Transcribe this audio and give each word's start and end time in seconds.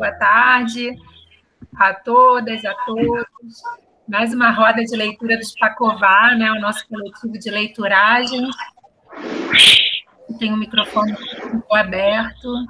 boa 0.00 0.12
tarde 0.12 0.96
a 1.76 1.92
todas, 1.92 2.64
a 2.64 2.72
todos. 2.86 3.62
Mais 4.08 4.32
uma 4.32 4.50
roda 4.50 4.82
de 4.82 4.96
leitura 4.96 5.36
do 5.36 5.44
Spacová, 5.44 6.34
né, 6.34 6.50
o 6.52 6.58
nosso 6.58 6.88
coletivo 6.88 7.38
de 7.38 7.50
leituragem. 7.50 8.48
Tem 10.38 10.50
o 10.52 10.54
um 10.54 10.56
microfone 10.56 11.14
aberto. 11.70 12.66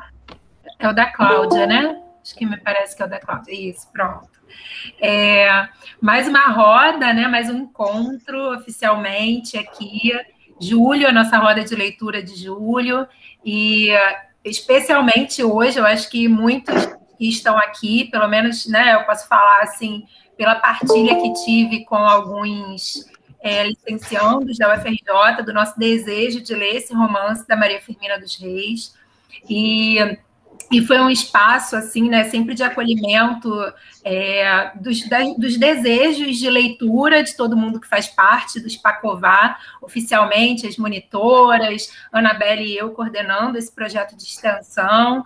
É 0.81 0.89
o 0.89 0.93
da 0.93 1.07
Cláudia, 1.07 1.69
né? 1.69 2.03
Acho 2.21 2.35
que 2.35 2.45
me 2.45 2.57
parece 2.57 2.97
que 2.97 3.03
é 3.03 3.07
o 3.07 3.09
da 3.09 3.21
Cláudia. 3.21 3.53
Isso, 3.55 3.89
pronto. 3.93 4.29
É, 5.01 5.69
mais 6.01 6.27
uma 6.27 6.49
roda, 6.49 7.13
né? 7.13 7.29
Mais 7.29 7.49
um 7.49 7.59
encontro 7.59 8.57
oficialmente 8.57 9.57
aqui. 9.57 10.19
Julho, 10.61 11.07
a 11.07 11.13
nossa 11.13 11.39
roda 11.39 11.63
de 11.63 11.77
leitura 11.77 12.21
de 12.21 12.35
julho. 12.35 13.07
E 13.45 13.91
especialmente 14.45 15.45
hoje, 15.45 15.79
eu 15.79 15.87
acho 15.87 16.11
que 16.11 16.27
muitos 16.27 17.00
que 17.21 17.29
estão 17.29 17.59
aqui, 17.59 18.07
pelo 18.07 18.27
menos, 18.27 18.65
né, 18.65 18.95
eu 18.95 19.05
posso 19.05 19.29
falar 19.29 19.61
assim, 19.61 20.07
pela 20.39 20.55
partilha 20.55 21.21
que 21.21 21.35
tive 21.45 21.85
com 21.85 21.97
alguns 21.97 23.05
é, 23.43 23.69
licenciandos 23.69 24.57
da 24.57 24.75
UFRJ, 24.75 25.45
do 25.45 25.53
nosso 25.53 25.79
desejo 25.79 26.41
de 26.41 26.55
ler 26.55 26.77
esse 26.77 26.95
romance 26.95 27.47
da 27.47 27.55
Maria 27.55 27.79
Firmina 27.79 28.19
dos 28.19 28.37
Reis. 28.37 28.95
E 29.47 29.99
e 30.71 30.81
foi 30.87 31.01
um 31.01 31.11
espaço 31.11 31.75
assim, 31.75 32.09
né, 32.09 32.25
sempre 32.25 32.55
de 32.55 32.63
acolhimento 32.63 33.51
é, 34.05 34.71
dos, 34.77 35.01
dos, 35.37 35.57
desejos 35.59 36.37
de 36.39 36.49
leitura 36.49 37.25
de 37.25 37.37
todo 37.37 37.57
mundo 37.57 37.81
que 37.81 37.89
faz 37.89 38.07
parte 38.07 38.61
do 38.61 38.71
Spacová, 38.71 39.59
oficialmente 39.83 40.69
as 40.69 40.77
monitoras, 40.77 41.91
Anabelle 42.13 42.65
e 42.65 42.79
eu 42.79 42.91
coordenando 42.91 43.59
esse 43.59 43.73
projeto 43.73 44.17
de 44.17 44.23
extensão, 44.23 45.25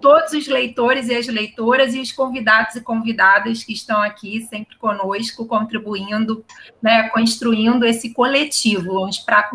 todos 0.00 0.32
os 0.32 0.46
leitores 0.46 1.08
e 1.08 1.14
as 1.14 1.26
leitoras 1.26 1.94
e 1.94 2.00
os 2.00 2.12
convidados 2.12 2.74
e 2.76 2.80
convidadas 2.80 3.62
que 3.62 3.72
estão 3.72 4.00
aqui 4.00 4.40
sempre 4.42 4.76
conosco, 4.76 5.46
contribuindo, 5.46 6.44
né, 6.80 7.08
construindo 7.10 7.84
esse 7.84 8.12
coletivo, 8.12 9.04
um, 9.04 9.08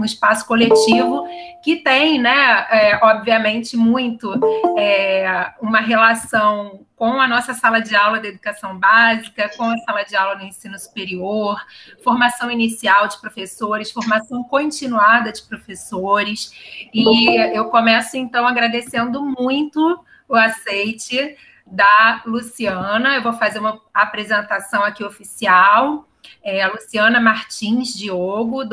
espaço 0.05 0.45
coletivo 0.45 1.27
que 1.63 1.77
tem, 1.77 2.19
né, 2.19 2.65
é, 2.69 2.99
obviamente, 3.03 3.75
muito 3.75 4.33
é, 4.77 5.53
uma 5.61 5.79
relação 5.79 6.85
com 6.95 7.21
a 7.21 7.27
nossa 7.27 7.53
sala 7.53 7.79
de 7.79 7.95
aula 7.95 8.19
da 8.19 8.27
educação 8.27 8.77
básica, 8.77 9.51
com 9.55 9.63
a 9.63 9.77
sala 9.79 10.03
de 10.03 10.15
aula 10.15 10.35
no 10.35 10.43
ensino 10.43 10.77
superior, 10.79 11.61
formação 12.03 12.49
inicial 12.49 13.07
de 13.07 13.21
professores, 13.21 13.91
formação 13.91 14.43
continuada 14.43 15.31
de 15.31 15.43
professores. 15.43 16.51
E 16.91 17.37
eu 17.55 17.65
começo, 17.65 18.17
então, 18.17 18.47
agradecendo 18.47 19.23
muito 19.23 20.03
o 20.27 20.35
aceite 20.35 21.35
da 21.65 22.21
Luciana. 22.25 23.15
Eu 23.15 23.23
vou 23.23 23.33
fazer 23.33 23.59
uma 23.59 23.81
apresentação 23.93 24.83
aqui 24.83 25.03
oficial. 25.03 26.07
É 26.43 26.61
a 26.61 26.71
Luciana 26.71 27.21
Martins 27.21 27.93
Diogo, 27.93 28.63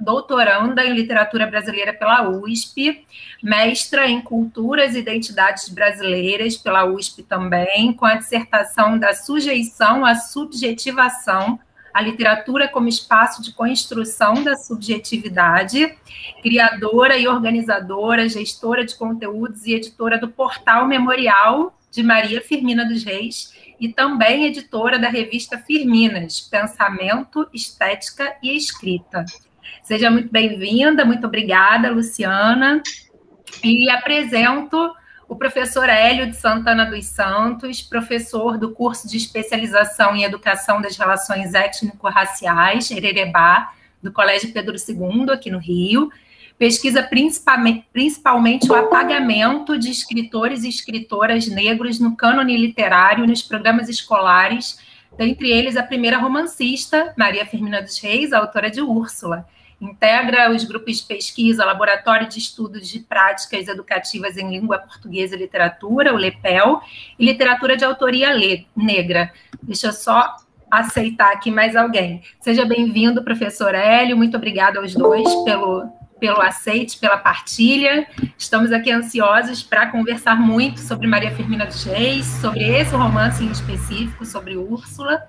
doutoranda 0.00 0.84
em 0.84 0.92
literatura 0.92 1.46
brasileira 1.46 1.92
pela 1.92 2.28
USP, 2.28 3.06
mestra 3.42 4.06
em 4.06 4.20
culturas 4.20 4.94
e 4.94 4.98
identidades 4.98 5.70
brasileiras 5.70 6.56
pela 6.56 6.84
USP 6.84 7.22
também, 7.22 7.94
com 7.94 8.04
a 8.04 8.16
dissertação 8.16 8.98
da 8.98 9.14
sujeição 9.14 10.04
à 10.04 10.14
subjetivação 10.14 11.58
a 11.98 12.00
literatura 12.00 12.68
como 12.68 12.86
espaço 12.86 13.42
de 13.42 13.52
construção 13.52 14.44
da 14.44 14.56
subjetividade, 14.56 15.98
criadora 16.40 17.18
e 17.18 17.26
organizadora, 17.26 18.28
gestora 18.28 18.84
de 18.84 18.94
conteúdos 18.94 19.66
e 19.66 19.74
editora 19.74 20.16
do 20.16 20.28
portal 20.28 20.86
Memorial 20.86 21.76
de 21.90 22.04
Maria 22.04 22.40
Firmina 22.40 22.84
dos 22.84 23.02
Reis 23.02 23.52
e 23.80 23.88
também 23.88 24.44
editora 24.44 24.96
da 24.96 25.08
revista 25.08 25.58
Firminas, 25.58 26.40
Pensamento, 26.40 27.48
Estética 27.52 28.36
e 28.44 28.56
Escrita. 28.56 29.24
Seja 29.82 30.08
muito 30.08 30.30
bem-vinda, 30.30 31.04
muito 31.04 31.26
obrigada, 31.26 31.90
Luciana. 31.90 32.80
E 33.64 33.90
apresento 33.90 34.94
o 35.28 35.36
professor 35.36 35.90
Hélio 35.90 36.30
de 36.30 36.36
Santana 36.36 36.86
dos 36.86 37.04
Santos, 37.04 37.82
professor 37.82 38.56
do 38.56 38.70
curso 38.70 39.06
de 39.06 39.18
especialização 39.18 40.16
em 40.16 40.24
Educação 40.24 40.80
das 40.80 40.96
Relações 40.96 41.52
Étnico-Raciais, 41.52 42.90
Hererebá, 42.90 43.74
do 44.02 44.10
Colégio 44.10 44.52
Pedro 44.52 44.74
II, 44.74 45.30
aqui 45.30 45.50
no 45.50 45.58
Rio. 45.58 46.10
Pesquisa 46.58 47.02
principalmente, 47.02 47.86
principalmente 47.92 48.72
o 48.72 48.74
apagamento 48.74 49.78
de 49.78 49.90
escritores 49.90 50.64
e 50.64 50.68
escritoras 50.68 51.46
negros 51.46 52.00
no 52.00 52.16
cânone 52.16 52.56
literário 52.56 53.26
nos 53.26 53.42
programas 53.42 53.88
escolares, 53.88 54.78
dentre 55.16 55.50
eles 55.50 55.76
a 55.76 55.82
primeira 55.82 56.16
romancista, 56.16 57.12
Maria 57.18 57.44
Firmina 57.44 57.82
dos 57.82 57.98
Reis, 58.00 58.32
autora 58.32 58.70
de 58.70 58.80
Úrsula 58.80 59.46
integra 59.80 60.50
os 60.50 60.64
grupos 60.64 60.98
de 60.98 61.04
pesquisa, 61.04 61.64
Laboratório 61.64 62.28
de 62.28 62.38
Estudos 62.38 62.88
de 62.88 63.00
Práticas 63.00 63.68
Educativas 63.68 64.36
em 64.36 64.50
Língua 64.50 64.78
Portuguesa 64.78 65.36
e 65.36 65.38
Literatura, 65.38 66.12
o 66.12 66.16
LEPEL, 66.16 66.80
e 67.18 67.24
Literatura 67.24 67.76
de 67.76 67.84
Autoria 67.84 68.30
Negra. 68.74 69.32
Deixa 69.62 69.88
eu 69.88 69.92
só 69.92 70.36
aceitar 70.70 71.32
aqui 71.32 71.50
mais 71.50 71.76
alguém. 71.76 72.22
Seja 72.40 72.64
bem-vindo, 72.64 73.22
professor 73.22 73.74
Hélio, 73.74 74.16
muito 74.16 74.36
obrigada 74.36 74.80
aos 74.80 74.94
dois 74.94 75.32
pelo, 75.44 75.86
pelo 76.20 76.40
aceite, 76.40 76.98
pela 76.98 77.16
partilha. 77.16 78.06
Estamos 78.36 78.72
aqui 78.72 78.90
ansiosos 78.90 79.62
para 79.62 79.86
conversar 79.86 80.36
muito 80.36 80.80
sobre 80.80 81.06
Maria 81.06 81.30
Firmina 81.30 81.64
dos 81.64 81.84
Reis, 81.84 82.26
sobre 82.26 82.64
esse 82.64 82.94
romance 82.94 83.42
em 83.42 83.50
específico, 83.50 84.26
sobre 84.26 84.56
Úrsula, 84.56 85.26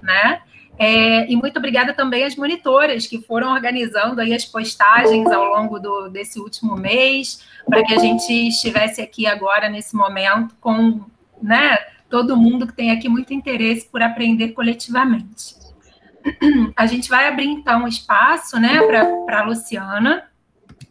né? 0.00 0.40
É, 0.78 1.30
e 1.30 1.34
muito 1.34 1.58
obrigada 1.58 1.92
também 1.92 2.24
às 2.24 2.36
monitoras 2.36 3.06
que 3.06 3.20
foram 3.20 3.52
organizando 3.52 4.20
aí 4.20 4.32
as 4.32 4.44
postagens 4.44 5.26
ao 5.26 5.44
longo 5.44 5.78
do, 5.80 6.08
desse 6.08 6.38
último 6.38 6.76
mês, 6.76 7.44
para 7.66 7.84
que 7.84 7.92
a 7.92 7.98
gente 7.98 8.32
estivesse 8.32 9.00
aqui 9.00 9.26
agora, 9.26 9.68
nesse 9.68 9.96
momento, 9.96 10.54
com 10.60 11.00
né, 11.42 11.76
todo 12.08 12.36
mundo 12.36 12.66
que 12.66 12.72
tem 12.72 12.92
aqui 12.92 13.08
muito 13.08 13.34
interesse 13.34 13.88
por 13.90 14.02
aprender 14.02 14.50
coletivamente. 14.50 15.56
A 16.76 16.86
gente 16.86 17.08
vai 17.08 17.26
abrir, 17.26 17.46
então, 17.46 17.84
o 17.84 17.88
espaço 17.88 18.58
né, 18.58 18.80
para 19.26 19.40
a 19.40 19.44
Luciana 19.44 20.28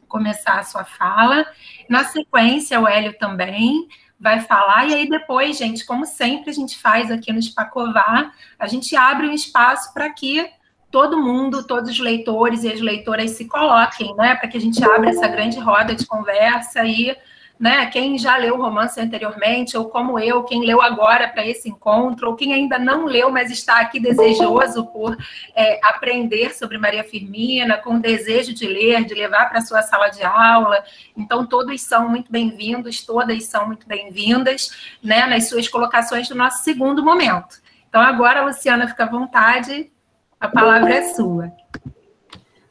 começar 0.08 0.60
a 0.60 0.64
sua 0.64 0.84
fala. 0.84 1.46
Na 1.90 2.04
sequência, 2.04 2.80
o 2.80 2.88
Hélio 2.88 3.18
também 3.18 3.88
vai 4.20 4.42
falar, 4.42 4.88
e 4.88 4.94
aí 4.94 5.10
depois, 5.10 5.58
gente, 5.58 5.86
como 5.86 6.06
sempre 6.06 6.50
a 6.50 6.54
gente 6.54 6.78
faz 6.78 7.12
aqui 7.12 7.32
no 7.32 7.40
Espacovar, 7.40 8.34
a 8.58 8.68
gente 8.68 8.96
abre 8.96 9.28
um 9.28 9.34
espaço 9.34 9.94
para 9.94 10.10
que 10.12 10.50
todo 10.90 11.22
mundo, 11.22 11.66
todos 11.66 11.92
os 11.92 12.00
leitores 12.00 12.64
e 12.64 12.72
as 12.72 12.82
leitoras 12.82 13.32
se 13.32 13.46
coloquem, 13.46 14.16
né? 14.16 14.36
Para 14.36 14.48
que 14.48 14.58
a 14.58 14.62
gente 14.62 14.84
abra 14.84 15.10
essa 15.10 15.28
grande 15.28 15.60
roda 15.60 15.94
de 15.94 16.06
conversa 16.06 16.84
e 16.86 17.16
né? 17.60 17.88
Quem 17.88 18.18
já 18.18 18.38
leu 18.38 18.56
o 18.56 18.62
romance 18.62 19.00
anteriormente, 19.00 19.76
ou 19.76 19.90
como 19.90 20.20
eu, 20.20 20.44
quem 20.44 20.64
leu 20.64 20.82
agora 20.82 21.28
para 21.28 21.46
esse 21.46 21.70
encontro, 21.70 22.30
ou 22.30 22.36
quem 22.36 22.54
ainda 22.54 22.78
não 22.78 23.06
leu, 23.06 23.32
mas 23.32 23.50
está 23.50 23.80
aqui 23.80 24.00
desejoso 24.00 24.86
por 24.88 25.18
é, 25.56 25.80
aprender 25.84 26.54
sobre 26.54 26.78
Maria 26.78 27.04
Firmina, 27.04 27.78
com 27.78 28.00
desejo 28.00 28.54
de 28.54 28.68
ler, 28.68 29.06
de 29.06 29.16
levar 29.16 29.50
para 29.50 29.60
a 29.60 29.62
sua 29.62 29.82
sala 29.82 30.10
de 30.10 30.24
aula. 30.24 30.84
Então, 31.16 31.46
todos 31.46 31.82
são 31.82 32.08
muito 32.08 32.32
bem-vindos, 32.32 33.04
todas 33.04 33.44
são 33.46 33.66
muito 33.66 33.88
bem-vindas, 33.88 34.96
né? 35.04 35.26
Nas 35.26 35.50
suas 35.50 35.68
colocações 35.68 36.30
do 36.30 36.36
nosso 36.36 36.64
segundo 36.64 37.04
momento. 37.04 37.60
Então, 37.90 38.02
agora, 38.02 38.46
Luciana, 38.46 38.88
fica 38.88 39.06
à 39.06 39.10
vontade, 39.10 39.92
a 40.40 40.48
palavra 40.48 40.94
é 40.94 41.14
sua. 41.14 41.52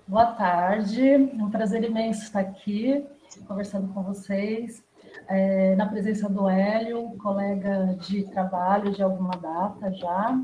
Boa 0.06 0.26
tarde, 0.26 1.08
é 1.08 1.18
um 1.18 1.50
prazer 1.50 1.82
imenso 1.82 2.22
estar 2.22 2.38
aqui 2.38 3.04
conversando 3.44 3.92
com 3.92 4.02
vocês, 4.02 4.84
é, 5.28 5.74
na 5.76 5.86
presença 5.86 6.28
do 6.28 6.48
Hélio, 6.48 7.16
colega 7.18 7.96
de 8.00 8.24
trabalho 8.30 8.92
de 8.92 9.02
alguma 9.02 9.36
data 9.36 9.92
já. 9.92 10.38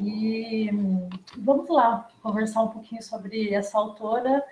E 0.00 0.70
vamos 1.36 1.68
lá 1.68 2.08
conversar 2.22 2.62
um 2.62 2.68
pouquinho 2.68 3.02
sobre 3.02 3.52
essa 3.52 3.78
autora 3.78 4.42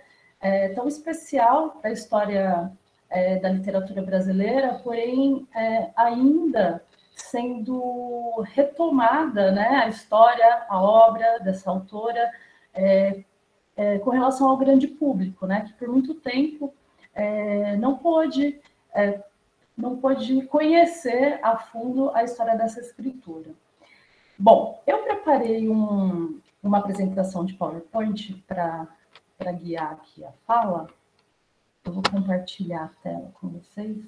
é, 0.40 0.68
tão 0.70 0.86
especial 0.86 1.80
da 1.82 1.90
história 1.90 2.70
é, 3.08 3.38
da 3.38 3.48
literatura 3.48 4.02
brasileira, 4.02 4.80
porém 4.82 5.46
é, 5.54 5.90
ainda 5.96 6.82
sendo 7.14 8.42
retomada 8.52 9.50
né, 9.50 9.82
a 9.84 9.88
história, 9.88 10.66
a 10.68 10.80
obra 10.80 11.38
dessa 11.40 11.70
autora 11.70 12.30
é, 12.74 13.24
é, 13.76 13.98
com 13.98 14.10
relação 14.10 14.48
ao 14.48 14.56
grande 14.56 14.86
público, 14.86 15.46
né, 15.46 15.62
que 15.62 15.72
por 15.74 15.88
muito 15.88 16.14
tempo 16.14 16.74
é, 17.16 17.76
não 17.76 17.96
pôde 17.96 18.60
é, 18.94 19.20
não 19.76 19.96
pôde 19.96 20.42
conhecer 20.46 21.38
a 21.42 21.58
fundo 21.58 22.10
a 22.14 22.22
história 22.24 22.56
dessa 22.56 22.80
escritura. 22.80 23.50
Bom, 24.38 24.82
eu 24.86 25.02
preparei 25.02 25.68
um, 25.68 26.40
uma 26.62 26.78
apresentação 26.78 27.44
de 27.44 27.54
PowerPoint 27.54 28.42
para 28.46 28.88
guiar 29.52 29.92
aqui 29.92 30.24
a 30.24 30.32
fala. 30.46 30.88
Eu 31.84 31.92
vou 31.92 32.02
compartilhar 32.10 32.84
a 32.84 33.02
tela 33.02 33.30
com 33.34 33.48
vocês. 33.48 33.98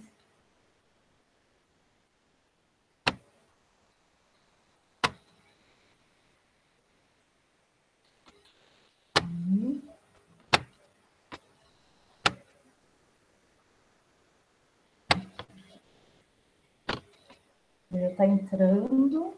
Está 18.07 18.27
entrando. 18.27 19.35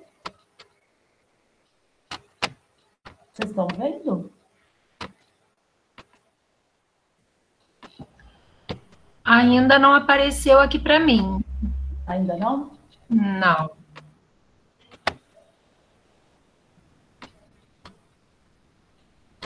Vocês 3.32 3.50
estão 3.50 3.66
vendo? 3.76 4.32
Ainda 9.24 9.78
não 9.78 9.94
apareceu 9.94 10.58
aqui 10.58 10.78
para 10.78 10.98
mim. 10.98 11.42
Ainda 12.06 12.36
não? 12.36 12.72
Não. 13.08 13.70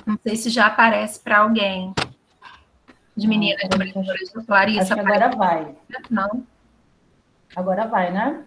Não 0.06 0.18
sei 0.22 0.36
se 0.36 0.50
já 0.50 0.66
aparece 0.66 1.20
para 1.20 1.38
alguém. 1.38 1.94
De 3.16 3.28
meninas 3.28 3.68
de 3.68 4.46
Clarissa. 4.46 4.94
Acho 4.94 4.94
que 4.94 5.00
agora 5.00 5.36
vai. 5.36 5.76
Não. 6.10 6.46
Agora 7.54 7.86
vai, 7.86 8.10
né? 8.10 8.44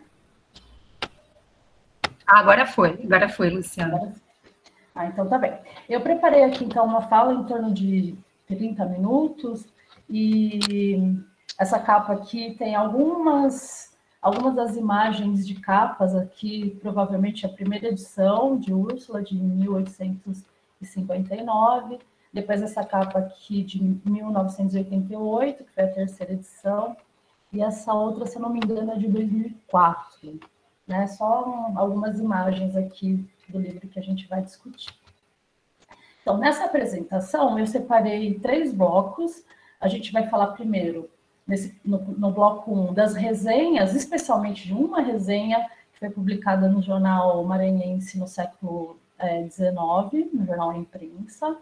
Ah, 2.27 2.39
agora 2.39 2.65
foi. 2.65 3.00
Agora 3.03 3.29
foi, 3.29 3.50
Luciana. 3.50 4.13
Ah, 4.94 5.06
então 5.06 5.27
tá 5.27 5.38
bem. 5.38 5.53
Eu 5.88 6.01
preparei 6.01 6.44
aqui, 6.44 6.65
então, 6.65 6.85
uma 6.85 7.01
fala 7.03 7.33
em 7.33 7.44
torno 7.45 7.74
de 7.74 8.15
30 8.47 8.85
minutos. 8.85 9.65
E 10.09 11.00
essa 11.57 11.79
capa 11.79 12.13
aqui 12.13 12.56
tem 12.57 12.75
algumas 12.75 13.88
algumas 14.21 14.56
das 14.56 14.75
imagens 14.75 15.47
de 15.47 15.56
capas 15.56 16.13
aqui, 16.13 16.77
provavelmente 16.81 17.45
a 17.45 17.50
primeira 17.50 17.88
edição 17.88 18.57
de 18.57 18.74
Úrsula, 18.74 19.24
de 19.24 19.35
1800 19.35 20.44
1959, 20.81 22.00
depois 22.31 22.62
essa 22.62 22.83
capa 22.83 23.19
aqui 23.19 23.63
de 23.63 23.81
1988, 24.06 25.63
que 25.63 25.71
foi 25.71 25.83
a 25.83 25.94
terceira 25.94 26.33
edição, 26.33 26.95
e 27.51 27.62
essa 27.62 27.94
outra, 27.94 28.25
se 28.25 28.38
não 28.38 28.50
me 28.50 28.59
engano, 28.59 28.91
é 28.91 28.97
de 28.97 29.07
2004. 29.07 30.39
Né? 30.88 31.06
Só 31.07 31.72
algumas 31.75 32.19
imagens 32.19 32.75
aqui 32.75 33.28
do 33.50 33.60
livro 33.60 33.88
que 33.88 34.00
a 34.00 34.01
gente 34.01 34.28
vai 34.28 34.42
discutir. 34.42 34.94
Então, 36.22 36.38
nessa 36.38 36.66
apresentação, 36.66 37.57
eu 37.57 37.68
separei 37.68 38.39
três 38.39 38.74
blocos. 38.74 39.44
A 39.80 39.88
gente 39.88 40.12
vai 40.12 40.28
falar 40.28 40.48
primeiro, 40.48 41.10
nesse, 41.45 41.80
no, 41.84 42.00
no 42.00 42.31
bloco 42.31 42.72
1, 42.72 42.89
um, 42.89 42.94
das 42.94 43.16
resenhas, 43.16 43.95
especialmente 43.95 44.68
de 44.68 44.74
uma 44.74 45.01
resenha 45.01 45.66
que 45.94 46.00
foi 46.00 46.10
publicada 46.10 46.68
no 46.68 46.81
jornal 46.81 47.44
maranhense 47.44 48.19
no 48.19 48.28
século 48.28 48.98
é, 49.18 49.42
19, 49.44 50.30
no 50.34 50.45
jornal 50.45 50.75
Imprensa. 50.75 51.57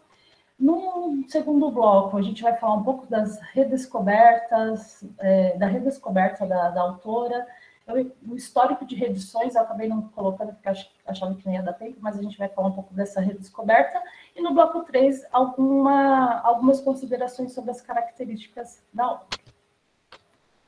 No 0.58 1.24
segundo 1.28 1.70
bloco, 1.70 2.18
a 2.18 2.22
gente 2.22 2.42
vai 2.42 2.56
falar 2.56 2.76
um 2.76 2.84
pouco 2.84 3.06
das 3.08 3.40
redescobertas, 3.54 5.04
é, 5.20 5.58
da 5.58 5.68
redescoberta 5.68 6.46
da, 6.46 6.70
da 6.70 6.82
autora. 6.82 7.46
O 7.88 8.36
histórico 8.36 8.84
de 8.84 8.96
reedições 8.96 9.54
eu 9.54 9.62
acabei 9.62 9.88
não 9.88 10.02
colocando 10.10 10.54
porque 10.54 10.68
ach, 10.68 10.90
achava 11.06 11.36
que 11.36 11.46
não 11.46 11.54
ia 11.54 11.62
dar 11.62 11.74
tempo, 11.74 11.98
mas 12.02 12.18
a 12.18 12.22
gente 12.22 12.38
vai 12.38 12.50
falar 12.50 12.70
um 12.70 12.74
pouco 12.74 12.94
dessa 12.94 13.22
redescoberta. 13.22 14.02
E 14.36 14.42
no 14.42 14.54
bloco 14.56 14.84
3, 14.84 15.24
alguma, 15.32 16.42
algumas 16.42 16.82
considerações 16.82 17.54
sobre 17.54 17.70
as 17.70 17.82
características 17.82 18.82
da 18.92 19.12
obra. 19.12 19.28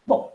Bom, 0.06 0.32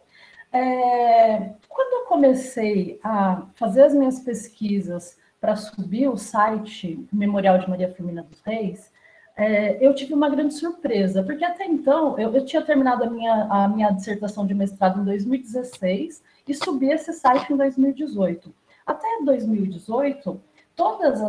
é, 0.52 1.54
quando 1.68 2.02
eu 2.02 2.06
comecei 2.06 3.00
a 3.02 3.46
fazer 3.54 3.84
as 3.84 3.94
minhas 3.94 4.18
pesquisas 4.18 5.16
para 5.40 5.56
subir 5.56 6.08
o 6.08 6.16
site 6.16 7.08
Memorial 7.12 7.58
de 7.58 7.70
Maria 7.70 7.92
Firmina 7.92 8.22
dos 8.22 8.40
Reis, 8.42 8.91
é, 9.36 9.84
eu 9.84 9.94
tive 9.94 10.12
uma 10.12 10.28
grande 10.28 10.54
surpresa, 10.54 11.22
porque 11.22 11.44
até 11.44 11.64
então 11.64 12.18
eu, 12.18 12.34
eu, 12.34 12.44
tinha 12.44 12.62
terminado 12.62 13.04
a 13.04 13.10
minha, 13.10 13.44
a 13.50 13.68
minha 13.68 13.90
dissertação 13.90 14.46
de 14.46 14.54
mestrado 14.54 15.00
em 15.00 15.04
2016 15.04 16.22
e 16.46 16.54
subi 16.54 16.90
esse 16.90 17.12
site 17.12 17.52
em 17.52 17.56
2018. 17.56 18.52
Até 18.84 19.06
2018, 19.24 20.40
todos 20.76 21.20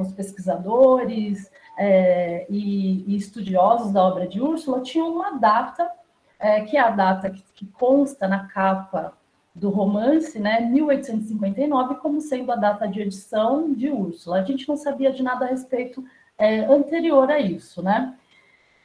os 0.00 0.12
pesquisadores 0.12 1.50
é, 1.78 2.46
e, 2.48 3.04
e, 3.06 3.16
estudiosos 3.16 3.92
da 3.92 4.02
obra 4.02 4.26
de 4.26 4.40
Úrsula 4.40 4.80
tinham 4.80 5.12
uma 5.12 5.32
data, 5.38 5.90
é, 6.38 6.62
que 6.62 6.76
é 6.76 6.80
a 6.80 6.90
data 6.90 7.30
que, 7.30 7.42
que 7.54 7.66
consta 7.66 8.26
na 8.26 8.46
capa 8.46 9.12
do 9.54 9.70
romance, 9.70 10.38
né, 10.38 10.60
1859, 10.60 11.96
como 11.96 12.20
sendo 12.20 12.52
a 12.52 12.56
data 12.56 12.86
de 12.86 13.00
edição 13.00 13.72
de 13.72 13.90
Úrsula. 13.90 14.38
A 14.38 14.44
gente 14.44 14.68
não 14.68 14.76
sabia 14.76 15.12
de 15.12 15.22
nada 15.22 15.46
a 15.46 15.48
respeito 15.48 16.04
é, 16.38 16.60
anterior 16.66 17.30
a 17.30 17.38
isso, 17.38 17.82
né? 17.82 18.16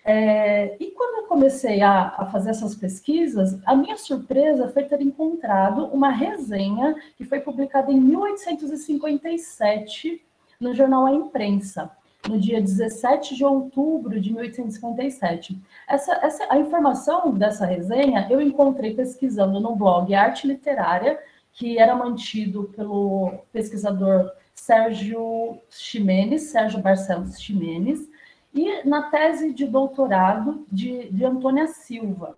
É, 0.05 0.75
e 0.81 0.91
quando 0.91 1.23
eu 1.23 1.27
comecei 1.27 1.81
a, 1.81 2.13
a, 2.17 2.25
fazer 2.25 2.49
essas 2.49 2.75
pesquisas, 2.75 3.57
a 3.65 3.73
minha 3.73 3.95
surpresa 3.95 4.67
foi 4.67 4.83
ter 4.83 5.01
encontrado 5.01 5.85
uma 5.85 6.09
resenha 6.09 6.93
que 7.15 7.23
foi 7.23 7.39
publicada 7.39 7.89
em 7.91 7.99
1857 7.99 10.21
no 10.59 10.73
jornal 10.73 11.05
A 11.05 11.13
Imprensa 11.13 11.89
no 12.27 12.39
dia 12.39 12.61
17 12.61 13.35
de 13.35 13.43
outubro 13.43 14.19
de 14.19 14.31
1857. 14.31 15.59
Essa, 15.87 16.13
essa, 16.25 16.45
a 16.49 16.57
informação 16.57 17.31
dessa 17.31 17.65
resenha 17.65 18.27
eu 18.29 18.41
encontrei 18.41 18.93
pesquisando 18.93 19.59
no 19.59 19.75
blog 19.75 20.13
Arte 20.13 20.47
Literária, 20.47 21.19
que 21.51 21.77
era 21.77 21.95
mantido 21.95 22.71
pelo 22.75 23.33
pesquisador 23.51 24.31
Sérgio 24.53 25.59
Ximenes, 25.69 26.43
Sérgio 26.43 26.81
Barcelos 26.81 27.39
Ximenes, 27.39 28.09
e 28.53 28.87
na 28.87 29.09
tese 29.09 29.51
de 29.53 29.65
doutorado 29.65 30.65
de, 30.71 31.09
de 31.11 31.25
Antônia 31.25 31.67
Silva. 31.67 32.37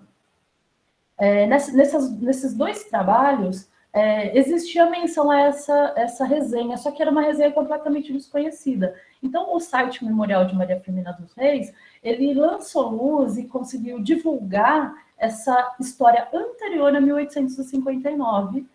É, 1.17 1.45
nessas, 1.47 2.11
nesses 2.19 2.53
dois 2.53 2.85
trabalhos, 2.85 3.69
é, 3.95 4.37
existia 4.37 4.89
menção 4.89 5.31
a 5.31 5.39
essa, 5.39 5.93
essa 5.95 6.25
resenha, 6.25 6.75
só 6.75 6.91
que 6.91 7.01
era 7.01 7.09
uma 7.09 7.21
resenha 7.21 7.51
completamente 7.51 8.11
desconhecida. 8.11 8.93
Então, 9.23 9.55
o 9.55 9.59
site 9.59 10.03
Memorial 10.03 10.45
de 10.45 10.53
Maria 10.53 10.79
Firmina 10.81 11.13
dos 11.13 11.33
Reis, 11.33 11.73
ele 12.03 12.33
lançou 12.33 12.89
luz 12.89 13.37
e 13.37 13.47
conseguiu 13.47 14.01
divulgar 14.01 14.93
essa 15.17 15.75
história 15.79 16.27
anterior 16.33 16.93
a 16.93 16.99
1859, 16.99 18.65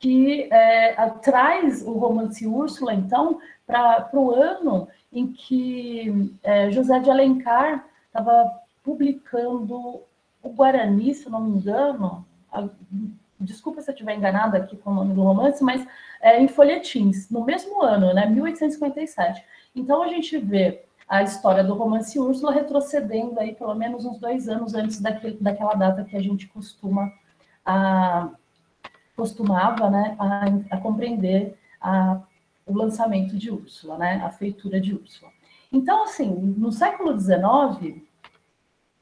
que 0.00 0.48
é, 0.50 1.10
traz 1.22 1.86
o 1.86 1.92
romance 1.92 2.46
Úrsula, 2.46 2.94
então, 2.94 3.38
para 3.66 4.08
o 4.14 4.30
ano 4.30 4.88
em 5.12 5.30
que 5.30 6.34
é, 6.42 6.70
José 6.70 6.98
de 7.00 7.10
Alencar 7.10 7.84
estava 8.06 8.50
publicando 8.82 10.00
o 10.42 10.48
Guarani, 10.48 11.14
se 11.14 11.28
não 11.28 11.42
me 11.42 11.58
engano, 11.58 12.24
desculpa 13.38 13.82
se 13.82 13.90
eu 13.90 13.92
estiver 13.92 14.16
enganada 14.16 14.56
aqui 14.56 14.74
com 14.74 14.90
o 14.90 14.94
nome 14.94 15.12
do 15.12 15.22
romance, 15.22 15.62
mas 15.62 15.86
é, 16.22 16.40
em 16.40 16.48
folhetins, 16.48 17.28
no 17.28 17.44
mesmo 17.44 17.82
ano, 17.82 18.14
né, 18.14 18.24
1857. 18.26 19.44
Então 19.76 20.02
a 20.02 20.08
gente 20.08 20.38
vê 20.38 20.82
a 21.06 21.22
história 21.22 21.62
do 21.62 21.74
romance 21.74 22.18
Úrsula 22.18 22.52
retrocedendo 22.52 23.38
aí 23.38 23.54
pelo 23.54 23.74
menos 23.74 24.06
uns 24.06 24.18
dois 24.18 24.48
anos 24.48 24.74
antes 24.74 24.98
daquele, 24.98 25.36
daquela 25.38 25.74
data 25.74 26.04
que 26.04 26.16
a 26.16 26.22
gente 26.22 26.48
costuma 26.48 27.12
a, 27.66 28.30
costumava 29.20 29.90
né, 29.90 30.16
a, 30.18 30.46
a 30.70 30.80
compreender 30.80 31.58
a, 31.78 32.22
o 32.64 32.74
lançamento 32.74 33.36
de 33.36 33.50
Úrsula, 33.50 33.98
né, 33.98 34.22
a 34.24 34.30
feitura 34.30 34.80
de 34.80 34.94
Úrsula. 34.94 35.30
Então, 35.70 36.04
assim, 36.04 36.30
no 36.30 36.72
século 36.72 37.18
XIX, 37.20 38.02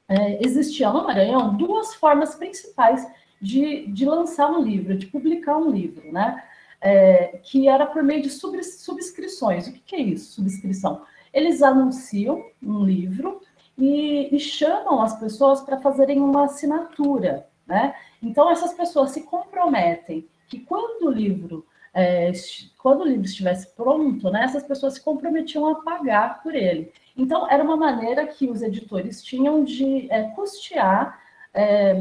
é, 0.08 0.40
no 0.44 1.04
Maranhão 1.04 1.56
duas 1.56 1.94
formas 1.94 2.34
principais 2.34 3.06
de, 3.40 3.87
de 3.87 4.04
lançar 4.04 4.50
um 4.50 4.60
livro, 4.60 4.98
de 4.98 5.06
publicar 5.06 5.56
um 5.56 5.70
livro, 5.70 6.12
né? 6.12 6.42
É, 6.80 7.40
que 7.42 7.68
era 7.68 7.87
por 7.87 8.02
meio 8.02 8.22
de 8.22 8.30
sub, 8.30 8.60
subscrições. 8.62 9.66
O 9.66 9.72
que, 9.72 9.80
que, 9.80 9.96
é 9.96 10.00
isso, 10.00 10.32
subscrição? 10.32 11.02
Eles 11.32 11.62
anunciam 11.62 12.44
um 12.62 12.84
livro 12.84 13.40
e, 13.76 14.34
e 14.34 14.38
chamam 14.40 15.00
as 15.00 15.18
pessoas 15.18 15.60
para 15.60 15.80
fazerem 15.80 16.20
uma 16.20 16.44
assinatura, 16.44 17.46
né? 17.66 17.94
Então, 18.22 18.50
essas 18.50 18.75
pessoas 18.75 19.10
se 19.10 19.22
comprometem 19.22 20.26
que 20.48 20.60
quando 20.60 21.06
o 21.06 21.10
livro 21.10 21.66
é, 21.94 22.30
quando 22.78 23.00
o 23.00 23.06
livro 23.06 23.25
estivesse 23.25 23.75
pronto, 23.75 24.30
né, 24.30 24.44
essas 24.44 24.62
pessoas 24.62 24.94
se 24.94 25.00
comprometiam 25.00 25.66
a 25.66 25.76
pagar 25.76 26.42
por 26.42 26.54
ele. 26.54 26.92
Então, 27.16 27.50
era 27.50 27.62
uma 27.62 27.76
maneira 27.76 28.26
que 28.26 28.48
os 28.48 28.62
editores 28.62 29.22
tinham 29.22 29.64
de 29.64 30.06
é, 30.10 30.25
custear 30.30 31.18
é, 31.52 31.96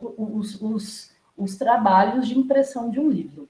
os, 0.00 0.60
os, 0.62 1.12
os 1.36 1.56
trabalhos 1.56 2.26
de 2.26 2.38
impressão 2.38 2.88
de 2.88 2.98
um 2.98 3.10
livro. 3.10 3.48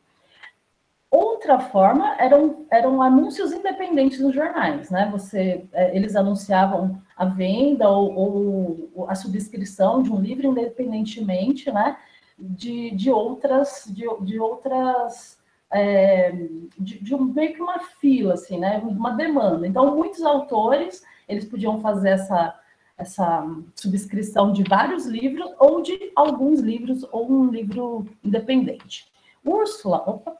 Outra 1.08 1.60
forma 1.60 2.16
eram, 2.18 2.66
eram 2.70 3.00
anúncios 3.00 3.52
independentes 3.52 4.18
nos 4.18 4.34
jornais, 4.34 4.90
né? 4.90 5.08
Você, 5.12 5.64
é, 5.72 5.96
eles 5.96 6.16
anunciavam 6.16 7.00
a 7.16 7.24
venda 7.24 7.88
ou, 7.88 8.90
ou, 8.94 9.06
a 9.08 9.14
subscrição 9.14 10.02
de 10.02 10.12
um 10.12 10.20
livro 10.20 10.48
independentemente, 10.48 11.70
né? 11.70 11.96
De, 12.38 12.90
de 12.90 13.10
outras, 13.10 13.84
de, 13.86 14.04
de 14.20 14.38
outras, 14.38 15.38
é, 15.72 16.32
de, 16.78 16.98
de 17.02 17.14
um, 17.14 17.24
meio 17.24 17.54
que 17.54 17.62
uma 17.62 17.78
fila, 17.78 18.34
assim, 18.34 18.58
né? 18.58 18.78
Uma 18.78 19.12
demanda. 19.12 19.66
Então, 19.66 19.96
muitos 19.96 20.22
autores, 20.22 21.02
eles 21.26 21.46
podiam 21.46 21.80
fazer 21.80 22.10
essa, 22.10 22.54
essa 22.98 23.46
subscrição 23.74 24.52
de 24.52 24.62
vários 24.62 25.06
livros 25.06 25.50
ou 25.58 25.80
de 25.80 26.12
alguns 26.14 26.60
livros 26.60 27.06
ou 27.10 27.30
um 27.32 27.48
livro 27.48 28.06
independente. 28.22 29.10
Úrsula, 29.42 30.02
opa, 30.06 30.36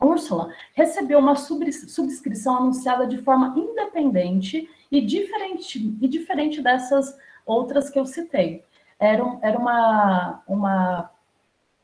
Úrsula 0.00 0.52
recebeu 0.72 1.18
uma 1.18 1.36
subscrição 1.36 2.56
anunciada 2.56 3.06
de 3.06 3.18
forma 3.18 3.54
independente 3.56 4.68
e 4.90 5.00
diferente, 5.00 5.78
e 6.00 6.08
diferente 6.08 6.62
dessas 6.62 7.16
outras 7.44 7.90
que 7.90 7.98
eu 7.98 8.06
citei. 8.06 8.64
Era, 8.98 9.38
era 9.42 9.58
uma, 9.58 10.42
uma, 10.46 11.10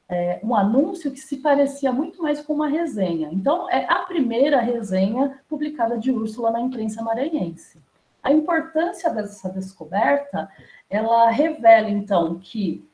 é, 0.09 0.41
um 0.43 0.55
anúncio 0.55 1.11
que 1.11 1.21
se 1.21 1.39
parecia 1.39 1.93
muito 1.93 2.23
mais 2.23 2.41
com 2.41 2.55
uma 2.55 2.69
resenha. 2.69 3.29
Então, 3.33 3.71
é 3.71 3.87
a 3.89 4.01
primeira 4.01 4.61
resenha 4.61 5.41
publicada 5.49 5.99
de 5.99 6.11
Úrsula 6.11 6.51
na 6.51 6.61
imprensa 6.61 7.03
maranhense. 7.03 7.81
A 8.23 8.33
importância 8.33 9.09
dessa 9.11 9.49
descoberta, 9.49 10.51
ela 10.91 11.31
revela, 11.31 11.89
então, 11.89 12.39
que 12.39 12.85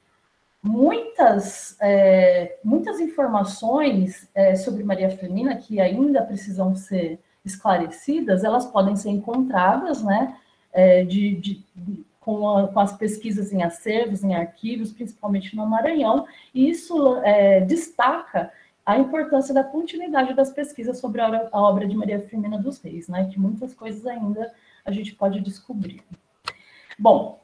muitas, 0.63 1.77
é, 1.81 2.59
muitas 2.63 3.01
informações 3.01 4.29
é, 4.35 4.55
sobre 4.55 4.85
Maria 4.85 5.11
Firmina 5.11 5.57
que 5.57 5.81
ainda 5.81 6.23
precisam 6.23 6.77
ser 6.77 7.19
esclarecidas, 7.45 8.45
elas 8.45 8.67
podem 8.67 8.95
ser 8.95 9.11
encontradas, 9.11 10.03
né, 10.03 10.37
é, 10.73 11.05
de, 11.05 11.35
de, 11.37 11.65
com, 12.21 12.49
a, 12.49 12.69
com, 12.69 12.79
as 12.79 12.97
pesquisas 12.97 13.53
em 13.53 13.65
acervos, 13.65 14.23
em 14.23 14.35
arquivos, 14.35 14.93
principalmente 14.93 15.57
no 15.57 15.67
Maranhão, 15.67 16.27
e 16.55 16.71
isso 16.71 17.17
é, 17.25 17.61
destaca 17.63 18.53
a 18.87 18.97
importância 18.97 19.53
da 19.53 19.65
continuidade 19.65 20.35
das 20.35 20.51
pesquisas 20.51 20.99
sobre 20.99 21.21
a 21.21 21.49
a 21.53 21.61
obra 21.61 21.87
de 21.87 21.97
Maria 21.97 22.21
Firmina 22.21 22.59
dos 22.59 22.81
Reis, 22.81 23.09
né, 23.09 23.29
que 23.33 23.41
muitas 23.41 23.75
coisas 23.75 24.07
ainda 24.07 24.53
a 24.85 24.93
gente 24.93 25.15
pode 25.15 25.41
descobrir. 25.41 26.03
Bom, 26.99 27.42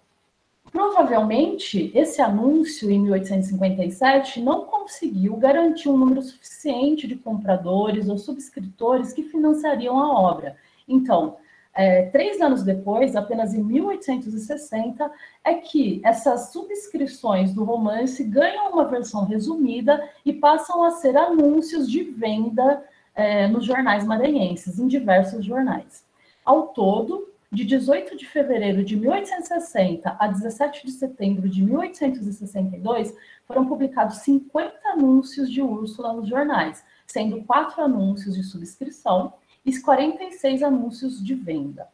Provavelmente, 0.71 1.91
esse 1.95 2.21
anúncio 2.21 2.91
em 2.91 3.01
1857 3.01 4.41
não 4.41 4.65
conseguiu 4.65 5.37
garantir 5.37 5.89
um 5.89 5.97
número 5.97 6.23
suficiente 6.23 7.07
de 7.07 7.17
compradores 7.17 8.09
ou 8.09 8.19
subscritores 8.19 9.13
que 9.13 9.23
financiariam 9.23 9.99
a 9.99 10.21
obra. 10.21 10.57
Então, 10.87 11.37
é, 11.75 12.07
três 12.07 12.41
anos 12.41 12.65
depois, 12.65 13.15
apenas 13.15 13.55
em 13.55 13.63
1860, 13.63 15.11
é 15.45 15.55
que 15.55 16.01
essas 16.05 16.51
subscrições 16.53 17.55
do 17.55 17.63
romance 17.63 18.25
ganham 18.25 18.73
uma 18.73 18.85
versão 18.85 19.25
resumida 19.25 20.09
e 20.25 20.33
passam 20.33 20.83
a 20.83 20.91
ser 20.91 21.17
anúncios 21.17 21.89
de 21.89 22.03
venda 22.03 22.83
é, 23.15 23.47
nos 23.47 23.65
jornais 23.65 24.05
maranhenses, 24.05 24.79
em 24.79 24.89
diversos 24.89 25.45
jornais. 25.45 26.05
Ao 26.45 26.69
todo, 26.69 27.28
de 27.51 27.65
18 27.65 28.17
de 28.17 28.27
fevereiro 28.27 28.85
de 28.85 28.95
1860 28.95 30.17
a 30.19 30.27
17 30.29 30.85
de 30.85 30.93
setembro 30.93 31.49
de 31.49 31.63
1862, 31.63 33.15
foram 33.47 33.67
publicados 33.67 34.19
50 34.19 34.77
anúncios 34.91 35.51
de 35.51 35.63
Úrsula 35.63 36.13
nos 36.13 36.29
jornais, 36.29 36.85
sendo 37.07 37.43
quatro 37.45 37.83
anúncios 37.83 38.35
de 38.35 38.43
subscrição 38.43 39.33
e 39.65 39.79
46 39.81 40.63
anúncios 40.63 41.25
de 41.25 41.35
venda. 41.35 41.89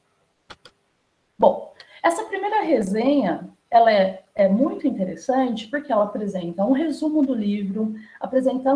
Bom, 1.38 1.73
essa 2.02 2.25
primeira 2.25 2.62
resenha 2.62 3.49
ela 3.70 3.92
é, 3.92 4.23
é, 4.37 4.49
muito 4.49 4.87
interessante 4.87 5.66
porque 5.66 5.90
ela 5.90 6.04
apresenta 6.04 6.64
um 6.64 6.70
resumo 6.70 7.26
do 7.26 7.34
livro, 7.34 7.94
apresenta 8.20 8.70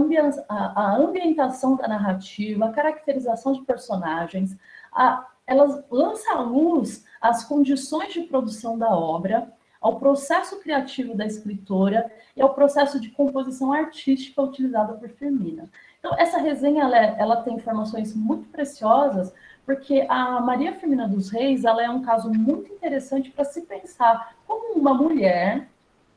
a, 0.48 0.82
a 0.82 0.96
ambientação 0.96 1.76
da 1.76 1.86
narrativa, 1.86 2.66
a 2.66 2.72
caracterização 2.72 3.52
de 3.52 3.62
personagens, 3.62 4.56
a 4.92 5.24
ela 5.48 5.82
lança 5.90 6.34
à 6.34 6.40
luz 6.42 7.04
as 7.20 7.42
condições 7.44 8.12
de 8.12 8.20
produção 8.20 8.78
da 8.78 8.90
obra, 8.90 9.50
ao 9.80 9.98
processo 9.98 10.60
criativo 10.60 11.16
da 11.16 11.24
escritora 11.24 12.10
e 12.36 12.42
ao 12.42 12.52
processo 12.52 13.00
de 13.00 13.10
composição 13.10 13.72
artística 13.72 14.42
utilizado 14.42 14.98
por 14.98 15.08
Firmina. 15.08 15.70
Então, 15.98 16.14
essa 16.18 16.38
resenha 16.38 16.84
ela, 16.84 16.96
é, 16.96 17.16
ela 17.18 17.36
tem 17.42 17.54
informações 17.54 18.14
muito 18.14 18.48
preciosas, 18.50 19.32
porque 19.64 20.04
a 20.08 20.40
Maria 20.40 20.74
Firmina 20.74 21.08
dos 21.08 21.30
Reis 21.30 21.64
ela 21.64 21.82
é 21.82 21.88
um 21.88 22.02
caso 22.02 22.30
muito 22.30 22.72
interessante 22.72 23.30
para 23.30 23.44
se 23.44 23.62
pensar 23.62 24.34
como 24.46 24.78
uma 24.78 24.92
mulher 24.92 25.68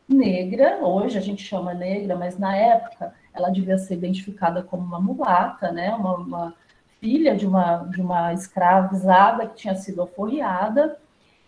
negra, 0.08 0.80
hoje 0.82 1.18
a 1.18 1.22
gente 1.22 1.44
chama 1.44 1.74
negra, 1.74 2.16
mas 2.16 2.38
na 2.38 2.56
época 2.56 3.14
ela 3.34 3.50
devia 3.50 3.78
ser 3.78 3.94
identificada 3.94 4.62
como 4.62 4.84
uma 4.84 5.00
mulata, 5.00 5.72
né? 5.72 5.94
uma, 5.96 6.18
uma 6.18 6.56
filha 7.02 7.36
de 7.36 7.48
uma, 7.48 7.78
de 7.86 8.00
uma 8.00 8.32
escravizada 8.32 9.48
que 9.48 9.56
tinha 9.56 9.76
sido 9.76 10.04
aforreada, 10.04 10.98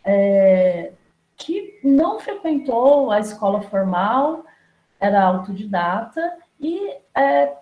é, 0.04 0.92
que 1.38 1.80
não 1.84 2.20
frequentou 2.20 3.12
a 3.12 3.20
escola 3.20 3.62
formal, 3.62 4.44
era 5.00 5.22
autodidata 5.22 6.38
e 6.60 6.98
é, 7.16 7.54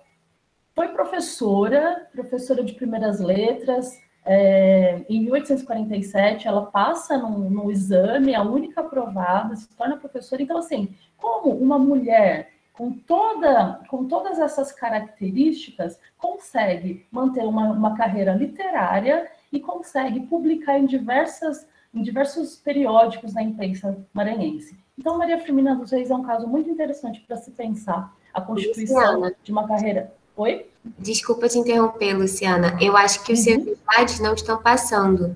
foi 0.73 0.87
professora, 0.89 2.07
professora 2.13 2.63
de 2.63 2.73
primeiras 2.73 3.19
letras. 3.19 3.99
É, 4.23 5.03
em 5.09 5.21
1847, 5.25 6.47
ela 6.47 6.67
passa 6.67 7.17
no, 7.17 7.49
no 7.49 7.71
exame, 7.71 8.33
a 8.33 8.43
única 8.43 8.81
aprovada, 8.81 9.55
se 9.55 9.67
torna 9.75 9.97
professora. 9.97 10.41
Então, 10.41 10.57
assim, 10.57 10.95
como 11.17 11.49
uma 11.55 11.77
mulher 11.77 12.50
com, 12.73 12.91
toda, 12.91 13.81
com 13.89 14.07
todas 14.07 14.39
essas 14.39 14.71
características, 14.71 15.99
consegue 16.17 17.05
manter 17.11 17.43
uma, 17.43 17.71
uma 17.71 17.95
carreira 17.95 18.33
literária 18.33 19.29
e 19.51 19.59
consegue 19.59 20.21
publicar 20.21 20.79
em, 20.79 20.85
diversas, 20.85 21.67
em 21.93 22.01
diversos 22.01 22.55
periódicos 22.55 23.33
da 23.33 23.41
imprensa 23.41 23.97
maranhense. 24.13 24.79
Então, 24.97 25.17
Maria 25.17 25.39
Firmina 25.39 25.75
dos 25.75 25.91
Reis 25.91 26.09
é 26.11 26.15
um 26.15 26.23
caso 26.23 26.47
muito 26.47 26.69
interessante 26.69 27.21
para 27.21 27.37
se 27.37 27.51
pensar 27.51 28.13
a 28.33 28.41
constituição 28.41 29.15
Luciana. 29.15 29.35
de 29.43 29.51
uma 29.51 29.67
carreira. 29.67 30.13
Oi? 30.35 30.65
Desculpa 30.97 31.47
te 31.47 31.57
interromper, 31.57 32.13
Luciana. 32.13 32.77
Eu 32.79 32.95
acho 32.95 33.23
que 33.23 33.33
os 33.33 33.39
seus 33.39 33.65
uhum. 33.65 33.73
slides 33.73 34.19
não 34.19 34.33
estão 34.33 34.61
passando. 34.61 35.35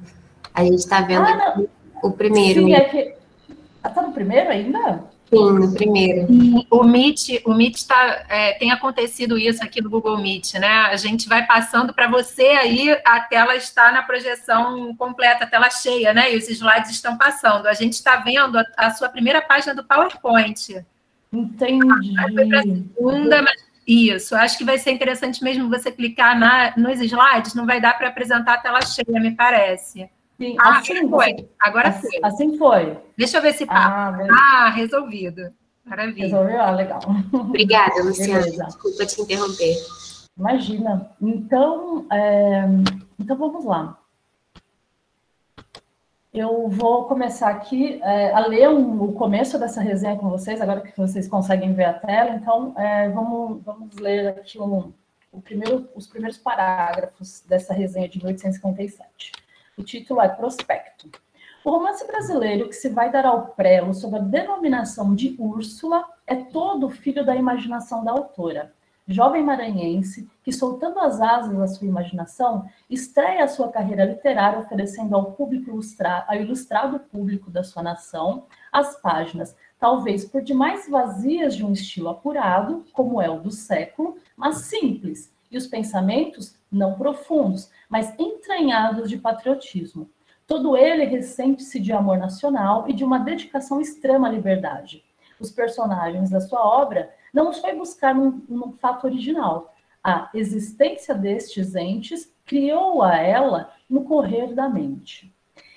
A 0.54 0.64
gente 0.64 0.78
está 0.78 1.02
vendo 1.02 1.28
ah, 1.28 1.62
o 2.02 2.12
primeiro. 2.12 2.62
Sim, 2.62 2.74
é 2.74 2.84
que. 2.86 3.16
Está 3.86 4.02
no 4.02 4.14
primeiro 4.14 4.50
ainda? 4.50 5.04
Sim, 5.30 5.54
no 5.54 5.74
primeiro. 5.74 6.28
o 6.70 6.84
Meet, 6.84 7.42
o 7.46 7.54
Meet 7.54 7.84
tá, 7.86 8.26
é, 8.30 8.54
tem 8.54 8.72
acontecido 8.72 9.38
isso 9.38 9.64
aqui 9.64 9.82
no 9.82 9.90
Google 9.90 10.18
Meet, 10.18 10.54
né? 10.56 10.68
A 10.68 10.96
gente 10.96 11.28
vai 11.28 11.46
passando 11.46 11.94
para 11.94 12.08
você 12.08 12.44
aí, 12.44 12.92
a 13.04 13.20
tela 13.22 13.56
está 13.56 13.92
na 13.92 14.04
projeção 14.04 14.96
completa, 14.96 15.44
a 15.44 15.48
tela 15.48 15.70
cheia, 15.70 16.14
né? 16.14 16.34
E 16.34 16.38
os 16.38 16.48
slides 16.48 16.92
estão 16.92 17.18
passando. 17.18 17.68
A 17.68 17.74
gente 17.74 17.94
está 17.94 18.18
vendo 18.18 18.58
a, 18.58 18.66
a, 18.78 18.92
sua 18.92 19.10
primeira 19.10 19.42
página 19.42 19.74
do 19.74 19.84
PowerPoint. 19.84 20.86
Entendi. 21.34 22.14
Ah, 22.18 22.32
foi 22.32 22.48
para 22.48 22.60
a 22.60 22.64
segunda, 22.64 23.42
mas 23.42 23.66
isso, 23.88 24.36
acho 24.36 24.58
que 24.58 24.64
vai 24.64 24.78
ser 24.80 24.92
interessante 24.92 25.44
mesmo 25.44 25.70
você 25.70 25.92
clicar 25.92 26.38
na, 26.40 26.74
nos 26.76 27.00
slides, 27.00 27.54
não 27.54 27.66
vai 27.66 27.80
dar 27.80 27.98
para 27.98 28.08
apresentar 28.08 28.56
a 28.56 28.58
tela 28.58 28.82
cheia, 28.82 29.20
me 29.20 29.32
parece. 29.32 30.10
Sim, 30.38 30.56
ah, 30.60 30.80
assim 30.80 31.10
foi. 31.10 31.50
Agora 31.60 31.90
assim, 31.90 32.10
foi. 32.10 32.20
Assim 32.24 32.58
foi. 32.58 32.98
Deixa 33.18 33.38
eu 33.38 33.42
ver 33.42 33.54
se 33.54 33.66
tá. 33.66 33.74
Ah, 33.74 34.66
ah 34.66 34.70
resolvido. 34.70 35.54
Maravilha. 35.86 36.24
Resolveu? 36.24 36.62
Ah, 36.62 36.72
legal. 36.72 37.00
Obrigada, 37.32 37.96
Luciana. 38.04 38.42
Beleza. 38.42 38.66
Desculpa 38.66 39.06
te 39.06 39.22
interromper. 39.22 39.76
Imagina. 40.38 41.12
Então, 41.22 42.06
é... 42.12 42.66
então 43.20 43.38
vamos 43.38 43.64
lá. 43.64 43.98
Eu 46.34 46.68
vou 46.68 47.06
começar 47.06 47.50
aqui 47.50 48.02
é, 48.04 48.34
a 48.34 48.46
ler 48.46 48.68
um, 48.68 49.02
o 49.02 49.14
começo 49.14 49.58
dessa 49.58 49.80
resenha 49.80 50.18
com 50.18 50.30
vocês, 50.30 50.60
agora 50.60 50.82
que 50.82 50.98
vocês 50.98 51.30
conseguem 51.30 51.74
ver 51.74 51.86
a 51.86 51.94
tela. 51.94 52.32
Então, 52.32 52.74
é, 52.78 53.08
vamos, 53.08 53.64
vamos 53.64 53.96
ler 53.96 54.28
aqui 54.28 54.60
um, 54.60 54.92
o 55.32 55.42
primeiro, 55.42 55.88
os 55.96 56.08
primeiros 56.08 56.38
parágrafos 56.38 57.42
dessa 57.48 57.74
resenha 57.74 58.10
de 58.10 58.18
1857. 58.18 59.45
O 59.78 59.84
título 59.84 60.22
é 60.22 60.30
Prospecto. 60.30 61.12
O 61.66 61.70
romance 61.70 62.08
brasileiro 62.08 62.70
que 62.70 62.76
se 62.76 62.88
vai 62.88 63.12
dar 63.12 63.26
ao 63.26 63.48
prelo 63.48 63.94
sob 63.94 64.16
a 64.16 64.20
denominação 64.20 65.14
de 65.14 65.36
Úrsula 65.38 66.06
é 66.26 66.36
todo 66.36 66.90
filho 66.90 67.26
da 67.26 67.36
imaginação 67.36 68.02
da 68.02 68.12
autora. 68.12 68.74
Jovem 69.06 69.44
maranhense 69.44 70.30
que, 70.42 70.54
soltando 70.54 71.00
as 71.00 71.20
asas 71.20 71.58
da 71.58 71.68
sua 71.68 71.88
imaginação, 71.88 72.66
estreia 72.90 73.44
a 73.44 73.50
sua 73.50 73.68
carreira 73.68 74.06
literária 74.06 74.60
oferecendo 74.60 75.14
ao 75.14 75.34
público 75.34 75.70
ilustra 75.70 76.24
ao 76.26 76.36
ilustrado 76.38 76.98
público 76.98 77.52
da 77.52 77.62
sua 77.62 77.84
nação 77.84 78.46
as 78.72 79.00
páginas, 79.02 79.58
talvez 79.78 80.24
por 80.24 80.42
demais 80.42 80.90
vazias 80.90 81.54
de 81.54 81.66
um 81.66 81.74
estilo 81.74 82.08
apurado, 82.08 82.86
como 82.94 83.22
é 83.22 83.30
o 83.30 83.42
do 83.42 83.52
século, 83.52 84.18
mas 84.38 84.60
simples, 84.60 85.36
e 85.52 85.58
os 85.58 85.68
pensamentos 85.68 86.56
não 86.76 86.96
profundos, 86.96 87.72
mas 87.90 88.14
entranhados 88.20 89.10
de 89.10 89.18
patriotismo. 89.18 90.10
Todo 90.46 90.78
ele 90.78 91.06
ressente-se 91.06 91.80
de 91.80 91.92
amor 91.92 92.18
nacional 92.18 92.88
e 92.88 92.94
de 92.94 93.04
uma 93.04 93.20
dedicação 93.20 93.82
extrema 93.82 94.28
à 94.28 94.32
liberdade. 94.32 95.04
Os 95.40 95.52
personagens 95.52 96.30
da 96.30 96.40
sua 96.40 96.64
obra 96.64 97.10
não 97.34 97.50
os 97.50 97.60
foi 97.60 97.74
buscar 97.74 98.14
num, 98.14 98.44
num 98.48 98.72
fato 98.74 99.06
original. 99.06 99.74
A 100.04 100.30
existência 100.34 101.16
destes 101.16 101.76
entes 101.76 102.32
criou 102.46 103.02
a 103.02 103.18
ela 103.18 103.74
no 103.90 104.04
correr 104.04 104.54
da 104.54 104.70
mente. 104.70 105.34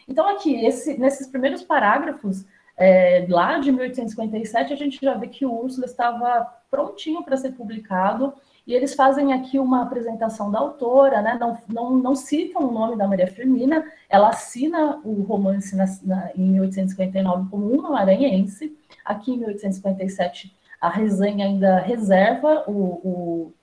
Então, 0.06 0.28
aqui, 0.28 0.64
esse, 0.64 0.98
nesses 0.98 1.26
primeiros 1.26 1.62
parágrafos, 1.62 2.44
é, 2.76 3.26
lá 3.28 3.58
de 3.58 3.72
1857, 3.72 4.72
a 4.72 4.76
gente 4.76 4.98
já 5.02 5.14
vê 5.14 5.28
que 5.28 5.46
o 5.46 5.52
Úrsula 5.52 5.86
estava 5.86 6.44
prontinho 6.70 7.24
para 7.24 7.36
ser 7.36 7.52
publicado 7.52 8.34
e 8.68 8.74
eles 8.74 8.94
fazem 8.94 9.32
aqui 9.32 9.58
uma 9.58 9.80
apresentação 9.80 10.50
da 10.50 10.58
autora, 10.58 11.22
né? 11.22 11.38
não, 11.40 11.58
não, 11.66 11.90
não 11.96 12.14
citam 12.14 12.68
o 12.68 12.70
nome 12.70 12.96
da 12.96 13.08
Maria 13.08 13.26
Firmina, 13.26 13.82
ela 14.10 14.28
assina 14.28 15.00
o 15.02 15.22
romance 15.22 15.74
na, 15.74 15.86
na, 16.02 16.30
em 16.36 16.50
1859 16.50 17.48
como 17.48 17.66
uma 17.66 17.92
maranhense, 17.92 18.76
aqui 19.02 19.32
em 19.32 19.38
1857 19.38 20.54
a 20.78 20.90
resenha 20.90 21.46
ainda 21.46 21.78
reserva 21.78 22.64
o, 22.68 22.72
o, 22.72 23.54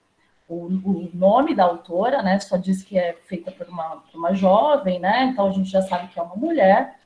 o, 0.50 0.56
o 0.56 1.10
nome 1.14 1.54
da 1.54 1.66
autora, 1.66 2.24
né? 2.24 2.40
só 2.40 2.58
diz 2.58 2.82
que 2.82 2.98
é 2.98 3.14
feita 3.14 3.52
por 3.52 3.68
uma, 3.68 3.98
por 3.98 4.18
uma 4.18 4.34
jovem, 4.34 4.98
né? 5.00 5.26
então 5.26 5.46
a 5.46 5.52
gente 5.52 5.70
já 5.70 5.84
sabe 5.84 6.08
que 6.08 6.20
é 6.20 6.24
uma 6.24 6.36
mulher, 6.36 7.00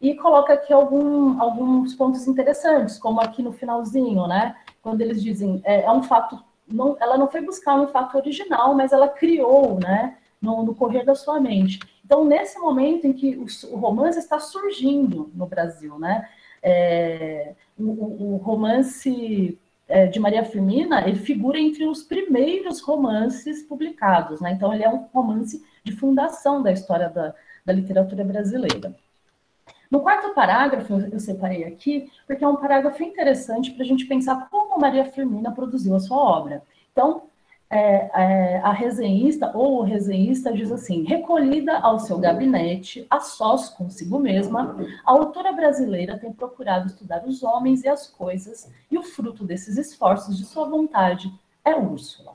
e 0.00 0.14
coloca 0.14 0.54
aqui 0.54 0.72
algum, 0.72 1.38
alguns 1.42 1.94
pontos 1.94 2.26
interessantes, 2.26 2.98
como 2.98 3.20
aqui 3.20 3.42
no 3.42 3.52
finalzinho, 3.52 4.26
né? 4.26 4.54
Quando 4.82 5.00
eles 5.00 5.22
dizem, 5.22 5.62
é, 5.64 5.84
é 5.84 5.90
um 5.90 6.02
fato 6.02 6.38
não, 6.66 6.96
ela 7.00 7.16
não 7.16 7.30
foi 7.30 7.40
buscar 7.40 7.80
um 7.80 7.88
fato 7.88 8.16
original, 8.16 8.74
mas 8.74 8.92
ela 8.92 9.08
criou, 9.08 9.78
né, 9.78 10.16
no, 10.40 10.62
no 10.64 10.74
correr 10.74 11.04
da 11.04 11.14
sua 11.14 11.40
mente. 11.40 11.78
Então, 12.04 12.24
nesse 12.24 12.58
momento 12.58 13.06
em 13.06 13.12
que 13.12 13.36
o, 13.36 13.46
o 13.72 13.76
romance 13.76 14.18
está 14.18 14.38
surgindo 14.38 15.30
no 15.34 15.46
Brasil, 15.46 15.98
né, 15.98 16.28
é, 16.62 17.54
o, 17.78 18.34
o, 18.34 18.36
romance 18.36 19.58
é, 19.88 20.06
de 20.06 20.18
Maria 20.18 20.44
Firmina, 20.44 21.06
ele 21.06 21.18
figura 21.18 21.58
entre 21.58 21.86
os 21.86 22.02
primeiros 22.02 22.80
romances 22.80 23.62
publicados, 23.62 24.40
né, 24.40 24.52
então 24.52 24.72
ele 24.72 24.84
é 24.84 24.88
um 24.88 25.06
romance 25.12 25.64
de 25.84 25.92
fundação 25.92 26.62
da 26.62 26.72
história 26.72 27.08
da, 27.08 27.34
da 27.64 27.72
literatura 27.72 28.24
brasileira. 28.24 28.94
No 29.90 30.00
quarto 30.00 30.34
parágrafo, 30.34 30.94
eu 30.94 31.20
separei 31.20 31.64
aqui, 31.64 32.10
porque 32.26 32.44
é 32.44 32.48
um 32.48 32.56
parágrafo 32.56 33.02
interessante 33.02 33.70
para 33.72 33.84
a 33.84 33.86
gente 33.86 34.06
pensar 34.06 34.48
como 34.50 34.80
Maria 34.80 35.04
Firmina 35.04 35.52
produziu 35.52 35.94
a 35.94 36.00
sua 36.00 36.18
obra. 36.18 36.62
Então, 36.92 37.22
é, 37.68 38.10
é, 38.14 38.58
a 38.58 38.70
resenhista 38.70 39.50
ou 39.52 39.80
o 39.80 39.82
resenhista 39.82 40.52
diz 40.52 40.70
assim: 40.70 41.02
recolhida 41.02 41.78
ao 41.78 41.98
seu 41.98 42.18
gabinete, 42.18 43.06
a 43.10 43.18
sós 43.20 43.68
consigo 43.68 44.18
mesma, 44.18 44.76
a 45.04 45.10
autora 45.10 45.52
brasileira 45.52 46.18
tem 46.18 46.32
procurado 46.32 46.86
estudar 46.86 47.24
os 47.26 47.42
homens 47.42 47.82
e 47.82 47.88
as 47.88 48.06
coisas, 48.06 48.70
e 48.90 48.96
o 48.96 49.02
fruto 49.02 49.44
desses 49.44 49.76
esforços 49.76 50.36
de 50.36 50.44
sua 50.44 50.68
vontade 50.68 51.32
é 51.64 51.74
Úrsula. 51.74 52.34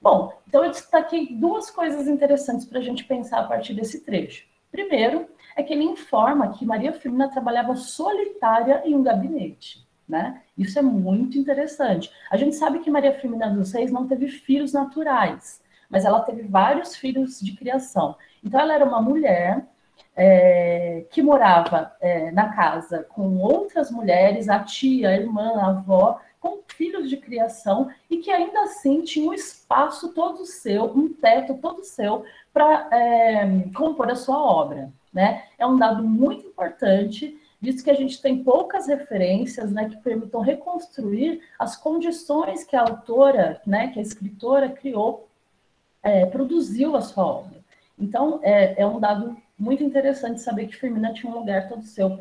Bom, 0.00 0.32
então 0.48 0.64
eu 0.64 0.70
destaquei 0.70 1.28
duas 1.32 1.70
coisas 1.70 2.08
interessantes 2.08 2.66
para 2.66 2.80
a 2.80 2.82
gente 2.82 3.04
pensar 3.04 3.38
a 3.38 3.44
partir 3.44 3.74
desse 3.74 4.00
trecho. 4.00 4.44
Primeiro, 4.72 5.28
é 5.56 5.62
que 5.62 5.72
ele 5.72 5.84
informa 5.84 6.52
que 6.52 6.66
Maria 6.66 6.92
Firmina 6.92 7.28
trabalhava 7.28 7.76
solitária 7.76 8.82
em 8.84 8.94
um 8.94 9.02
gabinete. 9.02 9.86
Né? 10.08 10.42
Isso 10.58 10.78
é 10.78 10.82
muito 10.82 11.38
interessante. 11.38 12.12
A 12.30 12.36
gente 12.36 12.56
sabe 12.56 12.80
que 12.80 12.90
Maria 12.90 13.18
Firmina 13.18 13.48
dos 13.48 13.72
Reis 13.72 13.90
não 13.90 14.06
teve 14.06 14.28
filhos 14.28 14.72
naturais, 14.72 15.62
mas 15.88 16.04
ela 16.04 16.20
teve 16.20 16.42
vários 16.42 16.96
filhos 16.96 17.40
de 17.40 17.52
criação. 17.52 18.16
Então, 18.44 18.60
ela 18.60 18.74
era 18.74 18.84
uma 18.84 19.00
mulher 19.00 19.64
é, 20.16 21.06
que 21.10 21.22
morava 21.22 21.94
é, 22.00 22.30
na 22.30 22.52
casa 22.54 23.04
com 23.04 23.38
outras 23.38 23.90
mulheres, 23.90 24.48
a 24.48 24.58
tia, 24.60 25.10
a 25.10 25.16
irmã, 25.16 25.54
a 25.56 25.68
avó, 25.68 26.20
com 26.40 26.58
filhos 26.66 27.08
de 27.08 27.16
criação 27.16 27.88
e 28.10 28.18
que 28.18 28.30
ainda 28.30 28.62
assim 28.62 29.02
tinha 29.02 29.30
um 29.30 29.32
espaço 29.32 30.12
todo 30.12 30.44
seu, 30.44 30.86
um 30.86 31.08
teto 31.12 31.54
todo 31.58 31.84
seu 31.84 32.24
para 32.52 32.88
é, 32.90 33.70
compor 33.74 34.10
a 34.10 34.16
sua 34.16 34.36
obra 34.36 34.92
né? 35.12 35.44
É 35.58 35.66
um 35.66 35.78
dado 35.78 36.02
muito 36.02 36.46
importante, 36.46 37.38
visto 37.60 37.84
que 37.84 37.90
a 37.90 37.94
gente 37.94 38.20
tem 38.20 38.42
poucas 38.42 38.86
referências, 38.86 39.70
né, 39.70 39.88
que 39.88 39.96
permitam 39.98 40.40
reconstruir 40.40 41.40
as 41.58 41.76
condições 41.76 42.64
que 42.64 42.74
a 42.74 42.80
autora, 42.80 43.60
né, 43.66 43.88
que 43.88 43.98
a 43.98 44.02
escritora 44.02 44.68
criou, 44.68 45.28
é, 46.02 46.26
produziu 46.26 46.96
a 46.96 47.00
sua 47.00 47.24
obra. 47.24 47.62
Então, 47.98 48.40
é, 48.42 48.80
é 48.82 48.86
um 48.86 48.98
dado 48.98 49.36
muito 49.56 49.84
interessante 49.84 50.40
saber 50.40 50.66
que 50.66 50.76
Firmina 50.76 51.12
tinha 51.12 51.32
um 51.32 51.38
lugar 51.38 51.68
todo 51.68 51.84
seu 51.84 52.18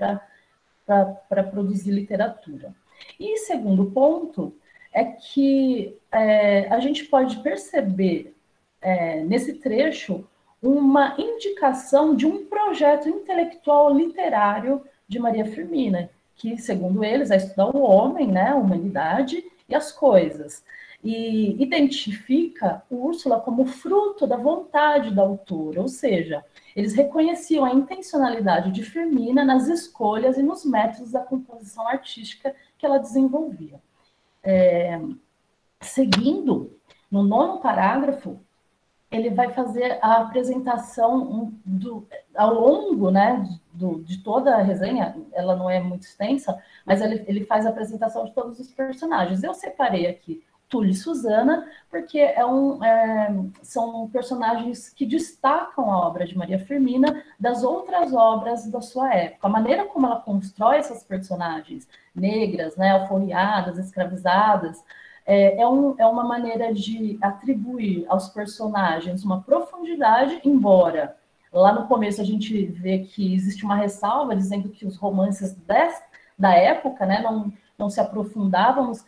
para 0.86 1.44
produzir 1.44 1.92
literatura. 1.92 2.76
E 3.20 3.38
segundo 3.38 3.90
ponto 3.90 4.56
é 4.94 5.06
que 5.06 5.98
é, 6.12 6.68
a 6.68 6.80
gente 6.80 7.06
pode 7.06 7.40
perceber 7.40 8.36
é, 8.82 9.24
nesse 9.24 9.54
trecho 9.54 10.28
uma 10.62 11.16
indicação 11.18 12.16
de 12.16 12.28
um 12.28 12.46
projeto 12.72 13.10
intelectual 13.10 13.94
literário 13.94 14.82
de 15.06 15.20
Maria 15.20 15.46
Firmina, 15.46 16.10
que, 16.38 16.58
segundo 16.58 17.04
eles, 17.04 17.30
é 17.30 17.36
estudar 17.36 17.76
o 17.76 17.82
homem, 17.82 18.28
né, 18.28 18.48
a 18.48 18.56
humanidade 18.56 19.44
e 19.68 19.76
as 19.76 19.92
coisas. 19.92 20.64
E 21.04 21.62
identifica 21.62 22.82
Úrsula 22.90 23.42
como 23.42 23.66
fruto 23.66 24.26
da 24.26 24.38
vontade 24.38 25.14
da 25.14 25.22
autora, 25.22 25.82
ou 25.82 25.90
seja, 25.90 26.46
eles 26.74 26.94
reconheciam 26.94 27.66
a 27.66 27.74
intencionalidade 27.74 28.72
de 28.72 28.84
Firmina 28.84 29.44
nas 29.44 29.68
escolhas 29.68 30.38
e 30.38 30.44
nos 30.44 30.64
métodos 30.64 31.12
da 31.12 31.20
composição 31.20 31.86
artística 31.86 32.56
que 32.78 32.86
ela 32.86 33.00
desenvolvia. 33.00 33.82
É, 34.42 34.98
seguindo, 35.82 36.80
no 37.12 37.22
nono 37.22 37.60
parágrafo, 37.60 38.40
ele 39.12 39.30
vai 39.30 39.52
fazer 39.52 40.00
a 40.02 40.22
apresentação 40.22 41.54
do, 41.66 42.08
ao 42.34 42.54
longo 42.54 43.12
né, 43.12 43.46
do, 43.74 44.02
de 44.02 44.20
toda 44.20 44.56
a 44.56 44.62
resenha, 44.62 45.16
ela 45.34 45.56
não 45.56 45.70
é 45.70 45.82
muito 45.82 46.04
extensa, 46.04 46.58
mas 46.86 47.02
ele, 47.02 47.24
ele 47.28 47.46
faz 47.46 47.66
a 47.66 47.70
apresentação 47.70 48.24
de 48.24 48.32
todos 48.32 48.58
os 48.60 48.72
personagens. 48.72 49.44
Eu 49.44 49.54
separei 49.54 50.08
aqui 50.08 50.42
Túlio 50.72 50.92
e 50.92 50.96
Susana, 50.96 51.68
porque 51.90 52.18
é 52.18 52.46
um, 52.46 52.82
é, 52.82 53.30
são 53.62 54.08
personagens 54.08 54.90
que 54.90 55.06
destacam 55.06 55.92
a 55.92 56.08
obra 56.08 56.26
de 56.26 56.38
Maria 56.38 56.58
Firmina 56.58 57.22
das 57.38 57.62
outras 57.62 58.14
obras 58.14 58.66
da 58.72 58.80
sua 58.80 59.14
época. 59.14 59.46
A 59.46 59.50
maneira 59.50 59.86
como 59.86 60.08
ela 60.08 60.22
constrói 60.22 60.78
essas 60.78 61.04
personagens 61.04 61.86
negras, 62.16 62.78
né, 62.78 62.92
alforriadas, 62.92 63.78
escravizadas, 63.78 64.82
é, 65.26 65.62
é, 65.62 65.68
um, 65.68 65.96
é 65.98 66.06
uma 66.06 66.24
maneira 66.24 66.74
de 66.74 67.18
atribuir 67.22 68.06
aos 68.08 68.30
personagens 68.30 69.24
uma 69.24 69.42
profundidade, 69.42 70.42
embora 70.44 71.16
lá 71.52 71.74
no 71.74 71.88
começo 71.88 72.22
a 72.22 72.24
gente 72.24 72.66
vê 72.66 73.00
que 73.00 73.34
existe 73.34 73.64
uma 73.64 73.76
ressalva 73.76 74.36
dizendo 74.36 74.70
que 74.70 74.86
os 74.86 74.98
romances 74.98 75.54
des, 75.54 76.02
da 76.38 76.54
época 76.54 77.06
né, 77.06 77.22
não, 77.22 77.52
não 77.78 77.90
se 77.90 78.00
aprofundavam 78.00 78.88
nos, 78.88 79.06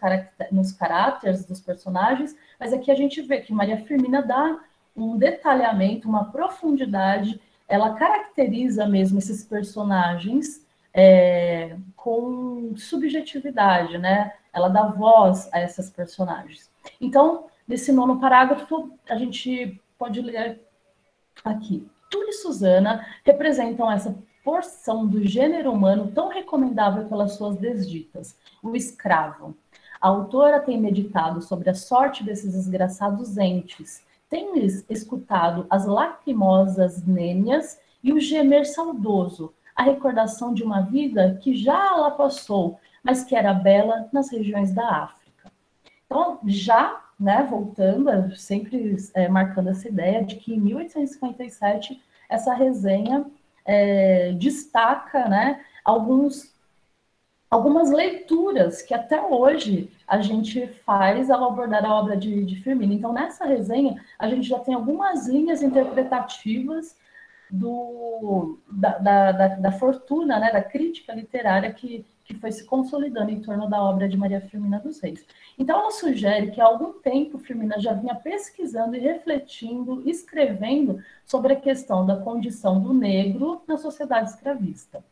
nos 0.51 0.71
caráteres 0.71 1.45
dos 1.45 1.61
personagens, 1.61 2.35
mas 2.59 2.73
aqui 2.73 2.91
a 2.91 2.95
gente 2.95 3.21
vê 3.21 3.39
que 3.39 3.53
Maria 3.53 3.77
Firmina 3.77 4.21
dá 4.21 4.59
um 4.95 5.17
detalhamento, 5.17 6.07
uma 6.07 6.25
profundidade, 6.25 7.39
ela 7.67 7.93
caracteriza 7.93 8.85
mesmo 8.85 9.17
esses 9.17 9.43
personagens 9.43 10.63
é, 10.93 11.75
com 11.95 12.73
subjetividade, 12.75 13.97
né? 13.97 14.33
Ela 14.53 14.69
dá 14.69 14.83
voz 14.83 15.49
a 15.51 15.59
essas 15.59 15.89
personagens. 15.89 16.69
Então, 17.01 17.47
nesse 17.67 17.91
nono 17.91 18.19
parágrafo, 18.19 18.91
a 19.09 19.15
gente 19.15 19.81
pode 19.97 20.21
ler 20.21 20.61
aqui. 21.43 21.87
Túlio 22.09 22.29
e 22.29 22.33
Susana 22.33 23.05
representam 23.25 23.91
essa 23.91 24.15
porção 24.43 25.07
do 25.07 25.25
gênero 25.25 25.71
humano 25.71 26.11
tão 26.13 26.27
recomendável 26.27 27.05
pelas 27.05 27.33
suas 27.33 27.55
desditas, 27.55 28.37
o 28.61 28.75
escravo. 28.75 29.55
A 29.99 30.09
autora 30.09 30.59
tem 30.59 30.79
meditado 30.79 31.41
sobre 31.41 31.69
a 31.69 31.73
sorte 31.73 32.23
desses 32.23 32.53
desgraçados 32.53 33.37
entes, 33.37 34.03
tem-lhes 34.29 34.85
escutado 34.89 35.65
as 35.69 35.85
lacrimosas 35.85 37.03
nênias 37.05 37.79
e 38.03 38.11
o 38.11 38.19
gemer 38.19 38.65
saudoso, 38.65 39.53
a 39.75 39.83
recordação 39.83 40.53
de 40.53 40.61
uma 40.61 40.81
vida 40.81 41.39
que 41.41 41.55
já 41.55 41.87
ela 41.87 42.11
passou, 42.11 42.79
mas 43.03 43.23
que 43.23 43.35
era 43.35 43.53
bela 43.53 44.07
nas 44.11 44.31
regiões 44.31 44.71
da 44.71 44.87
África. 44.87 45.51
Então, 46.05 46.39
já, 46.45 47.03
né, 47.19 47.45
voltando, 47.49 48.35
sempre 48.35 48.95
é, 49.13 49.27
marcando 49.27 49.69
essa 49.69 49.87
ideia 49.87 50.23
de 50.23 50.37
que 50.37 50.53
em 50.53 50.59
1857 50.59 52.01
essa 52.29 52.53
resenha 52.53 53.25
é, 53.65 54.31
destaca, 54.33 55.27
né, 55.27 55.63
alguns 55.83 56.53
algumas 57.49 57.91
leituras 57.91 58.81
que 58.81 58.95
até 58.95 59.21
hoje 59.21 59.91
a 60.07 60.19
gente 60.19 60.65
faz 60.83 61.29
ao 61.29 61.49
abordar 61.49 61.85
a 61.85 61.93
obra 61.93 62.17
de, 62.17 62.43
de 62.45 62.55
Firmino. 62.55 62.93
Então, 62.93 63.13
nessa 63.13 63.45
resenha, 63.45 64.03
a 64.17 64.27
gente 64.27 64.47
já 64.47 64.57
tem 64.57 64.73
algumas 64.73 65.27
linhas 65.27 65.61
interpretativas 65.61 66.97
do, 67.53 68.57
da, 68.67 68.97
da, 68.97 69.31
da, 69.31 69.47
da, 69.49 69.71
fortuna, 69.71 70.39
né, 70.39 70.51
da 70.51 70.63
crítica 70.63 71.13
literária 71.13 71.71
que, 71.71 72.03
que 72.25 72.33
foi 72.33 72.51
se 72.51 72.65
consolidando 72.65 73.29
em 73.29 73.41
torno 73.41 73.69
da 73.69 73.79
obra 73.79 74.09
de 74.09 74.17
Maria 74.17 74.41
Firmina 74.41 74.79
dos 74.79 74.99
Reis. 74.99 75.23
Então, 75.57 75.79
ela 75.79 75.91
sugere 75.91 76.49
que 76.49 76.59
há 76.59 76.65
algum 76.65 76.93
tempo 76.93 77.37
Firmina 77.37 77.79
já 77.79 77.93
vinha 77.93 78.15
pesquisando 78.15 78.95
e 78.95 78.99
refletindo, 78.99 80.01
escrevendo 80.09 80.99
sobre 81.27 81.53
a 81.53 81.59
questão 81.59 82.03
da 82.03 82.17
condição 82.17 82.81
do 82.81 82.91
negro 82.91 83.61
na 83.67 83.77
sociedade 83.77 84.31
escravista. 84.31 85.05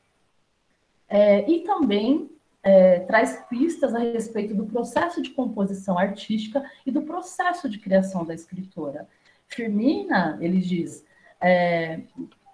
É, 1.08 1.48
e 1.48 1.60
também 1.60 2.28
é, 2.64 3.02
traz 3.02 3.46
pistas 3.48 3.94
a 3.94 4.00
respeito 4.00 4.56
do 4.56 4.66
processo 4.66 5.22
de 5.22 5.30
composição 5.30 5.96
artística 5.96 6.66
e 6.88 6.90
do 6.90 7.04
processo 7.04 7.70
de 7.70 7.78
criação 7.78 8.26
da 8.26 8.34
escritora. 8.34 9.08
Firmina, 9.48 10.40
ele 10.42 10.60
diz, 10.60 11.06
é, 11.42 12.02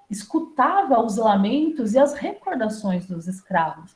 escutava 0.10 1.00
os 1.00 1.18
lamentos 1.18 1.94
e 1.94 2.00
as 2.00 2.14
recordações 2.14 3.06
dos 3.08 3.28
escravos. 3.28 3.96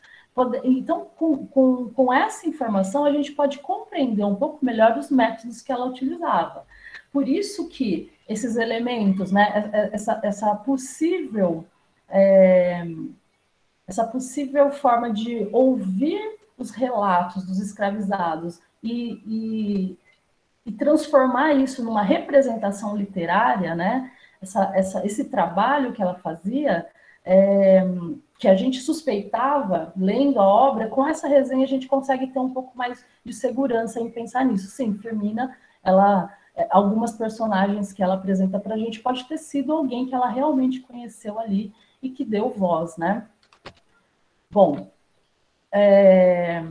Então, 0.63 1.07
com, 1.15 1.45
com, 1.47 1.89
com 1.89 2.13
essa 2.13 2.47
informação, 2.47 3.05
a 3.05 3.11
gente 3.11 3.31
pode 3.31 3.59
compreender 3.59 4.23
um 4.23 4.35
pouco 4.35 4.63
melhor 4.63 4.97
os 4.97 5.09
métodos 5.09 5.61
que 5.61 5.71
ela 5.71 5.85
utilizava. 5.85 6.65
Por 7.11 7.27
isso 7.27 7.67
que 7.67 8.11
esses 8.27 8.55
elementos, 8.55 9.31
né, 9.31 9.51
é, 9.53 9.77
é, 9.77 9.89
essa, 9.93 10.19
essa 10.23 10.55
possível 10.55 11.65
é, 12.07 12.85
essa 13.87 14.05
possível 14.05 14.71
forma 14.71 15.11
de 15.11 15.49
ouvir 15.51 16.39
os 16.57 16.71
relatos 16.71 17.45
dos 17.45 17.59
escravizados 17.59 18.61
e, 18.81 19.21
e, 19.25 19.97
e 20.65 20.71
transformar 20.71 21.53
isso 21.53 21.83
numa 21.83 22.01
representação 22.01 22.95
literária, 22.95 23.75
né? 23.75 24.11
Essa, 24.41 24.71
essa, 24.75 25.05
esse 25.05 25.25
trabalho 25.25 25.93
que 25.93 26.01
ela 26.01 26.15
fazia, 26.15 26.87
é, 27.23 27.83
que 28.39 28.47
a 28.47 28.55
gente 28.55 28.79
suspeitava 28.79 29.93
lendo 29.95 30.39
a 30.39 30.47
obra, 30.47 30.87
com 30.87 31.07
essa 31.07 31.27
resenha 31.27 31.63
a 31.63 31.67
gente 31.67 31.87
consegue 31.87 32.27
ter 32.27 32.39
um 32.39 32.49
pouco 32.49 32.75
mais 32.75 33.05
de 33.23 33.33
segurança 33.33 33.99
em 33.99 34.09
pensar 34.09 34.43
nisso. 34.43 34.67
Sim, 34.67 34.93
Firmina, 34.95 35.55
ela 35.83 36.35
é, 36.55 36.67
algumas 36.69 37.13
personagens 37.13 37.93
que 37.93 38.03
ela 38.03 38.15
apresenta 38.15 38.59
para 38.59 38.75
a 38.75 38.77
gente 38.77 38.99
pode 38.99 39.23
ter 39.25 39.37
sido 39.37 39.71
alguém 39.71 40.05
que 40.05 40.15
ela 40.15 40.29
realmente 40.29 40.81
conheceu 40.81 41.39
ali 41.39 41.73
e 42.01 42.09
que 42.09 42.25
deu 42.25 42.49
voz, 42.49 42.97
né? 42.97 43.27
Bom, 44.49 44.91
é... 45.71 46.63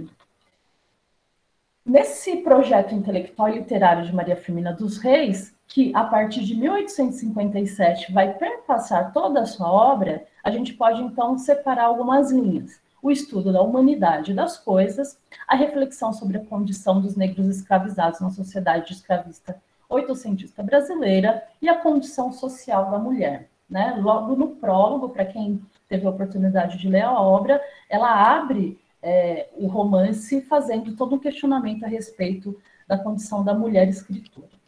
nesse 1.84 2.38
projeto 2.38 2.94
intelectual 2.94 3.48
e 3.48 3.58
literário 3.58 4.04
de 4.04 4.14
Maria 4.14 4.36
Firmina 4.36 4.72
dos 4.72 4.98
Reis, 4.98 5.54
que 5.70 5.92
a 5.94 6.02
partir 6.02 6.44
de 6.44 6.54
1857 6.56 8.12
vai 8.12 8.34
perpassar 8.34 9.12
toda 9.12 9.40
a 9.40 9.46
sua 9.46 9.70
obra, 9.70 10.26
a 10.42 10.50
gente 10.50 10.74
pode 10.74 11.00
então 11.00 11.38
separar 11.38 11.84
algumas 11.84 12.32
linhas. 12.32 12.80
O 13.00 13.10
estudo 13.10 13.52
da 13.52 13.62
humanidade 13.62 14.34
das 14.34 14.58
coisas, 14.58 15.16
a 15.46 15.54
reflexão 15.54 16.12
sobre 16.12 16.38
a 16.38 16.44
condição 16.44 17.00
dos 17.00 17.16
negros 17.16 17.46
escravizados 17.46 18.20
na 18.20 18.30
sociedade 18.30 18.92
escravista 18.92 19.62
oitocentista 19.88 20.62
brasileira 20.62 21.42
e 21.62 21.68
a 21.68 21.78
condição 21.78 22.32
social 22.32 22.90
da 22.90 22.98
mulher. 22.98 23.48
Né? 23.68 23.96
Logo 24.00 24.34
no 24.34 24.48
prólogo, 24.48 25.08
para 25.10 25.24
quem 25.24 25.62
teve 25.88 26.04
a 26.04 26.10
oportunidade 26.10 26.78
de 26.78 26.88
ler 26.88 27.02
a 27.02 27.12
obra, 27.12 27.62
ela 27.88 28.36
abre 28.36 28.78
é, 29.00 29.48
o 29.56 29.68
romance 29.68 30.40
fazendo 30.42 30.96
todo 30.96 31.14
um 31.14 31.18
questionamento 31.18 31.84
a 31.84 31.88
respeito 31.88 32.60
da 32.88 32.98
condição 32.98 33.44
da 33.44 33.54
mulher 33.54 33.88
escritora. 33.88 34.59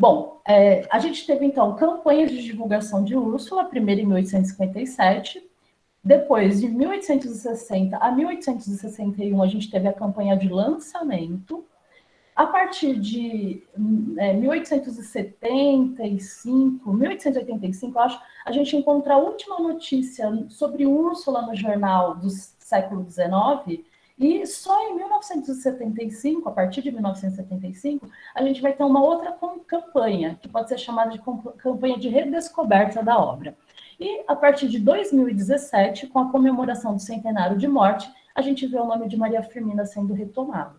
Bom, 0.00 0.40
é, 0.46 0.86
a 0.90 1.00
gente 1.00 1.26
teve 1.26 1.44
então 1.44 1.74
campanhas 1.74 2.30
de 2.30 2.40
divulgação 2.40 3.02
de 3.02 3.16
Úrsula, 3.16 3.64
primeiro 3.64 4.02
em 4.02 4.06
1857, 4.06 5.42
depois 6.04 6.60
de 6.60 6.68
1860 6.68 7.96
a 7.96 8.12
1861 8.12 9.42
a 9.42 9.48
gente 9.48 9.68
teve 9.68 9.88
a 9.88 9.92
campanha 9.92 10.36
de 10.36 10.48
lançamento, 10.48 11.64
a 12.36 12.46
partir 12.46 12.96
de 13.00 13.64
é, 14.18 14.34
1875, 14.34 16.92
1885, 16.92 17.98
acho, 17.98 18.20
a 18.46 18.52
gente 18.52 18.76
encontra 18.76 19.14
a 19.14 19.18
última 19.18 19.58
notícia 19.58 20.30
sobre 20.48 20.86
Úrsula 20.86 21.42
no 21.42 21.56
jornal 21.56 22.14
do 22.14 22.30
século 22.30 23.04
XIX, 23.10 23.84
e 24.18 24.44
só 24.46 24.88
em 24.88 24.96
1975, 24.96 26.48
a 26.48 26.52
partir 26.52 26.82
de 26.82 26.90
1975, 26.90 28.08
a 28.34 28.42
gente 28.42 28.60
vai 28.60 28.72
ter 28.72 28.82
uma 28.82 29.00
outra 29.00 29.36
campanha, 29.66 30.38
que 30.42 30.48
pode 30.48 30.68
ser 30.68 30.78
chamada 30.78 31.10
de 31.10 31.20
campanha 31.58 31.96
de 31.96 32.08
redescoberta 32.08 33.02
da 33.02 33.18
obra. 33.18 33.56
E 34.00 34.24
a 34.26 34.34
partir 34.34 34.68
de 34.68 34.80
2017, 34.80 36.08
com 36.08 36.18
a 36.18 36.30
comemoração 36.30 36.94
do 36.94 37.00
centenário 37.00 37.56
de 37.56 37.68
morte, 37.68 38.10
a 38.34 38.42
gente 38.42 38.66
vê 38.66 38.76
o 38.76 38.84
nome 38.84 39.08
de 39.08 39.16
Maria 39.16 39.42
Firmina 39.42 39.84
sendo 39.86 40.14
retomado. 40.14 40.76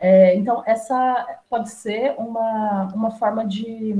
É, 0.00 0.34
então, 0.34 0.64
essa 0.66 1.40
pode 1.48 1.70
ser 1.70 2.16
uma, 2.18 2.92
uma 2.92 3.10
forma 3.12 3.46
de, 3.46 3.94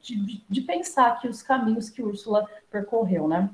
de, 0.00 0.42
de, 0.48 0.60
pensar 0.62 1.08
aqui 1.08 1.28
os 1.28 1.42
caminhos 1.42 1.90
que 1.90 2.02
Úrsula 2.02 2.48
percorreu, 2.70 3.28
né? 3.28 3.50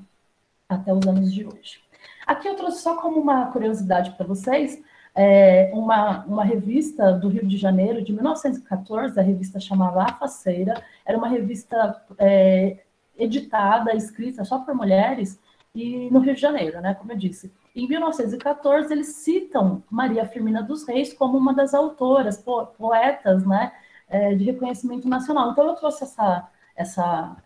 Até 0.69 0.93
os 0.93 1.05
anos 1.05 1.33
de 1.33 1.45
hoje. 1.45 1.81
Aqui 2.29 2.47
eu 2.47 2.53
trouxe 2.53 2.83
só 2.83 2.95
como 2.95 3.19
uma 3.19 3.47
curiosidade 3.47 4.11
para 4.11 4.23
vocês, 4.23 4.79
é, 5.15 5.71
uma, 5.73 6.23
uma 6.25 6.43
revista 6.43 7.11
do 7.11 7.27
Rio 7.27 7.47
de 7.47 7.57
Janeiro, 7.57 8.03
de 8.03 8.13
1914, 8.13 9.19
a 9.19 9.23
revista 9.23 9.59
chamava 9.59 10.03
A 10.03 10.13
Faceira, 10.13 10.79
era 11.03 11.17
uma 11.17 11.27
revista 11.27 11.99
é, 12.19 12.83
editada, 13.17 13.95
escrita 13.95 14.45
só 14.45 14.59
por 14.59 14.75
mulheres, 14.75 15.39
e 15.73 16.07
no 16.11 16.19
Rio 16.19 16.35
de 16.35 16.39
Janeiro, 16.39 16.79
né, 16.81 16.93
como 16.93 17.11
eu 17.11 17.17
disse. 17.17 17.51
Em 17.75 17.87
1914, 17.87 18.93
eles 18.93 19.07
citam 19.07 19.81
Maria 19.89 20.23
Firmina 20.27 20.61
dos 20.61 20.87
Reis 20.87 21.11
como 21.11 21.35
uma 21.35 21.51
das 21.51 21.73
autoras, 21.73 22.37
po 22.37 22.67
poetas, 22.77 23.43
né, 23.43 23.71
é, 24.07 24.35
de 24.35 24.43
reconhecimento 24.43 25.09
nacional. 25.09 25.49
Então, 25.49 25.65
eu 25.65 25.73
trouxe 25.73 26.03
essa, 26.03 26.47
essa, 26.75 27.37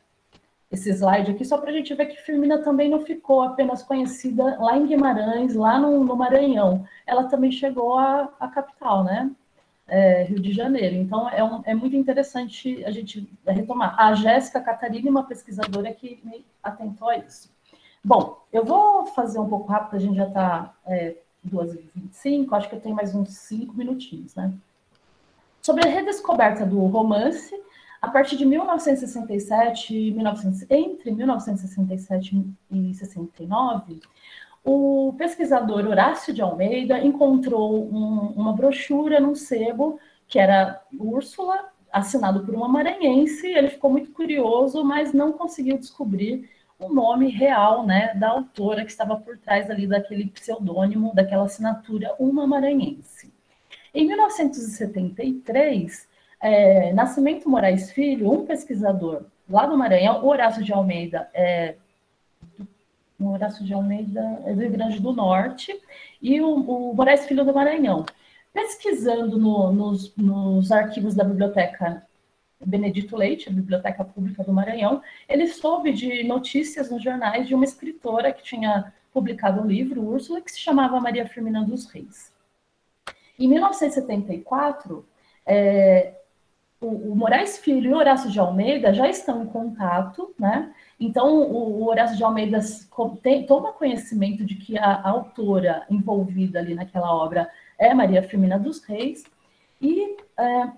esse 0.73 0.89
slide 0.89 1.29
aqui 1.29 1.45
só 1.45 1.59
para 1.59 1.69
a 1.69 1.73
gente 1.73 1.93
ver 1.93 2.07
que 2.07 2.21
Firmina 2.23 2.57
também 2.57 2.89
não 2.89 2.99
ficou 2.99 3.43
apenas 3.43 3.83
conhecida 3.83 4.57
lá 4.59 4.75
em 4.75 4.88
Guimarães, 4.88 5.53
lá 5.53 5.77
no, 5.77 6.03
no 6.03 6.15
Maranhão. 6.15 6.83
Ela 7.05 7.25
também 7.25 7.51
chegou 7.51 7.95
à, 7.95 8.27
capital, 8.51 9.03
né? 9.03 9.29
É, 9.88 10.23
Rio 10.23 10.39
de 10.39 10.51
Janeiro. 10.51 10.95
Então, 10.95 11.29
é, 11.29 11.43
um, 11.43 11.62
é, 11.63 11.75
muito 11.75 11.95
interessante 11.95 12.83
a 12.86 12.89
gente 12.89 13.29
retomar. 13.45 13.95
A 13.99 14.15
Jéssica 14.15 14.59
Catarina, 14.59 15.12
uma 15.12 15.23
pesquisadora 15.23 15.93
que 15.93 16.19
me 16.23 16.43
atentou 16.63 17.07
a 17.09 17.17
isso. 17.17 17.53
Bom, 18.03 18.41
eu 18.51 18.65
vou 18.65 19.05
fazer 19.05 19.38
um 19.38 19.47
pouco 19.47 19.71
rápido, 19.71 19.97
a 19.97 19.99
gente 19.99 20.15
já 20.15 20.27
está 20.27 20.73
é, 20.88 21.17
2h25, 21.47 22.51
acho 22.53 22.67
que 22.67 22.75
eu 22.75 22.81
tenho 22.81 22.95
mais 22.95 23.13
uns 23.13 23.29
5 23.29 23.75
minutinhos, 23.75 24.33
né? 24.33 24.51
Sobre 25.62 25.88
a 25.88 25.91
redescoberta 25.91 26.65
do 26.65 26.79
romance, 26.88 27.53
a 28.04 28.10
partir 28.10 28.36
de 28.36 28.46
1967, 28.46 30.12
1900, 30.12 30.66
entre 30.70 31.10
1967 31.10 32.46
e 32.70 32.94
69, 32.94 34.02
o 34.62 35.16
pesquisador 35.18 35.88
Horácio 35.88 36.34
de 36.34 36.42
Almeida 36.42 37.00
encontrou 37.00 37.86
um, 37.86 38.34
uma 38.36 38.52
brochura 38.52 39.22
num 39.22 39.36
sebo 39.36 39.98
que 40.28 40.38
era 40.38 40.82
Úrsula, 41.00 41.70
assinado 41.94 42.46
por 42.46 42.54
uma 42.54 42.68
maranhense. 42.68 43.48
Ele 43.48 43.70
ficou 43.70 43.89
muito 43.89 44.12
curioso, 44.12 44.84
mas 44.84 45.13
não 45.13 45.32
conseguiu 45.32 45.78
descobrir 45.78 46.50
o 46.78 46.94
nome 46.94 47.30
real 47.30 47.86
né, 47.86 48.13
da 48.16 48.32
autora 48.32 48.84
que 48.84 48.92
estava 48.92 49.16
por 49.16 49.38
trás 49.38 49.72
ali 49.72 49.88
daquele 49.88 50.26
pseudônimo, 50.26 51.16
daquela 51.16 51.46
assinatura, 51.46 52.13
uma 52.20 52.46
maranhense. 52.46 53.32
Em 53.94 54.06
1973, 54.06 56.12
é, 56.43 56.91
Nascimento 56.91 57.49
Moraes 57.49 57.89
Filho, 57.91 58.29
um 58.29 58.45
pesquisador 58.45 59.23
lá 59.49 59.65
do 59.65 59.77
Maranhão, 59.77 60.21
o 60.23 60.27
Horácio 60.27 60.62
de 60.62 60.73
Almeida, 60.73 61.29
é, 61.34 61.75
Horácio 63.17 63.63
de 63.63 63.73
Almeida 63.73 64.41
é 64.45 64.53
do 64.53 64.60
Rio 64.60 64.71
Grande 64.71 64.99
do 64.99 65.13
Norte, 65.13 65.73
e 66.21 66.41
o, 66.41 66.53
o 66.53 66.93
Moraes 66.93 67.25
Filho 67.25 67.45
do 67.45 67.53
Maranhão. 67.53 68.06
Pesquisando 68.51 69.38
no, 69.39 69.71
nos, 69.71 70.13
nos 70.17 70.69
arquivos 70.69 71.15
da 71.15 71.23
biblioteca 71.23 72.06
Benedito 72.60 73.15
Leite, 73.15 73.47
a 73.47 73.51
Biblioteca 73.51 74.03
Pública 74.03 74.43
do 74.43 74.51
Maranhão, 74.51 75.01
ele 75.29 75.47
soube 75.47 75.93
de 75.93 76.23
notícias 76.25 76.91
nos 76.91 77.01
jornais 77.01 77.47
de 77.47 77.56
uma 77.56 77.63
escritora 77.63 78.34
que 78.34 78.43
tinha 78.43 78.93
publicado 79.13 79.62
um 79.62 79.65
livro, 79.65 80.01
Úrsula, 80.01 80.41
que 80.41 80.51
se 80.51 80.60
chamava 80.60 80.99
Maria 80.99 81.25
Firmina 81.25 81.63
dos 81.63 81.86
Reis. 81.86 82.34
Em 83.39 83.47
1974, 83.47 85.06
é, 85.45 86.13
o, 86.84 87.12
o, 87.12 87.15
Moraes 87.15 87.58
Filho 87.58 87.91
e 87.91 87.93
o 87.93 87.98
Horácio 87.98 88.30
de 88.30 88.39
Almeida 88.39 88.93
já 88.93 89.08
estão 89.08 89.43
em 89.43 89.48
contato, 89.48 90.34
né? 90.38 90.72
Então, 91.00 91.39
o, 91.39 91.82
o 91.82 91.88
Horácio 91.88 92.17
de 92.17 92.24
Almeida 92.24 92.60
tem, 93.22 93.46
toma 93.46 93.74
conhecimento 93.74 94.46
de 94.46 94.56
que 94.56 94.78
a, 94.78 94.86
a 94.86 95.10
autora 95.10 95.86
envolvida 95.89 96.60
ali 96.60 96.76
naquela 96.76 97.15
obra 97.15 97.50
é 97.80 97.93
Maria 97.93 98.22
Firmina 98.22 98.60
dos 98.60 98.84
Reis, 98.84 99.24
e 99.82 100.17
é, 100.38 100.72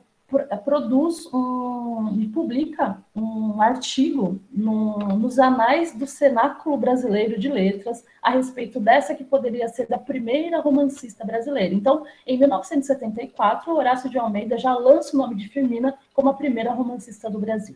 produz 0.63 1.28
um, 1.34 2.15
e 2.19 2.28
publica 2.28 2.98
um 3.15 3.62
artigo 3.62 4.39
no, 4.52 4.98
nos 5.17 5.39
anais 5.39 5.93
do 5.93 6.06
Cenáculo 6.06 6.78
Brasileiro 6.78 7.39
de 7.39 7.50
Letras 7.50 8.04
a 8.21 8.32
respeito 8.32 8.80
dessa 8.80 9.15
que 9.15 9.24
poderia 9.24 9.67
ser 9.67 9.91
a 9.93 9.98
primeira 9.98 10.60
romancista 10.60 11.26
brasileira. 11.26 11.74
Então, 11.74 12.06
em 12.26 12.38
1974, 12.38 13.74
Horácio 13.74 14.10
de 14.10 14.17
Almeida 14.17 14.58
já 14.58 14.74
lança 14.74 15.15
o 15.15 15.19
nome 15.19 15.36
de 15.36 15.48
Firmina 15.50 15.98
como 16.13 16.30
a 16.30 16.34
primeira 16.34 16.71
romancista 16.71 17.30
do 17.30 17.39
Brasil. 17.39 17.76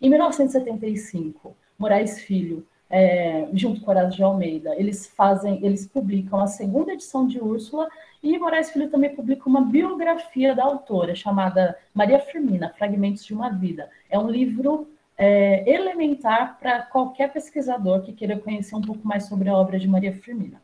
Em 0.00 0.08
1975, 0.08 1.54
Moraes 1.78 2.20
Filho 2.20 2.66
é, 2.90 3.48
junto 3.52 3.80
com 3.80 3.90
Horácio 3.90 4.16
de 4.16 4.22
Almeida, 4.24 4.74
eles 4.76 5.06
fazem, 5.06 5.64
eles 5.64 5.86
publicam 5.86 6.40
a 6.40 6.48
segunda 6.48 6.92
edição 6.92 7.26
de 7.26 7.38
Úrsula 7.38 7.88
e 8.22 8.38
Moraes 8.38 8.70
Filho 8.70 8.90
também 8.90 9.14
publica 9.14 9.48
uma 9.48 9.62
biografia 9.62 10.54
da 10.54 10.64
autora 10.64 11.14
chamada 11.14 11.78
Maria 11.94 12.20
Firmina, 12.20 12.74
Fragmentos 12.76 13.24
de 13.24 13.32
uma 13.32 13.50
Vida. 13.50 13.88
É 14.10 14.18
um 14.18 14.28
livro 14.28 14.88
é, 15.16 15.70
elementar 15.70 16.58
para 16.58 16.82
qualquer 16.82 17.32
pesquisador 17.32 18.02
que 18.02 18.12
queira 18.12 18.38
conhecer 18.38 18.74
um 18.76 18.82
pouco 18.82 19.06
mais 19.06 19.24
sobre 19.24 19.48
a 19.48 19.54
obra 19.54 19.78
de 19.78 19.88
Maria 19.88 20.12
Firmina. 20.12 20.60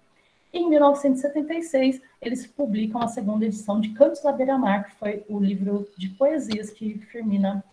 Em 0.53 0.69
1976, 0.69 2.01
eles 2.21 2.47
publicam 2.47 3.03
a 3.03 3.09
segunda 3.09 3.45
edição 3.45 3.81
de 3.81 3.91
Cantos 3.91 4.23
da 4.23 4.33
Beira-Mar, 4.33 4.85
que 4.85 4.95
foi 4.97 5.25
o 5.29 5.39
livro 5.39 5.89
de 5.97 6.09
poesias 6.11 6.71
que 6.71 6.99
Firmina 7.11 7.65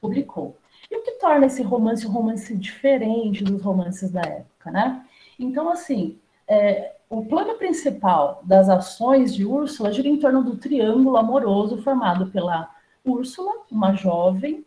publicou. 0.00 0.58
E 0.90 0.96
o 0.96 1.02
que 1.02 1.12
torna 1.12 1.46
esse 1.46 1.62
romance 1.62 2.06
um 2.06 2.10
romance 2.10 2.54
diferente 2.54 3.42
dos 3.42 3.62
romances 3.62 4.10
da 4.10 4.20
época, 4.20 4.70
né? 4.70 5.04
Então, 5.38 5.70
assim, 5.70 6.18
é, 6.46 6.95
o 7.08 7.24
plano 7.24 7.54
principal 7.54 8.40
das 8.44 8.68
ações 8.68 9.34
de 9.34 9.44
Úrsula 9.44 9.92
gira 9.92 10.08
em 10.08 10.18
torno 10.18 10.42
do 10.42 10.56
triângulo 10.56 11.16
amoroso 11.16 11.80
formado 11.82 12.26
pela 12.28 12.68
Úrsula, 13.04 13.52
uma 13.70 13.94
jovem, 13.94 14.64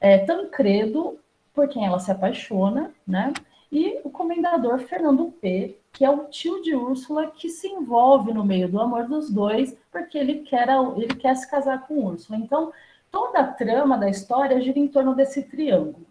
é, 0.00 0.18
Tancredo, 0.18 1.18
por 1.54 1.68
quem 1.68 1.86
ela 1.86 1.98
se 1.98 2.10
apaixona, 2.10 2.92
né? 3.06 3.32
E 3.72 4.00
o 4.04 4.10
comendador 4.10 4.78
Fernando 4.80 5.32
P, 5.40 5.78
que 5.92 6.04
é 6.04 6.10
o 6.10 6.24
tio 6.26 6.62
de 6.62 6.74
Úrsula, 6.74 7.30
que 7.30 7.48
se 7.48 7.66
envolve 7.68 8.32
no 8.32 8.44
meio 8.44 8.68
do 8.68 8.80
amor 8.80 9.06
dos 9.06 9.30
dois, 9.30 9.76
porque 9.90 10.16
ele 10.16 10.40
quer, 10.40 10.68
ele 10.96 11.14
quer 11.14 11.34
se 11.36 11.50
casar 11.50 11.86
com 11.86 12.06
Úrsula. 12.06 12.38
Então, 12.38 12.72
toda 13.10 13.40
a 13.40 13.46
trama 13.46 13.98
da 13.98 14.08
história 14.08 14.60
gira 14.60 14.78
em 14.78 14.88
torno 14.88 15.14
desse 15.14 15.42
triângulo. 15.42 16.06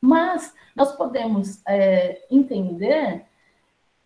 Mas 0.00 0.54
nós 0.74 0.92
podemos 0.92 1.60
é, 1.66 2.26
entender 2.30 3.26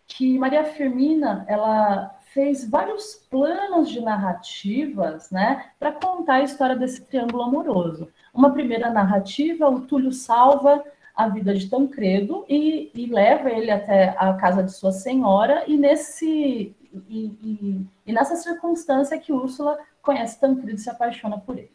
que 0.07 0.37
Maria 0.37 0.63
Firmina 0.63 1.45
ela 1.47 2.15
fez 2.33 2.69
vários 2.69 3.15
planos 3.29 3.89
de 3.89 4.01
narrativas, 4.01 5.31
né, 5.31 5.67
para 5.79 5.93
contar 5.93 6.35
a 6.35 6.43
história 6.43 6.75
desse 6.75 7.01
triângulo 7.05 7.43
amoroso. 7.43 8.09
Uma 8.33 8.51
primeira 8.51 8.89
narrativa, 8.89 9.69
o 9.69 9.81
Túlio 9.81 10.11
salva 10.11 10.83
a 11.15 11.29
vida 11.29 11.53
de 11.53 11.69
Tancredo 11.69 12.45
e, 12.49 12.91
e 12.93 13.05
leva 13.05 13.49
ele 13.49 13.71
até 13.71 14.13
a 14.17 14.33
casa 14.33 14.61
de 14.61 14.73
sua 14.73 14.91
senhora 14.91 15.63
e 15.65 15.77
nesse 15.77 16.75
e, 17.09 17.25
e, 17.41 17.87
e 18.05 18.13
nessa 18.13 18.35
circunstância 18.35 19.17
que 19.17 19.33
Úrsula 19.33 19.77
conhece 20.01 20.39
Tancredo 20.39 20.75
e 20.75 20.81
se 20.81 20.89
apaixona 20.89 21.37
por 21.37 21.57
ele. 21.57 21.71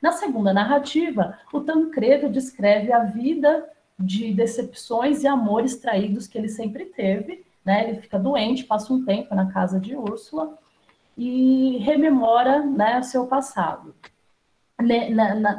Na 0.00 0.12
segunda 0.12 0.52
narrativa, 0.52 1.38
o 1.52 1.60
Tancredo 1.60 2.28
descreve 2.28 2.92
a 2.92 3.04
vida 3.04 3.68
de 3.98 4.32
decepções 4.32 5.22
e 5.22 5.26
amores 5.26 5.76
traídos 5.76 6.26
que 6.26 6.36
ele 6.36 6.48
sempre 6.48 6.86
teve. 6.86 7.44
Né? 7.64 7.88
Ele 7.88 8.00
fica 8.00 8.18
doente, 8.18 8.64
passa 8.64 8.92
um 8.92 9.04
tempo 9.04 9.34
na 9.34 9.52
casa 9.52 9.78
de 9.78 9.96
Úrsula 9.96 10.58
e 11.16 11.78
rememora 11.78 12.60
né, 12.60 13.02
seu 13.02 13.26
passado. 13.26 13.94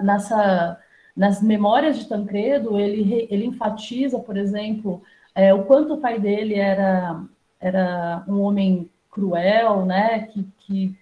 Nessa, 0.03 0.79
nas 1.15 1.41
memórias 1.41 1.97
de 1.97 2.09
Tancredo, 2.09 2.77
ele, 2.77 3.27
ele 3.29 3.45
enfatiza, 3.45 4.19
por 4.19 4.35
exemplo, 4.35 5.01
é, 5.33 5.53
o 5.53 5.63
quanto 5.63 5.93
o 5.93 6.01
pai 6.01 6.19
dele 6.19 6.55
era, 6.55 7.23
era 7.59 8.23
um 8.27 8.41
homem 8.41 8.89
cruel, 9.09 9.85
né, 9.85 10.27
que, 10.27 10.43
que 10.59 10.97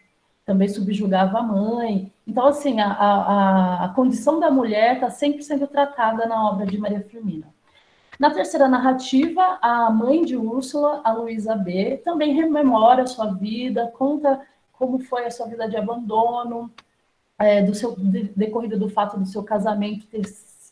também 0.46 0.68
subjugava 0.68 1.40
a 1.40 1.44
mãe. 1.44 2.12
Então, 2.28 2.46
assim, 2.46 2.80
a, 2.80 2.92
a, 2.92 3.86
a 3.86 3.90
condição 3.90 4.40
da 4.40 4.52
mulher 4.52 4.96
está 4.96 5.10
sempre 5.10 5.42
sendo 5.44 5.66
tratada 5.66 6.26
na 6.26 6.50
obra 6.50 6.66
de 6.66 6.78
Maria 6.78 7.02
Firmina. 7.02 7.48
Na 8.22 8.30
terceira 8.30 8.68
narrativa, 8.68 9.58
a 9.64 9.90
mãe 9.90 10.24
de 10.24 10.38
Úrsula, 10.38 11.02
a 11.04 11.12
Luísa 11.12 11.56
B., 11.56 12.00
também 12.06 12.36
rememora 12.36 13.02
a 13.02 13.08
sua 13.08 13.34
vida, 13.34 13.92
conta 13.98 14.40
como 14.74 15.00
foi 15.00 15.26
a 15.26 15.32
sua 15.32 15.48
vida 15.48 15.68
de 15.68 15.76
abandono, 15.76 16.72
é, 17.40 17.64
do 17.64 17.74
seu 17.74 17.96
de, 17.96 18.26
decorrido 18.36 18.78
do 18.78 18.88
fato 18.88 19.18
do 19.18 19.26
seu 19.26 19.42
casamento 19.42 20.06
ter 20.06 20.22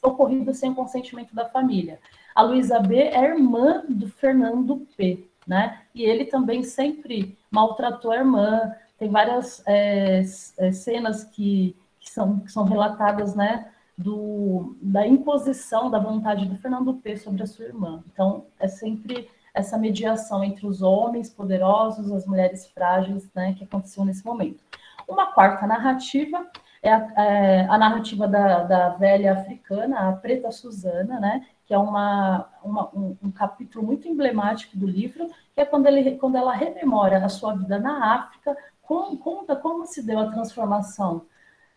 ocorrido 0.03 0.53
sem 0.53 0.75
consentimento 0.75 1.33
da 1.33 1.49
família. 1.49 1.99
A 2.35 2.43
Luísa 2.43 2.79
B. 2.79 2.95
é 2.97 3.19
irmã 3.19 3.83
do 3.89 4.07
Fernando 4.07 4.85
P., 4.95 5.27
né? 5.47 5.81
E 5.95 6.03
ele 6.03 6.25
também 6.25 6.61
sempre 6.61 7.35
maltratou 7.49 8.11
a 8.11 8.17
irmã, 8.17 8.75
tem 8.95 9.09
várias 9.09 9.63
é, 9.65 10.21
é, 10.59 10.71
cenas 10.71 11.23
que, 11.23 11.75
que, 11.99 12.11
são, 12.11 12.41
que 12.41 12.51
são 12.51 12.63
relatadas, 12.63 13.33
né, 13.33 13.71
do, 13.99 14.77
da 14.81 15.05
imposição 15.05 15.91
da 15.91 15.99
vontade 15.99 16.45
do 16.45 16.55
Fernando 16.55 16.93
P 16.93 17.17
sobre 17.17 17.43
a 17.43 17.45
sua 17.45 17.65
irmã. 17.65 18.01
Então, 18.07 18.45
é 18.57 18.65
sempre 18.65 19.29
essa 19.53 19.77
mediação 19.77 20.41
entre 20.41 20.65
os 20.65 20.81
homens 20.81 21.29
poderosos, 21.29 22.09
as 22.09 22.25
mulheres 22.25 22.65
frágeis, 22.67 23.29
né, 23.35 23.53
que 23.55 23.65
aconteceu 23.65 24.05
nesse 24.05 24.25
momento. 24.25 24.63
Uma 25.05 25.33
quarta 25.33 25.67
narrativa 25.67 26.47
é 26.81 26.93
a, 26.93 27.13
é 27.17 27.67
a 27.69 27.77
narrativa 27.77 28.25
da, 28.25 28.63
da, 28.63 28.89
velha 28.91 29.33
africana, 29.33 30.07
a 30.07 30.13
Preta 30.13 30.49
Susana, 30.49 31.19
né, 31.19 31.45
que 31.65 31.73
é 31.73 31.77
uma, 31.77 32.49
uma 32.63 32.89
um, 32.95 33.17
um, 33.21 33.31
capítulo 33.31 33.85
muito 33.85 34.07
emblemático 34.07 34.77
do 34.77 34.87
livro, 34.87 35.27
que 35.53 35.59
é 35.59 35.65
quando, 35.65 35.87
ele, 35.87 36.15
quando 36.15 36.37
ela 36.37 36.53
rememora 36.53 37.17
a 37.17 37.27
sua 37.27 37.53
vida 37.53 37.77
na 37.77 38.15
África, 38.15 38.55
conta 38.81 39.57
como 39.57 39.85
se 39.85 40.01
deu 40.05 40.19
a 40.19 40.31
transformação, 40.31 41.25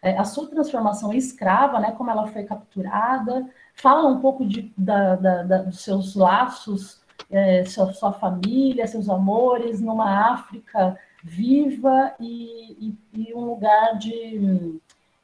é, 0.02 0.18
a 0.18 0.24
sua 0.24 0.48
transformação 0.48 1.12
escrava, 1.12 1.78
né, 1.78 1.92
como 1.92 2.10
ela 2.10 2.26
foi 2.26 2.42
capturada, 2.42 3.48
fala 3.74 4.08
um 4.08 4.20
pouco 4.20 4.44
de, 4.44 4.72
da, 4.76 5.14
da, 5.14 5.42
da, 5.44 5.58
dos 5.58 5.80
seus 5.80 6.16
laços, 6.16 7.00
é, 7.30 7.64
sua, 7.64 7.92
sua, 7.92 8.12
família, 8.12 8.86
seus 8.86 9.08
amores, 9.08 9.80
numa 9.80 10.32
África 10.32 10.98
viva 11.22 12.12
e, 12.18 12.94
e, 13.14 13.28
e 13.30 13.34
um 13.34 13.44
lugar 13.44 13.96
de 13.96 14.80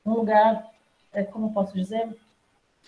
um 0.07 0.13
lugar, 0.13 0.65
é, 1.13 1.25
como 1.25 1.53
posso 1.53 1.75
dizer, 1.75 2.17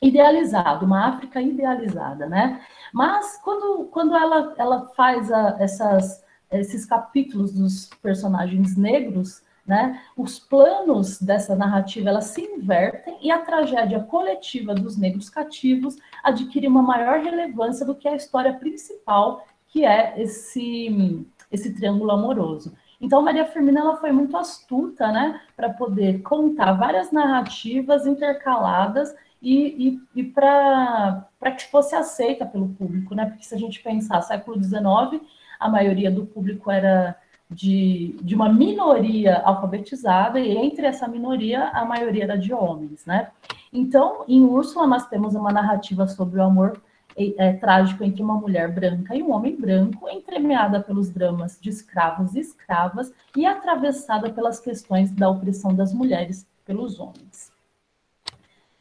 idealizado, 0.00 0.86
uma 0.86 1.08
África 1.08 1.42
idealizada, 1.42 2.26
né? 2.26 2.64
Mas 2.94 3.36
quando, 3.42 3.86
quando 3.86 4.14
ela, 4.16 4.54
ela 4.56 4.86
faz 4.94 5.30
a, 5.30 5.56
essas 5.58 6.24
esses 6.50 6.84
capítulos 6.84 7.52
dos 7.52 7.88
personagens 8.02 8.76
negros, 8.76 9.42
né, 9.70 10.02
os 10.16 10.40
planos 10.40 11.22
dessa 11.22 11.54
narrativa 11.54 12.10
elas 12.10 12.24
se 12.24 12.42
invertem 12.42 13.16
e 13.22 13.30
a 13.30 13.38
tragédia 13.38 14.00
coletiva 14.00 14.74
dos 14.74 14.98
negros 14.98 15.30
cativos 15.30 15.96
adquire 16.24 16.66
uma 16.66 16.82
maior 16.82 17.20
relevância 17.20 17.86
do 17.86 17.94
que 17.94 18.08
a 18.08 18.16
história 18.16 18.52
principal, 18.54 19.46
que 19.68 19.84
é 19.84 20.20
esse, 20.20 21.24
esse 21.52 21.72
triângulo 21.72 22.10
amoroso. 22.10 22.74
Então, 23.00 23.22
Maria 23.22 23.46
Firmina 23.46 23.80
ela 23.80 23.96
foi 23.96 24.10
muito 24.10 24.36
astuta 24.36 25.12
né, 25.12 25.40
para 25.56 25.70
poder 25.70 26.20
contar 26.22 26.72
várias 26.72 27.12
narrativas 27.12 28.06
intercaladas 28.06 29.14
e, 29.40 30.00
e, 30.14 30.20
e 30.20 30.24
para 30.24 31.24
que 31.56 31.70
fosse 31.70 31.94
aceita 31.94 32.44
pelo 32.44 32.68
público, 32.70 33.14
né? 33.14 33.24
Porque 33.24 33.44
se 33.44 33.54
a 33.54 33.58
gente 33.58 33.82
pensar 33.82 34.20
século 34.20 34.62
XIX, 34.62 35.22
a 35.58 35.68
maioria 35.68 36.10
do 36.10 36.26
público 36.26 36.70
era 36.70 37.16
de, 37.50 38.14
de 38.22 38.34
uma 38.34 38.48
minoria 38.48 39.40
alfabetizada, 39.44 40.38
e 40.38 40.56
entre 40.56 40.86
essa 40.86 41.08
minoria, 41.08 41.68
a 41.70 41.84
maioria 41.84 42.24
era 42.24 42.38
de 42.38 42.54
homens, 42.54 43.04
né? 43.04 43.30
Então, 43.72 44.24
em 44.28 44.42
Úrsula, 44.42 44.86
nós 44.86 45.06
temos 45.08 45.34
uma 45.34 45.52
narrativa 45.52 46.06
sobre 46.06 46.38
o 46.38 46.42
amor 46.42 46.80
é, 47.16 47.52
trágico 47.54 48.04
entre 48.04 48.22
uma 48.22 48.34
mulher 48.34 48.72
branca 48.72 49.14
e 49.14 49.22
um 49.22 49.32
homem 49.32 49.56
branco, 49.56 50.08
entremeada 50.08 50.80
pelos 50.80 51.10
dramas 51.10 51.58
de 51.60 51.70
escravos 51.70 52.34
e 52.34 52.40
escravas 52.40 53.12
e 53.36 53.44
atravessada 53.44 54.30
pelas 54.30 54.60
questões 54.60 55.10
da 55.10 55.28
opressão 55.28 55.74
das 55.74 55.92
mulheres 55.92 56.46
pelos 56.64 57.00
homens. 57.00 57.50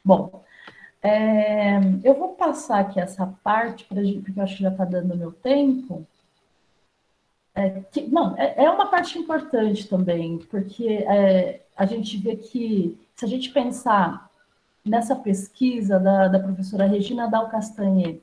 Bom, 0.03 0.43
é, 1.01 1.79
eu 2.03 2.13
vou 2.13 2.29
passar 2.29 2.79
aqui 2.79 2.99
essa 2.99 3.25
parte, 3.43 3.85
porque 3.85 4.33
eu 4.35 4.43
acho 4.43 4.57
que 4.57 4.63
já 4.63 4.69
está 4.69 4.85
dando 4.85 5.17
meu 5.17 5.31
tempo, 5.31 6.05
é, 7.59 7.83
que, 7.91 8.07
não, 8.07 8.37
é, 8.37 8.63
é, 8.63 8.69
uma 8.69 8.87
parte 8.87 9.19
importante 9.19 9.85
também, 9.89 10.37
porque 10.49 10.87
é, 10.87 11.61
a 11.75 11.85
gente 11.85 12.17
vê 12.17 12.37
que, 12.37 12.97
se 13.17 13.25
a 13.25 13.27
gente 13.27 13.49
pensar 13.49 14.29
nessa 14.85 15.13
pesquisa 15.13 15.99
da, 15.99 16.29
da 16.29 16.39
professora 16.39 16.85
Regina 16.85 17.27
Dal 17.27 17.49
Castanhe 17.49 18.21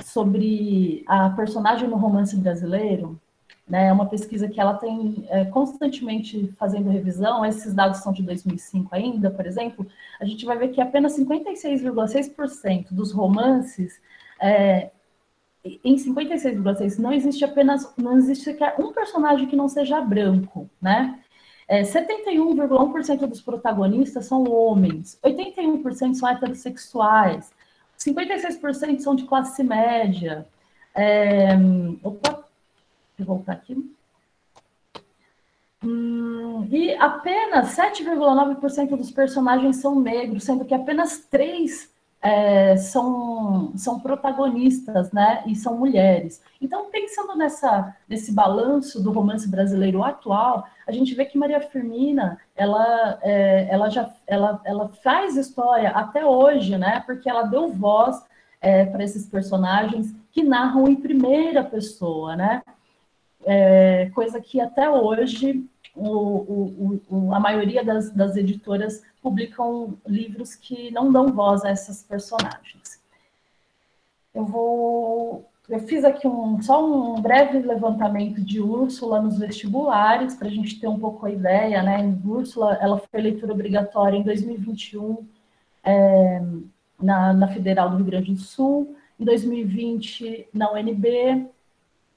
sobre 0.00 1.02
a 1.08 1.30
personagem 1.30 1.88
no 1.88 1.96
romance 1.96 2.36
brasileiro, 2.36 3.20
né, 3.68 3.88
é 3.88 3.92
uma 3.92 4.06
pesquisa 4.06 4.48
que 4.48 4.60
ela 4.60 4.74
tem 4.74 5.26
é, 5.28 5.44
constantemente 5.46 6.54
fazendo 6.56 6.88
revisão, 6.88 7.44
esses 7.44 7.74
dados 7.74 7.98
são 7.98 8.12
de 8.12 8.22
2005 8.22 8.94
ainda, 8.94 9.28
por 9.28 9.44
exemplo, 9.44 9.84
a 10.20 10.24
gente 10.24 10.46
vai 10.46 10.56
ver 10.56 10.68
que 10.68 10.80
apenas 10.80 11.18
56,6% 11.18 12.92
dos 12.92 13.10
romances 13.10 14.00
é, 14.40 14.90
em 15.84 15.96
56,6 15.96 16.98
não 16.98 17.12
existe 17.12 17.44
apenas, 17.44 17.92
não 17.96 18.16
existe 18.16 18.44
sequer 18.44 18.76
um 18.78 18.92
personagem 18.92 19.46
que 19.46 19.56
não 19.56 19.68
seja 19.68 20.00
branco, 20.00 20.68
né? 20.80 21.20
É, 21.68 21.82
71,1% 21.82 23.26
dos 23.26 23.40
protagonistas 23.40 24.26
são 24.26 24.44
homens, 24.44 25.18
81% 25.24 26.14
são 26.14 26.28
heterossexuais, 26.28 27.52
56% 27.98 29.00
são 29.00 29.16
de 29.16 29.24
classe 29.24 29.62
média. 29.64 30.46
É, 30.94 31.48
opa, 32.02 32.30
deixa 32.30 33.20
eu 33.20 33.26
voltar 33.26 33.52
aqui. 33.52 33.96
Hum, 35.82 36.66
e 36.70 36.94
apenas 36.94 37.76
7,9% 37.76 38.96
dos 38.96 39.10
personagens 39.10 39.76
são 39.76 40.00
negros, 40.00 40.44
sendo 40.44 40.64
que 40.64 40.74
apenas 40.74 41.18
3 41.30 41.90
é, 42.26 42.76
são, 42.76 43.72
são 43.76 44.00
protagonistas, 44.00 45.12
né? 45.12 45.44
E 45.46 45.54
são 45.54 45.78
mulheres. 45.78 46.42
Então, 46.60 46.90
pensando 46.90 47.36
nessa, 47.36 47.94
nesse 48.08 48.32
balanço 48.32 49.00
do 49.00 49.12
romance 49.12 49.48
brasileiro 49.48 50.02
atual, 50.02 50.66
a 50.88 50.90
gente 50.90 51.14
vê 51.14 51.24
que 51.24 51.38
Maria 51.38 51.60
Firmina, 51.60 52.36
ela, 52.56 53.20
é, 53.22 53.68
ela 53.70 53.88
já 53.88 54.10
ela, 54.26 54.60
ela 54.64 54.88
faz 55.04 55.36
história 55.36 55.90
até 55.90 56.26
hoje, 56.26 56.76
né? 56.76 57.00
Porque 57.06 57.30
ela 57.30 57.44
deu 57.44 57.68
voz 57.68 58.20
é, 58.60 58.84
para 58.84 59.04
esses 59.04 59.28
personagens 59.28 60.12
que 60.32 60.42
narram 60.42 60.88
em 60.88 60.96
primeira 60.96 61.62
pessoa, 61.62 62.34
né? 62.34 62.60
É, 63.44 64.10
coisa 64.12 64.40
que 64.40 64.60
até 64.60 64.90
hoje 64.90 65.64
o, 65.94 66.08
o, 66.08 67.00
o, 67.08 67.34
a 67.34 67.38
maioria 67.38 67.84
das, 67.84 68.10
das 68.10 68.36
editoras 68.36 69.04
publicam 69.26 69.98
livros 70.06 70.54
que 70.54 70.92
não 70.92 71.10
dão 71.10 71.32
voz 71.32 71.64
a 71.64 71.70
essas 71.70 72.00
personagens. 72.00 73.02
Eu 74.32 74.44
vou. 74.44 75.50
Eu 75.68 75.80
fiz 75.80 76.04
aqui 76.04 76.28
um, 76.28 76.62
só 76.62 76.76
um 76.86 77.20
breve 77.20 77.58
levantamento 77.58 78.40
de 78.40 78.60
Úrsula 78.60 79.20
nos 79.20 79.36
vestibulares, 79.36 80.36
para 80.36 80.46
a 80.46 80.50
gente 80.50 80.78
ter 80.78 80.86
um 80.86 80.96
pouco 80.96 81.26
a 81.26 81.30
ideia, 81.30 81.82
né? 81.82 82.16
Úrsula, 82.24 82.78
ela 82.80 82.98
foi 82.98 83.20
leitura 83.20 83.52
obrigatória 83.52 84.16
em 84.16 84.22
2021 84.22 85.26
é, 85.82 86.40
na, 87.02 87.32
na 87.32 87.48
Federal 87.48 87.90
do 87.90 87.96
Rio 87.96 88.06
Grande 88.06 88.32
do 88.32 88.40
Sul, 88.40 88.94
em 89.18 89.24
2020 89.24 90.50
na 90.54 90.72
UNB, 90.72 91.48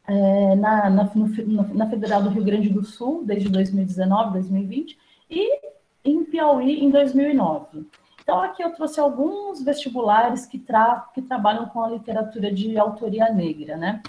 é, 0.07 0.55
na, 0.55 0.89
na, 0.91 1.11
no, 1.15 1.73
na 1.73 1.89
Federal 1.89 2.21
do 2.21 2.29
Rio 2.29 2.43
Grande 2.43 2.69
do 2.69 2.85
Sul, 2.85 3.23
desde 3.25 3.49
2019, 3.49 4.33
2020, 4.33 4.95
e 5.27 5.69
em 6.11 6.23
Piauí, 6.25 6.83
em 6.83 6.89
2009. 6.89 7.85
Então, 8.21 8.41
aqui 8.41 8.61
eu 8.61 8.71
trouxe 8.73 8.99
alguns 8.99 9.63
vestibulares 9.63 10.45
que, 10.45 10.59
tra 10.59 11.09
que 11.13 11.21
trabalham 11.21 11.67
com 11.67 11.81
a 11.83 11.89
literatura 11.89 12.51
de 12.51 12.77
autoria 12.77 13.29
negra, 13.33 13.75
né? 13.75 14.01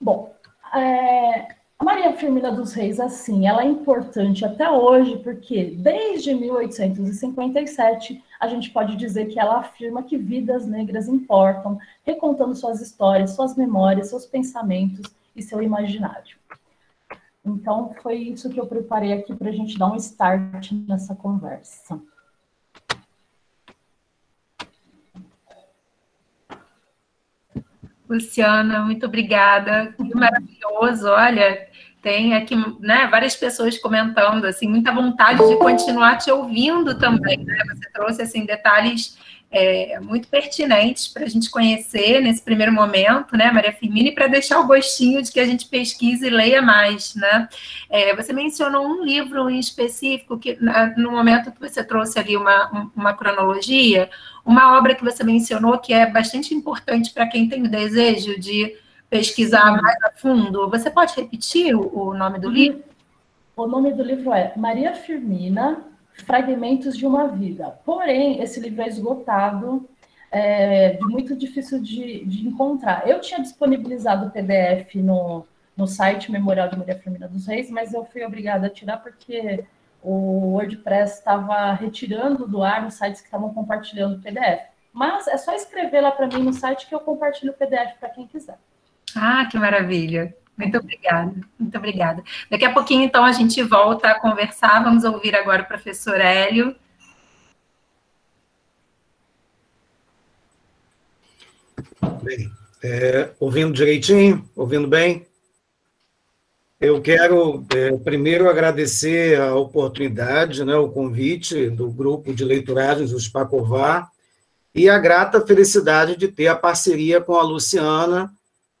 Bom, 0.00 0.32
é, 0.72 1.48
a 1.78 1.84
Maria 1.84 2.16
Firmina 2.16 2.52
dos 2.52 2.72
Reis, 2.72 3.00
assim, 3.00 3.46
ela 3.46 3.62
é 3.62 3.66
importante 3.66 4.44
até 4.44 4.70
hoje, 4.70 5.18
porque 5.18 5.64
desde 5.76 6.34
1857 6.34 8.22
a 8.40 8.48
gente 8.48 8.70
pode 8.70 8.96
dizer 8.96 9.26
que 9.26 9.38
ela 9.38 9.58
afirma 9.58 10.02
que 10.02 10.16
vidas 10.16 10.66
negras 10.66 11.08
importam, 11.08 11.78
recontando 12.04 12.54
suas 12.54 12.80
histórias, 12.80 13.32
suas 13.32 13.56
memórias, 13.56 14.08
seus 14.08 14.24
pensamentos 14.24 15.14
e 15.34 15.42
seu 15.42 15.62
imaginário. 15.62 16.36
Então, 17.46 17.94
foi 18.02 18.16
isso 18.16 18.50
que 18.50 18.58
eu 18.58 18.66
preparei 18.66 19.12
aqui 19.12 19.32
para 19.32 19.50
a 19.50 19.52
gente 19.52 19.78
dar 19.78 19.92
um 19.92 19.96
start 19.96 20.72
nessa 20.72 21.14
conversa. 21.14 22.00
Luciana, 28.08 28.80
muito 28.80 29.06
obrigada. 29.06 29.94
Que 29.96 30.14
maravilhoso. 30.14 31.08
Olha, 31.08 31.68
tem 32.02 32.34
aqui 32.34 32.56
né, 32.80 33.06
várias 33.08 33.36
pessoas 33.36 33.78
comentando, 33.78 34.44
assim, 34.44 34.68
muita 34.68 34.92
vontade 34.92 35.46
de 35.46 35.56
continuar 35.56 36.18
te 36.18 36.30
ouvindo 36.30 36.98
também. 36.98 37.44
Né? 37.44 37.56
Você 37.74 37.90
trouxe 37.92 38.22
assim, 38.22 38.44
detalhes 38.44 39.18
é, 39.56 39.98
muito 40.00 40.28
pertinentes 40.28 41.08
para 41.08 41.24
a 41.24 41.28
gente 41.28 41.50
conhecer 41.50 42.20
nesse 42.20 42.42
primeiro 42.42 42.70
momento, 42.70 43.34
né, 43.34 43.50
Maria 43.50 43.72
Firmina, 43.72 44.10
e 44.10 44.14
para 44.14 44.26
deixar 44.26 44.60
o 44.60 44.66
gostinho 44.66 45.22
de 45.22 45.32
que 45.32 45.40
a 45.40 45.46
gente 45.46 45.66
pesquise 45.66 46.26
e 46.26 46.30
leia 46.30 46.60
mais. 46.60 47.14
Né? 47.14 47.48
É, 47.88 48.14
você 48.14 48.34
mencionou 48.34 48.86
um 48.86 49.02
livro 49.02 49.48
em 49.48 49.58
específico, 49.58 50.38
que 50.38 50.58
no 50.98 51.10
momento 51.10 51.50
que 51.50 51.58
você 51.58 51.82
trouxe 51.82 52.18
ali 52.18 52.36
uma, 52.36 52.90
uma 52.94 53.14
cronologia, 53.14 54.10
uma 54.44 54.76
obra 54.76 54.94
que 54.94 55.02
você 55.02 55.24
mencionou 55.24 55.78
que 55.78 55.94
é 55.94 56.04
bastante 56.04 56.52
importante 56.54 57.10
para 57.10 57.26
quem 57.26 57.48
tem 57.48 57.62
o 57.62 57.70
desejo 57.70 58.38
de 58.38 58.76
pesquisar 59.08 59.80
mais 59.80 59.96
a 60.02 60.10
fundo. 60.10 60.68
Você 60.68 60.90
pode 60.90 61.14
repetir 61.14 61.74
o, 61.74 62.10
o 62.10 62.14
nome 62.14 62.38
do 62.38 62.50
livro? 62.50 62.84
O 63.56 63.66
nome 63.66 63.94
do 63.94 64.02
livro 64.02 64.34
é 64.34 64.52
Maria 64.54 64.92
Firmina, 64.92 65.82
Fragmentos 66.24 66.96
de 66.96 67.06
uma 67.06 67.28
Vida. 67.28 67.78
Porém, 67.84 68.42
esse 68.42 68.58
livro 68.60 68.82
é 68.82 68.88
esgotado, 68.88 69.88
é 70.30 70.98
muito 71.02 71.36
difícil 71.36 71.80
de, 71.80 72.24
de 72.24 72.46
encontrar. 72.46 73.06
Eu 73.08 73.20
tinha 73.20 73.40
disponibilizado 73.40 74.26
o 74.26 74.30
PDF 74.30 74.94
no, 74.96 75.46
no 75.76 75.86
site 75.86 76.32
Memorial 76.32 76.68
de 76.68 76.78
Maria 76.78 76.98
Firmina 76.98 77.28
dos 77.28 77.46
Reis, 77.46 77.70
mas 77.70 77.92
eu 77.92 78.04
fui 78.04 78.24
obrigada 78.24 78.66
a 78.66 78.70
tirar 78.70 78.98
porque 78.98 79.64
o 80.02 80.52
WordPress 80.54 81.18
estava 81.18 81.72
retirando 81.72 82.46
do 82.46 82.62
ar 82.62 82.86
os 82.86 82.94
sites 82.94 83.20
que 83.20 83.26
estavam 83.26 83.52
compartilhando 83.52 84.16
o 84.16 84.22
PDF. 84.22 84.62
Mas 84.92 85.26
é 85.26 85.36
só 85.36 85.52
escrever 85.54 86.00
lá 86.00 86.10
para 86.10 86.26
mim 86.26 86.42
no 86.42 86.52
site 86.52 86.86
que 86.86 86.94
eu 86.94 87.00
compartilho 87.00 87.52
o 87.52 87.54
PDF 87.54 87.98
para 88.00 88.08
quem 88.08 88.26
quiser. 88.26 88.58
Ah, 89.14 89.46
que 89.50 89.58
maravilha. 89.58 90.34
Muito 90.56 90.78
obrigada, 90.78 91.34
muito 91.58 91.76
obrigada. 91.76 92.24
Daqui 92.50 92.64
a 92.64 92.72
pouquinho, 92.72 93.02
então, 93.02 93.24
a 93.24 93.32
gente 93.32 93.62
volta 93.62 94.08
a 94.08 94.20
conversar. 94.20 94.82
Vamos 94.82 95.04
ouvir 95.04 95.36
agora 95.36 95.62
o 95.62 95.66
professor 95.66 96.18
Hélio. 96.18 96.74
Bem, 102.22 102.50
é, 102.82 103.30
ouvindo 103.38 103.72
direitinho? 103.72 104.48
Ouvindo 104.56 104.88
bem? 104.88 105.26
Eu 106.80 107.00
quero 107.00 107.64
é, 107.74 107.96
primeiro 107.98 108.48
agradecer 108.48 109.40
a 109.40 109.54
oportunidade, 109.54 110.64
né, 110.64 110.76
o 110.76 110.90
convite 110.90 111.70
do 111.70 111.90
grupo 111.90 112.34
de 112.34 112.44
leituragens, 112.44 113.12
os 113.12 113.28
Pacová, 113.28 114.10
e 114.74 114.88
a 114.88 114.98
grata 114.98 115.44
felicidade 115.46 116.16
de 116.16 116.28
ter 116.28 116.48
a 116.48 116.54
parceria 116.54 117.18
com 117.18 117.34
a 117.34 117.42
Luciana, 117.42 118.30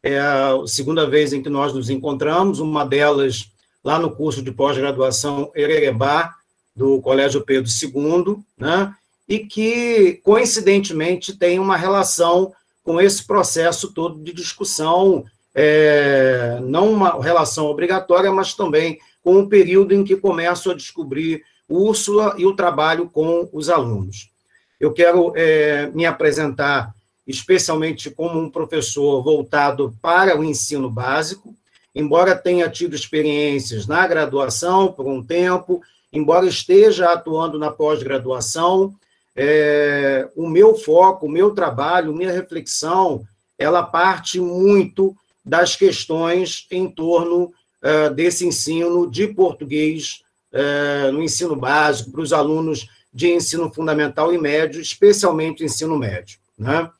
é 0.02 0.18
a 0.18 0.54
segunda 0.66 1.08
vez 1.08 1.32
em 1.32 1.42
que 1.42 1.48
nós 1.48 1.72
nos 1.72 1.90
encontramos, 1.90 2.60
uma 2.60 2.84
delas 2.84 3.50
lá 3.82 3.98
no 3.98 4.10
curso 4.10 4.42
de 4.42 4.52
pós-graduação 4.52 5.50
Ererebá, 5.54 6.34
do 6.74 7.00
Colégio 7.00 7.44
Pedro 7.44 7.70
II, 7.70 8.36
né? 8.58 8.94
e 9.28 9.40
que, 9.40 10.20
coincidentemente, 10.22 11.36
tem 11.36 11.58
uma 11.58 11.76
relação 11.76 12.52
com 12.84 13.00
esse 13.00 13.26
processo 13.26 13.92
todo 13.92 14.22
de 14.22 14.32
discussão, 14.32 15.24
é, 15.54 16.58
não 16.62 16.92
uma 16.92 17.20
relação 17.20 17.66
obrigatória, 17.66 18.30
mas 18.30 18.54
também 18.54 18.98
com 19.24 19.40
o 19.40 19.48
período 19.48 19.92
em 19.92 20.04
que 20.04 20.14
começo 20.14 20.70
a 20.70 20.74
descobrir 20.74 21.42
Úrsula 21.68 22.34
e 22.38 22.46
o 22.46 22.54
trabalho 22.54 23.08
com 23.08 23.48
os 23.52 23.68
alunos. 23.68 24.30
Eu 24.78 24.92
quero 24.92 25.32
é, 25.34 25.90
me 25.92 26.06
apresentar 26.06 26.94
especialmente 27.26 28.10
como 28.10 28.38
um 28.38 28.50
professor 28.50 29.22
voltado 29.22 29.94
para 30.00 30.38
o 30.38 30.44
ensino 30.44 30.88
básico, 30.88 31.54
embora 31.94 32.36
tenha 32.36 32.68
tido 32.68 32.94
experiências 32.94 33.86
na 33.86 34.06
graduação 34.06 34.92
por 34.92 35.06
um 35.06 35.22
tempo, 35.22 35.82
embora 36.12 36.46
esteja 36.46 37.12
atuando 37.12 37.58
na 37.58 37.70
pós-graduação, 37.70 38.94
é, 39.34 40.28
o 40.36 40.48
meu 40.48 40.74
foco, 40.74 41.26
o 41.26 41.30
meu 41.30 41.50
trabalho, 41.50 42.14
minha 42.14 42.32
reflexão, 42.32 43.26
ela 43.58 43.82
parte 43.82 44.40
muito 44.40 45.16
das 45.44 45.76
questões 45.76 46.66
em 46.70 46.88
torno 46.88 47.52
é, 47.82 48.10
desse 48.10 48.46
ensino 48.46 49.10
de 49.10 49.28
português 49.28 50.22
é, 50.52 51.10
no 51.10 51.22
ensino 51.22 51.54
básico, 51.54 52.10
para 52.10 52.20
os 52.20 52.32
alunos 52.32 52.88
de 53.12 53.32
ensino 53.32 53.72
fundamental 53.72 54.32
e 54.32 54.38
médio, 54.38 54.80
especialmente 54.80 55.64
ensino 55.64 55.98
médio. 55.98 56.38
Né? 56.58 56.90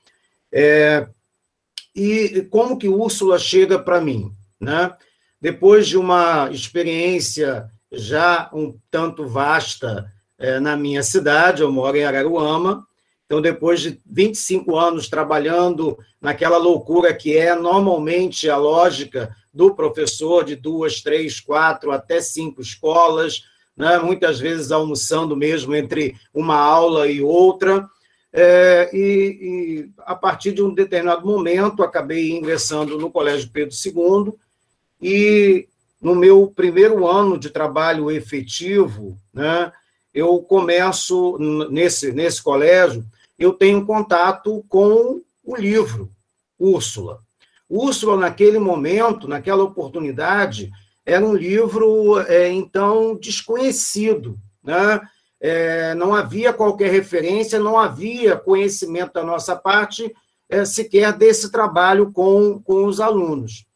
É, 0.59 1.07
e 1.95 2.47
como 2.51 2.79
que 2.79 2.89
Úrsula 2.89 3.39
chega 3.39 3.79
para 3.79 4.01
mim? 4.01 4.33
Né? 4.59 4.91
Depois 5.39 5.87
de 5.87 5.99
uma 5.99 6.49
experiência 6.51 7.69
já 7.93 8.51
um 8.55 8.79
tanto 8.91 9.27
vasta 9.27 10.11
é, 10.39 10.59
na 10.59 10.75
minha 10.75 11.03
cidade, 11.03 11.61
eu 11.61 11.71
moro 11.71 11.99
em 11.99 12.05
Araruama, 12.05 12.87
então, 13.27 13.43
depois 13.43 13.81
de 13.81 14.01
25 14.07 14.77
anos 14.79 15.09
trabalhando 15.09 15.99
naquela 16.21 16.57
loucura 16.57 17.13
que 17.13 17.37
é 17.37 17.55
normalmente 17.57 18.49
a 18.49 18.57
lógica 18.57 19.35
do 19.53 19.75
professor 19.75 20.45
de 20.45 20.55
duas, 20.55 21.03
três, 21.03 21.41
quatro, 21.41 21.91
até 21.91 22.21
cinco 22.21 22.61
escolas, 22.61 23.43
né? 23.77 23.99
muitas 23.99 24.39
vezes 24.39 24.71
almoçando 24.71 25.37
mesmo 25.37 25.75
entre 25.75 26.15
uma 26.33 26.57
aula 26.57 27.09
e 27.09 27.21
outra, 27.21 27.89
é, 28.39 28.91
e, 28.93 28.99
e, 29.41 29.91
a 30.01 30.15
partir 30.15 30.53
de 30.53 30.63
um 30.63 30.75
determinado 30.75 31.27
momento, 31.27 31.83
acabei 31.83 32.33
ingressando 32.33 32.99
no 32.99 33.11
Colégio 33.11 33.49
Pedro 33.51 33.75
II, 33.75 34.35
e 35.01 35.67
no 35.99 36.15
meu 36.15 36.53
primeiro 36.55 37.07
ano 37.07 37.39
de 37.39 37.49
trabalho 37.49 38.11
efetivo, 38.11 39.19
né, 39.33 39.73
eu 40.13 40.39
começo, 40.43 41.39
nesse, 41.71 42.13
nesse 42.13 42.43
colégio, 42.43 43.07
eu 43.39 43.55
tenho 43.55 43.87
contato 43.87 44.63
com 44.69 45.23
o 45.43 45.57
livro 45.57 46.11
Úrsula. 46.59 47.21
Úrsula, 47.69 48.19
naquele 48.19 48.59
momento, 48.59 49.27
naquela 49.27 49.65
oportunidade, 49.65 50.71
era 51.07 51.25
um 51.25 51.35
livro, 51.35 52.21
é, 52.21 52.51
então, 52.51 53.17
desconhecido. 53.17 54.39
Né? 54.63 55.01
É, 55.41 55.95
não 55.95 56.15
havia 56.15 56.53
qualquer 56.53 56.91
referência, 56.91 57.59
não 57.59 57.79
havia 57.79 58.37
conhecimento 58.37 59.13
da 59.13 59.23
nossa 59.23 59.55
parte 59.55 60.15
é, 60.49 60.65
sequer 60.65 61.13
desse 61.13 61.51
trabalho 61.51 62.11
com, 62.13 62.61
com 62.63 62.87
os 62.87 63.01
alunos. 63.01 63.67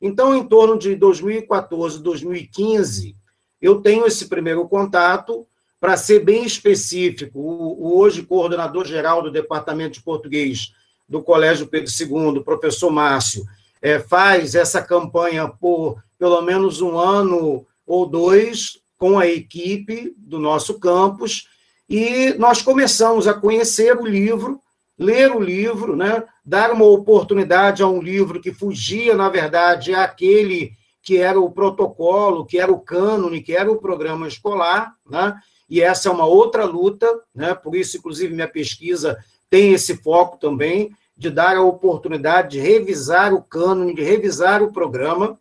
Então, 0.00 0.34
em 0.34 0.42
torno 0.46 0.78
de 0.78 0.94
2014, 0.94 2.02
2015, 2.02 3.16
eu 3.60 3.82
tenho 3.82 4.06
esse 4.06 4.28
primeiro 4.28 4.66
contato, 4.66 5.46
para 5.78 5.96
ser 5.96 6.20
bem 6.24 6.44
específico, 6.44 7.38
o, 7.38 7.88
o 7.88 7.98
hoje 7.98 8.22
coordenador-geral 8.22 9.22
do 9.22 9.30
Departamento 9.30 9.94
de 9.94 10.02
Português 10.02 10.72
do 11.08 11.22
Colégio 11.22 11.66
Pedro 11.66 11.90
II, 11.90 12.38
o 12.38 12.44
professor 12.44 12.90
Márcio, 12.90 13.44
é, 13.82 13.98
faz 13.98 14.54
essa 14.54 14.82
campanha 14.82 15.48
por 15.48 16.02
pelo 16.18 16.40
menos 16.42 16.80
um 16.80 16.98
ano 16.98 17.66
ou 17.86 18.06
dois 18.06 18.79
com 19.00 19.18
a 19.18 19.26
equipe 19.26 20.14
do 20.18 20.38
nosso 20.38 20.78
campus, 20.78 21.48
e 21.88 22.34
nós 22.34 22.60
começamos 22.60 23.26
a 23.26 23.32
conhecer 23.32 23.96
o 23.96 24.06
livro, 24.06 24.60
ler 24.98 25.34
o 25.34 25.40
livro, 25.40 25.96
né, 25.96 26.22
dar 26.44 26.70
uma 26.70 26.84
oportunidade 26.84 27.82
a 27.82 27.88
um 27.88 28.02
livro 28.02 28.42
que 28.42 28.52
fugia, 28.52 29.16
na 29.16 29.30
verdade, 29.30 29.94
àquele 29.94 30.72
que 31.02 31.16
era 31.16 31.40
o 31.40 31.50
protocolo, 31.50 32.44
que 32.44 32.58
era 32.58 32.70
o 32.70 32.78
cânone, 32.78 33.40
que 33.40 33.56
era 33.56 33.72
o 33.72 33.80
programa 33.80 34.28
escolar, 34.28 34.94
né? 35.08 35.34
e 35.68 35.80
essa 35.80 36.10
é 36.10 36.12
uma 36.12 36.26
outra 36.26 36.66
luta, 36.66 37.06
né? 37.34 37.54
por 37.54 37.74
isso, 37.74 37.96
inclusive, 37.96 38.34
minha 38.34 38.46
pesquisa 38.46 39.16
tem 39.48 39.72
esse 39.72 39.96
foco 39.96 40.36
também, 40.36 40.94
de 41.16 41.30
dar 41.30 41.56
a 41.56 41.62
oportunidade 41.62 42.50
de 42.50 42.60
revisar 42.60 43.32
o 43.32 43.42
cânone, 43.42 43.94
de 43.94 44.02
revisar 44.02 44.62
o 44.62 44.72
programa. 44.72 45.38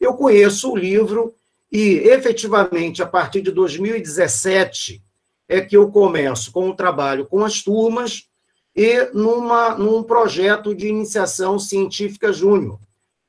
Eu 0.00 0.14
conheço 0.14 0.70
o 0.70 0.76
livro 0.76 1.34
e, 1.72 1.94
efetivamente, 2.06 3.02
a 3.02 3.06
partir 3.06 3.40
de 3.40 3.50
2017, 3.50 5.02
é 5.48 5.60
que 5.62 5.74
eu 5.74 5.90
começo 5.90 6.52
com 6.52 6.68
o 6.68 6.76
trabalho 6.76 7.26
com 7.26 7.42
as 7.42 7.62
turmas 7.62 8.28
e 8.76 9.10
numa, 9.14 9.74
num 9.76 10.02
projeto 10.02 10.74
de 10.74 10.88
iniciação 10.88 11.58
científica 11.58 12.30
júnior, 12.30 12.78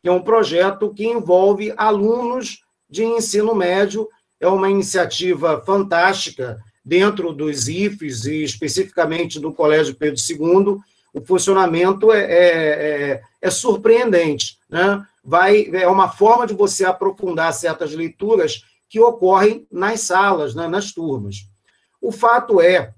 que 0.02 0.10
é 0.10 0.12
um 0.12 0.22
projeto 0.22 0.94
que 0.94 1.06
envolve 1.06 1.74
alunos 1.78 2.60
de 2.90 3.04
ensino 3.04 3.56
médio 3.56 4.08
é 4.40 4.48
uma 4.48 4.70
iniciativa 4.70 5.64
fantástica 5.66 6.60
dentro 6.84 7.32
dos 7.32 7.70
IFES 7.70 8.26
e 8.26 8.44
especificamente 8.44 9.40
do 9.40 9.54
Colégio 9.54 9.96
Pedro 9.96 10.20
II. 10.22 10.80
O 11.14 11.26
funcionamento 11.26 12.12
é, 12.12 12.20
é, 12.20 13.12
é, 13.12 13.22
é 13.42 13.50
surpreendente, 13.50 14.58
né? 14.70 15.06
Vai, 15.24 15.70
é 15.74 15.88
uma 15.88 16.10
forma 16.10 16.46
de 16.46 16.54
você 16.54 16.84
aprofundar 16.84 17.54
certas 17.54 17.94
leituras 17.94 18.64
que 18.90 19.00
ocorrem 19.00 19.66
nas 19.72 20.02
salas, 20.02 20.54
né, 20.54 20.68
nas 20.68 20.92
turmas. 20.92 21.48
O 22.02 22.12
fato 22.12 22.60
é 22.60 22.94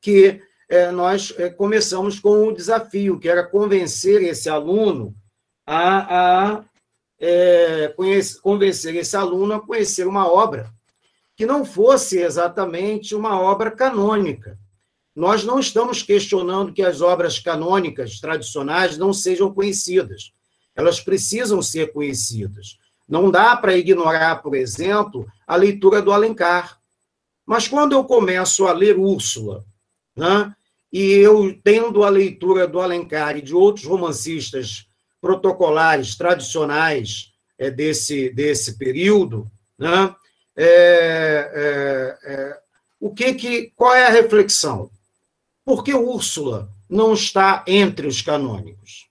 que 0.00 0.40
é, 0.68 0.90
nós 0.90 1.32
é, 1.36 1.50
começamos 1.50 2.18
com 2.18 2.48
o 2.48 2.52
desafio, 2.52 3.18
que 3.18 3.28
era 3.28 3.46
convencer 3.46 4.22
esse 4.22 4.48
aluno 4.48 5.14
a, 5.66 6.54
a 6.56 6.64
é, 7.18 7.88
conhecer, 7.96 8.40
convencer 8.40 8.96
esse 8.96 9.16
aluno 9.16 9.54
a 9.54 9.60
conhecer 9.60 10.06
uma 10.06 10.26
obra 10.26 10.72
que 11.36 11.46
não 11.46 11.64
fosse 11.64 12.18
exatamente 12.18 13.14
uma 13.14 13.40
obra 13.40 13.70
canônica. 13.70 14.58
Nós 15.14 15.44
não 15.44 15.60
estamos 15.60 16.02
questionando 16.02 16.72
que 16.72 16.82
as 16.82 17.00
obras 17.00 17.38
canônicas 17.38 18.18
tradicionais 18.20 18.98
não 18.98 19.12
sejam 19.12 19.52
conhecidas. 19.52 20.32
Elas 20.74 21.00
precisam 21.00 21.62
ser 21.62 21.92
conhecidas. 21.92 22.78
Não 23.08 23.30
dá 23.30 23.56
para 23.56 23.76
ignorar, 23.76 24.42
por 24.42 24.54
exemplo, 24.54 25.26
a 25.46 25.56
leitura 25.56 26.00
do 26.00 26.12
Alencar. 26.12 26.78
Mas 27.46 27.68
quando 27.68 27.92
eu 27.92 28.04
começo 28.04 28.66
a 28.66 28.72
ler 28.72 28.98
Úrsula, 28.98 29.64
né, 30.16 30.54
e 30.92 31.12
eu 31.12 31.58
tendo 31.62 32.04
a 32.04 32.08
leitura 32.08 32.66
do 32.66 32.80
Alencar 32.80 33.36
e 33.36 33.42
de 33.42 33.54
outros 33.54 33.84
romancistas 33.84 34.86
protocolares 35.20 36.14
tradicionais 36.16 37.32
é, 37.58 37.70
desse, 37.70 38.30
desse 38.30 38.78
período, 38.78 39.50
né? 39.78 40.14
É, 40.56 41.50
é, 41.54 42.32
é, 42.32 42.60
o 43.00 43.12
que 43.12 43.34
que 43.34 43.72
qual 43.74 43.92
é 43.94 44.06
a 44.06 44.10
reflexão? 44.10 44.88
Por 45.64 45.82
que 45.82 45.92
Úrsula 45.92 46.70
não 46.88 47.12
está 47.12 47.64
entre 47.66 48.06
os 48.06 48.22
canônicos? 48.22 49.08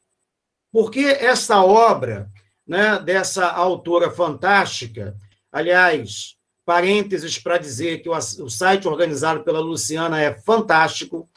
Porque 0.73 1.01
essa 1.01 1.63
obra, 1.63 2.31
né, 2.67 2.97
dessa 2.97 3.45
autora 3.45 4.09
fantástica, 4.09 5.15
aliás, 5.51 6.35
parênteses 6.65 7.37
para 7.37 7.59
dizer 7.59 8.01
que 8.01 8.09
o, 8.09 8.17
o 8.17 8.49
site 8.49 8.87
organizado 8.87 9.43
pela 9.43 9.59
Luciana 9.59 10.19
é 10.19 10.33
fantástico, 10.33 11.29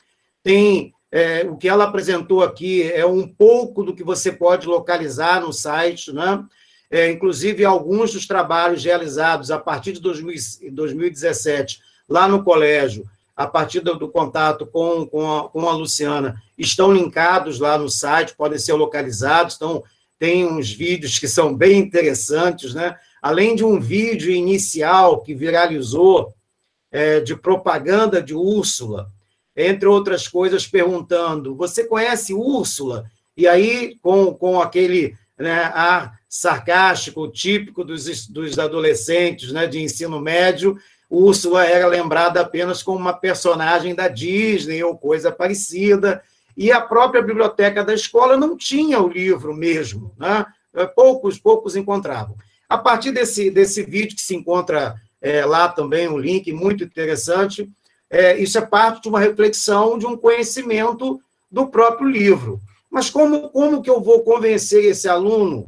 tem 0.43 0.95
é, 1.13 1.43
o 1.43 1.55
que 1.55 1.69
ela 1.69 1.85
apresentou 1.85 2.43
aqui 2.43 2.91
é 2.91 3.05
um 3.05 3.29
pouco 3.29 3.85
do 3.85 3.95
que 3.95 4.03
você 4.03 4.33
pode 4.33 4.67
localizar 4.67 5.43
no 5.43 5.53
site, 5.53 6.13
né? 6.13 6.43
É, 6.91 7.11
inclusive 7.11 7.65
alguns 7.65 8.13
dos 8.13 8.27
trabalhos 8.27 8.85
realizados 8.85 9.51
a 9.51 9.59
partir 9.59 9.93
de 9.93 10.01
2017 10.01 11.81
lá 12.09 12.27
no 12.27 12.43
colégio, 12.43 13.05
a 13.37 13.47
partir 13.47 13.81
do, 13.81 13.99
do 13.99 14.09
contato 14.09 14.67
com, 14.67 15.07
com 15.07 15.31
a, 15.31 15.49
com, 15.51 15.69
a, 15.69 15.75
Luciana, 15.75 16.43
estão 16.57 16.91
linkados 16.91 17.59
lá 17.59 17.77
no 17.77 17.91
site, 17.91 18.35
podem 18.35 18.59
ser 18.59 18.73
localizados, 18.73 19.57
então 19.57 19.85
tem 20.19 20.47
uns 20.47 20.71
vídeos 20.73 21.19
que 21.19 21.29
são 21.29 21.55
bem 21.55 21.79
interessantes, 21.79 22.73
né? 22.73 22.97
Além 23.21 23.55
de 23.55 23.63
um 23.63 23.79
vídeo 23.79 24.31
inicial 24.31 25.21
que 25.21 25.35
viralizou 25.35 26.33
é, 26.91 27.21
de 27.21 27.37
propaganda 27.37 28.23
de 28.23 28.35
Úrsula, 28.35 29.09
entre 29.55 29.87
outras 29.87 30.27
coisas, 30.27 30.67
perguntando: 30.67 31.55
Você 31.57 31.85
conhece 31.85 32.33
Úrsula? 32.33 33.05
E 33.37 33.47
aí, 33.47 33.99
com, 34.01 34.33
com 34.33 34.61
aquele 34.61 35.15
né, 35.39 35.65
ar 35.75 36.19
sarcástico, 36.27 37.29
típico 37.29 37.85
dos, 37.85 38.27
dos 38.29 38.59
adolescentes 38.59 39.53
né, 39.53 39.67
de 39.67 39.83
ensino 39.83 40.21
médio, 40.21 40.79
Úrsula 41.09 41.65
era 41.65 41.87
lembrada 41.87 42.41
apenas 42.41 42.83
como 42.83 42.99
uma 42.99 43.13
personagem 43.13 43.95
da 43.95 44.09
Disney 44.09 44.83
ou 44.83 44.99
coisa 44.99 45.31
parecida, 45.31 46.23
e 46.57 46.73
a 46.73 46.81
própria 46.81 47.23
biblioteca 47.23 47.85
da 47.85 47.95
escola 47.95 48.37
não 48.37 48.57
tinha 48.57 49.01
o 49.01 49.09
livro 49.09 49.55
mesmo, 49.55 50.13
né? 50.19 50.47
poucos, 50.95 51.39
poucos 51.39 51.77
encontravam. 51.77 52.37
A 52.69 52.77
partir 52.77 53.13
desse, 53.13 53.51
desse 53.51 53.83
vídeo 53.83 54.17
que 54.17 54.23
se 54.23 54.35
encontra 54.35 54.97
é, 55.21 55.45
lá 55.45 55.69
também, 55.69 56.09
um 56.09 56.19
link 56.19 56.53
muito 56.53 56.83
interessante, 56.83 57.71
é, 58.11 58.37
isso 58.39 58.59
é 58.59 58.61
parte 58.61 59.03
de 59.03 59.09
uma 59.09 59.21
reflexão, 59.21 59.99
de 59.99 60.07
um 60.07 60.17
conhecimento 60.17 61.21
do 61.51 61.67
próprio 61.69 62.09
livro. 62.09 62.61
Mas 62.91 63.11
como, 63.11 63.49
como 63.51 63.83
que 63.83 63.91
eu 63.91 64.01
vou 64.01 64.23
convencer 64.23 64.85
esse 64.85 65.09
aluno 65.09 65.67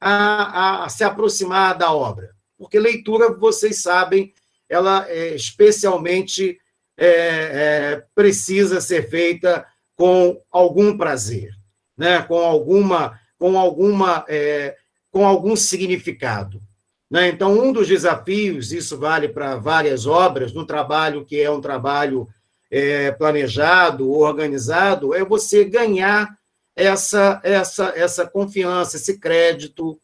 a, 0.00 0.12
a, 0.12 0.84
a 0.84 0.88
se 0.88 1.04
aproximar 1.04 1.76
da 1.76 1.92
obra? 1.92 2.30
Porque 2.58 2.78
leitura, 2.78 3.32
vocês 3.32 3.82
sabem, 3.82 4.32
ela 4.70 5.04
é, 5.08 5.34
especialmente 5.34 6.56
é, 6.96 7.06
é, 7.06 8.04
precisa 8.14 8.80
ser 8.80 9.10
feita 9.10 9.66
com 9.96 10.40
algum 10.50 10.96
prazer, 10.96 11.50
né? 11.98 12.22
com 12.22 12.38
alguma, 12.38 13.18
com 13.36 13.58
alguma, 13.58 14.24
é, 14.28 14.76
com 15.10 15.26
algum 15.26 15.56
significado. 15.56 16.62
Né? 17.10 17.28
Então, 17.28 17.58
um 17.58 17.72
dos 17.72 17.88
desafios, 17.88 18.70
isso 18.70 18.96
vale 18.96 19.28
para 19.28 19.56
várias 19.56 20.06
obras, 20.06 20.52
no 20.52 20.64
trabalho 20.64 21.24
que 21.24 21.40
é 21.40 21.50
um 21.50 21.60
trabalho 21.60 22.28
é, 22.70 23.10
planejado, 23.10 24.10
organizado, 24.12 25.12
é 25.12 25.24
você 25.24 25.64
ganhar 25.64 26.28
essa, 26.76 27.40
essa, 27.42 27.92
essa 27.96 28.26
confiança, 28.26 28.96
esse 28.96 29.18
crédito, 29.18 29.98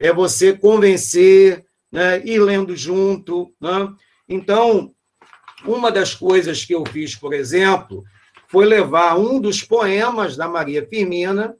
é 0.00 0.12
você 0.12 0.52
convencer, 0.52 1.64
né? 1.92 2.20
ir 2.24 2.40
lendo 2.40 2.74
junto. 2.76 3.52
Né? 3.60 3.88
Então, 4.28 4.92
uma 5.64 5.90
das 5.90 6.14
coisas 6.14 6.64
que 6.64 6.74
eu 6.74 6.84
fiz, 6.86 7.14
por 7.14 7.32
exemplo, 7.32 8.04
foi 8.48 8.66
levar 8.66 9.18
um 9.18 9.40
dos 9.40 9.62
poemas 9.62 10.36
da 10.36 10.48
Maria 10.48 10.86
Firmina, 10.86 11.56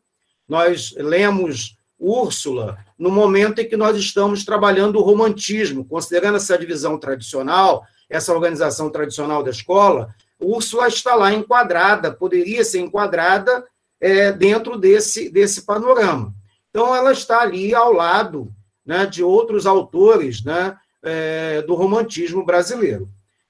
nós 0.48 0.94
lemos 0.96 1.76
Úrsula 1.98 2.78
no 2.98 3.10
momento 3.10 3.60
em 3.60 3.68
que 3.68 3.76
nós 3.76 3.96
estamos 3.96 4.44
trabalhando 4.44 4.96
o 4.98 5.02
romantismo, 5.02 5.84
considerando 5.84 6.36
essa 6.36 6.58
divisão 6.58 6.98
tradicional, 6.98 7.84
essa 8.08 8.32
organização 8.32 8.90
tradicional 8.90 9.42
da 9.42 9.50
escola, 9.50 10.14
Úrsula 10.40 10.86
está 10.86 11.14
lá 11.14 11.32
enquadrada, 11.32 12.12
poderia 12.12 12.64
ser 12.64 12.80
enquadrada 12.80 13.64
é, 14.00 14.30
dentro 14.30 14.78
desse, 14.78 15.28
desse 15.30 15.66
panorama. 15.66 16.32
Então, 16.70 16.94
ela 16.94 17.12
está 17.12 17.40
ali 17.40 17.74
ao 17.74 17.92
lado 17.92 18.52
né, 18.86 19.04
de 19.04 19.22
outros 19.22 19.66
autores 19.66 20.44
né, 20.44 20.76
é, 21.02 21.62
do 21.62 21.74
romantismo 21.74 22.44
brasileiro. 22.44 23.08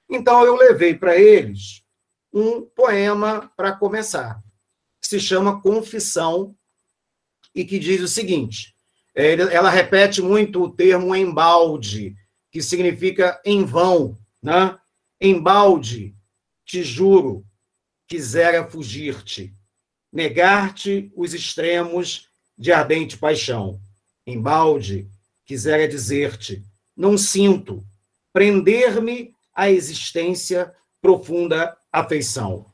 Então, 0.09 0.43
eu 0.43 0.55
levei 0.55 0.95
para 0.95 1.17
eles 1.17 1.83
um 2.31 2.61
poema 2.61 3.51
para 3.55 3.71
começar, 3.71 4.41
que 5.01 5.07
se 5.07 5.19
chama 5.19 5.61
Confissão, 5.61 6.55
e 7.53 7.65
que 7.65 7.79
diz 7.79 8.01
o 8.01 8.07
seguinte: 8.07 8.73
é, 9.15 9.33
ela 9.33 9.69
repete 9.69 10.21
muito 10.21 10.63
o 10.63 10.69
termo 10.69 11.15
embalde, 11.15 12.15
que 12.51 12.61
significa 12.61 13.39
em 13.45 13.65
vão, 13.65 14.17
né? 14.41 14.77
Embalde, 15.19 16.15
te 16.65 16.83
juro, 16.83 17.45
quisera 18.07 18.67
fugir-te, 18.69 19.53
negar-te 20.11 21.11
os 21.15 21.33
extremos 21.33 22.29
de 22.57 22.71
ardente 22.71 23.17
paixão. 23.17 23.79
Embalde, 24.25 25.09
quisera 25.45 25.87
dizer-te, 25.87 26.63
não 26.99 27.17
sinto, 27.17 27.81
prender-me 28.33 29.33
à 29.55 29.71
existência 29.71 30.73
profunda 31.01 31.77
afeição. 31.89 32.65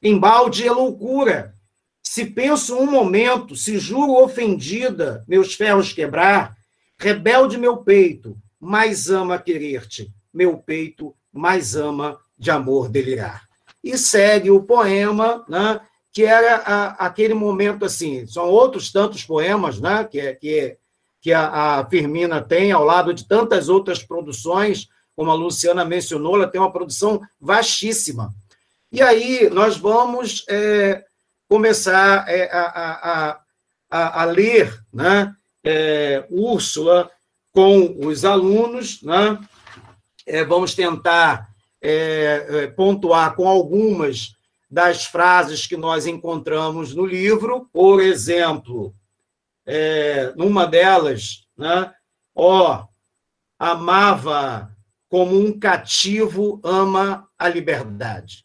Embalde 0.00 0.68
é 0.68 0.70
loucura. 0.70 1.52
Se 2.00 2.26
penso 2.26 2.78
um 2.78 2.88
momento, 2.88 3.56
se 3.56 3.78
juro 3.78 4.22
ofendida, 4.22 5.24
meus 5.26 5.54
ferros 5.54 5.92
quebrar, 5.92 6.56
rebelde 6.96 7.58
meu 7.58 7.78
peito, 7.78 8.38
mais 8.60 9.10
ama 9.10 9.36
querer-te, 9.36 10.12
meu 10.32 10.56
peito 10.58 11.12
mais 11.32 11.74
ama 11.74 12.20
de 12.38 12.52
amor 12.52 12.88
delirar. 12.88 13.48
E 13.82 13.98
segue 13.98 14.48
o 14.48 14.62
poema, 14.62 15.44
né, 15.48 15.80
que 16.12 16.22
era 16.24 16.56
a, 16.58 17.06
aquele 17.06 17.34
momento 17.34 17.84
assim, 17.84 18.28
são 18.28 18.48
outros 18.48 18.92
tantos 18.92 19.24
poemas, 19.24 19.80
né, 19.80 20.04
que, 20.04 20.20
é, 20.20 20.34
que, 20.34 20.58
é, 20.58 20.76
que 21.22 21.32
a, 21.32 21.78
a 21.78 21.86
Firmina 21.88 22.42
tem, 22.42 22.72
ao 22.72 22.84
lado 22.84 23.14
de 23.14 23.26
tantas 23.26 23.68
outras 23.68 24.02
produções, 24.02 24.88
como 25.14 25.30
a 25.30 25.34
Luciana 25.34 25.84
mencionou, 25.84 26.34
ela 26.34 26.48
tem 26.48 26.60
uma 26.60 26.72
produção 26.72 27.20
vastíssima. 27.40 28.34
E 28.90 29.00
aí 29.00 29.48
nós 29.48 29.76
vamos 29.76 30.44
é, 30.48 31.04
começar 31.48 32.28
é, 32.28 32.50
a, 32.52 33.38
a, 33.88 34.22
a, 34.22 34.24
ler 34.24 34.82
né, 34.92 35.32
é, 35.64 36.26
Úrsula 36.28 37.08
com 37.52 38.06
os 38.06 38.24
alunos, 38.24 39.00
né? 39.02 39.38
É, 40.26 40.44
vamos 40.44 40.74
tentar 40.74 41.48
é, 41.80 42.46
é, 42.48 42.66
pontuar 42.68 43.34
com 43.34 43.48
algumas 43.48 44.34
das 44.70 45.04
frases 45.04 45.66
que 45.66 45.76
nós 45.76 46.06
encontramos 46.06 46.94
no 46.94 47.04
livro. 47.04 47.68
Por 47.72 48.00
exemplo, 48.00 48.94
é, 49.66 50.32
numa 50.36 50.66
delas, 50.66 51.46
né? 51.56 51.92
Ó, 52.34 52.86
amava 53.58 54.74
como 55.08 55.38
um 55.38 55.58
cativo 55.58 56.60
ama 56.64 57.28
a 57.38 57.48
liberdade. 57.48 58.44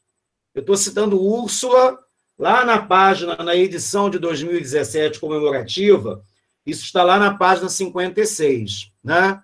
Eu 0.54 0.62
estou 0.62 0.76
citando 0.76 1.22
Úrsula, 1.22 1.98
lá 2.38 2.66
na 2.66 2.82
página, 2.82 3.36
na 3.38 3.56
edição 3.56 4.10
de 4.10 4.20
2017 4.20 5.20
comemorativa, 5.20 6.24
isso 6.66 6.84
está 6.84 7.04
lá 7.04 7.18
na 7.18 7.34
página 7.36 7.70
56. 7.70 8.92
Né? 9.04 9.42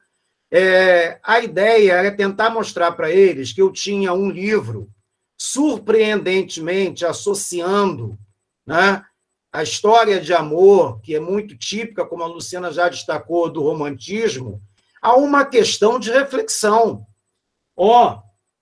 É, 0.52 1.20
a 1.24 1.40
ideia 1.40 1.94
era 1.94 2.16
tentar 2.16 2.50
mostrar 2.50 2.92
para 2.92 3.10
eles 3.10 3.54
que 3.54 3.62
eu 3.62 3.72
tinha 3.72 4.14
um 4.14 4.30
livro 4.30 4.90
surpreendentemente 5.38 7.06
associando 7.06 8.18
né, 8.66 9.04
a 9.54 9.62
história 9.62 10.20
de 10.20 10.34
amor, 10.34 11.00
que 11.02 11.14
é 11.14 11.20
muito 11.20 11.56
típica, 11.56 12.04
como 12.04 12.24
a 12.24 12.28
Luciana 12.28 12.72
já 12.72 12.90
destacou, 12.90 13.52
do 13.52 13.62
romantismo, 13.62 14.60
a 15.00 15.16
uma 15.16 15.46
questão 15.46 16.00
de 16.00 16.12
reflexão. 16.12 17.06
Ó, 17.78 18.16
oh, 18.16 18.22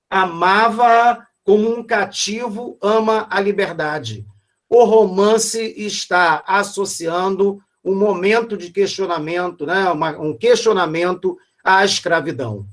amava 0.09 1.25
como 1.45 1.73
um 1.73 1.81
cativo 1.81 2.77
ama 2.81 3.25
a 3.29 3.39
liberdade. 3.39 4.25
O 4.69 4.83
romance 4.83 5.61
está 5.77 6.43
associando 6.45 7.61
um 7.83 7.95
momento 7.95 8.57
de 8.57 8.69
questionamento, 8.69 9.65
né? 9.65 9.89
Um 10.19 10.37
questionamento 10.37 11.37
à 11.63 11.85
escravidão. 11.85 12.67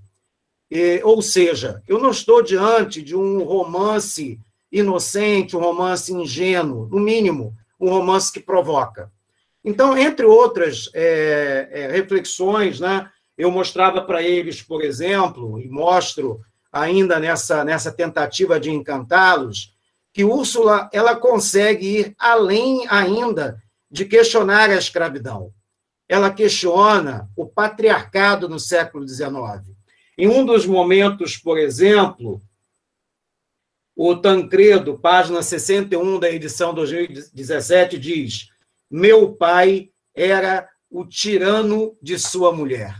E, 0.68 1.00
ou 1.04 1.22
seja, 1.22 1.82
eu 1.86 2.00
não 2.00 2.10
estou 2.10 2.42
diante 2.42 3.00
de 3.00 3.14
um 3.16 3.44
romance 3.44 4.40
inocente, 4.72 5.56
um 5.56 5.60
romance 5.60 6.12
ingênuo, 6.12 6.88
no 6.88 6.98
mínimo, 6.98 7.54
um 7.80 7.90
romance 7.90 8.32
que 8.32 8.40
provoca. 8.40 9.10
Então, 9.64 9.96
entre 9.96 10.24
outras 10.24 10.88
é, 10.94 11.68
é, 11.70 11.88
reflexões, 11.88 12.80
né, 12.80 13.10
eu 13.36 13.50
mostrava 13.50 14.02
para 14.02 14.22
eles, 14.22 14.62
por 14.62 14.82
exemplo, 14.82 15.60
e 15.60 15.68
mostro 15.68 16.40
ainda 16.72 17.18
nessa, 17.18 17.64
nessa 17.64 17.92
tentativa 17.92 18.58
de 18.58 18.70
encantá-los, 18.70 19.74
que 20.12 20.24
Úrsula 20.24 20.88
ela 20.92 21.14
consegue 21.14 21.98
ir 21.98 22.14
além 22.18 22.86
ainda 22.88 23.62
de 23.90 24.04
questionar 24.04 24.70
a 24.70 24.76
escravidão. 24.76 25.52
Ela 26.08 26.30
questiona 26.30 27.28
o 27.36 27.46
patriarcado 27.46 28.48
no 28.48 28.58
século 28.58 29.06
XIX. 29.06 29.30
Em 30.16 30.26
um 30.28 30.44
dos 30.44 30.66
momentos, 30.66 31.36
por 31.36 31.58
exemplo, 31.58 32.42
o 34.00 34.14
Tancredo, 34.14 34.96
página 34.96 35.42
61 35.42 36.20
da 36.20 36.30
edição 36.30 36.72
2017, 36.72 37.98
diz: 37.98 38.48
Meu 38.88 39.32
pai 39.34 39.90
era 40.14 40.68
o 40.88 41.04
tirano 41.04 41.96
de 42.00 42.16
sua 42.16 42.52
mulher. 42.52 42.94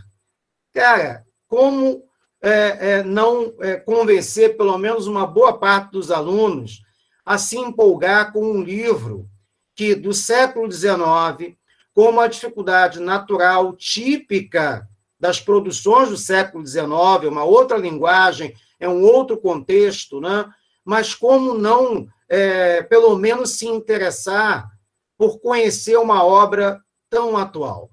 Cara, 0.73 1.25
como 1.47 2.03
é, 2.41 2.49
é, 2.97 3.03
não 3.03 3.53
é, 3.61 3.77
convencer 3.77 4.57
pelo 4.57 4.77
menos 4.77 5.07
uma 5.07 5.25
boa 5.25 5.57
parte 5.57 5.91
dos 5.91 6.11
alunos 6.11 6.81
a 7.25 7.37
se 7.37 7.57
empolgar 7.57 8.33
com 8.33 8.51
um 8.51 8.61
livro 8.61 9.25
que, 9.73 9.95
do 9.95 10.13
século 10.13 10.69
XIX, 10.69 11.55
como 11.93 12.19
a 12.19 12.27
dificuldade 12.27 12.99
natural 12.99 13.73
típica 13.73 14.85
das 15.17 15.39
produções 15.39 16.09
do 16.09 16.17
século 16.17 16.67
XIX, 16.67 16.83
uma 17.23 17.45
outra 17.45 17.77
linguagem, 17.77 18.53
é 18.77 18.89
um 18.89 19.01
outro 19.01 19.37
contexto, 19.37 20.19
né? 20.19 20.45
Mas 20.89 21.13
como 21.13 21.53
não, 21.53 22.07
é, 22.27 22.81
pelo 22.81 23.15
menos, 23.15 23.59
se 23.59 23.67
interessar 23.67 24.67
por 25.15 25.39
conhecer 25.39 25.99
uma 25.99 26.23
obra 26.23 26.81
tão 27.11 27.37
atual. 27.37 27.91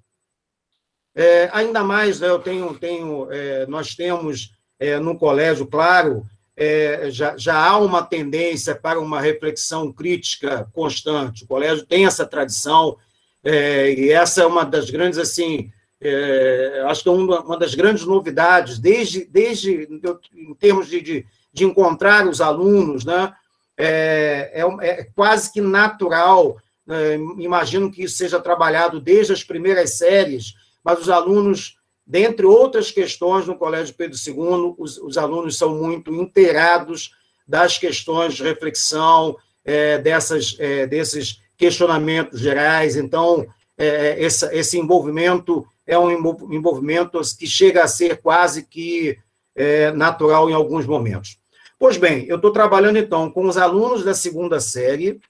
É, 1.15 1.51
ainda 1.53 1.85
mais, 1.85 2.21
né, 2.21 2.29
eu 2.31 2.39
tenho, 2.39 2.73
tenho 2.79 3.31
é, 3.31 3.67
nós 3.67 3.95
temos 3.95 4.51
é, 4.81 4.99
no 4.99 5.19
colégio, 5.19 5.67
claro, 5.67 6.25
é, 6.57 7.11
já, 7.11 7.37
já 7.37 7.63
há 7.63 7.77
uma 7.77 8.03
tendência 8.03 8.75
para 8.75 8.99
uma 8.99 9.21
reflexão 9.21 9.93
crítica 9.93 10.67
constante. 10.73 11.45
O 11.45 11.47
colégio 11.47 11.85
tem 11.85 12.07
essa 12.07 12.25
tradição, 12.25 12.97
é, 13.45 13.93
e 13.93 14.11
essa 14.11 14.43
é 14.43 14.47
uma 14.47 14.65
das 14.65 14.89
grandes, 14.89 15.19
assim, 15.19 15.71
é, 16.01 16.83
acho 16.87 17.03
que 17.03 17.11
é 17.11 17.13
uma, 17.13 17.59
das 17.59 17.75
grandes 17.75 18.07
novidades, 18.07 18.79
desde, 18.79 19.27
desde 19.27 19.87
em 20.35 20.55
termos 20.55 20.89
de, 20.89 21.03
de, 21.03 21.27
de 21.57 21.65
encontrar 21.65 22.27
os 22.27 22.41
alunos, 22.41 23.05
né? 23.05 23.33
É, 23.79 24.53
é, 24.55 24.87
é 24.89 25.05
quase 25.15 25.53
que 25.53 25.61
natural, 25.61 26.57
né? 26.87 27.17
imagino 27.39 27.91
que 27.91 28.05
isso 28.05 28.17
seja 28.17 28.41
trabalhado 28.41 29.01
desde 29.01 29.33
as 29.33 29.45
primeiras 29.45 29.99
séries, 29.99 30.55
mas 30.83 31.01
os 31.01 31.11
alunos 31.11 31.77
Dentre 32.07 32.47
outras 32.47 32.93
questões, 32.93 33.49
no 33.49 33.57
Colégio 33.57 33.93
Pedro 33.97 34.17
II, 34.17 34.77
os, 34.79 34.97
os 34.99 35.19
alunos 35.19 35.59
são 35.59 35.75
muito 35.75 36.15
inteirados 36.15 37.11
das 37.49 37.79
questões 37.79 38.35
de 38.35 38.45
reflexão, 38.45 39.37
é, 39.65 39.99
dessas, 39.99 40.55
é, 40.61 40.87
desses 40.87 41.41
questionamentos 41.57 42.39
gerais. 42.39 42.95
Então, 42.95 43.45
é, 43.77 44.23
esse, 44.23 44.47
esse 44.55 44.79
envolvimento 44.79 45.67
é 45.85 45.99
um 45.99 46.11
envolvimento 46.53 47.21
que 47.37 47.47
chega 47.47 47.83
a 47.83 47.89
ser 47.89 48.21
quase 48.23 48.63
que 48.63 49.19
é, 49.57 49.91
natural 49.91 50.49
em 50.49 50.55
alguns 50.55 50.87
momentos. 50.87 51.39
Pois 51.79 51.97
bem, 51.97 52.25
eu 52.27 52.37
estou 52.37 52.53
trabalhando, 52.53 52.99
então, 52.99 53.31
com 53.31 53.47
os 53.47 53.57
alunos 53.57 54.03
da 54.03 54.15
segunda 54.15 54.61
série, 54.61 55.21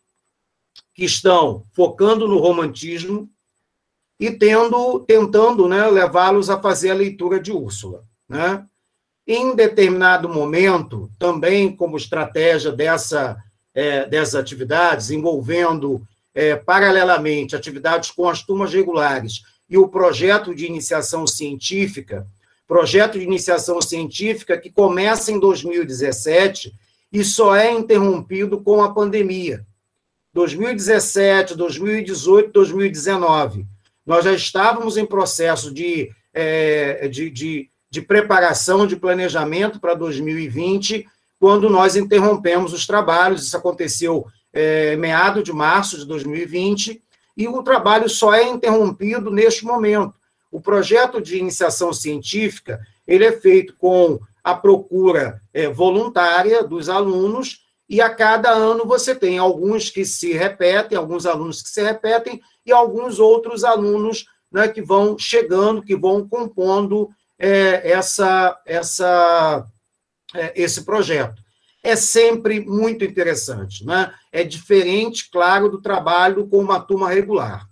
que 0.94 1.04
estão 1.04 1.64
focando 1.74 2.28
no 2.28 2.38
romantismo, 2.38 3.28
e 4.18 4.30
tendo, 4.30 5.00
tentando 5.00 5.68
né, 5.68 5.86
levá-los 5.88 6.48
a 6.48 6.60
fazer 6.60 6.90
a 6.90 6.94
leitura 6.94 7.38
de 7.38 7.52
Úrsula. 7.52 8.04
Né? 8.28 8.64
Em 9.26 9.54
determinado 9.54 10.28
momento, 10.28 11.10
também 11.18 11.74
como 11.74 11.96
estratégia 11.96 12.72
dessa, 12.72 13.36
é, 13.74 14.06
dessas 14.06 14.36
atividades, 14.36 15.10
envolvendo 15.10 16.00
é, 16.34 16.56
paralelamente 16.56 17.54
atividades 17.54 18.10
com 18.10 18.28
as 18.28 18.42
turmas 18.42 18.72
regulares 18.72 19.42
e 19.68 19.76
o 19.76 19.88
projeto 19.88 20.54
de 20.54 20.64
iniciação 20.64 21.26
científica, 21.26 22.26
projeto 22.66 23.18
de 23.18 23.24
iniciação 23.24 23.80
científica 23.80 24.58
que 24.58 24.70
começa 24.70 25.30
em 25.30 25.38
2017 25.38 26.72
e 27.12 27.24
só 27.24 27.54
é 27.54 27.70
interrompido 27.72 28.60
com 28.60 28.82
a 28.82 28.92
pandemia. 28.92 29.64
2017, 30.32 31.54
2018, 31.54 32.52
2019 32.52 33.66
nós 34.06 34.24
já 34.24 34.32
estávamos 34.32 34.96
em 34.96 35.04
processo 35.04 35.74
de, 35.74 36.10
é, 36.32 37.08
de, 37.08 37.28
de, 37.28 37.68
de 37.90 38.00
preparação, 38.00 38.86
de 38.86 38.94
planejamento 38.94 39.80
para 39.80 39.94
2020, 39.94 41.04
quando 41.40 41.68
nós 41.68 41.96
interrompemos 41.96 42.72
os 42.72 42.86
trabalhos. 42.86 43.44
Isso 43.44 43.56
aconteceu 43.56 44.24
é, 44.52 44.94
meado 44.94 45.42
de 45.42 45.52
março 45.52 45.98
de 45.98 46.06
2020, 46.06 47.02
e 47.36 47.48
o 47.48 47.62
trabalho 47.62 48.08
só 48.08 48.32
é 48.32 48.44
interrompido 48.44 49.30
neste 49.30 49.64
momento. 49.64 50.14
O 50.50 50.60
projeto 50.60 51.20
de 51.20 51.38
iniciação 51.38 51.92
científica 51.92 52.80
ele 53.06 53.24
é 53.24 53.32
feito 53.32 53.74
com 53.76 54.18
a 54.42 54.54
procura 54.54 55.40
é, 55.52 55.68
voluntária 55.68 56.62
dos 56.62 56.88
alunos, 56.88 57.64
e 57.88 58.00
a 58.00 58.10
cada 58.12 58.50
ano 58.50 58.84
você 58.84 59.14
tem 59.14 59.38
alguns 59.38 59.90
que 59.90 60.04
se 60.04 60.32
repetem, 60.32 60.98
alguns 60.98 61.24
alunos 61.26 61.62
que 61.62 61.68
se 61.68 61.82
repetem, 61.82 62.40
e 62.64 62.72
alguns 62.72 63.18
outros 63.18 63.64
alunos 63.64 64.26
né, 64.50 64.68
que 64.68 64.82
vão 64.82 65.18
chegando, 65.18 65.82
que 65.82 65.96
vão 65.96 66.28
compondo 66.28 67.08
é, 67.38 67.90
essa, 67.90 68.60
essa, 68.66 69.66
é, 70.34 70.52
esse 70.60 70.84
projeto. 70.84 71.42
É 71.82 71.94
sempre 71.94 72.60
muito 72.60 73.04
interessante. 73.04 73.84
Né? 73.84 74.12
É 74.32 74.42
diferente, 74.42 75.30
claro, 75.30 75.68
do 75.68 75.80
trabalho 75.80 76.48
com 76.48 76.58
uma 76.58 76.80
turma 76.80 77.08
regular. 77.08 77.68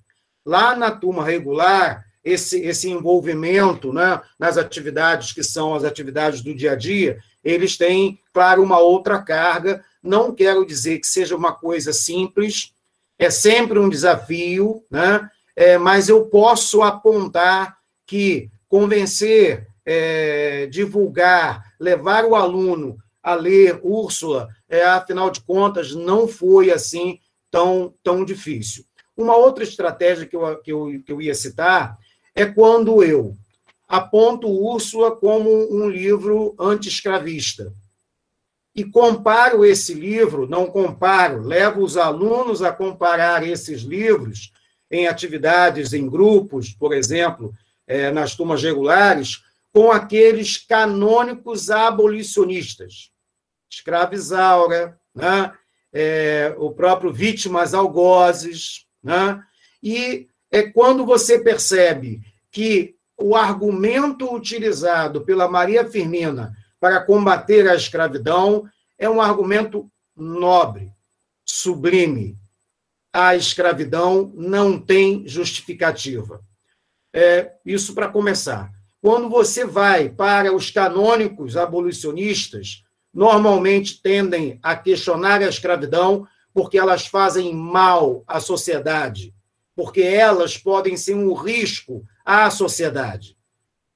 Lá 0.47 0.77
na 0.77 0.91
turma 0.91 1.25
regular, 1.25 2.05
esse, 2.25 2.61
esse 2.61 2.91
envolvimento 2.91 3.93
né, 3.93 4.21
nas 4.39 4.57
atividades 4.57 5.33
que 5.33 5.43
são 5.43 5.75
as 5.75 5.85
atividades 5.85 6.41
do 6.41 6.55
dia 6.55 6.73
a 6.73 6.77
dia, 6.77 7.19
eles 7.45 7.77
têm, 7.77 8.19
claro, 8.33 8.63
uma 8.63 8.79
outra 8.79 9.21
carga. 9.21 9.85
Não 10.03 10.35
quero 10.35 10.65
dizer 10.65 10.99
que 10.99 11.07
seja 11.07 11.37
uma 11.37 11.53
coisa 11.53 11.93
simples, 11.93 12.73
é 13.19 13.29
sempre 13.29 13.79
um 13.79 13.89
desafio, 13.89 14.83
né? 14.91 15.29
É, 15.55 15.79
mas 15.79 16.09
eu 16.09 16.25
posso 16.27 16.83
apontar 16.83 17.77
que 18.07 18.51
convencer, 18.69 19.69
é, 19.85 20.67
divulgar, 20.67 21.75
levar 21.79 22.25
o 22.25 22.35
aluno 22.35 22.97
a 23.23 23.35
ler 23.35 23.79
Úrsula, 23.83 24.49
é, 24.69 24.83
afinal 24.83 25.31
de 25.31 25.41
contas, 25.43 25.95
não 25.95 26.27
foi 26.27 26.71
assim 26.73 27.21
tão, 27.51 27.95
tão 28.03 28.25
difícil. 28.25 28.85
Uma 29.17 29.37
outra 29.37 29.63
estratégia 29.63 30.27
que 30.27 30.35
eu, 30.35 30.57
que, 30.61 30.73
eu, 30.73 31.03
que 31.07 31.13
eu 31.13 31.23
ia 31.23 31.35
citar 31.35 31.97
é 32.35 32.47
quando 32.47 33.03
eu 33.03 33.37
aponto 33.87 34.49
Úrsula 34.49 35.15
como 35.15 35.73
um 35.73 35.89
livro 35.89 36.55
anti-escravista. 36.59 37.73
E 38.75 38.85
comparo 38.85 39.65
esse 39.65 39.95
livro, 39.95 40.49
não 40.49 40.67
comparo, 40.67 41.43
levo 41.43 41.83
os 41.83 41.97
alunos 41.97 42.61
a 42.61 42.73
comparar 42.73 43.47
esses 43.47 43.83
livros 43.83 44.53
em 44.91 45.07
atividades 45.07 45.93
em 45.93 46.09
grupos, 46.09 46.71
por 46.71 46.93
exemplo, 46.93 47.55
é, 47.87 48.11
nas 48.11 48.35
turmas 48.35 48.63
regulares, 48.63 49.43
com 49.73 49.93
aqueles 49.93 50.57
canônicos 50.57 51.71
abolicionistas. 51.71 53.11
Escravizaura, 53.71 54.99
né? 55.15 55.53
É, 55.93 56.53
o 56.59 56.73
próprio 56.73 57.13
Vítimas 57.13 57.73
Algozes, 57.73 58.87
né? 59.01 59.41
e 59.81 60.27
é 60.55 60.63
quando 60.63 61.05
você 61.05 61.41
percebe 61.41 62.21
que 62.49 62.95
o 63.19 63.35
argumento 63.35 64.33
utilizado 64.33 65.23
pela 65.23 65.49
Maria 65.49 65.85
Firmina 65.85 66.57
para 66.79 67.05
combater 67.05 67.69
a 67.69 67.75
escravidão 67.75 68.65
é 68.97 69.11
um 69.11 69.21
argumento 69.21 69.91
nobre, 70.17 70.93
sublime. 71.45 72.39
A 73.13 73.35
escravidão 73.35 74.33
não 74.33 74.79
tem 74.79 75.27
justificativa. 75.27 76.41
É, 77.13 77.55
isso 77.67 77.93
para 77.93 78.07
começar. 78.07 78.71
Quando 79.03 79.29
você 79.29 79.65
vai 79.65 80.09
para 80.09 80.55
os 80.55 80.71
canônicos 80.71 81.57
abolicionistas, 81.57 82.85
normalmente 83.13 84.01
tendem 84.01 84.61
a 84.63 84.77
questionar 84.77 85.43
a 85.43 85.49
escravidão 85.49 86.29
porque 86.53 86.79
elas 86.79 87.09
fazem 87.09 87.53
mal 87.53 88.23
à 88.25 88.39
sociedade 88.39 89.35
porque 89.75 90.03
elas 90.03 90.57
podem 90.57 90.97
ser 90.97 91.15
um 91.15 91.33
risco 91.35 92.05
à 92.25 92.51
sociedade. 92.51 93.37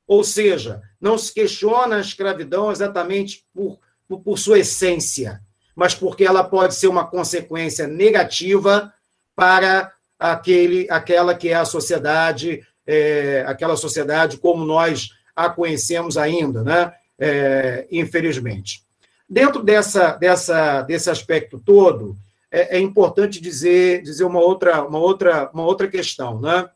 Ou 0.07 0.25
seja, 0.25 0.83
não 1.01 1.19
se 1.19 1.33
questiona 1.33 1.97
a 1.97 2.01
escravidão 2.01 2.73
exatamente 2.73 3.45
por, 3.55 3.79
por, 4.09 4.21
por 4.21 4.39
sua 4.39 4.59
essência, 4.59 5.41
mas 5.77 5.95
porque 5.95 6.25
ela 6.25 6.43
pode 6.43 6.75
ser 6.75 6.89
uma 6.89 7.07
consequência 7.07 7.87
negativa 7.87 8.93
para 9.37 9.93
aquele, 10.19 10.89
aquela 10.91 11.35
que 11.35 11.51
é 11.51 11.55
a 11.55 11.65
sociedade, 11.65 12.67
é, 12.87 13.45
aquela 13.47 13.77
sociedade 13.77 14.39
como 14.39 14.65
nós 14.65 15.11
a 15.37 15.49
conhecemos 15.49 16.17
ainda, 16.17 16.65
né? 16.65 16.93
É, 17.17 17.87
infelizmente. 17.93 18.83
Dentro 19.29 19.63
dessa, 19.63 20.17
dessa, 20.17 20.83
desse 20.83 21.11
aspecto 21.11 21.61
todo, 21.65 22.17
é, 22.51 22.77
é, 22.77 22.81
importante 22.81 23.41
dizer, 23.41 24.03
dizer 24.03 24.25
uma, 24.25 24.41
outra, 24.41 24.85
uma, 24.85 24.99
outra, 24.99 25.49
uma 25.53 25.65
outra 25.65 25.87
questão. 25.89 26.41
Né? 26.41 26.69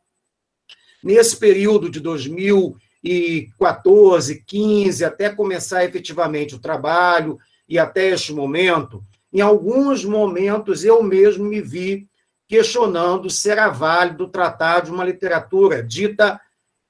Nesse 1.03 1.37
período 1.37 1.91
de 1.91 1.99
2014, 2.01 4.45
15, 4.45 5.05
até 5.05 5.31
começar 5.31 5.85
efetivamente 5.85 6.55
o 6.55 6.61
trabalho 6.61 7.39
e 7.69 7.79
até 7.79 8.09
este 8.11 8.33
momento, 8.33 9.05
em 9.33 9.41
alguns 9.41 10.05
momentos 10.05 10.85
eu 10.85 11.03
mesmo 11.03 11.45
me 11.45 11.61
vi 11.61 12.09
questionando 12.47 13.29
se 13.31 13.51
era 13.51 13.69
válido 13.71 14.29
tratar 14.29 14.81
de 14.81 14.91
uma 14.91 15.05
literatura 15.05 15.83
dita 15.83 16.39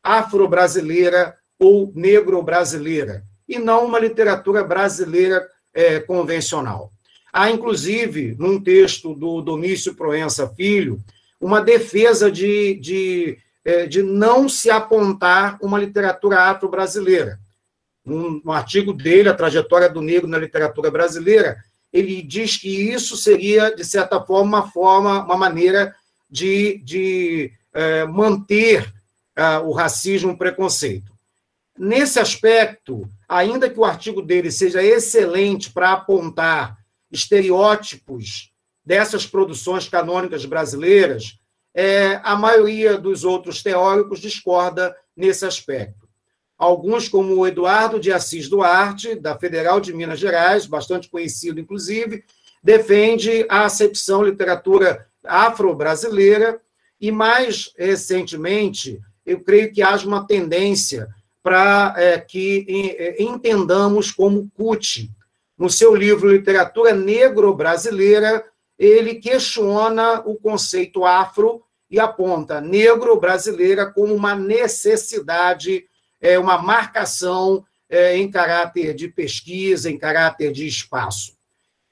afro-brasileira 0.02 1.36
ou 1.56 1.92
negro-brasileira, 1.94 3.22
e 3.48 3.60
não 3.60 3.86
uma 3.86 4.00
literatura 4.00 4.64
brasileira 4.64 5.48
é, 5.72 6.00
convencional. 6.00 6.90
Há, 7.32 7.50
inclusive, 7.50 8.36
num 8.38 8.60
texto 8.60 9.14
do 9.14 9.40
Domício 9.40 9.94
Proença 9.94 10.46
Filho, 10.48 11.02
uma 11.40 11.60
defesa 11.60 12.30
de, 12.30 12.74
de, 12.74 13.38
é, 13.64 13.86
de 13.86 14.02
não 14.02 14.48
se 14.48 14.70
apontar 14.70 15.58
uma 15.62 15.78
literatura 15.78 16.40
afro-brasileira. 16.50 17.40
Um, 18.04 18.42
um 18.44 18.52
artigo 18.52 18.92
dele, 18.92 19.30
A 19.30 19.34
Trajetória 19.34 19.88
do 19.88 20.02
Negro 20.02 20.28
na 20.28 20.38
Literatura 20.38 20.90
Brasileira, 20.90 21.56
ele 21.90 22.20
diz 22.20 22.58
que 22.58 22.68
isso 22.68 23.16
seria, 23.16 23.74
de 23.74 23.84
certa 23.84 24.20
forma, 24.20 24.58
uma 24.58 24.70
forma, 24.70 25.24
uma 25.24 25.36
maneira 25.36 25.94
de, 26.30 26.78
de 26.84 27.52
é, 27.72 28.04
manter 28.04 28.92
o 29.64 29.72
racismo 29.72 30.32
o 30.32 30.36
preconceito. 30.36 31.10
Nesse 31.78 32.20
aspecto, 32.20 33.08
ainda 33.26 33.70
que 33.70 33.80
o 33.80 33.84
artigo 33.84 34.20
dele 34.20 34.50
seja 34.50 34.82
excelente 34.84 35.72
para 35.72 35.92
apontar 35.92 36.76
estereótipos 37.12 38.52
dessas 38.84 39.26
produções 39.26 39.88
canônicas 39.88 40.44
brasileiras, 40.44 41.38
é, 41.74 42.20
a 42.24 42.34
maioria 42.34 42.98
dos 42.98 43.24
outros 43.24 43.62
teóricos 43.62 44.20
discorda 44.20 44.96
nesse 45.16 45.44
aspecto. 45.44 46.08
Alguns, 46.58 47.08
como 47.08 47.34
o 47.34 47.46
Eduardo 47.46 48.00
de 48.00 48.12
Assis 48.12 48.48
Duarte, 48.48 49.14
da 49.14 49.38
Federal 49.38 49.80
de 49.80 49.92
Minas 49.92 50.18
Gerais, 50.18 50.66
bastante 50.66 51.08
conhecido, 51.08 51.60
inclusive, 51.60 52.24
defende 52.62 53.44
a 53.48 53.64
acepção 53.64 54.22
literatura 54.22 55.06
afro-brasileira, 55.24 56.60
e 57.00 57.10
mais 57.10 57.72
recentemente, 57.76 59.00
eu 59.26 59.40
creio 59.40 59.72
que 59.72 59.82
haja 59.82 60.06
uma 60.06 60.24
tendência 60.24 61.08
para 61.42 61.94
é, 61.96 62.20
que 62.20 62.94
é, 62.96 63.20
entendamos 63.20 64.12
como 64.12 64.48
CUT, 64.54 65.10
no 65.58 65.70
seu 65.70 65.94
livro 65.94 66.30
Literatura 66.30 66.94
Negro-Brasileira, 66.94 68.44
ele 68.78 69.16
questiona 69.16 70.20
o 70.26 70.34
conceito 70.34 71.04
afro 71.04 71.62
e 71.90 72.00
aponta 72.00 72.60
negro-brasileira 72.60 73.86
como 73.86 74.14
uma 74.14 74.34
necessidade, 74.34 75.84
é, 76.20 76.38
uma 76.38 76.56
marcação 76.56 77.64
é, 77.88 78.16
em 78.16 78.30
caráter 78.30 78.94
de 78.94 79.08
pesquisa, 79.08 79.90
em 79.90 79.98
caráter 79.98 80.50
de 80.52 80.66
espaço. 80.66 81.36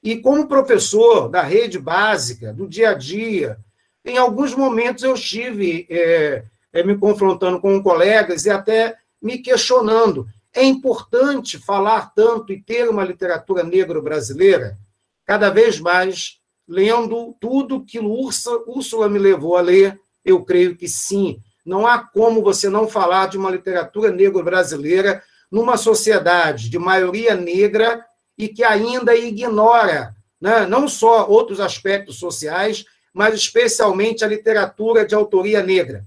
E 0.03 0.17
como 0.17 0.47
professor 0.47 1.29
da 1.29 1.43
rede 1.43 1.77
básica, 1.77 2.51
do 2.51 2.67
dia 2.67 2.89
a 2.89 2.93
dia, 2.95 3.59
em 4.03 4.17
alguns 4.17 4.55
momentos 4.55 5.03
eu 5.03 5.13
estive 5.13 5.85
é, 5.89 6.43
me 6.83 6.97
confrontando 6.97 7.61
com 7.61 7.83
colegas 7.83 8.45
e 8.45 8.49
até 8.49 8.97
me 9.21 9.37
questionando 9.37 10.27
é 10.53 10.63
importante 10.63 11.57
falar 11.57 12.13
tanto 12.13 12.51
e 12.51 12.61
ter 12.61 12.89
uma 12.89 13.03
literatura 13.03 13.63
negro-brasileira? 13.63 14.77
Cada 15.25 15.49
vez 15.49 15.79
mais, 15.79 16.39
lendo 16.67 17.35
tudo 17.39 17.85
que 17.85 17.99
Úrsula 17.99 19.07
me 19.07 19.19
levou 19.19 19.55
a 19.55 19.61
ler, 19.61 19.99
eu 20.25 20.43
creio 20.43 20.75
que 20.75 20.87
sim. 20.87 21.41
Não 21.65 21.87
há 21.87 21.99
como 21.99 22.43
você 22.43 22.69
não 22.69 22.87
falar 22.87 23.27
de 23.27 23.37
uma 23.37 23.51
literatura 23.51 24.11
negro-brasileira 24.11 25.23
numa 25.49 25.77
sociedade 25.77 26.69
de 26.69 26.79
maioria 26.79 27.35
negra 27.35 28.03
e 28.37 28.47
que 28.47 28.63
ainda 28.63 29.15
ignora 29.15 30.15
né, 30.39 30.65
não 30.65 30.87
só 30.87 31.29
outros 31.29 31.59
aspectos 31.59 32.17
sociais, 32.17 32.85
mas 33.13 33.35
especialmente 33.35 34.23
a 34.23 34.27
literatura 34.27 35.05
de 35.05 35.13
autoria 35.13 35.61
negra. 35.61 36.05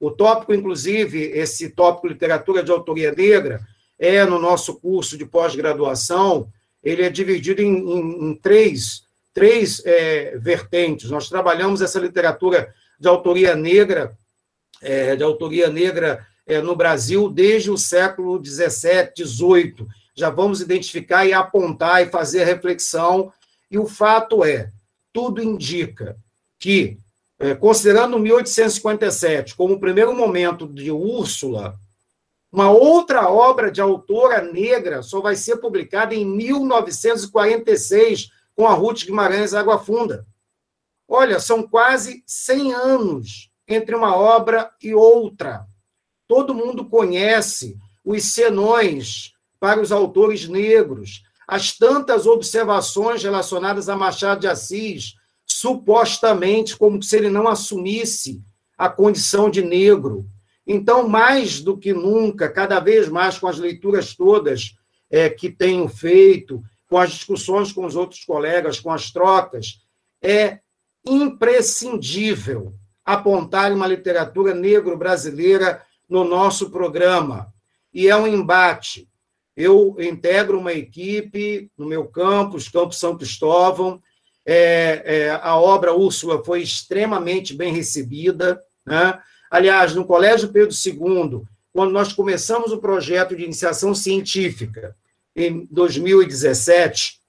O 0.00 0.10
tópico, 0.10 0.54
inclusive, 0.54 1.18
esse 1.18 1.70
tópico 1.70 2.06
literatura 2.06 2.62
de 2.62 2.70
autoria 2.70 3.12
negra, 3.12 3.60
é 3.98 4.24
no 4.24 4.38
nosso 4.38 4.78
curso 4.78 5.18
de 5.18 5.26
pós-graduação, 5.26 6.48
ele 6.82 7.02
é 7.02 7.10
dividido 7.10 7.60
em, 7.60 7.76
em, 7.76 8.30
em 8.30 8.34
três, 8.34 9.02
três 9.34 9.82
é, 9.84 10.38
vertentes. 10.38 11.10
Nós 11.10 11.28
trabalhamos 11.28 11.82
essa 11.82 11.98
literatura 11.98 12.72
de 12.98 13.08
autoria 13.08 13.56
negra, 13.56 14.16
é, 14.80 15.16
de 15.16 15.22
autoria 15.22 15.68
negra 15.68 16.26
é, 16.46 16.62
no 16.62 16.74
Brasil 16.74 17.28
desde 17.28 17.70
o 17.70 17.76
século 17.76 18.42
XVII, 18.44 19.12
XVIII. 19.16 19.86
Já 20.14 20.30
vamos 20.30 20.60
identificar 20.60 21.26
e 21.26 21.32
apontar 21.32 22.02
e 22.02 22.10
fazer 22.10 22.44
reflexão. 22.44 23.32
E 23.70 23.78
o 23.78 23.86
fato 23.86 24.44
é, 24.44 24.72
tudo 25.12 25.42
indica 25.42 26.16
que, 26.58 26.98
é, 27.38 27.54
considerando 27.54 28.18
1857 28.18 29.54
como 29.54 29.74
o 29.74 29.80
primeiro 29.80 30.14
momento 30.14 30.66
de 30.66 30.90
Úrsula, 30.90 31.78
uma 32.50 32.70
outra 32.70 33.28
obra 33.28 33.70
de 33.70 33.78
autora 33.80 34.40
negra 34.40 35.02
só 35.02 35.20
vai 35.20 35.36
ser 35.36 35.58
publicada 35.58 36.14
em 36.14 36.24
1946, 36.24 38.30
com 38.56 38.66
a 38.66 38.72
Ruth 38.72 39.04
Guimarães 39.04 39.52
Água 39.52 39.78
Funda. 39.78 40.26
Olha, 41.06 41.38
são 41.40 41.62
quase 41.62 42.22
100 42.26 42.72
anos 42.72 43.50
entre 43.68 43.94
uma 43.94 44.16
obra 44.16 44.70
e 44.82 44.94
outra. 44.94 45.66
Todo 46.26 46.54
mundo 46.54 46.86
conhece 46.86 47.76
os 48.04 48.32
senões 48.32 49.32
para 49.60 49.80
os 49.80 49.92
autores 49.92 50.48
negros, 50.48 51.22
as 51.46 51.76
tantas 51.76 52.26
observações 52.26 53.22
relacionadas 53.22 53.88
a 53.88 53.96
Machado 53.96 54.40
de 54.40 54.48
Assis, 54.48 55.14
supostamente 55.60 56.76
como 56.76 57.02
se 57.02 57.16
ele 57.16 57.28
não 57.28 57.48
assumisse 57.48 58.40
a 58.76 58.88
condição 58.88 59.50
de 59.50 59.60
negro. 59.60 60.24
Então, 60.64 61.08
mais 61.08 61.60
do 61.60 61.76
que 61.76 61.92
nunca, 61.92 62.48
cada 62.48 62.78
vez 62.78 63.08
mais 63.08 63.38
com 63.38 63.48
as 63.48 63.58
leituras 63.58 64.14
todas 64.14 64.76
é, 65.10 65.28
que 65.28 65.50
tenho 65.50 65.88
feito, 65.88 66.62
com 66.88 66.96
as 66.96 67.10
discussões 67.10 67.72
com 67.72 67.84
os 67.84 67.96
outros 67.96 68.24
colegas, 68.24 68.78
com 68.78 68.90
as 68.90 69.10
trocas, 69.10 69.80
é 70.22 70.60
imprescindível 71.04 72.74
apontar 73.04 73.72
uma 73.72 73.86
literatura 73.86 74.54
negro-brasileira 74.54 75.82
no 76.08 76.22
nosso 76.22 76.70
programa. 76.70 77.52
E 77.92 78.08
é 78.08 78.14
um 78.14 78.26
embate. 78.26 79.08
Eu 79.56 79.96
integro 79.98 80.58
uma 80.58 80.72
equipe 80.72 81.68
no 81.76 81.86
meu 81.86 82.06
campus, 82.06 82.68
Campus 82.68 82.98
São 82.98 83.16
Cristóvão. 83.16 84.00
É, 84.50 85.02
é, 85.04 85.30
a 85.42 85.56
obra 85.56 85.92
Úrsula 85.92 86.42
foi 86.42 86.62
extremamente 86.62 87.52
bem 87.52 87.70
recebida. 87.70 88.58
Né? 88.86 89.20
Aliás, 89.50 89.94
no 89.94 90.06
Colégio 90.06 90.48
Pedro 90.48 90.74
II, 90.74 91.42
quando 91.70 91.92
nós 91.92 92.14
começamos 92.14 92.72
o 92.72 92.78
projeto 92.78 93.36
de 93.36 93.44
iniciação 93.44 93.94
científica, 93.94 94.96
em 95.36 95.68
2017, 95.70 97.20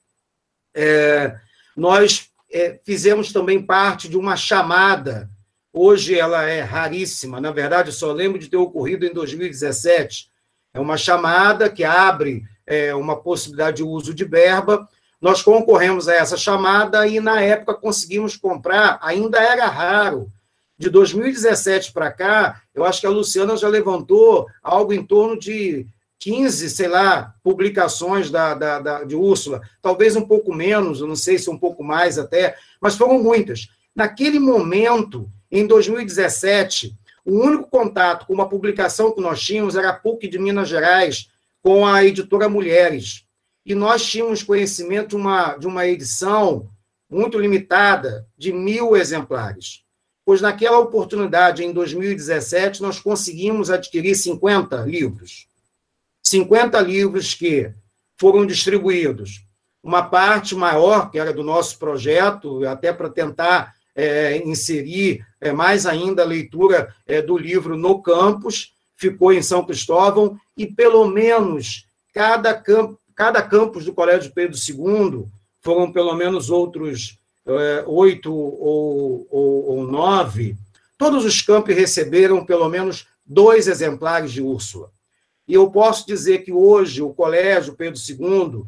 é, 0.74 1.36
nós 1.76 2.30
é, 2.50 2.80
fizemos 2.86 3.34
também 3.34 3.62
parte 3.62 4.08
de 4.08 4.16
uma 4.16 4.38
chamada. 4.38 5.30
Hoje 5.74 6.18
ela 6.18 6.44
é 6.44 6.62
raríssima, 6.62 7.42
na 7.42 7.52
verdade, 7.52 7.92
só 7.92 8.14
lembro 8.14 8.40
de 8.40 8.48
ter 8.48 8.56
ocorrido 8.56 9.06
em 9.06 9.14
2017. 9.14 10.32
É 10.74 10.80
uma 10.80 10.96
chamada 10.96 11.70
que 11.70 11.84
abre 11.84 12.46
é, 12.66 12.96
uma 12.96 13.22
possibilidade 13.22 13.78
de 13.78 13.84
uso 13.84 14.14
de 14.14 14.24
verba. 14.24 14.88
Nós 15.22 15.42
concorremos 15.42 16.08
a 16.08 16.16
essa 16.16 16.38
chamada 16.38 17.06
e, 17.08 17.20
na 17.20 17.42
época, 17.42 17.74
conseguimos 17.74 18.38
comprar, 18.38 18.98
ainda 19.02 19.38
era 19.40 19.68
raro, 19.68 20.32
de 20.78 20.90
2017 20.90 21.92
para 21.92 22.10
cá, 22.10 22.62
eu 22.74 22.86
acho 22.86 23.02
que 23.02 23.08
a 23.08 23.10
Luciana 23.10 23.58
já 23.58 23.68
levantou 23.68 24.48
algo 24.64 24.94
em 24.94 25.06
torno 25.06 25.38
de 25.38 25.86
15, 26.20 26.70
sei 26.70 26.88
lá, 26.88 27.36
publicações 27.44 28.32
da, 28.32 28.54
da, 28.54 28.80
da, 28.80 29.04
de 29.04 29.14
Úrsula, 29.14 29.62
talvez 29.82 30.16
um 30.16 30.26
pouco 30.26 30.54
menos, 30.54 31.02
eu 31.02 31.08
não 31.08 31.18
sei 31.18 31.38
se 31.38 31.50
um 31.50 31.58
pouco 31.58 31.84
mais 31.84 32.18
até, 32.18 32.56
mas 32.80 32.96
foram 32.96 33.22
muitas. 33.22 33.68
Naquele 33.94 34.40
momento, 34.40 35.30
em 35.52 35.68
2017, 35.68 36.96
o 37.26 37.40
único 37.40 37.70
contato 37.70 38.26
com 38.26 38.34
uma 38.34 38.48
publicação 38.48 39.12
que 39.12 39.22
nós 39.22 39.42
tínhamos 39.42 39.76
era 39.76 39.90
a 39.90 39.94
PUC 39.94 40.30
de 40.30 40.40
Minas 40.40 40.70
Gerais, 40.70 41.30
com 41.62 41.86
a 41.86 42.06
editora 42.06 42.48
Mulheres. 42.48 43.26
E 43.70 43.74
nós 43.74 44.06
tínhamos 44.06 44.44
conhecimento 44.44 45.10
de 45.10 45.16
uma, 45.16 45.56
de 45.56 45.68
uma 45.68 45.88
edição 45.88 46.70
muito 47.10 47.40
limitada, 47.40 48.28
de 48.38 48.52
mil 48.52 48.98
exemplares 48.98 49.86
pois 50.30 50.42
naquela 50.42 50.78
oportunidade, 50.78 51.64
em 51.64 51.74
2017, 51.74 52.84
nós 52.84 53.00
conseguimos 53.00 53.72
adquirir 53.72 54.14
50 54.14 54.76
livros. 54.84 55.48
50 56.22 56.80
livros 56.82 57.34
que 57.34 57.74
foram 58.16 58.46
distribuídos. 58.46 59.44
Uma 59.82 60.04
parte 60.04 60.54
maior, 60.54 61.10
que 61.10 61.18
era 61.18 61.34
do 61.34 61.44
nosso 61.44 61.80
projeto, 61.80 62.64
até 62.68 62.94
para 62.94 63.10
tentar 63.10 63.74
é, 63.96 64.38
inserir 64.46 65.26
é, 65.42 65.52
mais 65.52 65.88
ainda 65.88 66.22
a 66.22 66.28
leitura 66.28 66.94
é, 67.08 67.24
do 67.24 67.36
livro 67.36 67.76
no 67.76 68.00
campus, 68.00 68.72
ficou 68.96 69.34
em 69.34 69.42
São 69.42 69.66
Cristóvão, 69.66 70.40
e 70.56 70.68
pelo 70.68 71.08
menos 71.08 71.88
cada, 72.14 72.54
camp 72.54 72.99
cada 73.20 73.42
campus 73.42 73.84
do 73.84 73.92
Colégio 73.92 74.32
Pedro 74.34 74.58
II, 74.58 75.26
foram 75.60 75.92
pelo 75.92 76.16
menos 76.16 76.50
outros 76.50 77.20
é, 77.46 77.84
oito 77.86 78.34
ou, 78.34 79.28
ou, 79.30 79.66
ou 79.72 79.84
nove, 79.86 80.56
todos 80.98 81.26
os 81.26 81.42
campos 81.42 81.76
receberam 81.76 82.46
pelo 82.46 82.70
menos 82.70 83.08
dois 83.26 83.68
exemplares 83.68 84.32
de 84.32 84.42
Úrsula. 84.42 84.90
E 85.46 85.54
eu 85.54 85.70
posso 85.70 86.08
dizer 86.08 86.46
que 86.46 86.54
hoje 86.54 87.02
o 87.02 87.14
Colégio 87.14 87.76
Pedro 87.76 88.00
II, 88.00 88.64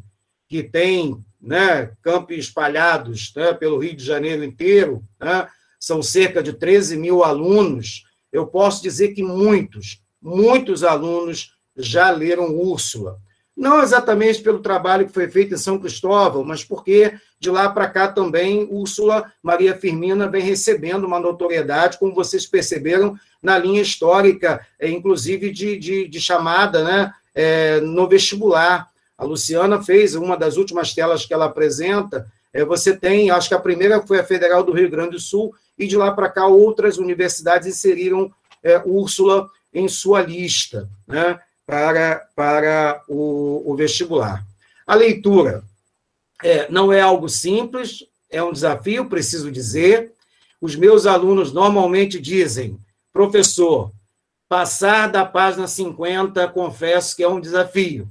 que 0.46 0.62
tem 0.62 1.16
né, 1.40 1.90
campos 2.02 2.36
espalhados 2.36 3.32
né, 3.34 3.54
pelo 3.54 3.78
Rio 3.78 3.96
de 3.96 4.04
Janeiro 4.04 4.44
inteiro, 4.44 5.02
né, 5.18 5.48
são 5.80 6.02
cerca 6.02 6.42
de 6.42 6.52
13 6.52 6.98
mil 6.98 7.24
alunos, 7.24 8.04
eu 8.30 8.46
posso 8.46 8.82
dizer 8.82 9.14
que 9.14 9.22
muitos, 9.22 10.02
muitos 10.20 10.84
alunos 10.84 11.54
já 11.74 12.10
leram 12.10 12.54
Úrsula 12.54 13.18
não 13.56 13.82
exatamente 13.82 14.40
pelo 14.40 14.60
trabalho 14.60 15.06
que 15.06 15.12
foi 15.12 15.28
feito 15.28 15.54
em 15.54 15.58
São 15.58 15.78
Cristóvão, 15.78 16.42
mas 16.42 16.64
porque 16.64 17.14
de 17.38 17.50
lá 17.50 17.68
para 17.68 17.88
cá 17.88 18.08
também 18.08 18.66
Úrsula 18.70 19.30
Maria 19.42 19.76
Firmina 19.76 20.28
vem 20.28 20.42
recebendo 20.42 21.04
uma 21.04 21.20
notoriedade, 21.20 21.98
como 21.98 22.14
vocês 22.14 22.46
perceberam, 22.46 23.16
na 23.42 23.58
linha 23.58 23.82
histórica, 23.82 24.64
é, 24.78 24.88
inclusive 24.88 25.50
de, 25.50 25.76
de, 25.76 26.08
de 26.08 26.20
chamada 26.20 26.84
né, 26.84 27.12
é, 27.34 27.80
no 27.80 28.08
vestibular. 28.08 28.88
A 29.18 29.24
Luciana 29.24 29.82
fez 29.82 30.14
uma 30.14 30.36
das 30.36 30.56
últimas 30.56 30.94
telas 30.94 31.26
que 31.26 31.34
ela 31.34 31.46
apresenta. 31.46 32.26
É, 32.52 32.64
você 32.64 32.96
tem, 32.96 33.30
acho 33.30 33.48
que 33.48 33.54
a 33.54 33.60
primeira 33.60 34.00
foi 34.00 34.18
a 34.18 34.24
Federal 34.24 34.62
do 34.62 34.72
Rio 34.72 34.90
Grande 34.90 35.10
do 35.10 35.20
Sul, 35.20 35.54
e 35.78 35.86
de 35.86 35.96
lá 35.96 36.12
para 36.12 36.28
cá 36.28 36.46
outras 36.46 36.98
universidades 36.98 37.66
inseriram 37.66 38.32
é, 38.62 38.80
Úrsula 38.84 39.48
em 39.74 39.88
sua 39.88 40.22
lista. 40.22 40.88
Né? 41.06 41.38
Para, 41.72 42.28
para 42.36 43.02
o, 43.08 43.62
o 43.64 43.74
vestibular. 43.74 44.44
A 44.86 44.94
leitura 44.94 45.64
é, 46.44 46.70
não 46.70 46.92
é 46.92 47.00
algo 47.00 47.30
simples, 47.30 48.04
é 48.28 48.42
um 48.42 48.52
desafio, 48.52 49.08
preciso 49.08 49.50
dizer. 49.50 50.12
Os 50.60 50.76
meus 50.76 51.06
alunos 51.06 51.50
normalmente 51.50 52.20
dizem, 52.20 52.78
professor, 53.10 53.90
passar 54.50 55.10
da 55.10 55.24
página 55.24 55.66
50, 55.66 56.46
confesso 56.48 57.16
que 57.16 57.22
é 57.22 57.28
um 57.28 57.40
desafio. 57.40 58.06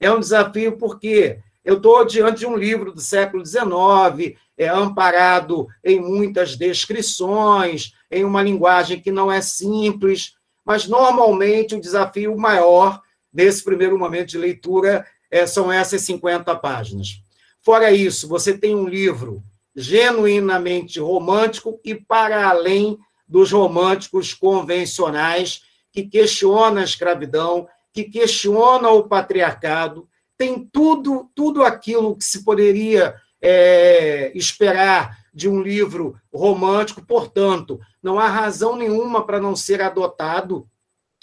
É 0.00 0.10
um 0.10 0.18
desafio 0.18 0.78
porque 0.78 1.40
eu 1.62 1.76
estou 1.76 2.06
diante 2.06 2.38
de 2.38 2.46
um 2.46 2.56
livro 2.56 2.90
do 2.90 3.02
século 3.02 3.44
XIX, 3.44 4.34
é 4.56 4.66
amparado 4.66 5.68
em 5.84 6.00
muitas 6.00 6.56
descrições, 6.56 7.92
em 8.10 8.24
uma 8.24 8.42
linguagem 8.42 8.98
que 8.98 9.12
não 9.12 9.30
é 9.30 9.42
simples, 9.42 10.37
mas 10.68 10.86
normalmente 10.86 11.74
o 11.74 11.80
desafio 11.80 12.36
maior 12.36 13.00
nesse 13.32 13.64
primeiro 13.64 13.98
momento 13.98 14.28
de 14.28 14.36
leitura 14.36 15.06
é, 15.30 15.46
são 15.46 15.72
essas 15.72 16.02
50 16.02 16.54
páginas. 16.56 17.22
Fora 17.62 17.90
isso, 17.90 18.28
você 18.28 18.56
tem 18.56 18.76
um 18.76 18.86
livro 18.86 19.42
genuinamente 19.74 21.00
romântico 21.00 21.80
e 21.82 21.94
para 21.94 22.50
além 22.50 22.98
dos 23.26 23.50
românticos 23.50 24.34
convencionais 24.34 25.62
que 25.90 26.02
questiona 26.02 26.82
a 26.82 26.84
escravidão, 26.84 27.66
que 27.90 28.04
questiona 28.04 28.90
o 28.90 29.04
patriarcado, 29.04 30.06
tem 30.36 30.68
tudo 30.70 31.30
tudo 31.34 31.62
aquilo 31.62 32.14
que 32.14 32.24
se 32.24 32.44
poderia 32.44 33.14
é, 33.40 34.32
esperar 34.34 35.16
de 35.32 35.48
um 35.48 35.62
livro 35.62 36.14
romântico, 36.30 37.00
portanto, 37.00 37.80
não 38.08 38.18
há 38.18 38.26
razão 38.26 38.74
nenhuma 38.74 39.26
para 39.26 39.38
não 39.38 39.54
ser 39.54 39.82
adotado 39.82 40.66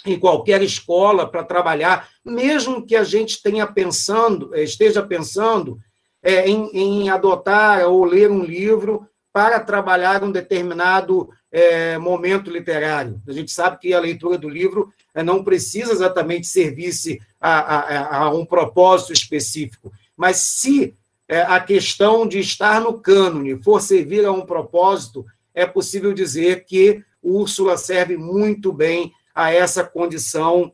em 0.06 0.20
qualquer 0.20 0.62
escola 0.62 1.28
para 1.28 1.44
trabalhar, 1.44 2.08
mesmo 2.24 2.86
que 2.86 2.96
a 2.96 3.04
gente 3.04 3.42
tenha 3.42 3.66
pensando, 3.66 4.56
esteja 4.56 5.02
pensando 5.02 5.80
é, 6.22 6.48
em, 6.48 6.70
em, 6.74 7.10
adotar 7.10 7.88
ou 7.88 8.06
ler 8.06 8.30
um 8.30 8.44
livro 8.44 9.08
para 9.34 9.60
trabalhar 9.60 10.24
um 10.24 10.32
determinado 10.32 11.28
é, 11.52 11.98
momento 11.98 12.52
literário. 12.52 13.20
A 13.28 13.32
gente 13.32 13.52
sabe 13.52 13.80
que 13.80 13.92
a 13.92 14.00
leitura 14.00 14.38
do 14.38 14.48
livro 14.48 14.94
não 15.26 15.44
precisa 15.44 15.92
exatamente 15.92 16.46
servir-se 16.46 17.20
a, 17.42 17.78
a, 17.78 18.18
a 18.18 18.30
um 18.30 18.46
propósito 18.46 19.12
específico, 19.12 19.92
mas 20.16 20.38
se 20.38 20.96
a 21.48 21.60
questão 21.60 22.28
de 22.28 22.38
estar 22.38 22.80
no 22.80 23.00
cânone 23.00 23.60
for 23.64 23.82
servir 23.82 24.24
a 24.26 24.32
um 24.32 24.46
propósito, 24.46 25.26
é 25.56 25.66
possível 25.66 26.14
dizer 26.14 26.66
que 26.66 27.04
Úrsula 27.24 27.78
serve 27.78 28.18
muito 28.18 28.72
bem 28.72 29.12
a 29.34 29.52
essa 29.52 29.84
condição 29.84 30.72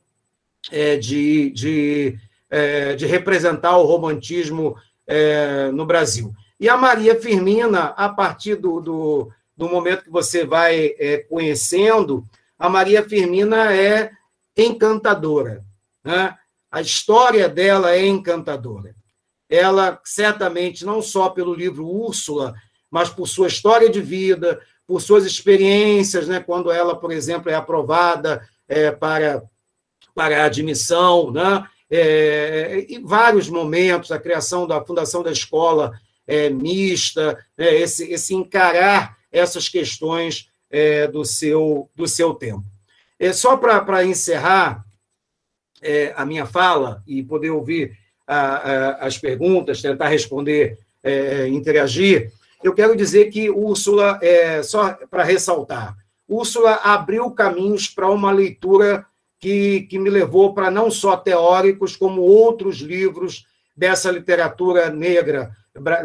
é, 0.71 0.97
de, 0.97 1.51
de, 1.51 2.17
é, 2.49 2.95
de 2.95 3.05
representar 3.05 3.77
o 3.77 3.85
romantismo 3.85 4.75
é, 5.07 5.71
no 5.71 5.85
Brasil. 5.85 6.33
E 6.59 6.67
a 6.67 6.75
Maria 6.75 7.19
Firmina, 7.19 7.85
a 7.95 8.09
partir 8.09 8.55
do, 8.55 8.81
do, 8.81 9.31
do 9.55 9.69
momento 9.69 10.03
que 10.03 10.11
você 10.11 10.45
vai 10.45 10.93
é, 10.99 11.19
conhecendo, 11.19 12.25
a 12.57 12.69
Maria 12.69 13.07
Firmina 13.07 13.73
é 13.73 14.11
encantadora. 14.57 15.63
Né? 16.03 16.35
A 16.71 16.81
história 16.81 17.47
dela 17.47 17.91
é 17.91 18.05
encantadora. 18.05 18.95
Ela, 19.49 19.99
certamente, 20.03 20.85
não 20.85 21.01
só 21.01 21.29
pelo 21.29 21.53
livro 21.53 21.87
Úrsula, 21.87 22.53
mas 22.89 23.09
por 23.09 23.27
sua 23.27 23.47
história 23.47 23.89
de 23.89 24.01
vida, 24.01 24.61
por 24.91 25.01
suas 25.01 25.25
experiências, 25.25 26.27
né? 26.27 26.41
quando 26.41 26.69
ela, 26.69 26.93
por 26.93 27.13
exemplo, 27.13 27.49
é 27.49 27.55
aprovada 27.55 28.45
é, 28.67 28.91
para, 28.91 29.41
para 30.13 30.43
admissão, 30.43 31.31
né? 31.31 31.65
É, 31.89 32.85
em 32.89 33.01
vários 33.01 33.47
momentos, 33.47 34.11
a 34.11 34.19
criação 34.19 34.67
da 34.67 34.83
fundação 34.83 35.23
da 35.23 35.31
escola 35.31 35.93
é, 36.27 36.49
mista, 36.49 37.41
né? 37.57 37.73
esse, 37.73 38.11
esse 38.11 38.35
encarar 38.35 39.15
essas 39.31 39.69
questões 39.69 40.49
é, 40.69 41.07
do, 41.07 41.23
seu, 41.23 41.89
do 41.95 42.05
seu 42.05 42.33
tempo. 42.33 42.65
É, 43.17 43.31
só 43.31 43.55
para 43.55 44.03
encerrar 44.03 44.83
é, 45.81 46.13
a 46.17 46.25
minha 46.25 46.45
fala 46.45 47.01
e 47.07 47.23
poder 47.23 47.51
ouvir 47.51 47.97
a, 48.27 48.35
a, 48.35 48.91
as 49.05 49.17
perguntas, 49.17 49.81
tentar 49.81 50.09
responder, 50.09 50.77
é, 51.01 51.47
interagir, 51.47 52.29
eu 52.63 52.73
quero 52.73 52.95
dizer 52.95 53.29
que 53.29 53.49
Úrsula, 53.49 54.19
é, 54.21 54.61
só 54.63 54.93
para 55.09 55.23
ressaltar, 55.23 55.97
Úrsula 56.27 56.75
abriu 56.75 57.29
caminhos 57.31 57.87
para 57.87 58.09
uma 58.09 58.31
leitura 58.31 59.05
que, 59.39 59.81
que 59.81 59.97
me 59.97 60.09
levou 60.09 60.53
para 60.53 60.69
não 60.71 60.89
só 60.89 61.17
teóricos, 61.17 61.95
como 61.95 62.21
outros 62.21 62.77
livros 62.77 63.45
dessa 63.75 64.11
literatura 64.11 64.89
negra, 64.89 65.51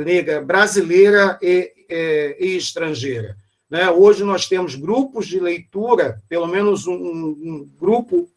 negra 0.01 0.41
brasileira 0.41 1.39
e, 1.43 1.73
e, 1.89 1.95
é, 1.95 2.37
e 2.45 2.57
estrangeira. 2.57 3.37
Né? 3.69 3.91
Hoje 3.91 4.25
nós 4.25 4.49
temos 4.49 4.75
grupos 4.75 5.27
de 5.27 5.39
leitura, 5.39 6.23
pelo 6.29 6.47
menos 6.47 6.87
um, 6.87 6.95
um 6.95 7.71
grupo 7.79 8.29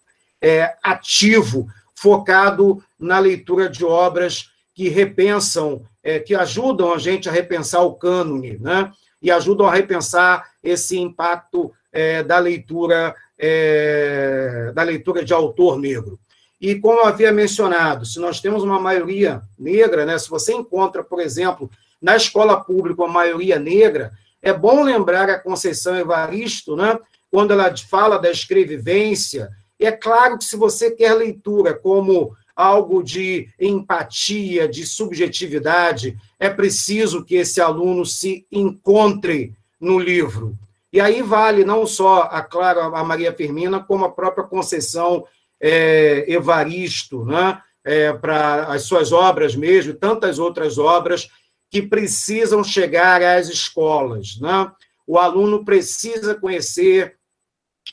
é, 0.41 0.75
ativo, 0.83 1.67
focado 1.95 2.83
na 2.99 3.19
leitura 3.19 3.69
de 3.69 3.83
obras 3.85 4.49
que 4.73 4.89
repensam, 4.89 5.83
é, 6.09 6.19
que 6.19 6.33
ajudam 6.33 6.91
a 6.91 6.97
gente 6.97 7.29
a 7.29 7.31
repensar 7.31 7.81
o 7.83 7.93
cânone, 7.93 8.57
né? 8.59 8.91
e 9.21 9.29
ajudam 9.29 9.67
a 9.67 9.73
repensar 9.73 10.49
esse 10.63 10.97
impacto 10.97 11.71
é, 11.91 12.23
da 12.23 12.39
leitura 12.39 13.15
é, 13.37 14.71
da 14.73 14.81
leitura 14.83 15.23
de 15.23 15.33
autor 15.33 15.77
negro. 15.77 16.19
E 16.59 16.75
como 16.75 17.05
havia 17.05 17.31
mencionado, 17.31 18.05
se 18.05 18.19
nós 18.19 18.41
temos 18.41 18.63
uma 18.63 18.79
maioria 18.79 19.41
negra, 19.57 20.05
né, 20.05 20.17
se 20.17 20.29
você 20.29 20.53
encontra, 20.53 21.03
por 21.03 21.21
exemplo, 21.21 21.69
na 22.01 22.17
escola 22.17 22.59
pública 22.59 23.03
uma 23.03 23.13
maioria 23.13 23.57
negra, 23.57 24.11
é 24.41 24.51
bom 24.51 24.83
lembrar 24.83 25.29
a 25.29 25.39
Conceição 25.39 25.95
Evaristo, 25.95 26.75
né, 26.75 26.97
quando 27.31 27.51
ela 27.51 27.73
fala 27.77 28.17
da 28.17 28.29
escrevivência. 28.29 29.49
É 29.79 29.91
claro 29.91 30.37
que 30.37 30.43
se 30.43 30.57
você 30.57 30.91
quer 30.91 31.13
leitura 31.13 31.73
como 31.73 32.35
algo 32.59 33.01
de 33.01 33.47
empatia, 33.57 34.67
de 34.67 34.85
subjetividade, 34.85 36.17
é 36.37 36.49
preciso 36.49 37.23
que 37.23 37.35
esse 37.35 37.61
aluno 37.61 38.05
se 38.05 38.45
encontre 38.51 39.53
no 39.79 39.97
livro. 39.97 40.57
E 40.91 40.99
aí 40.99 41.21
vale 41.21 41.63
não 41.63 41.87
só 41.87 42.23
a 42.23 42.41
Clara, 42.41 42.87
a 42.87 43.01
Maria 43.01 43.33
Firmina, 43.33 43.81
como 43.81 44.03
a 44.03 44.11
própria 44.11 44.43
Conceição 44.43 45.25
é, 45.57 46.25
Evaristo, 46.27 47.23
né? 47.23 47.61
É, 47.81 48.11
para 48.11 48.65
as 48.65 48.83
suas 48.83 49.13
obras 49.13 49.55
mesmo, 49.55 49.93
tantas 49.93 50.37
outras 50.37 50.77
obras 50.77 51.29
que 51.71 51.81
precisam 51.81 52.61
chegar 52.61 53.21
às 53.23 53.47
escolas. 53.47 54.37
Né? 54.41 54.69
O 55.07 55.17
aluno 55.17 55.63
precisa 55.63 56.35
conhecer 56.35 57.15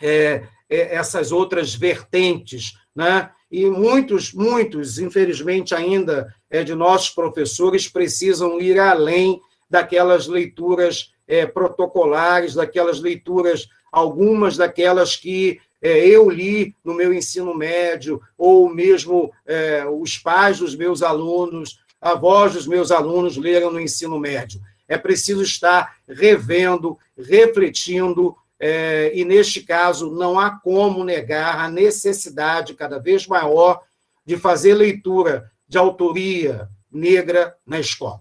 é, 0.03 0.43
é, 0.69 0.97
essas 0.97 1.31
outras 1.31 1.73
vertentes. 1.73 2.73
Né? 2.95 3.31
E 3.51 3.67
muitos, 3.67 4.33
muitos, 4.33 4.99
infelizmente, 4.99 5.75
ainda 5.75 6.35
é, 6.51 6.65
de 6.65 6.75
nossos 6.75 7.11
professores 7.11 7.89
precisam 7.89 8.61
ir 8.61 8.79
além 8.79 9.41
daquelas 9.69 10.27
leituras 10.27 11.13
é, 11.27 11.47
protocolares, 11.47 12.55
daquelas 12.55 13.01
leituras, 13.01 13.69
algumas 13.91 14.57
daquelas 14.57 15.17
que 15.17 15.61
é, 15.81 16.07
eu 16.07 16.29
li 16.29 16.75
no 16.85 16.95
meu 16.95 17.13
ensino 17.13 17.55
médio, 17.55 18.21
ou 18.37 18.69
mesmo 18.69 19.33
é, 19.47 19.85
os 19.87 20.19
pais 20.19 20.59
dos 20.59 20.75
meus 20.75 21.03
alunos 21.03 21.79
a 22.01 22.15
voz 22.15 22.53
dos 22.53 22.67
meus 22.67 22.91
alunos 22.91 23.37
leram 23.37 23.73
no 23.73 23.81
ensino 23.81 24.19
médio. 24.19 24.61
É 24.87 24.97
preciso 24.97 25.43
estar 25.43 25.97
revendo, 26.09 26.97
refletindo, 27.19 28.37
é, 28.59 29.13
e 29.15 29.25
neste 29.25 29.63
caso 29.63 30.11
não 30.11 30.39
há 30.39 30.51
como 30.51 31.05
negar 31.05 31.59
a 31.59 31.71
necessidade 31.71 32.75
cada 32.75 32.99
vez 32.99 33.27
maior 33.27 33.83
de 34.25 34.37
fazer 34.37 34.75
leitura 34.75 35.51
de 35.69 35.79
autoria 35.79 36.69
negra 36.91 37.57
na 37.67 37.79
escola. 37.79 38.21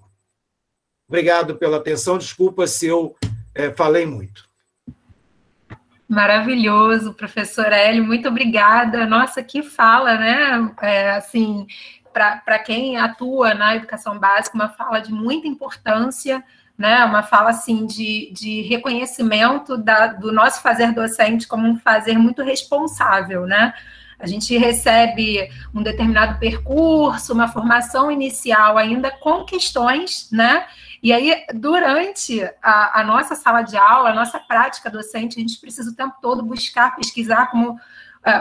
Obrigado 1.07 1.55
pela 1.55 1.77
atenção, 1.77 2.17
desculpa 2.17 2.67
se 2.67 2.87
eu 2.87 3.15
é, 3.53 3.71
falei 3.71 4.05
muito. 4.05 4.49
Maravilhoso, 6.07 7.13
professor 7.13 7.71
Hélio, 7.71 8.03
muito 8.03 8.27
obrigada. 8.27 9.07
Nossa, 9.07 9.41
que 9.41 9.63
fala, 9.63 10.15
né? 10.17 10.75
É, 10.81 11.11
assim, 11.11 11.65
para 12.13 12.59
quem 12.59 12.97
atua 12.97 13.53
na 13.53 13.75
educação 13.75 14.19
básica, 14.19 14.55
uma 14.55 14.69
fala 14.69 14.99
de 14.99 15.11
muita 15.11 15.47
importância, 15.47 16.43
né? 16.77 17.03
uma 17.05 17.23
fala 17.23 17.49
assim 17.51 17.85
de, 17.85 18.31
de 18.33 18.61
reconhecimento 18.61 19.77
da, 19.77 20.07
do 20.07 20.31
nosso 20.31 20.61
fazer 20.61 20.93
docente 20.93 21.47
como 21.47 21.67
um 21.67 21.77
fazer 21.77 22.17
muito 22.17 22.41
responsável, 22.41 23.45
né? 23.45 23.73
A 24.17 24.27
gente 24.27 24.57
recebe 24.57 25.49
um 25.73 25.83
determinado 25.83 26.39
percurso, 26.39 27.33
uma 27.33 27.49
formação 27.49 28.09
inicial 28.09 28.77
ainda 28.77 29.11
com 29.11 29.43
questões, 29.43 30.29
né? 30.31 30.65
E 31.03 31.13
aí, 31.13 31.45
durante 31.53 32.41
a, 32.63 33.01
a, 33.01 33.03
nossa 33.03 33.35
sala 33.35 33.61
de 33.61 33.77
aula, 33.77 34.09
a 34.09 34.15
nossa 34.15 34.39
prática 34.39 34.89
docente, 34.89 35.37
a 35.37 35.41
gente 35.41 35.59
precisa 35.59 35.91
o 35.91 35.95
tempo 35.95 36.15
todo 36.21 36.41
buscar, 36.41 36.95
pesquisar, 36.95 37.51
como 37.51 37.79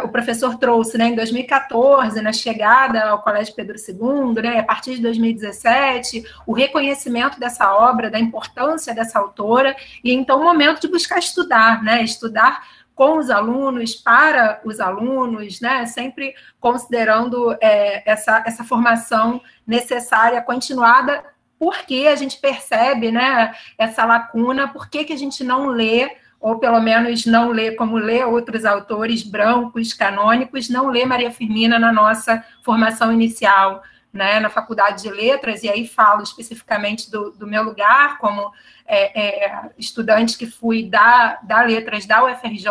o 0.02 0.08
professor 0.08 0.56
trouxe 0.58 0.96
né, 0.96 1.08
em 1.08 1.14
2014, 1.14 2.20
na 2.22 2.32
chegada 2.32 3.04
ao 3.04 3.22
Colégio 3.22 3.54
Pedro 3.54 3.76
II, 3.76 4.42
né, 4.42 4.60
a 4.60 4.62
partir 4.62 4.94
de 4.96 5.02
2017, 5.02 6.24
o 6.46 6.54
reconhecimento 6.54 7.38
dessa 7.38 7.74
obra, 7.74 8.10
da 8.10 8.18
importância 8.18 8.94
dessa 8.94 9.18
autora, 9.18 9.76
e 10.02 10.12
então 10.12 10.40
o 10.40 10.44
momento 10.44 10.80
de 10.80 10.88
buscar 10.88 11.18
estudar, 11.18 11.82
né, 11.82 12.02
estudar 12.02 12.62
com 12.94 13.18
os 13.18 13.28
alunos, 13.28 13.94
para 13.94 14.60
os 14.64 14.80
alunos, 14.80 15.60
né, 15.60 15.84
sempre 15.84 16.34
considerando 16.58 17.56
é, 17.60 18.08
essa, 18.10 18.42
essa 18.46 18.64
formação 18.64 19.40
necessária, 19.66 20.40
continuada, 20.40 21.24
porque 21.58 22.06
a 22.10 22.16
gente 22.16 22.38
percebe 22.38 23.10
né, 23.10 23.54
essa 23.76 24.04
lacuna, 24.04 24.68
por 24.68 24.88
que 24.88 25.12
a 25.12 25.16
gente 25.16 25.42
não 25.44 25.66
lê 25.66 26.10
ou 26.44 26.58
pelo 26.58 26.78
menos 26.78 27.24
não 27.24 27.48
lê 27.48 27.72
como 27.72 27.96
lê 27.96 28.22
outros 28.22 28.66
autores 28.66 29.22
brancos, 29.22 29.94
canônicos, 29.94 30.68
não 30.68 30.88
lê 30.88 31.06
Maria 31.06 31.30
Firmina 31.30 31.78
na 31.78 31.90
nossa 31.90 32.44
formação 32.62 33.10
inicial, 33.10 33.82
né, 34.12 34.38
na 34.40 34.50
Faculdade 34.50 35.04
de 35.04 35.10
Letras, 35.10 35.62
e 35.62 35.70
aí 35.70 35.88
falo 35.88 36.22
especificamente 36.22 37.10
do, 37.10 37.30
do 37.30 37.46
meu 37.46 37.62
lugar 37.62 38.18
como 38.18 38.52
é, 38.86 39.46
é, 39.46 39.70
estudante 39.78 40.36
que 40.36 40.44
fui 40.46 40.84
da, 40.84 41.38
da 41.42 41.62
Letras 41.62 42.04
da 42.04 42.22
UFRJ, 42.22 42.68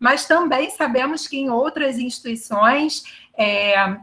mas 0.00 0.26
também 0.26 0.70
sabemos 0.70 1.28
que 1.28 1.36
em 1.36 1.50
outras 1.50 1.98
instituições 1.98 3.02
é, 3.36 3.98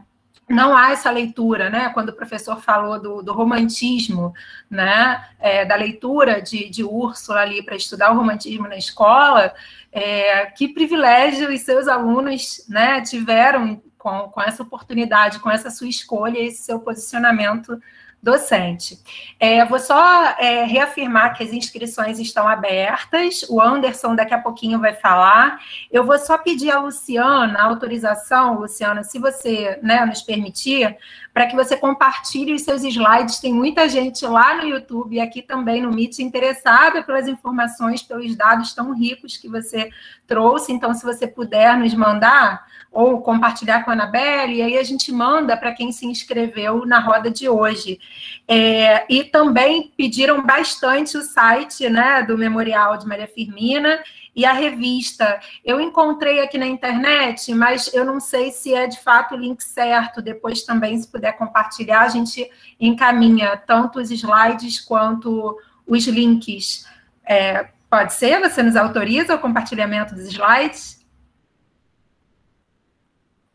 não 0.52 0.76
há 0.76 0.90
essa 0.90 1.10
leitura, 1.10 1.70
né? 1.70 1.88
Quando 1.94 2.10
o 2.10 2.14
professor 2.14 2.60
falou 2.60 3.00
do, 3.00 3.22
do 3.22 3.32
romantismo, 3.32 4.34
né? 4.70 5.24
É, 5.40 5.64
da 5.64 5.74
leitura 5.74 6.42
de, 6.42 6.68
de 6.68 6.84
Úrsula 6.84 7.40
ali 7.40 7.62
para 7.64 7.74
estudar 7.74 8.12
o 8.12 8.16
romantismo 8.16 8.68
na 8.68 8.76
escola, 8.76 9.54
é, 9.90 10.46
que 10.46 10.68
privilégio 10.68 11.52
os 11.52 11.60
seus 11.62 11.88
alunos 11.88 12.66
né, 12.68 13.00
tiveram 13.00 13.82
com, 13.96 14.28
com 14.28 14.42
essa 14.42 14.62
oportunidade, 14.62 15.38
com 15.38 15.50
essa 15.50 15.70
sua 15.70 15.88
escolha, 15.88 16.38
esse 16.38 16.62
seu 16.62 16.80
posicionamento 16.80 17.80
docente. 18.22 18.98
É, 19.40 19.64
vou 19.64 19.80
só 19.80 20.36
é, 20.38 20.64
reafirmar 20.64 21.36
que 21.36 21.42
as 21.42 21.52
inscrições 21.52 22.20
estão 22.20 22.46
abertas, 22.46 23.44
o 23.48 23.60
Anderson 23.60 24.14
daqui 24.14 24.32
a 24.32 24.38
pouquinho 24.38 24.78
vai 24.78 24.94
falar. 24.94 25.58
Eu 25.90 26.04
vou 26.04 26.16
só 26.18 26.38
pedir 26.38 26.70
a 26.70 26.78
Luciana, 26.78 27.58
a 27.58 27.64
autorização, 27.64 28.60
Luciana, 28.60 29.02
se 29.02 29.18
você 29.18 29.80
né, 29.82 30.06
nos 30.06 30.22
permitir, 30.22 30.96
para 31.34 31.46
que 31.46 31.56
você 31.56 31.76
compartilhe 31.76 32.54
os 32.54 32.62
seus 32.62 32.84
slides. 32.84 33.40
Tem 33.40 33.52
muita 33.52 33.88
gente 33.88 34.24
lá 34.24 34.54
no 34.54 34.68
YouTube 34.68 35.16
e 35.16 35.20
aqui 35.20 35.42
também 35.42 35.82
no 35.82 35.90
Meet 35.90 36.20
interessada 36.20 37.02
pelas 37.02 37.26
informações, 37.26 38.02
pelos 38.02 38.36
dados 38.36 38.72
tão 38.72 38.94
ricos 38.94 39.36
que 39.36 39.48
você 39.48 39.90
trouxe. 40.28 40.72
Então, 40.72 40.94
se 40.94 41.04
você 41.04 41.26
puder 41.26 41.76
nos 41.76 41.92
mandar 41.94 42.64
ou 42.92 43.22
compartilhar 43.22 43.84
com 43.84 43.90
a 43.90 43.94
Anabelle, 43.94 44.56
e 44.56 44.62
aí 44.62 44.76
a 44.76 44.82
gente 44.82 45.10
manda 45.10 45.56
para 45.56 45.72
quem 45.72 45.90
se 45.90 46.06
inscreveu 46.06 46.84
na 46.84 47.00
roda 47.00 47.30
de 47.30 47.48
hoje. 47.48 47.98
É, 48.46 49.06
e 49.08 49.24
também 49.24 49.90
pediram 49.96 50.44
bastante 50.44 51.16
o 51.16 51.22
site 51.22 51.88
né, 51.88 52.22
do 52.22 52.36
Memorial 52.36 52.98
de 52.98 53.06
Maria 53.06 53.26
Firmina 53.26 53.98
e 54.36 54.44
a 54.44 54.52
revista. 54.52 55.40
Eu 55.64 55.80
encontrei 55.80 56.40
aqui 56.40 56.58
na 56.58 56.66
internet, 56.66 57.54
mas 57.54 57.92
eu 57.94 58.04
não 58.04 58.20
sei 58.20 58.50
se 58.50 58.74
é 58.74 58.86
de 58.86 59.00
fato 59.00 59.34
o 59.34 59.38
link 59.38 59.62
certo. 59.62 60.20
Depois 60.20 60.62
também, 60.62 60.98
se 60.98 61.10
puder 61.10 61.32
compartilhar, 61.32 62.02
a 62.02 62.08
gente 62.08 62.46
encaminha 62.78 63.56
tanto 63.56 64.00
os 64.00 64.10
slides 64.10 64.78
quanto 64.80 65.58
os 65.86 66.06
links. 66.06 66.86
É, 67.24 67.68
pode 67.88 68.12
ser? 68.12 68.38
Você 68.40 68.62
nos 68.62 68.76
autoriza 68.76 69.34
o 69.34 69.38
compartilhamento 69.38 70.14
dos 70.14 70.26
slides? 70.26 71.01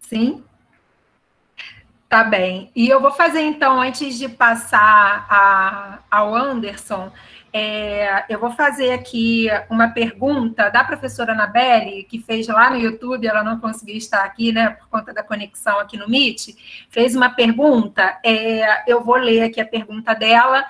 Sim? 0.08 0.44
Tá 2.08 2.24
bem. 2.24 2.72
E 2.74 2.88
eu 2.88 3.02
vou 3.02 3.12
fazer, 3.12 3.42
então, 3.42 3.82
antes 3.82 4.18
de 4.18 4.30
passar 4.30 5.28
a, 5.30 6.00
ao 6.10 6.34
Anderson, 6.34 7.12
é, 7.52 8.24
eu 8.30 8.40
vou 8.40 8.52
fazer 8.52 8.92
aqui 8.92 9.48
uma 9.70 9.90
pergunta 9.90 10.70
da 10.70 10.86
professora 10.86 11.34
Anabelle, 11.34 12.04
que 12.04 12.20
fez 12.20 12.48
lá 12.48 12.70
no 12.70 12.78
YouTube, 12.78 13.28
ela 13.28 13.44
não 13.44 13.60
conseguiu 13.60 13.98
estar 13.98 14.24
aqui, 14.24 14.54
né, 14.54 14.70
por 14.70 14.88
conta 14.88 15.14
da 15.14 15.22
conexão 15.22 15.80
aqui 15.80 15.98
no 15.98 16.08
Meet, 16.08 16.56
fez 16.90 17.14
uma 17.14 17.30
pergunta, 17.30 18.18
é, 18.24 18.90
eu 18.90 19.04
vou 19.04 19.16
ler 19.16 19.44
aqui 19.44 19.60
a 19.60 19.66
pergunta 19.66 20.14
dela, 20.14 20.66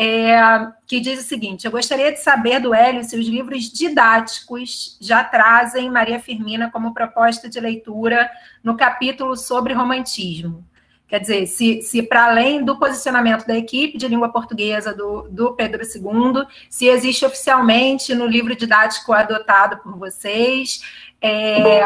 é, 0.00 0.38
que 0.86 1.00
diz 1.00 1.18
o 1.18 1.26
seguinte: 1.26 1.64
Eu 1.66 1.72
gostaria 1.72 2.12
de 2.12 2.20
saber 2.20 2.60
do 2.60 2.72
Hélio 2.72 3.02
se 3.02 3.18
os 3.18 3.26
livros 3.26 3.64
didáticos 3.64 4.96
já 5.00 5.24
trazem 5.24 5.90
Maria 5.90 6.20
Firmina 6.20 6.70
como 6.70 6.94
proposta 6.94 7.48
de 7.48 7.58
leitura 7.58 8.30
no 8.62 8.76
capítulo 8.76 9.36
sobre 9.36 9.74
romantismo. 9.74 10.64
Quer 11.08 11.20
dizer, 11.20 11.46
se, 11.46 11.82
se 11.82 12.02
para 12.02 12.26
além 12.26 12.62
do 12.64 12.78
posicionamento 12.78 13.46
da 13.46 13.56
equipe 13.56 13.98
de 13.98 14.06
língua 14.06 14.28
portuguesa 14.28 14.94
do, 14.94 15.22
do 15.30 15.54
Pedro 15.54 15.82
II, 15.82 16.46
se 16.70 16.86
existe 16.86 17.24
oficialmente 17.24 18.14
no 18.14 18.26
livro 18.26 18.54
didático 18.54 19.12
adotado 19.12 19.78
por 19.78 19.96
vocês, 19.96 20.82
é, 21.20 21.82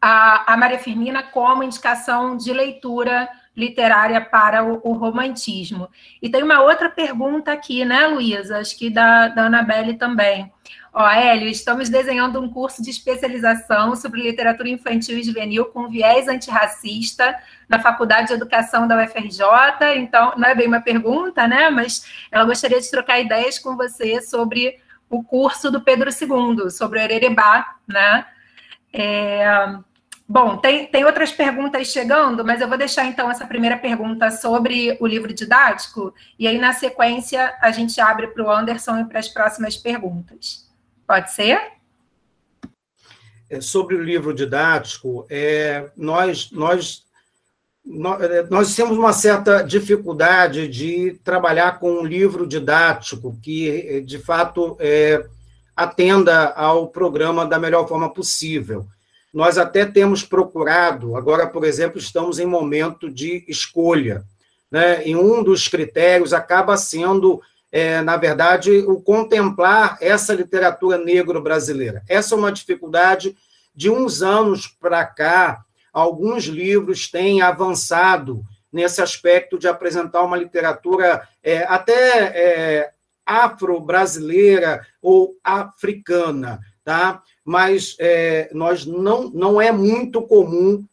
a, 0.00 0.52
a 0.52 0.56
Maria 0.56 0.78
Firmina 0.78 1.22
como 1.22 1.62
indicação 1.62 2.36
de 2.36 2.52
leitura 2.52 3.28
literária 3.58 4.20
para 4.20 4.64
o, 4.64 4.80
o, 4.84 4.92
romantismo. 4.92 5.90
E 6.22 6.28
tem 6.28 6.44
uma 6.44 6.62
outra 6.62 6.88
pergunta 6.88 7.50
aqui, 7.50 7.84
né, 7.84 8.06
Luísa? 8.06 8.58
Acho 8.58 8.78
que 8.78 8.88
da, 8.88 9.26
da 9.26 9.46
Anabelle 9.46 9.94
também. 9.94 10.52
Ó, 10.92 11.06
Hélio, 11.06 11.48
estamos 11.48 11.88
desenhando 11.88 12.40
um 12.40 12.48
curso 12.48 12.80
de 12.82 12.90
especialização 12.90 13.96
sobre 13.96 14.22
literatura 14.22 14.68
infantil 14.68 15.18
e 15.18 15.24
juvenil 15.24 15.66
com 15.66 15.88
viés 15.88 16.28
antirracista 16.28 17.36
na 17.68 17.80
Faculdade 17.80 18.28
de 18.28 18.34
Educação 18.34 18.86
da 18.86 19.02
UFRJ. 19.02 19.42
Então, 19.96 20.34
não 20.36 20.48
é 20.48 20.54
bem 20.54 20.68
uma 20.68 20.80
pergunta, 20.80 21.48
né? 21.48 21.68
Mas 21.68 22.06
ela 22.30 22.44
gostaria 22.44 22.80
de 22.80 22.90
trocar 22.90 23.18
ideias 23.18 23.58
com 23.58 23.76
você 23.76 24.22
sobre 24.22 24.78
o 25.10 25.22
curso 25.24 25.70
do 25.70 25.80
Pedro 25.80 26.10
II, 26.10 26.70
sobre 26.70 27.00
o 27.00 27.02
Ererebá, 27.02 27.74
né? 27.86 28.24
É, 28.92 29.78
Bom, 30.30 30.58
tem, 30.58 30.86
tem 30.86 31.06
outras 31.06 31.32
perguntas 31.32 31.88
chegando, 31.88 32.44
mas 32.44 32.60
eu 32.60 32.68
vou 32.68 32.76
deixar 32.76 33.06
então 33.06 33.30
essa 33.30 33.46
primeira 33.46 33.78
pergunta 33.78 34.30
sobre 34.30 34.94
o 35.00 35.06
livro 35.06 35.32
didático, 35.32 36.12
e 36.38 36.46
aí 36.46 36.58
na 36.58 36.74
sequência 36.74 37.56
a 37.62 37.70
gente 37.70 37.98
abre 37.98 38.26
para 38.26 38.44
o 38.44 38.50
Anderson 38.50 38.98
e 38.98 39.04
para 39.06 39.20
as 39.20 39.28
próximas 39.28 39.78
perguntas. 39.78 40.68
Pode 41.06 41.32
ser? 41.32 41.58
É, 43.48 43.62
sobre 43.62 43.94
o 43.94 44.04
livro 44.04 44.34
didático, 44.34 45.26
é, 45.30 45.90
nós, 45.96 46.50
nós, 46.52 47.04
nós, 47.82 48.20
é, 48.20 48.42
nós 48.50 48.76
temos 48.76 48.98
uma 48.98 49.14
certa 49.14 49.62
dificuldade 49.62 50.68
de 50.68 51.18
trabalhar 51.24 51.78
com 51.78 51.90
um 51.90 52.04
livro 52.04 52.46
didático 52.46 53.34
que, 53.42 54.02
de 54.02 54.18
fato, 54.18 54.76
é, 54.78 55.24
atenda 55.74 56.50
ao 56.50 56.88
programa 56.88 57.46
da 57.46 57.58
melhor 57.58 57.88
forma 57.88 58.12
possível. 58.12 58.86
Nós 59.32 59.58
até 59.58 59.84
temos 59.84 60.22
procurado, 60.22 61.16
agora, 61.16 61.46
por 61.46 61.64
exemplo, 61.64 61.98
estamos 61.98 62.38
em 62.38 62.46
momento 62.46 63.10
de 63.10 63.44
escolha, 63.46 64.24
né? 64.70 65.06
e 65.06 65.14
um 65.14 65.42
dos 65.42 65.68
critérios 65.68 66.32
acaba 66.32 66.76
sendo, 66.76 67.40
é, 67.70 68.00
na 68.02 68.16
verdade, 68.16 68.70
o 68.86 69.00
contemplar 69.00 69.98
essa 70.00 70.34
literatura 70.34 70.96
negro-brasileira. 70.98 72.02
Essa 72.08 72.34
é 72.34 72.38
uma 72.38 72.52
dificuldade 72.52 73.36
de 73.74 73.90
uns 73.90 74.22
anos 74.22 74.66
para 74.66 75.04
cá, 75.04 75.62
alguns 75.92 76.44
livros 76.44 77.10
têm 77.10 77.42
avançado 77.42 78.42
nesse 78.72 79.00
aspecto 79.00 79.58
de 79.58 79.68
apresentar 79.68 80.22
uma 80.22 80.36
literatura 80.36 81.26
é, 81.42 81.64
até 81.64 82.24
é, 82.24 82.90
afro-brasileira 83.24 84.86
ou 85.02 85.36
africana, 85.44 86.60
tá? 86.84 87.22
Mas 87.48 87.96
é, 87.98 88.50
nós 88.52 88.84
não, 88.84 89.30
não 89.30 89.58
é 89.58 89.72
muito 89.72 90.20
comum 90.20 90.84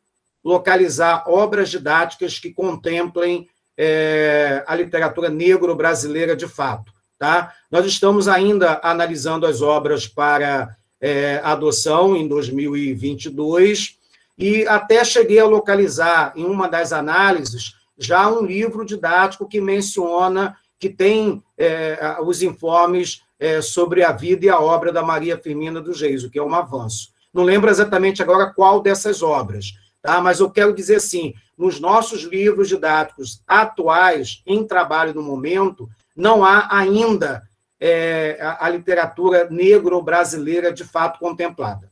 localizar 0.42 1.26
obras 1.28 1.70
didáticas 1.70 2.40
que 2.40 2.50
contemplem 2.50 3.46
é, 3.78 4.64
a 4.66 4.74
literatura 4.74 5.28
negro-brasileira 5.28 6.34
de 6.34 6.48
fato. 6.48 6.94
Tá? 7.20 7.54
Nós 7.70 7.86
estamos 7.86 8.30
ainda 8.30 8.80
analisando 8.82 9.46
as 9.46 9.62
obras 9.62 10.08
para 10.08 10.74
é, 11.02 11.42
adoção 11.44 12.16
em 12.16 12.26
2022 12.26 13.98
e 14.38 14.66
até 14.66 15.04
cheguei 15.04 15.40
a 15.40 15.46
localizar 15.46 16.32
em 16.38 16.46
uma 16.46 16.70
das 16.70 16.94
análises 16.94 17.74
já 17.98 18.30
um 18.30 18.46
livro 18.46 18.86
didático 18.86 19.46
que 19.46 19.60
menciona 19.60 20.56
que 20.80 20.88
tem 20.88 21.44
é, 21.58 22.16
os 22.22 22.42
informes 22.42 23.25
é, 23.40 23.62
sobre 23.62 24.04
a 24.04 24.12
vida 24.12 24.46
e 24.46 24.50
a 24.50 24.60
obra 24.60 24.92
da 24.92 25.04
Maria 25.04 25.38
Firmina 25.38 25.82
do 25.82 25.94
Reis, 25.94 26.24
o 26.24 26.30
que 26.30 26.40
é 26.40 26.44
um 26.44 26.56
avanço. 26.56 27.14
Não 27.34 27.44
lembro 27.44 27.70
exatamente 27.70 28.22
agora 28.22 28.54
qual 28.54 28.82
dessas 28.82 29.22
obras, 29.22 29.74
tá? 30.02 30.22
mas 30.22 30.40
eu 30.40 30.50
quero 30.50 30.74
dizer 30.74 30.96
assim, 30.96 31.34
nos 31.58 31.80
nossos 31.80 32.24
livros 32.24 32.70
didáticos 32.70 33.42
atuais, 33.46 34.42
em 34.46 34.66
trabalho 34.66 35.14
no 35.14 35.22
momento, 35.22 35.90
não 36.16 36.46
há 36.46 36.68
ainda 36.72 37.44
é, 37.80 38.38
a, 38.42 38.66
a 38.66 38.70
literatura 38.70 39.50
negro-brasileira 39.50 40.72
de 40.72 40.84
fato 40.84 41.20
contemplada. 41.20 41.92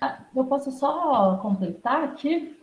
Ah, 0.00 0.24
eu 0.34 0.44
posso 0.44 0.72
só 0.72 1.36
completar 1.38 2.04
aqui? 2.04 2.58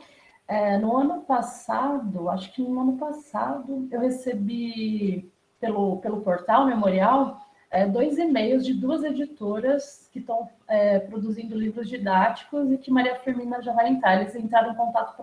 É, 0.47 0.77
no 0.77 0.97
ano 0.97 1.21
passado, 1.21 2.29
acho 2.29 2.51
que 2.53 2.61
no 2.61 2.81
ano 2.81 2.97
passado, 2.97 3.87
eu 3.89 4.01
recebi 4.01 5.31
pelo, 5.61 5.97
pelo 5.97 6.21
portal 6.21 6.65
Memorial 6.65 7.39
é, 7.71 7.87
dois 7.87 8.17
e-mails 8.17 8.65
de 8.65 8.73
duas 8.73 9.01
editoras 9.01 10.09
que 10.11 10.19
estão 10.19 10.49
é, 10.67 10.99
produzindo 10.99 11.57
livros 11.57 11.87
didáticos 11.87 12.69
e 12.69 12.77
que 12.77 12.91
Maria 12.91 13.15
Firmina 13.19 13.61
já 13.61 13.71
vai 13.71 13.87
entrar. 13.87 14.19
Eles 14.19 14.35
entraram 14.35 14.73
em 14.73 14.75
contato 14.75 15.15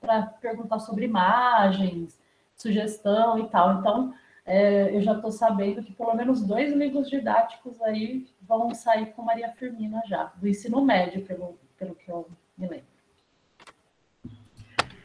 para 0.00 0.22
perguntar 0.40 0.78
sobre 0.78 1.04
imagens, 1.04 2.16
sugestão 2.54 3.40
e 3.40 3.48
tal. 3.48 3.80
Então, 3.80 4.14
é, 4.44 4.96
eu 4.96 5.02
já 5.02 5.14
estou 5.14 5.32
sabendo 5.32 5.82
que 5.82 5.92
pelo 5.92 6.14
menos 6.14 6.40
dois 6.46 6.72
livros 6.72 7.10
didáticos 7.10 7.82
aí 7.82 8.28
vão 8.40 8.72
sair 8.72 9.06
com 9.06 9.22
Maria 9.22 9.50
Firmina 9.50 10.00
já, 10.06 10.32
do 10.36 10.46
ensino 10.46 10.84
médio, 10.84 11.26
pelo, 11.26 11.58
pelo 11.76 11.96
que 11.96 12.08
eu 12.08 12.28
me 12.56 12.68
lembro. 12.68 12.95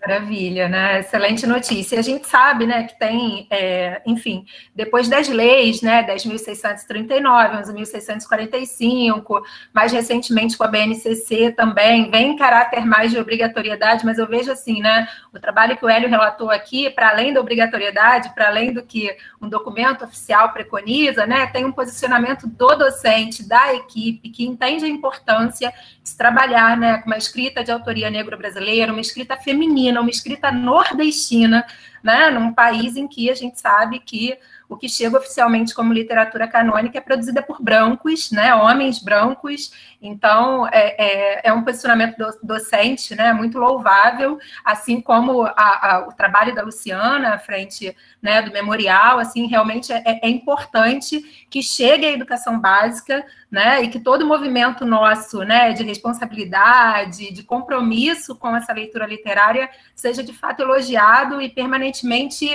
Maravilha, 0.01 0.67
né? 0.67 0.99
Excelente 1.01 1.45
notícia. 1.45 1.99
A 1.99 2.01
gente 2.01 2.27
sabe, 2.27 2.65
né, 2.65 2.85
que 2.85 2.97
tem, 2.97 3.45
é, 3.51 4.01
enfim, 4.03 4.47
depois 4.73 5.07
das 5.07 5.29
leis, 5.29 5.83
né, 5.83 6.03
10.639, 6.03 7.63
11.645, 7.63 9.41
mais 9.71 9.91
recentemente 9.91 10.57
com 10.57 10.63
a 10.63 10.67
BNCC 10.67 11.51
também, 11.51 12.09
vem 12.09 12.31
em 12.31 12.35
caráter 12.35 12.83
mais 12.83 13.11
de 13.11 13.19
obrigatoriedade, 13.19 14.03
mas 14.03 14.17
eu 14.17 14.27
vejo 14.27 14.51
assim, 14.51 14.81
né, 14.81 15.07
o 15.31 15.39
trabalho 15.39 15.77
que 15.77 15.85
o 15.85 15.89
Hélio 15.89 16.09
relatou 16.09 16.49
aqui, 16.49 16.89
para 16.89 17.09
além 17.09 17.31
da 17.31 17.39
obrigatoriedade, 17.39 18.33
para 18.33 18.47
além 18.47 18.73
do 18.73 18.81
que 18.81 19.15
um 19.39 19.47
documento 19.47 20.03
oficial 20.03 20.51
preconiza, 20.51 21.27
né, 21.27 21.45
tem 21.45 21.63
um 21.63 21.71
posicionamento 21.71 22.47
do 22.47 22.75
docente, 22.75 23.47
da 23.47 23.75
equipe, 23.75 24.29
que 24.29 24.47
entende 24.47 24.83
a 24.83 24.89
importância 24.89 25.71
de 26.03 26.17
trabalhar, 26.17 26.75
né, 26.75 26.97
com 26.97 27.05
uma 27.05 27.17
escrita 27.17 27.63
de 27.63 27.71
autoria 27.71 28.09
negro-brasileira, 28.09 28.91
uma 28.91 28.99
escrita 28.99 29.37
feminina, 29.37 29.90
nordestina, 29.91 30.01
uma 30.01 30.09
escrita 30.09 30.51
nordestina, 30.51 31.65
né, 32.03 32.29
num 32.29 32.53
país 32.53 32.95
em 32.95 33.07
que 33.07 33.29
a 33.29 33.35
gente 33.35 33.59
sabe 33.59 33.99
que 33.99 34.37
o 34.71 34.77
que 34.77 34.87
chega 34.87 35.17
oficialmente 35.17 35.75
como 35.75 35.91
literatura 35.91 36.47
canônica 36.47 36.97
é 36.97 37.01
produzida 37.01 37.43
por 37.43 37.61
brancos, 37.61 38.31
né, 38.31 38.55
homens 38.55 39.03
brancos, 39.03 39.69
então 40.01 40.65
é, 40.71 40.95
é, 40.97 41.49
é 41.49 41.53
um 41.53 41.61
posicionamento 41.61 42.15
do, 42.15 42.39
docente 42.41 43.13
né, 43.13 43.33
muito 43.33 43.57
louvável, 43.57 44.39
assim 44.63 45.01
como 45.01 45.43
a, 45.43 45.51
a, 45.57 46.07
o 46.07 46.13
trabalho 46.13 46.55
da 46.55 46.63
Luciana 46.63 47.33
à 47.33 47.37
frente 47.37 47.93
né, 48.21 48.41
do 48.41 48.53
memorial, 48.53 49.19
assim, 49.19 49.45
realmente 49.45 49.91
é, 49.91 50.01
é 50.05 50.29
importante 50.29 51.45
que 51.49 51.61
chegue 51.61 52.05
a 52.05 52.11
educação 52.13 52.57
básica, 52.57 53.25
né, 53.51 53.83
e 53.83 53.89
que 53.89 53.99
todo 53.99 54.21
o 54.21 54.27
movimento 54.27 54.85
nosso, 54.85 55.43
né, 55.43 55.73
de 55.73 55.83
responsabilidade, 55.83 57.33
de 57.33 57.43
compromisso 57.43 58.33
com 58.33 58.55
essa 58.55 58.71
leitura 58.71 59.05
literária 59.05 59.69
seja 59.93 60.23
de 60.23 60.31
fato 60.31 60.61
elogiado 60.61 61.41
e 61.41 61.49
permanentemente 61.49 62.47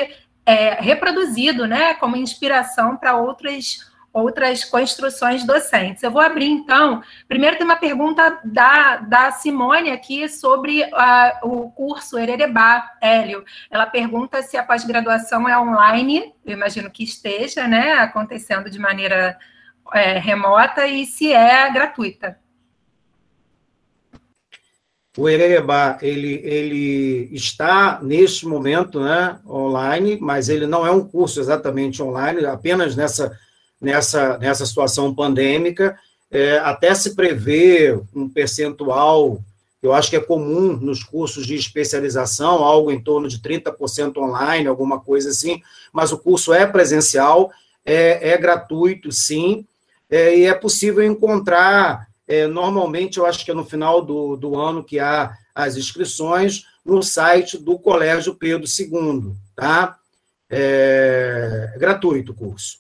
é, 0.47 0.81
reproduzido, 0.81 1.67
né, 1.67 1.95
como 1.95 2.17
inspiração 2.17 2.97
para 2.97 3.17
outras 3.17 3.85
outras 4.17 4.65
construções 4.65 5.45
docentes. 5.45 6.03
Eu 6.03 6.11
vou 6.11 6.23
abrir, 6.23 6.47
então, 6.47 7.03
primeiro 7.29 7.59
tem 7.59 7.67
uma 7.67 7.77
pergunta 7.77 8.41
da, 8.43 8.97
da 8.97 9.31
Simone 9.31 9.91
aqui 9.91 10.27
sobre 10.27 10.85
uh, 10.85 11.47
o 11.47 11.71
curso 11.71 12.19
Hererebá, 12.19 12.93
Hélio. 12.99 13.45
Ela 13.71 13.85
pergunta 13.85 14.41
se 14.43 14.57
a 14.57 14.63
pós-graduação 14.63 15.47
é 15.47 15.59
online, 15.59 16.33
eu 16.47 16.55
imagino 16.55 16.91
que 16.91 17.05
esteja, 17.05 17.69
né, 17.69 17.93
acontecendo 17.93 18.71
de 18.71 18.79
maneira 18.79 19.37
é, 19.93 20.19
remota, 20.19 20.87
e 20.87 21.05
se 21.05 21.35
é 21.35 21.71
gratuita. 21.71 22.39
O 25.17 25.29
Ererebá, 25.29 25.99
ele, 26.03 26.41
ele 26.45 27.31
está, 27.33 28.01
neste 28.03 28.47
momento, 28.47 29.01
né, 29.01 29.39
online, 29.49 30.19
mas 30.21 30.51
ele 30.51 30.67
não 30.67 30.87
é 30.87 30.91
um 30.91 31.03
curso 31.03 31.41
exatamente 31.41 32.03
online, 32.03 32.45
apenas 32.45 32.95
nessa, 32.95 33.37
nessa, 33.81 34.37
nessa 34.37 34.67
situação 34.67 35.15
pandêmica. 35.15 35.99
É, 36.31 36.59
até 36.59 36.95
se 36.95 37.15
prevê 37.15 37.99
um 38.15 38.29
percentual, 38.29 39.41
eu 39.83 39.95
acho 39.95 40.11
que 40.11 40.17
é 40.17 40.21
comum 40.21 40.77
nos 40.77 41.03
cursos 41.03 41.47
de 41.47 41.55
especialização, 41.55 42.63
algo 42.63 42.91
em 42.91 43.01
torno 43.01 43.27
de 43.27 43.39
30% 43.39 44.19
online, 44.19 44.67
alguma 44.67 45.01
coisa 45.01 45.31
assim, 45.31 45.63
mas 45.93 46.13
o 46.13 46.19
curso 46.19 46.53
é 46.53 46.67
presencial, 46.67 47.51
é, 47.87 48.33
é 48.33 48.37
gratuito, 48.37 49.11
sim, 49.11 49.65
é, 50.11 50.37
e 50.37 50.45
é 50.45 50.53
possível 50.53 51.03
encontrar 51.03 52.07
é, 52.29 52.47
normalmente, 52.47 53.19
eu 53.19 53.27
acho 53.27 53.45
que 53.45 53.51
é 53.51 53.55
no 53.55 53.65
final 53.65 54.03
do, 54.03 54.37
do 54.37 54.59
ano 54.59 54.83
que 54.83 54.99
há 54.99 55.33
as 55.55 55.77
inscrições 55.77 56.65
no 56.85 57.03
site 57.03 57.57
do 57.57 57.79
Colégio 57.79 58.35
Pedro 58.35 58.67
II, 58.67 59.35
tá? 59.55 59.99
É, 60.51 61.73
é 61.75 61.79
gratuito 61.79 62.33
o 62.33 62.35
curso. 62.35 62.79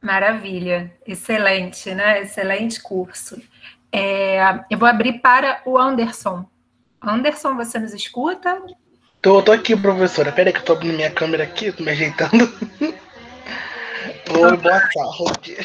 Maravilha, 0.00 0.92
excelente, 1.06 1.92
né? 1.94 2.22
Excelente 2.22 2.80
curso. 2.80 3.40
É, 3.90 4.38
eu 4.70 4.78
vou 4.78 4.88
abrir 4.88 5.20
para 5.20 5.60
o 5.66 5.78
Anderson. 5.78 6.48
Anderson, 7.00 7.56
você 7.56 7.78
nos 7.78 7.92
escuta? 7.94 8.62
Tô, 9.20 9.42
tô 9.42 9.50
aqui, 9.50 9.76
professora. 9.76 10.30
Peraí 10.30 10.52
que 10.52 10.60
eu 10.60 10.64
tô 10.64 10.72
abrindo 10.72 10.96
minha 10.96 11.10
câmera 11.10 11.44
aqui, 11.44 11.72
tô 11.72 11.82
me 11.82 11.90
ajeitando. 11.90 12.48
Oi, 14.30 14.56
boa 14.56 14.80
tarde. 14.80 15.56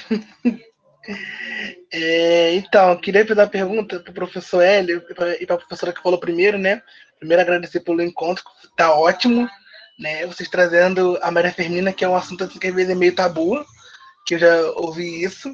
É, 1.92 2.56
então, 2.56 2.96
queria 2.96 3.28
fazer 3.28 3.42
uma 3.42 3.48
pergunta 3.48 4.00
para 4.00 4.10
o 4.10 4.14
professor 4.14 4.62
Hélio 4.62 5.04
e 5.40 5.46
para 5.46 5.56
a 5.56 5.60
professora 5.60 5.92
que 5.92 6.02
falou 6.02 6.18
primeiro, 6.18 6.58
né? 6.58 6.82
Primeiro, 7.20 7.42
agradecer 7.42 7.82
pelo 7.82 8.02
encontro, 8.02 8.44
tá 8.78 8.94
ótimo, 8.96 9.50
né? 10.00 10.26
Vocês 10.26 10.50
trazendo 10.50 11.20
a 11.22 11.30
Maria 11.30 11.52
Fermina, 11.52 11.92
que 11.92 12.06
é 12.06 12.10
um 12.10 12.16
assunto 12.16 12.46
assim, 12.46 12.58
que 12.58 12.68
às 12.68 12.74
vezes 12.74 12.90
é 12.90 12.96
meio 12.96 13.14
tabu, 13.14 13.64
que 14.26 14.36
eu 14.36 14.40
já 14.40 14.62
ouvi 14.76 15.24
isso. 15.24 15.52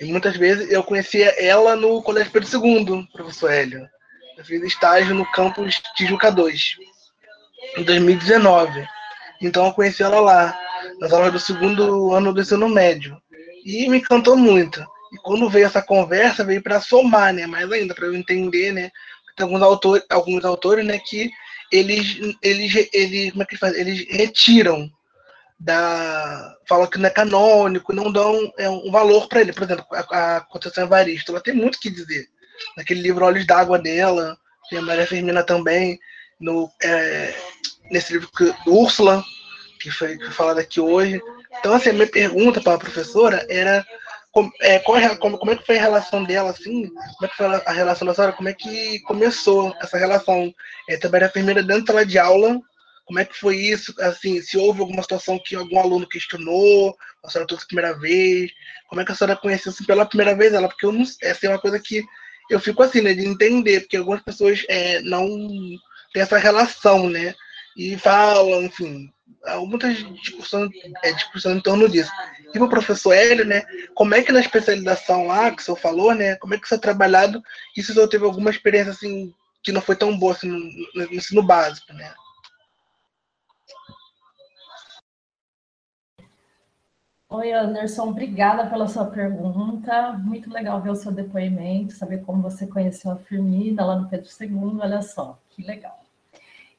E 0.00 0.06
muitas 0.06 0.36
vezes 0.36 0.70
eu 0.70 0.82
conhecia 0.82 1.28
ela 1.42 1.76
no 1.76 2.02
Colégio 2.02 2.32
Pedro 2.32 2.48
II, 2.48 3.08
professor 3.12 3.52
Hélio. 3.52 3.88
Eu 4.36 4.44
fiz 4.44 4.60
estágio 4.64 5.14
no 5.14 5.24
campus 5.30 5.80
Tijuca 5.94 6.32
2, 6.32 6.76
em 7.78 7.84
2019. 7.84 8.86
Então 9.40 9.66
eu 9.66 9.72
conheci 9.72 10.02
ela 10.02 10.20
lá 10.20 10.63
nas 11.00 11.12
aulas 11.12 11.32
do 11.32 11.38
segundo 11.38 12.12
ano 12.12 12.32
do 12.32 12.40
ensino 12.40 12.68
médio. 12.68 13.16
E 13.64 13.88
me 13.88 13.98
encantou 13.98 14.36
muito. 14.36 14.80
E 15.12 15.16
quando 15.18 15.48
veio 15.48 15.66
essa 15.66 15.82
conversa, 15.82 16.44
veio 16.44 16.62
para 16.62 16.80
somar, 16.80 17.32
né? 17.32 17.46
Mais 17.46 17.70
ainda, 17.70 17.94
para 17.94 18.06
eu 18.06 18.14
entender, 18.14 18.72
né? 18.72 18.90
Tem 19.36 19.44
alguns 19.44 19.62
autores, 19.62 20.04
alguns 20.10 20.44
autores, 20.44 20.84
né, 20.84 20.98
que 20.98 21.30
eles, 21.72 22.18
eles, 22.40 22.88
eles, 22.92 23.30
como 23.32 23.42
é 23.42 23.46
que 23.46 23.56
faz? 23.56 23.74
Eles 23.76 24.06
retiram 24.08 24.88
da. 25.58 26.54
Falam 26.68 26.86
que 26.86 26.98
não 26.98 27.06
é 27.06 27.10
canônico, 27.10 27.92
não 27.92 28.12
dão 28.12 28.52
é, 28.58 28.68
um 28.68 28.90
valor 28.90 29.28
para 29.28 29.40
ele. 29.40 29.52
Por 29.52 29.64
exemplo, 29.64 29.84
a, 29.92 30.36
a 30.36 30.40
Conceição 30.42 30.84
Evaristo, 30.84 31.32
ela 31.32 31.42
tem 31.42 31.54
muito 31.54 31.80
que 31.80 31.90
dizer. 31.90 32.26
Naquele 32.76 33.00
livro 33.00 33.24
Olhos 33.24 33.46
d'Água 33.46 33.78
dela, 33.78 34.36
tem 34.70 34.78
a 34.78 34.82
Maria 34.82 35.06
Firmina 35.06 35.42
também, 35.42 35.98
no, 36.40 36.70
é, 36.82 37.34
nesse 37.90 38.12
livro 38.12 38.30
que, 38.30 38.54
Úrsula, 38.66 39.24
que 39.84 39.90
foi, 39.90 40.18
falado 40.30 40.58
aqui 40.58 40.80
hoje. 40.80 41.20
Então, 41.58 41.74
assim, 41.74 41.90
a 41.90 41.92
minha 41.92 42.06
pergunta 42.06 42.60
para 42.60 42.74
a 42.74 42.78
professora 42.78 43.46
era 43.50 43.86
como 44.32 44.50
é, 44.60 44.78
como, 44.80 45.38
como 45.38 45.52
é 45.52 45.56
que 45.56 45.66
foi 45.66 45.78
a 45.78 45.82
relação 45.82 46.24
dela, 46.24 46.50
assim, 46.50 46.88
como 46.88 47.24
é 47.24 47.28
que 47.28 47.36
foi 47.36 47.46
a 47.46 47.72
relação 47.72 48.06
da 48.06 48.14
senhora, 48.14 48.32
como 48.32 48.48
é 48.48 48.54
que 48.54 48.98
começou 49.00 49.72
essa 49.80 49.96
relação? 49.96 50.52
É, 50.88 50.96
trabalhar 50.96 51.26
enfermeira 51.26 51.62
dentro 51.62 51.84
da 51.84 51.92
sala 51.92 52.06
de 52.06 52.18
aula, 52.18 52.58
como 53.04 53.18
é 53.18 53.24
que 53.24 53.38
foi 53.38 53.56
isso, 53.56 53.94
assim, 54.00 54.40
se 54.40 54.56
houve 54.56 54.80
alguma 54.80 55.02
situação 55.02 55.38
que 55.38 55.54
algum 55.54 55.78
aluno 55.78 56.08
questionou, 56.08 56.96
a 57.22 57.30
senhora 57.30 57.46
trouxe 57.46 57.64
a 57.64 57.68
primeira 57.68 57.94
vez, 57.98 58.50
como 58.88 59.02
é 59.02 59.04
que 59.04 59.12
a 59.12 59.14
senhora 59.14 59.36
conheceu 59.36 59.70
assim, 59.70 59.84
pela 59.84 60.06
primeira 60.06 60.34
vez 60.34 60.52
ela, 60.52 60.68
porque 60.68 60.86
eu 60.86 60.92
não, 60.92 61.04
essa 61.22 61.46
é 61.46 61.50
uma 61.50 61.60
coisa 61.60 61.78
que 61.78 62.02
eu 62.50 62.58
fico 62.58 62.82
assim, 62.82 63.02
né, 63.02 63.14
de 63.14 63.26
entender, 63.26 63.80
porque 63.80 63.98
algumas 63.98 64.22
pessoas 64.22 64.64
é, 64.68 65.00
não 65.02 65.28
têm 66.12 66.22
essa 66.22 66.38
relação, 66.38 67.08
né, 67.08 67.34
e 67.76 67.96
falam, 67.98 68.64
enfim, 68.64 69.12
muitas 69.66 69.96
discussões 70.22 70.70
é, 71.02 71.50
em 71.50 71.60
torno 71.60 71.88
disso. 71.88 72.10
E 72.54 72.58
o 72.58 72.68
professor 72.68 73.12
Hélio, 73.12 73.44
né, 73.44 73.62
como 73.94 74.14
é 74.14 74.22
que 74.22 74.32
na 74.32 74.40
especialização 74.40 75.26
lá, 75.26 75.50
que 75.50 75.60
o 75.60 75.64
senhor 75.64 75.76
falou, 75.76 76.14
né, 76.14 76.36
como 76.36 76.54
é 76.54 76.58
que 76.58 76.64
o 76.64 76.68
senhor 76.68 76.80
trabalhado, 76.80 77.42
e 77.76 77.82
se 77.82 77.90
o 77.90 77.94
senhor 77.94 78.08
teve 78.08 78.24
alguma 78.24 78.50
experiência, 78.50 78.92
assim, 78.92 79.34
que 79.62 79.72
não 79.72 79.80
foi 79.80 79.96
tão 79.96 80.16
boa, 80.16 80.32
assim, 80.32 80.48
no, 80.48 80.58
no 80.94 81.14
ensino 81.14 81.42
básico, 81.42 81.92
né? 81.92 82.14
Oi, 87.30 87.52
Anderson, 87.52 88.10
obrigada 88.10 88.70
pela 88.70 88.86
sua 88.86 89.06
pergunta. 89.06 90.12
Muito 90.12 90.48
legal 90.52 90.80
ver 90.80 90.90
o 90.90 90.94
seu 90.94 91.10
depoimento, 91.10 91.92
saber 91.92 92.22
como 92.22 92.40
você 92.40 92.64
conheceu 92.64 93.10
a 93.10 93.16
Firmina 93.16 93.84
lá 93.84 93.96
no 93.96 94.08
Pedro 94.08 94.30
II, 94.40 94.78
olha 94.80 95.02
só, 95.02 95.36
que 95.50 95.60
legal. 95.62 96.00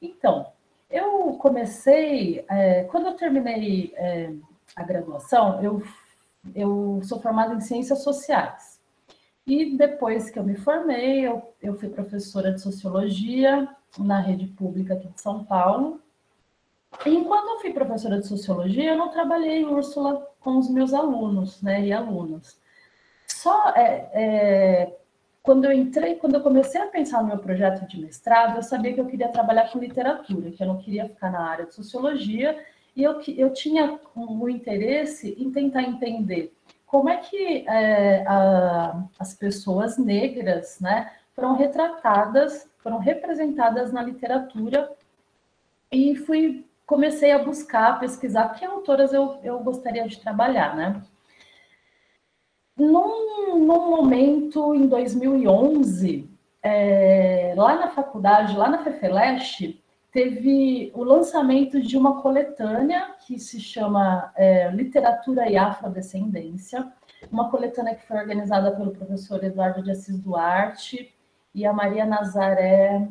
Então, 0.00 0.50
eu 0.90 1.34
comecei, 1.34 2.44
é, 2.48 2.84
quando 2.84 3.06
eu 3.06 3.14
terminei 3.14 3.92
é, 3.96 4.32
a 4.74 4.82
graduação, 4.82 5.62
eu, 5.62 5.82
eu 6.54 7.00
sou 7.02 7.20
formada 7.20 7.54
em 7.54 7.60
ciências 7.60 8.02
sociais. 8.02 8.80
E 9.46 9.76
depois 9.76 10.28
que 10.30 10.38
eu 10.38 10.44
me 10.44 10.56
formei, 10.56 11.26
eu, 11.26 11.54
eu 11.62 11.78
fui 11.78 11.88
professora 11.88 12.52
de 12.52 12.60
sociologia 12.60 13.68
na 13.98 14.20
rede 14.20 14.46
pública 14.48 14.94
aqui 14.94 15.08
de 15.08 15.20
São 15.20 15.44
Paulo. 15.44 16.00
E 17.04 17.10
enquanto 17.10 17.48
eu 17.48 17.60
fui 17.60 17.72
professora 17.72 18.18
de 18.18 18.26
sociologia, 18.26 18.92
eu 18.92 18.98
não 18.98 19.10
trabalhei 19.10 19.60
em 19.60 19.66
Úrsula 19.66 20.26
com 20.40 20.58
os 20.58 20.68
meus 20.68 20.92
alunos 20.92 21.62
né, 21.62 21.84
e 21.84 21.92
alunas. 21.92 22.58
Só 23.26 23.70
é, 23.70 24.10
é, 24.12 24.98
quando 25.46 25.64
eu 25.64 25.72
entrei, 25.72 26.16
quando 26.16 26.34
eu 26.34 26.42
comecei 26.42 26.80
a 26.80 26.88
pensar 26.88 27.22
no 27.22 27.28
meu 27.28 27.38
projeto 27.38 27.86
de 27.86 28.00
mestrado, 28.00 28.56
eu 28.56 28.62
sabia 28.62 28.92
que 28.92 29.00
eu 29.00 29.06
queria 29.06 29.28
trabalhar 29.28 29.70
com 29.70 29.78
literatura, 29.78 30.50
que 30.50 30.60
eu 30.60 30.66
não 30.66 30.78
queria 30.78 31.08
ficar 31.08 31.30
na 31.30 31.40
área 31.40 31.66
de 31.66 31.72
sociologia, 31.72 32.58
e 32.96 33.04
eu, 33.04 33.20
eu 33.28 33.52
tinha 33.52 34.00
um 34.16 34.48
interesse 34.48 35.36
em 35.38 35.52
tentar 35.52 35.84
entender 35.84 36.52
como 36.84 37.08
é 37.08 37.18
que 37.18 37.64
é, 37.68 38.24
a, 38.26 39.04
as 39.20 39.34
pessoas 39.34 39.96
negras 39.96 40.80
né, 40.80 41.12
foram 41.32 41.54
retratadas, 41.54 42.68
foram 42.78 42.98
representadas 42.98 43.92
na 43.92 44.02
literatura, 44.02 44.90
e 45.92 46.16
fui 46.16 46.66
comecei 46.84 47.30
a 47.30 47.38
buscar, 47.38 48.00
pesquisar 48.00 48.48
que 48.50 48.64
autoras 48.64 49.12
eu, 49.12 49.38
eu 49.44 49.60
gostaria 49.60 50.06
de 50.08 50.20
trabalhar, 50.20 50.74
né? 50.76 51.02
Num, 52.76 53.58
num 53.58 53.90
momento, 53.90 54.74
em 54.74 54.86
2011, 54.86 56.30
é, 56.62 57.54
lá 57.56 57.76
na 57.76 57.88
faculdade, 57.88 58.56
lá 58.56 58.68
na 58.68 58.84
FEFELESH, 58.84 59.80
teve 60.12 60.92
o 60.94 61.02
lançamento 61.02 61.80
de 61.80 61.96
uma 61.96 62.20
coletânea 62.20 63.14
que 63.26 63.38
se 63.38 63.60
chama 63.60 64.32
é, 64.36 64.70
Literatura 64.70 65.48
e 65.48 65.56
Afrodescendência, 65.56 66.92
uma 67.30 67.50
coletânea 67.50 67.94
que 67.94 68.06
foi 68.06 68.18
organizada 68.18 68.70
pelo 68.72 68.92
professor 68.92 69.42
Eduardo 69.42 69.82
de 69.82 69.90
Assis 69.90 70.18
Duarte 70.18 71.14
e 71.54 71.64
a 71.64 71.72
Maria 71.72 72.04
Nazaré, 72.04 73.08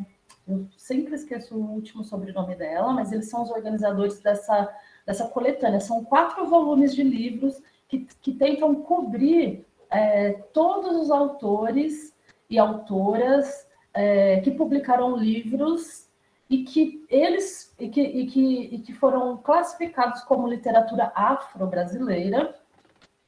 eu 0.48 0.68
sempre 0.78 1.16
esqueço 1.16 1.56
o 1.56 1.72
último 1.74 2.04
sobrenome 2.04 2.56
dela, 2.56 2.94
mas 2.94 3.12
eles 3.12 3.30
são 3.30 3.42
os 3.42 3.50
organizadores 3.50 4.20
dessa, 4.20 4.72
dessa 5.06 5.28
coletânea. 5.28 5.80
São 5.80 6.04
quatro 6.06 6.46
volumes 6.46 6.94
de 6.94 7.02
livros 7.02 7.62
que, 8.00 8.08
que 8.22 8.34
tentam 8.34 8.76
cobrir 8.76 9.66
é, 9.90 10.34
todos 10.54 10.96
os 10.96 11.12
autores 11.12 12.16
e 12.50 12.60
autoras 12.60 13.68
é, 13.94 14.40
que 14.42 14.52
publicaram 14.52 15.16
livros 15.16 16.10
e 16.50 16.64
que 16.64 17.04
eles 17.10 17.74
e 17.80 17.90
que, 17.90 18.02
e 18.02 18.28
que, 18.28 18.76
e 18.76 18.80
que 18.80 18.94
foram 18.94 19.38
classificados 19.38 20.22
como 20.24 20.48
literatura 20.48 21.12
afro-brasileira 21.16 22.56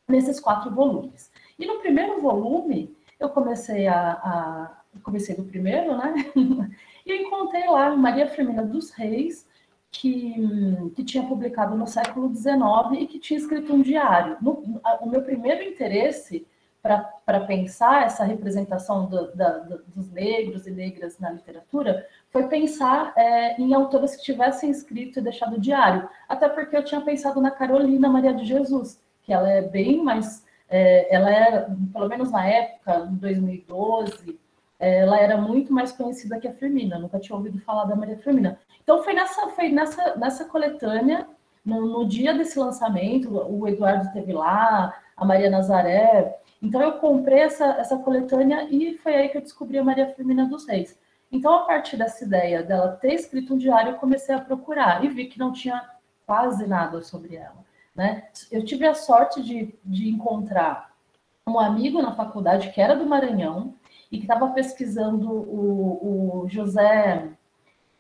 nesses 0.08 0.40
quatro 0.40 0.72
volumes. 0.72 1.32
E 1.58 1.66
no 1.66 1.80
primeiro 1.80 2.22
volume, 2.22 2.96
eu 3.20 3.30
comecei 3.30 3.88
a, 3.88 4.12
a 4.12 4.78
comecei 5.04 5.36
do 5.36 5.44
primeiro, 5.44 5.96
né? 5.98 6.14
e 7.06 7.12
eu 7.12 7.18
encontrei 7.18 7.66
lá 7.68 7.96
Maria 7.96 8.28
Firmina 8.28 8.64
dos 8.64 8.92
Reis, 8.92 9.47
que, 9.92 10.36
que 10.96 11.04
tinha 11.04 11.24
publicado 11.24 11.76
no 11.76 11.88
século 11.88 12.34
XIX 12.34 12.58
e 13.00 13.08
que 13.08 13.20
tinha 13.20 13.40
escrito 13.40 13.74
um 13.74 13.82
diário. 13.82 14.38
No, 14.42 14.82
o 15.02 15.10
meu 15.10 15.22
primeiro 15.22 15.64
interesse 15.64 16.46
para 16.82 17.42
pensar 17.42 18.06
essa 18.06 18.24
representação 18.24 19.08
do, 19.08 19.36
da, 19.36 19.58
do, 19.58 19.84
dos 19.88 20.10
negros 20.12 20.66
e 20.68 20.72
negras 20.72 21.20
na 21.20 21.32
literatura 21.32 22.08
foi 22.30 22.48
pensar 22.48 23.14
é, 23.18 23.60
em 23.62 23.74
autoras 23.74 24.16
que 24.16 24.24
tivessem 24.24 24.70
escrito 24.70 25.20
e 25.20 25.22
deixado 25.22 25.60
diário, 25.60 26.08
até 26.30 26.48
porque 26.48 26.78
eu 26.78 26.84
tinha 26.84 27.02
pensado 27.02 27.42
na 27.42 27.52
Carolina 27.52 28.08
Maria 28.08 28.34
de 28.34 28.46
Jesus, 28.46 29.02
que 29.24 29.34
ela 29.34 29.50
é 29.50 29.62
bem 29.62 30.02
mais, 30.02 30.46
é, 30.70 31.14
ela 31.14 31.30
era, 31.30 31.76
pelo 31.92 32.08
menos 32.08 32.32
na 32.32 32.48
época, 32.48 33.10
em 33.12 33.16
2012, 33.16 34.40
é, 34.40 34.47
ela 34.80 35.20
era 35.20 35.38
muito 35.38 35.74
mais 35.74 35.92
conhecida 35.92 36.40
que 36.40 36.48
a 36.48 36.54
Firmina, 36.54 37.00
nunca 37.00 37.20
tinha 37.20 37.36
ouvido 37.36 37.60
falar 37.62 37.86
da 37.86 37.96
Maria 37.96 38.18
Firmina. 38.18 38.60
Então 38.84 39.04
foi 39.04 39.14
nessa, 39.14 39.48
foi 39.50 39.70
nessa, 39.70 40.16
nessa 40.16 40.46
coletânea, 40.46 41.28
no, 41.66 41.86
no 41.86 42.08
dia 42.08 42.34
desse 42.34 42.58
lançamento, 42.58 43.30
o 43.36 43.68
Eduardo 43.68 44.12
teve 44.14 44.32
lá, 44.32 44.96
a 45.16 45.26
Maria 45.26 45.50
Nazaré, 45.50 46.38
então 46.62 46.82
eu 46.82 46.94
comprei 46.94 47.40
essa, 47.40 47.66
essa 47.66 47.98
coletânea 47.98 48.68
e 48.70 48.98
foi 48.98 49.16
aí 49.16 49.30
que 49.30 49.38
eu 49.38 49.42
descobri 49.42 49.78
a 49.78 49.84
Maria 49.84 50.14
Firmina 50.14 50.46
dos 50.46 50.68
Reis. 50.68 50.98
Então, 51.32 51.54
a 51.54 51.66
partir 51.66 51.98
dessa 51.98 52.24
ideia 52.24 52.64
dela 52.64 52.98
ter 53.02 53.14
escrito 53.14 53.54
um 53.54 53.58
diário, 53.58 53.92
eu 53.92 53.98
comecei 53.98 54.34
a 54.34 54.40
procurar 54.40 55.04
e 55.04 55.10
vi 55.10 55.26
que 55.26 55.38
não 55.38 55.52
tinha 55.52 55.84
quase 56.26 56.66
nada 56.66 57.02
sobre 57.02 57.36
ela. 57.36 57.66
Né? 57.94 58.28
Eu 58.52 58.64
tive 58.64 58.88
a 58.88 58.94
sorte 58.94 59.42
de, 59.42 59.76
de 59.84 60.10
encontrar 60.10 60.92
um 61.46 61.60
amigo 61.60 62.02
na 62.02 62.16
faculdade 62.16 62.72
que 62.72 62.82
era 62.82 62.96
do 62.96 63.06
Maranhão 63.06 63.74
e 64.12 64.18
que 64.18 64.24
estava 64.24 64.50
pesquisando 64.50 65.30
o, 65.30 66.44
o 66.44 66.50
José 66.50 67.30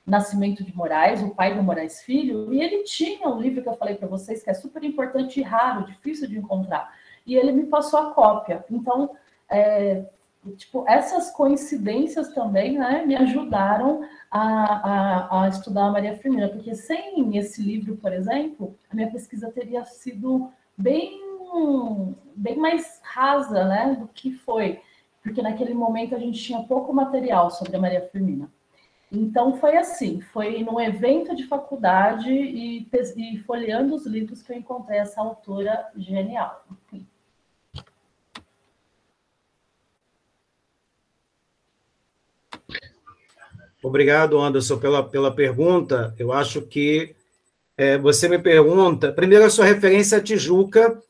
Nascimento 0.06 0.64
de 0.64 0.76
Moraes, 0.76 1.22
o 1.22 1.36
pai 1.36 1.54
do 1.54 1.62
Moraes 1.62 2.02
Filho, 2.02 2.54
e 2.54 2.62
ele 2.62 2.84
tinha 2.84 3.28
um 3.28 3.42
livro 3.42 3.62
que 3.62 3.68
eu 3.68 3.76
falei 3.76 3.96
para 3.96 4.08
vocês 4.08 4.42
que 4.42 4.50
é 4.50 4.54
super 4.54 4.84
importante 4.84 5.40
e 5.40 5.44
raro, 5.44 5.86
difícil 5.86 6.30
de 6.30 6.38
encontrar, 6.38 6.94
e 7.26 7.36
ele 7.36 7.52
me 7.52 7.66
passou 7.66 8.00
a 8.00 8.14
cópia. 8.14 8.64
Então, 8.72 9.12
é, 9.50 10.06
tipo, 10.56 10.86
essas 10.88 11.32
coincidências 11.32 12.30
também 12.34 12.78
né, 12.78 13.06
me 13.06 13.16
ajudaram 13.16 14.02
a, 14.32 14.42
a, 14.42 15.44
a, 15.44 15.48
estudar 15.50 15.88
a 15.88 15.92
Maria 15.92 16.18
Firmina, 16.18 16.48
porque 16.48 16.74
sem 16.74 17.38
esse 17.38 17.62
livro, 17.62 17.98
por 17.98 18.14
exemplo, 18.14 18.78
a 18.90 18.96
minha 18.96 19.12
pesquisa 19.12 19.52
teria 19.52 19.84
sido 19.84 20.50
bem, 20.78 21.22
bem 22.36 22.56
mais 22.56 23.02
rasa 23.04 23.66
né, 23.66 23.98
do 24.00 24.08
que 24.08 24.32
foi, 24.32 24.82
porque 25.28 25.42
naquele 25.42 25.74
momento 25.74 26.16
a 26.16 26.20
gente 26.20 26.42
tinha 26.42 26.64
pouco 26.64 26.94
material 26.94 27.52
sobre 27.52 27.76
a 27.76 27.80
Maria 27.80 28.10
Firmina. 28.10 28.50
Então 29.12 29.58
foi 29.58 29.78
assim, 29.78 30.22
foi 30.22 30.64
num 30.64 30.80
evento 30.80 31.36
de 31.36 31.46
faculdade 31.48 32.30
e, 32.30 32.88
e 33.18 33.38
folheando 33.40 33.96
os 33.96 34.06
livros 34.06 34.42
que 34.42 34.54
eu 34.54 34.58
encontrei 34.58 35.00
essa 35.00 35.20
autora 35.22 35.90
genial. 35.98 36.66
Obrigado, 43.84 44.40
Anderson, 44.40 44.80
pela, 44.80 45.08
pela 45.08 45.34
pergunta. 45.34 46.14
Eu 46.18 46.34
acho 46.34 46.62
que 46.62 47.16
é, 47.78 47.98
você 47.98 48.28
me 48.28 48.40
pergunta. 48.40 49.12
Primeiro, 49.12 49.46
a 49.46 49.50
sua 49.50 49.66
referência 49.66 50.18
à 50.18 50.22
Tijuca 50.22 51.02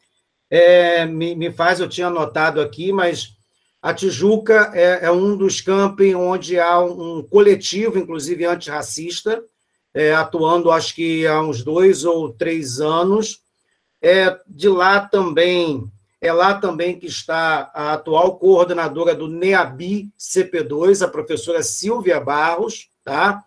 é, 0.49 1.06
me, 1.06 1.35
me 1.35 1.52
faz, 1.52 1.80
eu 1.80 1.89
tinha 1.89 2.07
anotado 2.07 2.61
aqui, 2.61 2.91
mas 2.91 3.37
a 3.88 3.94
Tijuca 3.94 4.70
é, 4.74 5.06
é 5.06 5.12
um 5.12 5.38
dos 5.38 5.62
campos 5.62 6.14
onde 6.14 6.60
há 6.60 6.78
um, 6.78 7.24
coletivo, 7.24 7.98
inclusive 7.98 8.44
antirracista, 8.44 9.42
é, 9.94 10.14
atuando 10.14 10.70
acho 10.70 10.94
que 10.94 11.26
há 11.26 11.42
uns 11.42 11.64
dois 11.64 12.04
ou 12.04 12.30
três 12.34 12.82
anos. 12.82 13.40
É, 14.02 14.38
de 14.46 14.68
lá 14.68 15.00
também 15.00 15.90
é 16.20 16.34
lá 16.34 16.56
também 16.56 17.00
que 17.00 17.06
está 17.06 17.72
a 17.74 17.94
atual 17.94 18.38
coordenadora 18.38 19.16
do 19.16 19.30
NEABI 19.30 20.10
CP2, 20.20 21.02
a 21.02 21.08
professora 21.08 21.64
Silvia 21.64 22.20
Barros, 22.20 22.90
tá? 23.06 23.42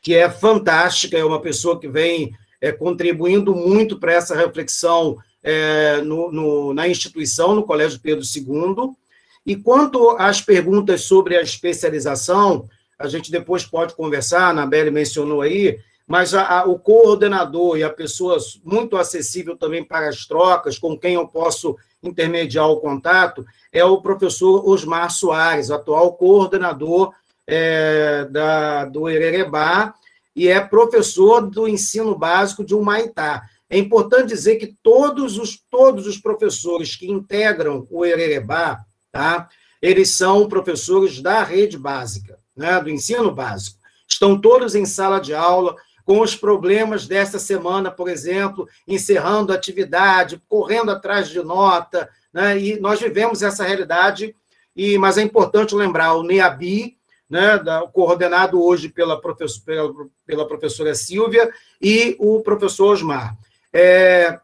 que 0.00 0.14
é 0.14 0.30
fantástica, 0.30 1.18
é 1.18 1.24
uma 1.24 1.42
pessoa 1.42 1.78
que 1.78 1.86
vem 1.86 2.34
é, 2.62 2.72
contribuindo 2.72 3.54
muito 3.54 3.98
para 3.98 4.14
essa 4.14 4.34
reflexão 4.34 5.18
é, 5.42 6.00
no, 6.00 6.32
no, 6.32 6.72
na 6.72 6.88
instituição, 6.88 7.54
no 7.54 7.64
Colégio 7.64 8.00
Pedro 8.00 8.24
II. 8.24 8.96
E 9.44 9.56
quanto 9.56 10.10
às 10.18 10.40
perguntas 10.40 11.02
sobre 11.02 11.36
a 11.36 11.42
especialização, 11.42 12.68
a 12.98 13.08
gente 13.08 13.30
depois 13.30 13.64
pode 13.64 13.94
conversar, 13.94 14.42
a 14.42 14.48
Anabelle 14.50 14.90
mencionou 14.90 15.40
aí, 15.40 15.78
mas 16.06 16.34
a, 16.34 16.60
a, 16.60 16.64
o 16.64 16.78
coordenador 16.78 17.78
e 17.78 17.82
a 17.82 17.90
pessoa 17.90 18.36
muito 18.64 18.96
acessível 18.96 19.56
também 19.56 19.82
para 19.84 20.08
as 20.08 20.26
trocas, 20.26 20.78
com 20.78 20.98
quem 20.98 21.14
eu 21.14 21.26
posso 21.26 21.76
intermediar 22.02 22.68
o 22.68 22.80
contato, 22.80 23.44
é 23.72 23.84
o 23.84 24.00
professor 24.00 24.68
Osmar 24.68 25.10
Soares, 25.10 25.70
atual 25.70 26.14
coordenador 26.14 27.12
é, 27.46 28.26
da, 28.30 28.84
do 28.84 29.08
Hererebá 29.08 29.94
e 30.34 30.48
é 30.48 30.60
professor 30.60 31.48
do 31.48 31.68
ensino 31.68 32.16
básico 32.16 32.64
de 32.64 32.74
Humaitá. 32.74 33.42
É 33.68 33.78
importante 33.78 34.28
dizer 34.28 34.56
que 34.56 34.76
todos 34.82 35.38
os, 35.38 35.58
todos 35.70 36.06
os 36.06 36.18
professores 36.18 36.94
que 36.94 37.10
integram 37.10 37.86
o 37.90 38.04
Hererebá, 38.04 38.84
tá, 39.12 39.48
eles 39.80 40.10
são 40.10 40.48
professores 40.48 41.20
da 41.20 41.44
rede 41.44 41.78
básica, 41.78 42.38
né, 42.56 42.80
do 42.80 42.90
ensino 42.90 43.30
básico. 43.30 43.78
Estão 44.08 44.40
todos 44.40 44.74
em 44.74 44.84
sala 44.84 45.20
de 45.20 45.34
aula, 45.34 45.76
com 46.04 46.20
os 46.20 46.34
problemas 46.34 47.06
dessa 47.06 47.38
semana, 47.38 47.90
por 47.90 48.08
exemplo, 48.08 48.68
encerrando 48.88 49.52
atividade, 49.52 50.42
correndo 50.48 50.90
atrás 50.90 51.28
de 51.28 51.40
nota, 51.42 52.08
né? 52.32 52.58
e 52.58 52.80
nós 52.80 53.00
vivemos 53.00 53.42
essa 53.42 53.64
realidade, 53.64 54.34
e, 54.74 54.98
mas 54.98 55.16
é 55.16 55.22
importante 55.22 55.74
lembrar, 55.74 56.14
o 56.14 56.22
NEABI, 56.22 56.96
né, 57.30 57.56
da, 57.58 57.82
coordenado 57.82 58.62
hoje 58.62 58.88
pela, 58.88 59.20
professor, 59.20 59.64
pela, 59.64 59.94
pela, 60.26 60.48
professora 60.48 60.94
Silvia 60.94 61.50
e 61.80 62.16
o 62.18 62.40
professor 62.40 62.92
Osmar. 62.92 63.36
É, 63.72 64.38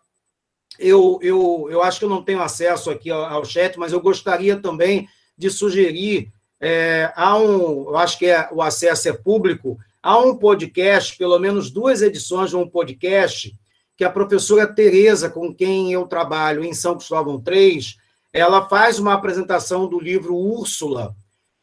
eu, 0.79 1.19
eu, 1.23 1.69
eu 1.71 1.83
acho 1.83 1.99
que 1.99 2.05
eu 2.05 2.11
não 2.11 2.23
tenho 2.23 2.43
acesso 2.43 2.91
aqui 2.91 3.11
ao, 3.11 3.25
ao 3.25 3.45
chat, 3.45 3.79
mas 3.79 3.93
eu 3.93 4.01
gostaria 4.01 4.57
também 4.57 5.09
de 5.37 5.51
sugerir, 5.51 6.33
é, 6.61 7.13
há 7.15 7.37
um, 7.37 7.89
eu 7.89 7.97
acho 7.97 8.19
que 8.19 8.27
é, 8.27 8.49
o 8.53 8.61
acesso 8.61 9.09
é 9.09 9.13
público, 9.13 9.79
Há 10.03 10.17
um 10.19 10.37
podcast, 10.37 11.17
pelo 11.19 11.39
menos 11.39 11.71
duas 11.71 12.03
edições 12.03 12.51
de 12.51 12.57
um 12.57 12.69
podcast, 12.69 13.53
que 13.97 14.05
a 14.05 14.11
professora 14.11 14.67
Tereza, 14.67 15.29
com 15.29 15.53
quem 15.53 15.93
eu 15.93 16.07
trabalho 16.07 16.65
em 16.65 16.73
São 16.73 16.97
Cristóvão 16.97 17.41
3, 17.41 17.97
ela 18.33 18.69
faz 18.69 18.99
uma 18.99 19.15
apresentação 19.15 19.89
do 19.89 19.99
livro 19.99 20.37
Úrsula 20.37 21.15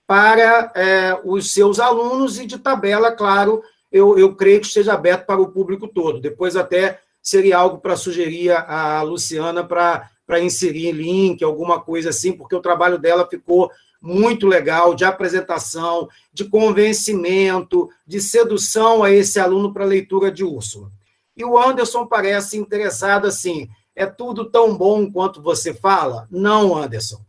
para 0.06 0.72
é, 0.76 1.20
os 1.24 1.54
seus 1.54 1.80
alunos 1.80 2.38
e 2.38 2.46
de 2.46 2.60
tabela, 2.60 3.12
claro, 3.12 3.64
eu, 3.92 4.20
eu 4.20 4.36
creio 4.36 4.60
que 4.60 4.68
esteja 4.68 4.94
aberto 4.94 5.26
para 5.26 5.42
o 5.42 5.52
público 5.52 5.88
todo. 5.88 6.20
Depois 6.20 6.58
até 6.58 7.00
seria 7.26 7.58
algo 7.58 7.80
para 7.80 7.98
sugerir 7.98 8.52
a 8.52 9.02
Luciana 9.02 9.64
para 9.64 10.40
inserir 10.40 10.92
link, 10.92 11.44
alguma 11.44 11.82
coisa 11.82 12.12
assim, 12.12 12.32
porque 12.32 12.56
o 12.56 12.62
trabalho 12.62 13.00
dela 13.00 13.28
ficou 13.28 13.72
muito 14.00 14.46
legal 14.46 14.94
de 14.94 15.04
apresentação, 15.04 16.08
de 16.32 16.46
convencimento, 16.46 17.90
de 18.06 18.22
sedução 18.22 19.04
a 19.04 19.10
esse 19.10 19.40
aluno 19.40 19.74
para 19.74 19.84
a 19.84 19.88
leitura 19.88 20.32
de 20.32 20.44
Úrsula. 20.44 20.92
E 21.36 21.44
o 21.44 21.58
Anderson 21.58 22.06
parece 22.06 22.58
interessado 22.58 23.26
assim: 23.26 23.68
é 23.96 24.06
tudo 24.06 24.46
tão 24.52 24.78
bom 24.78 25.12
quanto 25.12 25.42
você 25.42 25.74
fala? 25.74 26.28
Não, 26.30 26.78
Anderson. 26.78 27.26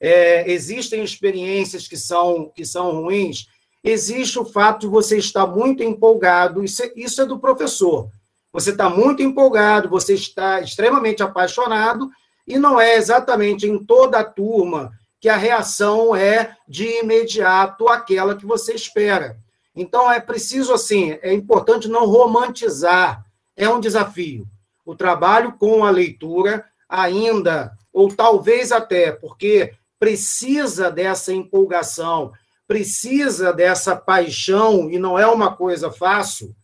É, 0.00 0.50
existem 0.50 1.04
experiências 1.04 1.86
que 1.86 1.96
são, 1.96 2.50
que 2.54 2.64
são 2.64 3.02
ruins. 3.02 3.48
Existe 3.84 4.38
o 4.38 4.44
fato 4.46 4.80
de 4.80 4.86
você 4.86 5.18
estar 5.18 5.46
muito 5.46 5.82
empolgado, 5.82 6.64
isso 6.64 6.82
é, 6.82 6.90
isso 6.96 7.20
é 7.20 7.26
do 7.26 7.38
professor. 7.38 8.10
Você 8.52 8.70
está 8.70 8.88
muito 8.88 9.22
empolgado, 9.22 9.88
você 9.88 10.14
está 10.14 10.60
extremamente 10.60 11.22
apaixonado, 11.22 12.10
e 12.46 12.58
não 12.58 12.80
é 12.80 12.96
exatamente 12.96 13.66
em 13.66 13.84
toda 13.84 14.20
a 14.20 14.24
turma 14.24 14.92
que 15.20 15.28
a 15.28 15.36
reação 15.36 16.14
é 16.14 16.56
de 16.68 16.86
imediato 17.00 17.88
aquela 17.88 18.36
que 18.36 18.46
você 18.46 18.74
espera. 18.74 19.36
Então 19.74 20.10
é 20.10 20.20
preciso 20.20 20.72
assim, 20.72 21.18
é 21.20 21.32
importante 21.32 21.88
não 21.88 22.06
romantizar. 22.06 23.24
É 23.56 23.68
um 23.68 23.80
desafio. 23.80 24.46
O 24.84 24.94
trabalho 24.94 25.52
com 25.58 25.84
a 25.84 25.90
leitura 25.90 26.64
ainda 26.88 27.72
ou 27.92 28.08
talvez 28.14 28.72
até 28.72 29.10
porque 29.10 29.72
precisa 29.98 30.90
dessa 30.90 31.32
empolgação, 31.32 32.32
precisa 32.68 33.52
dessa 33.52 33.96
paixão 33.96 34.90
e 34.90 34.98
não 34.98 35.18
é 35.18 35.26
uma 35.26 35.56
coisa 35.56 35.90
fácil. 35.90 36.54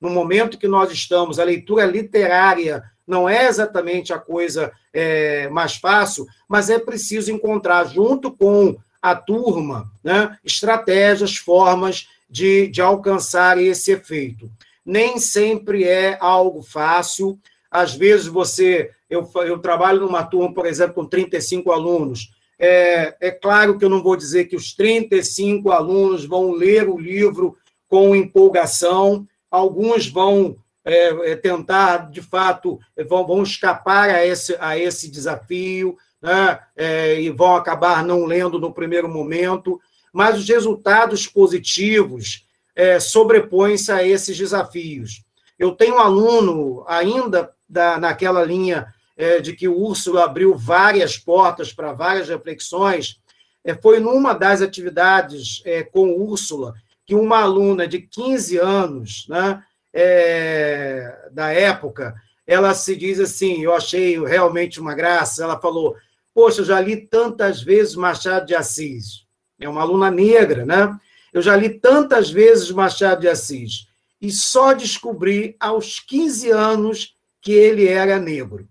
No 0.00 0.10
momento 0.10 0.58
que 0.58 0.68
nós 0.68 0.92
estamos, 0.92 1.38
a 1.38 1.44
leitura 1.44 1.84
literária 1.84 2.82
não 3.06 3.28
é 3.28 3.46
exatamente 3.46 4.12
a 4.12 4.18
coisa 4.18 4.72
é, 4.92 5.48
mais 5.48 5.76
fácil, 5.76 6.26
mas 6.48 6.68
é 6.68 6.78
preciso 6.78 7.30
encontrar, 7.30 7.84
junto 7.86 8.32
com 8.32 8.76
a 9.00 9.14
turma, 9.14 9.90
né, 10.02 10.36
estratégias, 10.44 11.36
formas 11.36 12.08
de, 12.28 12.66
de 12.68 12.82
alcançar 12.82 13.58
esse 13.58 13.92
efeito. 13.92 14.50
Nem 14.84 15.18
sempre 15.18 15.84
é 15.84 16.16
algo 16.20 16.62
fácil. 16.62 17.38
Às 17.70 17.94
vezes 17.94 18.26
você. 18.26 18.90
Eu, 19.08 19.28
eu 19.44 19.58
trabalho 19.58 20.00
numa 20.00 20.24
turma, 20.24 20.52
por 20.52 20.66
exemplo, 20.66 20.94
com 20.94 21.06
35 21.06 21.70
alunos. 21.70 22.32
É, 22.58 23.14
é 23.20 23.30
claro 23.30 23.78
que 23.78 23.84
eu 23.84 23.88
não 23.88 24.02
vou 24.02 24.16
dizer 24.16 24.46
que 24.46 24.56
os 24.56 24.74
35 24.74 25.70
alunos 25.70 26.24
vão 26.24 26.52
ler 26.52 26.88
o 26.88 26.98
livro 26.98 27.56
com 27.88 28.16
empolgação, 28.16 29.26
alguns 29.56 30.08
vão 30.08 30.56
é, 30.84 31.32
é, 31.32 31.36
tentar, 31.36 32.10
de 32.10 32.22
fato, 32.22 32.78
vão, 33.08 33.26
vão 33.26 33.42
escapar 33.42 34.08
a 34.08 34.24
esse, 34.24 34.56
a 34.60 34.78
esse 34.78 35.10
desafio, 35.10 35.96
né? 36.22 36.60
É, 36.76 37.20
e 37.20 37.30
vão 37.30 37.56
acabar 37.56 38.04
não 38.04 38.24
lendo 38.24 38.58
no 38.58 38.72
primeiro 38.72 39.08
momento, 39.08 39.80
mas 40.12 40.38
os 40.38 40.48
resultados 40.48 41.26
positivos 41.26 42.46
é, 42.74 43.00
sobrepõem-se 43.00 43.90
a 43.90 44.06
esses 44.06 44.36
desafios. 44.36 45.22
Eu 45.58 45.72
tenho 45.72 45.96
um 45.96 45.98
aluno 45.98 46.84
ainda 46.86 47.50
da, 47.68 47.98
naquela 47.98 48.44
linha 48.44 48.92
é, 49.16 49.40
de 49.40 49.54
que 49.54 49.66
o 49.66 49.78
Úrsula 49.78 50.24
abriu 50.24 50.54
várias 50.56 51.16
portas 51.16 51.72
para 51.72 51.92
várias 51.92 52.28
reflexões. 52.28 53.18
É, 53.64 53.74
foi 53.74 53.98
numa 53.98 54.34
das 54.34 54.60
atividades 54.60 55.62
é, 55.64 55.82
com 55.82 56.12
Úrsula 56.12 56.74
que 57.06 57.14
uma 57.14 57.40
aluna 57.40 57.86
de 57.86 58.00
15 58.00 58.58
anos, 58.58 59.26
né, 59.28 59.62
é, 59.94 61.28
da 61.30 61.52
época, 61.52 62.14
ela 62.46 62.74
se 62.74 62.96
diz 62.96 63.20
assim, 63.20 63.62
eu 63.62 63.74
achei 63.74 64.22
realmente 64.24 64.80
uma 64.80 64.94
graça, 64.94 65.44
ela 65.44 65.58
falou, 65.58 65.96
poxa, 66.34 66.60
eu 66.60 66.64
já 66.64 66.80
li 66.80 66.96
tantas 66.96 67.62
vezes 67.62 67.94
Machado 67.94 68.46
de 68.46 68.54
Assis, 68.54 69.24
é 69.58 69.68
uma 69.68 69.80
aluna 69.80 70.10
negra, 70.10 70.66
né? 70.66 70.94
Eu 71.32 71.40
já 71.40 71.56
li 71.56 71.70
tantas 71.70 72.30
vezes 72.30 72.70
Machado 72.70 73.22
de 73.22 73.28
Assis, 73.28 73.88
e 74.20 74.30
só 74.30 74.72
descobri 74.72 75.56
aos 75.58 76.00
15 76.00 76.50
anos 76.50 77.14
que 77.40 77.52
ele 77.52 77.86
era 77.86 78.18
negro. 78.18 78.68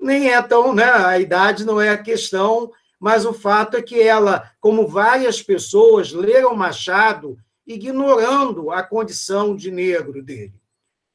Nem 0.00 0.32
é 0.32 0.40
tão, 0.42 0.74
né? 0.74 0.84
A 0.84 1.18
idade 1.18 1.64
não 1.64 1.80
é 1.80 1.90
a 1.90 2.02
questão, 2.02 2.70
mas 2.98 3.24
o 3.24 3.32
fato 3.32 3.76
é 3.76 3.82
que 3.82 4.00
ela, 4.00 4.50
como 4.60 4.86
várias 4.86 5.42
pessoas, 5.42 6.12
leram 6.12 6.54
Machado 6.54 7.38
ignorando 7.66 8.70
a 8.70 8.82
condição 8.82 9.56
de 9.56 9.70
negro 9.70 10.22
dele, 10.22 10.54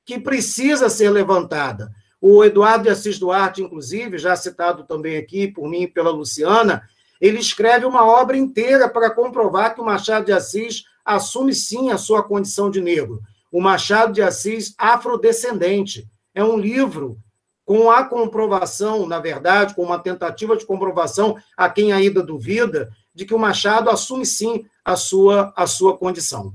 que 0.05 0.19
precisa 0.19 0.89
ser 0.89 1.09
levantada. 1.09 1.91
O 2.21 2.43
Eduardo 2.43 2.83
de 2.83 2.89
Assis 2.89 3.17
Duarte, 3.17 3.61
inclusive, 3.61 4.17
já 4.17 4.35
citado 4.35 4.83
também 4.83 5.17
aqui 5.17 5.47
por 5.47 5.69
mim 5.69 5.83
e 5.83 5.87
pela 5.87 6.09
Luciana, 6.09 6.83
ele 7.21 7.39
escreve 7.39 7.85
uma 7.85 8.05
obra 8.05 8.37
inteira 8.37 8.89
para 8.89 9.09
comprovar 9.09 9.75
que 9.75 9.81
o 9.81 9.85
Machado 9.85 10.25
de 10.25 10.31
Assis 10.31 10.83
assume 11.03 11.53
sim 11.53 11.91
a 11.91 11.97
sua 11.97 12.23
condição 12.23 12.69
de 12.69 12.81
negro. 12.81 13.21
O 13.51 13.61
Machado 13.61 14.13
de 14.13 14.21
Assis 14.21 14.73
afrodescendente. 14.77 16.07
É 16.33 16.43
um 16.43 16.57
livro 16.57 17.17
com 17.65 17.91
a 17.91 18.03
comprovação, 18.03 19.05
na 19.05 19.19
verdade, 19.19 19.75
com 19.75 19.83
uma 19.83 19.99
tentativa 19.99 20.57
de 20.57 20.65
comprovação 20.65 21.37
a 21.55 21.69
quem 21.69 21.91
ainda 21.91 22.23
duvida, 22.23 22.89
de 23.19 23.25
que 23.25 23.33
o 23.33 23.39
Machado 23.39 23.89
assume 23.89 24.25
sim 24.25 24.65
a 24.83 24.95
sua, 24.95 25.53
a 25.53 25.67
sua 25.67 25.97
condição. 25.97 26.53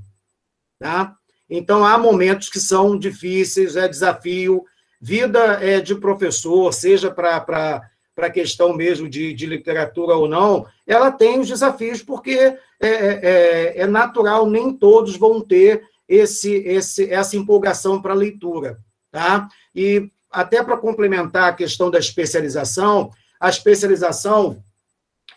Tá? 0.78 1.14
Então, 1.48 1.84
há 1.84 1.98
momentos 1.98 2.48
que 2.48 2.58
são 2.58 2.98
difíceis, 2.98 3.76
é 3.76 3.86
desafio. 3.86 4.64
Vida 4.98 5.62
é 5.62 5.78
de 5.78 5.94
professor, 5.94 6.72
seja 6.72 7.10
para 7.10 7.82
a 8.16 8.30
questão 8.30 8.72
mesmo 8.72 9.10
de, 9.10 9.34
de 9.34 9.44
literatura 9.44 10.14
ou 10.14 10.26
não, 10.26 10.66
ela 10.86 11.12
tem 11.12 11.38
os 11.38 11.48
desafios, 11.48 12.02
porque 12.02 12.32
é, 12.32 12.58
é, 12.80 12.88
é, 12.88 13.80
é 13.82 13.86
natural, 13.86 14.48
nem 14.48 14.72
todos 14.72 15.18
vão 15.18 15.42
ter 15.42 15.86
esse, 16.08 16.50
esse, 16.50 17.12
essa 17.12 17.36
empolgação 17.36 18.00
para 18.00 18.14
a 18.14 18.16
leitura. 18.16 18.78
Tá? 19.12 19.46
E 19.74 20.10
até 20.30 20.62
para 20.62 20.78
complementar 20.78 21.50
a 21.50 21.54
questão 21.54 21.90
da 21.90 21.98
especialização, 21.98 23.10
a 23.38 23.50
especialização 23.50 24.63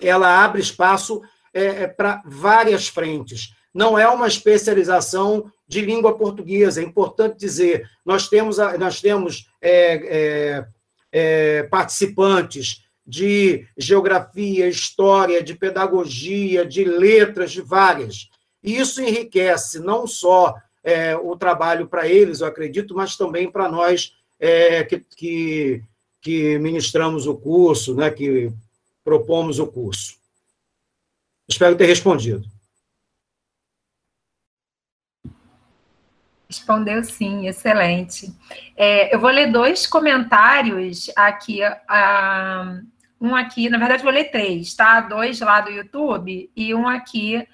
ela 0.01 0.43
abre 0.43 0.61
espaço 0.61 1.21
é, 1.53 1.83
é 1.83 1.87
para 1.87 2.21
várias 2.25 2.87
frentes. 2.87 3.53
Não 3.73 3.97
é 3.97 4.07
uma 4.07 4.27
especialização 4.27 5.51
de 5.67 5.81
língua 5.81 6.17
portuguesa, 6.17 6.81
é 6.81 6.83
importante 6.83 7.37
dizer. 7.37 7.87
Nós 8.05 8.27
temos, 8.27 8.57
nós 8.79 9.01
temos 9.01 9.49
é, 9.61 9.93
é, 9.93 10.65
é, 11.11 11.63
participantes 11.63 12.83
de 13.05 13.65
geografia, 13.77 14.67
história, 14.67 15.43
de 15.43 15.55
pedagogia, 15.55 16.65
de 16.65 16.83
letras, 16.83 17.51
de 17.51 17.61
várias. 17.61 18.29
E 18.63 18.77
isso 18.77 19.01
enriquece 19.01 19.79
não 19.79 20.07
só 20.07 20.55
é, 20.83 21.15
o 21.15 21.35
trabalho 21.35 21.87
para 21.87 22.07
eles, 22.07 22.41
eu 22.41 22.47
acredito, 22.47 22.95
mas 22.95 23.15
também 23.15 23.49
para 23.51 23.69
nós 23.69 24.13
que, 24.87 24.99
que, 25.15 25.81
que 26.21 26.59
ministramos 26.59 27.25
o 27.25 27.35
curso, 27.35 27.95
né, 27.95 28.11
que 28.11 28.51
propomos 29.07 29.57
o 29.57 29.65
curso. 29.65 30.17
Espero 31.49 31.77
ter 31.77 31.85
respondido. 31.85 32.43
Respondeu 36.49 37.01
sim, 37.05 37.47
excelente. 37.47 38.35
É, 38.75 39.15
eu 39.15 39.19
vou 39.21 39.29
ler 39.29 39.49
dois 39.49 39.87
comentários 39.87 41.09
aqui. 41.15 41.61
Um 43.21 43.33
aqui, 43.33 43.69
na 43.69 43.77
verdade, 43.77 44.03
vou 44.03 44.11
ler 44.11 44.25
três, 44.25 44.75
tá? 44.75 44.99
Dois 44.99 45.39
lá 45.39 45.61
do 45.61 45.71
YouTube 45.71 46.51
e 46.53 46.75
um 46.75 46.85
aqui 46.85 47.47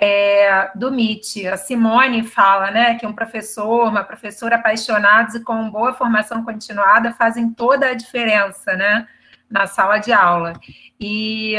é, 0.00 0.72
do 0.74 0.88
MIT. 0.88 1.46
A 1.46 1.56
Simone 1.56 2.24
fala, 2.24 2.72
né, 2.72 2.98
que 2.98 3.06
um 3.06 3.12
professor, 3.12 3.88
uma 3.88 4.02
professora 4.02 4.56
apaixonados 4.56 5.36
e 5.36 5.44
com 5.44 5.70
boa 5.70 5.94
formação 5.94 6.44
continuada 6.44 7.12
fazem 7.12 7.48
toda 7.48 7.90
a 7.90 7.94
diferença, 7.94 8.74
né? 8.74 9.06
Na 9.50 9.66
sala 9.66 9.98
de 9.98 10.12
aula. 10.12 10.52
E, 10.98 11.54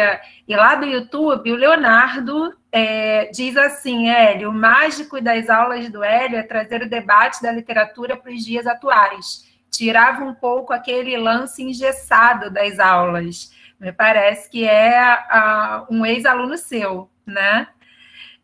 e 0.47 0.55
lá 0.55 0.75
do 0.75 0.85
YouTube, 0.85 1.51
o 1.51 1.55
Leonardo 1.55 2.53
é, 2.71 3.25
diz 3.31 3.55
assim: 3.55 4.09
Hélio, 4.09 4.49
o 4.49 4.53
mágico 4.53 5.21
das 5.21 5.49
aulas 5.49 5.89
do 5.89 6.03
Hélio 6.03 6.37
é 6.37 6.43
trazer 6.43 6.81
o 6.81 6.89
debate 6.89 7.41
da 7.41 7.51
literatura 7.51 8.17
para 8.17 8.31
os 8.31 8.43
dias 8.43 8.65
atuais. 8.65 9.45
Tirava 9.69 10.23
um 10.23 10.33
pouco 10.33 10.73
aquele 10.73 11.15
lance 11.17 11.61
engessado 11.63 12.49
das 12.49 12.79
aulas. 12.79 13.51
Me 13.79 13.91
parece 13.91 14.49
que 14.49 14.63
é 14.63 14.97
a, 14.97 15.85
um 15.89 16.05
ex-aluno 16.05 16.57
seu, 16.57 17.09
né? 17.25 17.67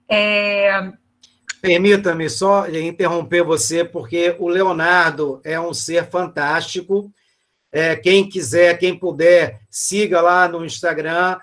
É... 0.07 0.91
Permita-me 1.59 2.29
só 2.29 2.67
interromper 2.67 3.41
você, 3.41 3.83
porque 3.85 4.35
o 4.37 4.49
Leonardo 4.49 5.41
é 5.43 5.59
um 5.59 5.73
ser 5.73 6.09
fantástico 6.09 7.11
é, 7.73 7.95
quem 7.95 8.29
quiser, 8.29 8.77
quem 8.77 8.95
puder, 8.95 9.59
siga 9.67 10.21
lá 10.21 10.47
no 10.47 10.63
Instagram, 10.63 11.39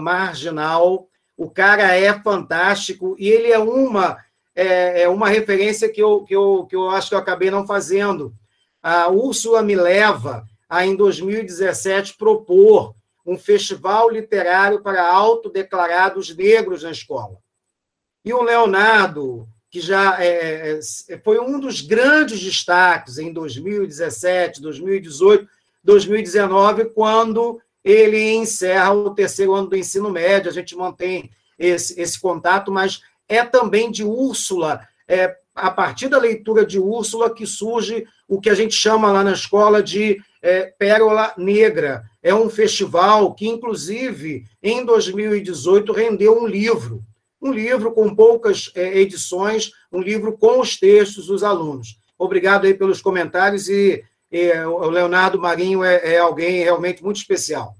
marginal. 0.00 1.06
O 1.36 1.50
cara 1.50 1.94
é 1.94 2.18
fantástico 2.22 3.14
e 3.18 3.28
ele 3.28 3.52
é 3.52 3.58
uma 3.58 4.16
é, 4.56 5.02
é, 5.02 5.08
uma 5.08 5.28
referência 5.28 5.88
que 5.88 6.00
eu, 6.00 6.22
que, 6.22 6.34
eu, 6.34 6.66
que 6.66 6.76
eu 6.76 6.88
acho 6.88 7.10
que 7.10 7.14
eu 7.14 7.18
acabei 7.18 7.50
não 7.50 7.66
fazendo. 7.66 8.32
A 8.82 9.08
Úrsula 9.08 9.62
me 9.62 9.74
leva 9.74 10.46
a, 10.68 10.86
em 10.86 10.96
2017, 10.96 12.16
propor 12.16 12.94
um 13.26 13.36
festival 13.36 14.08
literário 14.08 14.82
para 14.82 15.06
autodeclarados 15.06 16.34
negros 16.34 16.84
na 16.84 16.90
escola. 16.90 17.36
E 18.24 18.32
o 18.32 18.42
Leonardo, 18.42 19.48
que 19.74 19.80
já 19.80 20.22
é, 20.22 20.78
é, 21.08 21.18
foi 21.18 21.40
um 21.40 21.58
dos 21.58 21.80
grandes 21.80 22.38
destaques 22.38 23.18
em 23.18 23.32
2017, 23.32 24.62
2018, 24.62 25.48
2019, 25.82 26.84
quando 26.90 27.60
ele 27.82 28.34
encerra 28.34 28.92
o 28.92 29.12
terceiro 29.12 29.52
ano 29.52 29.66
do 29.66 29.76
ensino 29.76 30.12
médio. 30.12 30.48
A 30.48 30.54
gente 30.54 30.76
mantém 30.76 31.28
esse, 31.58 32.00
esse 32.00 32.20
contato, 32.20 32.70
mas 32.70 33.00
é 33.28 33.44
também 33.44 33.90
de 33.90 34.04
Úrsula, 34.04 34.80
é, 35.08 35.34
a 35.52 35.72
partir 35.72 36.06
da 36.06 36.18
leitura 36.18 36.64
de 36.64 36.78
Úrsula, 36.78 37.34
que 37.34 37.44
surge 37.44 38.06
o 38.28 38.40
que 38.40 38.50
a 38.50 38.54
gente 38.54 38.76
chama 38.76 39.10
lá 39.10 39.24
na 39.24 39.32
escola 39.32 39.82
de 39.82 40.22
é, 40.40 40.72
Pérola 40.78 41.34
Negra. 41.36 42.04
É 42.22 42.32
um 42.32 42.48
festival 42.48 43.34
que, 43.34 43.48
inclusive, 43.48 44.44
em 44.62 44.84
2018, 44.84 45.92
rendeu 45.92 46.40
um 46.40 46.46
livro. 46.46 47.02
Um 47.44 47.52
livro 47.52 47.92
com 47.92 48.14
poucas 48.14 48.72
é, 48.74 48.98
edições, 48.98 49.70
um 49.92 50.00
livro 50.00 50.32
com 50.38 50.60
os 50.60 50.78
textos 50.78 51.26
dos 51.26 51.44
alunos. 51.44 52.00
Obrigado 52.18 52.64
aí 52.64 52.72
pelos 52.72 53.02
comentários 53.02 53.68
e, 53.68 54.02
e 54.32 54.50
o 54.62 54.88
Leonardo 54.88 55.38
Marinho 55.38 55.84
é, 55.84 56.14
é 56.14 56.18
alguém 56.18 56.62
realmente 56.62 57.04
muito 57.04 57.16
especial. 57.16 57.74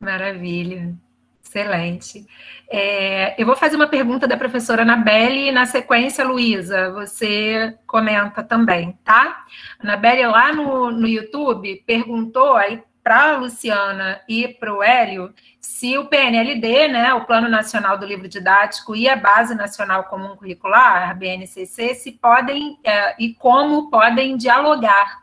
Maravilha. 0.00 0.96
Excelente. 1.44 2.26
É, 2.68 3.40
eu 3.40 3.46
vou 3.46 3.54
fazer 3.54 3.76
uma 3.76 3.86
pergunta 3.86 4.26
da 4.26 4.36
professora 4.36 4.82
Anabelle 4.82 5.48
e, 5.48 5.52
na 5.52 5.66
sequência, 5.66 6.24
Luísa, 6.24 6.90
você 6.90 7.78
comenta 7.86 8.42
também, 8.42 8.98
tá? 9.04 9.44
Anabelle, 9.78 10.26
lá 10.26 10.52
no, 10.52 10.90
no 10.90 11.06
YouTube, 11.06 11.84
perguntou 11.86 12.56
aí 12.56 12.82
para 13.02 13.32
a 13.32 13.36
Luciana 13.36 14.20
e 14.28 14.46
para 14.48 14.72
o 14.72 14.82
Hélio 14.82 15.34
se 15.60 15.96
o 15.98 16.06
PNLD, 16.06 16.88
né, 16.88 17.14
o 17.14 17.24
Plano 17.24 17.48
Nacional 17.48 17.98
do 17.98 18.06
Livro 18.06 18.28
Didático 18.28 18.94
e 18.94 19.08
a 19.08 19.16
Base 19.16 19.54
Nacional 19.54 20.04
Comum 20.04 20.36
Curricular, 20.36 21.10
a 21.10 21.14
BNCC, 21.14 21.94
se 21.94 22.12
podem 22.12 22.78
é, 22.84 23.14
e 23.18 23.34
como 23.34 23.90
podem 23.90 24.36
dialogar. 24.36 25.22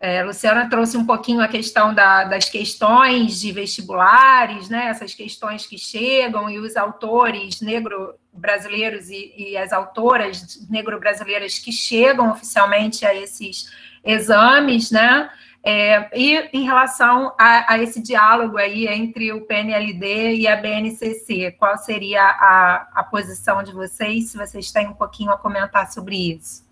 É, 0.00 0.20
a 0.20 0.24
Luciana 0.24 0.68
trouxe 0.68 0.96
um 0.96 1.06
pouquinho 1.06 1.40
a 1.40 1.48
questão 1.48 1.94
da, 1.94 2.24
das 2.24 2.48
questões 2.48 3.40
de 3.40 3.52
vestibulares, 3.52 4.68
né, 4.68 4.86
essas 4.86 5.14
questões 5.14 5.66
que 5.66 5.78
chegam 5.78 6.50
e 6.50 6.58
os 6.58 6.76
autores 6.76 7.60
negro-brasileiros 7.60 9.08
e, 9.08 9.32
e, 9.36 9.56
as 9.56 9.72
autoras 9.72 10.66
negro-brasileiras 10.68 11.58
que 11.58 11.72
chegam 11.72 12.30
oficialmente 12.30 13.06
a 13.06 13.14
esses 13.14 13.72
exames, 14.04 14.90
né, 14.90 15.30
é, 15.66 16.10
e 16.14 16.36
em 16.52 16.62
relação 16.64 17.34
a, 17.38 17.72
a, 17.72 17.78
esse 17.78 18.02
diálogo 18.02 18.58
aí 18.58 18.86
entre 18.86 19.32
o 19.32 19.46
PNLD 19.46 20.34
e 20.34 20.46
a 20.46 20.56
BNCC, 20.56 21.52
qual 21.52 21.78
seria 21.78 22.22
a, 22.22 23.00
a 23.00 23.04
posição 23.04 23.62
de 23.62 23.72
vocês, 23.72 24.30
se 24.30 24.36
vocês 24.36 24.70
têm 24.70 24.88
um 24.88 24.92
pouquinho 24.92 25.30
a 25.30 25.38
comentar 25.38 25.90
sobre 25.90 26.34
isso? 26.34 26.62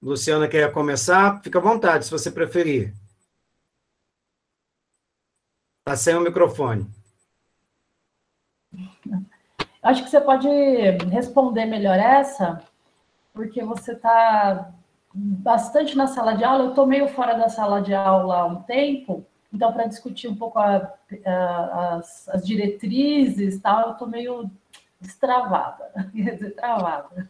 Luciana 0.00 0.46
quer 0.46 0.72
começar? 0.72 1.42
Fica 1.42 1.58
à 1.58 1.62
vontade, 1.62 2.04
se 2.04 2.10
você 2.12 2.30
preferir. 2.30 2.94
Está 5.80 5.96
sem 5.96 6.14
o 6.14 6.20
microfone. 6.20 6.88
Acho 9.82 10.04
que 10.04 10.10
você 10.10 10.20
pode 10.20 10.48
responder 11.10 11.66
melhor 11.66 11.98
essa, 11.98 12.62
porque 13.36 13.62
você 13.62 13.92
está 13.92 14.72
bastante 15.14 15.96
na 15.96 16.06
sala 16.06 16.32
de 16.32 16.42
aula. 16.42 16.64
Eu 16.64 16.70
estou 16.70 16.86
meio 16.86 17.06
fora 17.08 17.34
da 17.34 17.48
sala 17.48 17.80
de 17.80 17.94
aula 17.94 18.38
há 18.38 18.46
um 18.46 18.62
tempo, 18.62 19.24
então, 19.52 19.72
para 19.72 19.86
discutir 19.86 20.26
um 20.26 20.34
pouco 20.34 20.58
a, 20.58 20.92
a, 21.24 21.96
as, 21.96 22.28
as, 22.30 22.46
diretrizes, 22.46 23.60
tal, 23.60 23.86
eu 23.86 23.92
estou 23.92 24.08
meio 24.08 24.50
destravada, 25.00 25.84
destravada. 26.12 27.28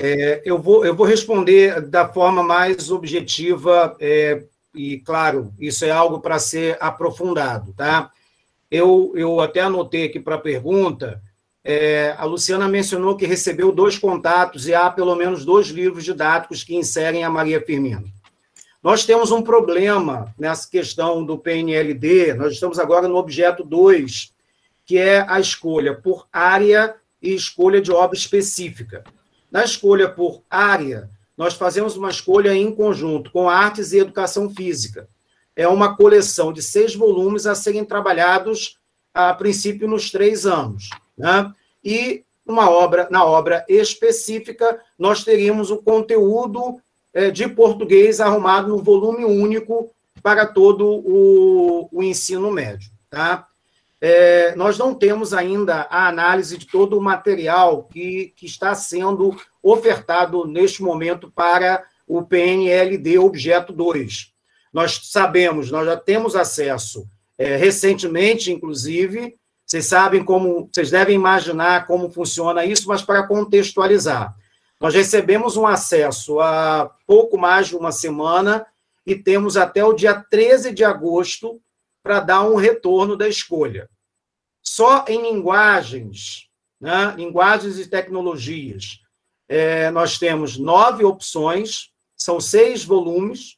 É, 0.00 0.42
eu, 0.44 0.60
vou, 0.60 0.84
eu 0.84 0.94
vou 0.94 1.06
responder 1.06 1.80
da 1.80 2.08
forma 2.08 2.42
mais 2.42 2.90
objetiva, 2.90 3.96
é, 4.00 4.44
e, 4.74 4.98
claro, 4.98 5.54
isso 5.58 5.84
é 5.84 5.90
algo 5.90 6.20
para 6.20 6.38
ser 6.38 6.76
aprofundado, 6.80 7.72
tá? 7.74 8.10
Eu, 8.70 9.12
eu 9.14 9.40
até 9.40 9.60
anotei 9.60 10.06
aqui 10.06 10.18
para 10.18 10.34
a 10.34 10.40
pergunta, 10.40 11.22
é, 11.64 12.14
a 12.18 12.24
Luciana 12.24 12.68
mencionou 12.68 13.16
que 13.16 13.24
recebeu 13.24 13.72
dois 13.72 13.98
contatos 13.98 14.68
e 14.68 14.74
há 14.74 14.90
pelo 14.90 15.14
menos 15.14 15.46
dois 15.46 15.68
livros 15.68 16.04
didáticos 16.04 16.62
que 16.62 16.76
inserem 16.76 17.24
a 17.24 17.30
Maria 17.30 17.64
Firmina. 17.64 18.04
Nós 18.82 19.06
temos 19.06 19.32
um 19.32 19.40
problema 19.40 20.34
nessa 20.38 20.68
questão 20.68 21.24
do 21.24 21.38
PNLD, 21.38 22.34
nós 22.34 22.52
estamos 22.52 22.78
agora 22.78 23.08
no 23.08 23.16
objeto 23.16 23.64
2, 23.64 24.30
que 24.84 24.98
é 24.98 25.24
a 25.26 25.40
escolha 25.40 25.94
por 25.94 26.26
área 26.30 26.94
e 27.22 27.34
escolha 27.34 27.80
de 27.80 27.90
obra 27.90 28.14
específica. 28.14 29.02
Na 29.50 29.64
escolha 29.64 30.06
por 30.06 30.42
área, 30.50 31.08
nós 31.34 31.54
fazemos 31.54 31.96
uma 31.96 32.10
escolha 32.10 32.54
em 32.54 32.70
conjunto 32.70 33.30
com 33.32 33.48
artes 33.48 33.92
e 33.92 33.98
educação 33.98 34.50
física. 34.50 35.08
É 35.56 35.66
uma 35.66 35.96
coleção 35.96 36.52
de 36.52 36.62
seis 36.62 36.94
volumes 36.94 37.46
a 37.46 37.54
serem 37.54 37.86
trabalhados, 37.86 38.76
a 39.14 39.32
princípio, 39.32 39.88
nos 39.88 40.10
três 40.10 40.44
anos. 40.44 40.90
Né? 41.16 41.52
E 41.84 42.24
uma 42.46 42.70
obra, 42.70 43.08
na 43.10 43.24
obra 43.24 43.64
específica, 43.68 44.80
nós 44.98 45.24
teríamos 45.24 45.70
o 45.70 45.78
conteúdo 45.78 46.80
é, 47.12 47.30
de 47.30 47.48
português 47.48 48.20
arrumado 48.20 48.68
no 48.68 48.82
volume 48.82 49.24
único 49.24 49.90
para 50.22 50.46
todo 50.46 50.86
o, 50.86 51.88
o 51.90 52.02
ensino 52.02 52.50
médio. 52.50 52.90
Tá? 53.08 53.46
É, 54.00 54.54
nós 54.56 54.76
não 54.76 54.94
temos 54.94 55.32
ainda 55.32 55.86
a 55.90 56.08
análise 56.08 56.58
de 56.58 56.66
todo 56.66 56.98
o 56.98 57.02
material 57.02 57.84
que, 57.84 58.34
que 58.36 58.44
está 58.44 58.74
sendo 58.74 59.34
ofertado 59.62 60.46
neste 60.46 60.82
momento 60.82 61.30
para 61.30 61.84
o 62.06 62.22
PNLD 62.22 63.18
Objeto 63.18 63.72
2. 63.72 64.32
Nós 64.72 65.00
sabemos, 65.04 65.70
nós 65.70 65.86
já 65.86 65.96
temos 65.96 66.36
acesso 66.36 67.08
é, 67.38 67.56
recentemente, 67.56 68.52
inclusive, 68.52 69.36
vocês 69.66 69.86
sabem 69.86 70.24
como, 70.24 70.68
vocês 70.72 70.90
devem 70.90 71.14
imaginar 71.14 71.86
como 71.86 72.10
funciona 72.10 72.64
isso, 72.64 72.86
mas 72.88 73.02
para 73.02 73.26
contextualizar. 73.26 74.34
Nós 74.80 74.94
recebemos 74.94 75.56
um 75.56 75.66
acesso 75.66 76.40
há 76.40 76.90
pouco 77.06 77.38
mais 77.38 77.68
de 77.68 77.76
uma 77.76 77.90
semana 77.90 78.66
e 79.06 79.14
temos 79.14 79.56
até 79.56 79.84
o 79.84 79.94
dia 79.94 80.14
13 80.14 80.72
de 80.72 80.84
agosto 80.84 81.60
para 82.02 82.20
dar 82.20 82.42
um 82.42 82.56
retorno 82.56 83.16
da 83.16 83.26
escolha. 83.26 83.88
Só 84.62 85.04
em 85.08 85.22
linguagens, 85.22 86.48
né, 86.80 87.14
linguagens 87.16 87.78
e 87.78 87.86
tecnologias, 87.88 89.00
é, 89.48 89.90
nós 89.90 90.18
temos 90.18 90.58
nove 90.58 91.04
opções, 91.04 91.90
são 92.16 92.40
seis 92.40 92.84
volumes, 92.84 93.56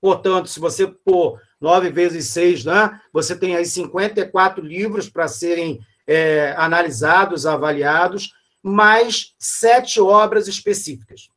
portanto, 0.00 0.48
se 0.48 0.60
você 0.60 0.86
pôr 0.86 1.40
nove 1.60 1.90
vezes 1.90 2.28
seis, 2.28 2.64
né, 2.64 3.00
você 3.12 3.36
tem 3.36 3.54
aí 3.54 3.66
54 3.66 4.64
livros 4.64 5.08
para 5.08 5.28
serem 5.28 5.80
é, 6.06 6.54
analisados, 6.56 7.46
avaliados, 7.46 8.32
mais 8.62 9.34
sete 9.38 10.00
obras 10.00 10.48
específicas. 10.48 11.28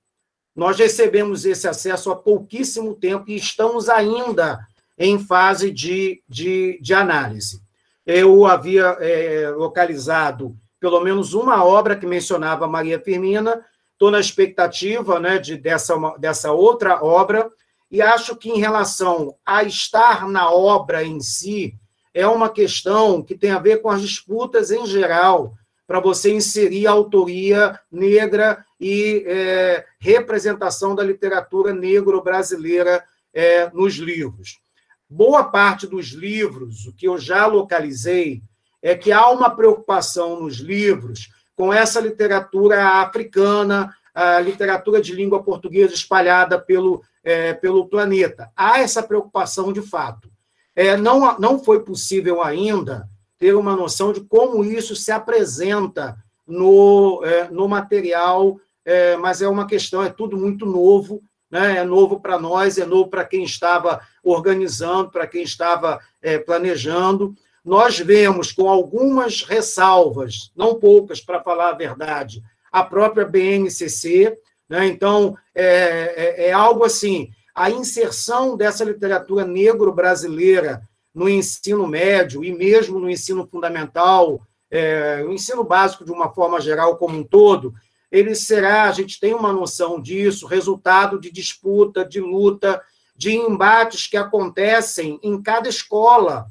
Nós 0.55 0.77
recebemos 0.77 1.45
esse 1.45 1.67
acesso 1.67 2.11
há 2.11 2.15
pouquíssimo 2.15 2.93
tempo 2.95 3.25
e 3.27 3.35
estamos 3.35 3.89
ainda 3.89 4.59
em 4.97 5.17
fase 5.19 5.71
de, 5.71 6.21
de, 6.29 6.79
de 6.81 6.93
análise. 6.93 7.61
Eu 8.05 8.45
havia 8.45 8.97
é, 8.99 9.49
localizado 9.49 10.55
pelo 10.79 10.99
menos 10.99 11.33
uma 11.33 11.63
obra 11.63 11.95
que 11.95 12.05
mencionava 12.05 12.67
Maria 12.67 12.99
Firmina, 12.99 13.65
estou 13.93 14.11
na 14.11 14.19
expectativa 14.19 15.17
né, 15.17 15.37
de, 15.37 15.55
dessa, 15.55 15.95
dessa 16.19 16.51
outra 16.51 17.01
obra, 17.01 17.49
e 17.93 18.01
acho 18.01 18.35
que 18.35 18.49
em 18.49 18.59
relação 18.59 19.35
a 19.45 19.63
estar 19.63 20.27
na 20.27 20.49
obra 20.49 21.03
em 21.03 21.19
si, 21.19 21.75
é 22.11 22.25
uma 22.25 22.49
questão 22.49 23.21
que 23.21 23.37
tem 23.37 23.51
a 23.51 23.59
ver 23.59 23.83
com 23.83 23.89
as 23.91 24.01
disputas 24.01 24.71
em 24.71 24.83
geral, 24.87 25.53
para 25.85 25.99
você 25.99 26.33
inserir 26.33 26.87
a 26.87 26.91
autoria 26.91 27.79
negra 27.91 28.65
e 28.81 29.23
é, 29.27 29.85
representação 29.99 30.95
da 30.95 31.03
literatura 31.03 31.71
negro-brasileira 31.71 33.03
é, 33.31 33.69
nos 33.69 33.93
livros. 33.93 34.59
Boa 35.07 35.43
parte 35.43 35.85
dos 35.85 36.13
livros, 36.13 36.87
o 36.87 36.95
que 36.95 37.07
eu 37.07 37.19
já 37.19 37.45
localizei, 37.45 38.41
é 38.81 38.95
que 38.95 39.11
há 39.11 39.29
uma 39.29 39.51
preocupação 39.55 40.39
nos 40.39 40.55
livros 40.55 41.29
com 41.55 41.71
essa 41.71 41.99
literatura 41.99 43.01
africana, 43.03 43.95
a 44.15 44.39
literatura 44.39 44.99
de 44.99 45.13
língua 45.13 45.43
portuguesa 45.43 45.93
espalhada 45.93 46.59
pelo, 46.59 47.03
é, 47.23 47.53
pelo 47.53 47.87
planeta. 47.87 48.51
Há 48.55 48.79
essa 48.79 49.01
preocupação 49.01 49.71
de 49.71 49.81
fato. 49.81 50.29
É, 50.75 50.97
não, 50.97 51.37
não 51.39 51.63
foi 51.63 51.83
possível 51.83 52.41
ainda 52.41 53.07
ter 53.37 53.53
uma 53.55 53.75
noção 53.75 54.11
de 54.11 54.21
como 54.21 54.63
isso 54.63 54.95
se 54.95 55.11
apresenta 55.11 56.17
no, 56.47 57.21
é, 57.23 57.49
no 57.49 57.67
material, 57.67 58.59
é, 58.85 59.15
mas 59.17 59.41
é 59.41 59.47
uma 59.47 59.67
questão, 59.67 60.03
é 60.03 60.09
tudo 60.09 60.37
muito 60.37 60.65
novo, 60.65 61.21
né? 61.49 61.77
é 61.77 61.83
novo 61.83 62.19
para 62.19 62.39
nós, 62.39 62.77
é 62.77 62.85
novo 62.85 63.09
para 63.09 63.23
quem 63.23 63.43
estava 63.43 64.01
organizando, 64.23 65.11
para 65.11 65.27
quem 65.27 65.43
estava 65.43 65.99
é, 66.21 66.37
planejando. 66.37 67.35
Nós 67.63 67.99
vemos 67.99 68.51
com 68.51 68.69
algumas 68.69 69.43
ressalvas, 69.43 70.51
não 70.55 70.75
poucas, 70.75 71.21
para 71.21 71.41
falar 71.41 71.69
a 71.69 71.77
verdade, 71.77 72.41
a 72.71 72.83
própria 72.83 73.25
BNCC. 73.25 74.37
Né? 74.69 74.87
Então, 74.87 75.35
é, 75.53 75.65
é, 75.65 76.47
é 76.47 76.51
algo 76.51 76.83
assim: 76.83 77.29
a 77.53 77.69
inserção 77.69 78.55
dessa 78.57 78.83
literatura 78.83 79.45
negro-brasileira 79.45 80.81
no 81.13 81.29
ensino 81.29 81.85
médio 81.85 82.43
e 82.43 82.51
mesmo 82.51 82.99
no 82.99 83.09
ensino 83.09 83.47
fundamental 83.47 84.41
é, 84.73 85.23
o 85.23 85.31
ensino 85.31 85.63
básico 85.63 86.03
de 86.03 86.11
uma 86.11 86.33
forma 86.33 86.59
geral 86.59 86.97
como 86.97 87.15
um 87.15 87.23
todo, 87.23 87.75
ele 88.11 88.33
será, 88.33 88.85
a 88.85 88.91
gente 88.91 89.19
tem 89.19 89.31
uma 89.35 89.53
noção 89.53 90.01
disso, 90.01 90.47
resultado 90.47 91.19
de 91.19 91.31
disputa, 91.31 92.03
de 92.03 92.19
luta, 92.19 92.81
de 93.15 93.35
embates 93.35 94.07
que 94.07 94.17
acontecem 94.17 95.19
em 95.21 95.39
cada 95.39 95.69
escola, 95.69 96.47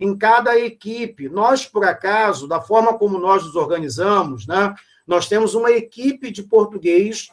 em 0.00 0.16
cada 0.16 0.58
equipe. 0.58 1.28
Nós, 1.28 1.66
por 1.66 1.84
acaso, 1.84 2.48
da 2.48 2.62
forma 2.62 2.96
como 2.96 3.18
nós 3.18 3.44
nos 3.44 3.56
organizamos, 3.56 4.46
né, 4.46 4.74
nós 5.06 5.28
temos 5.28 5.54
uma 5.54 5.70
equipe 5.70 6.30
de 6.30 6.42
português 6.42 7.28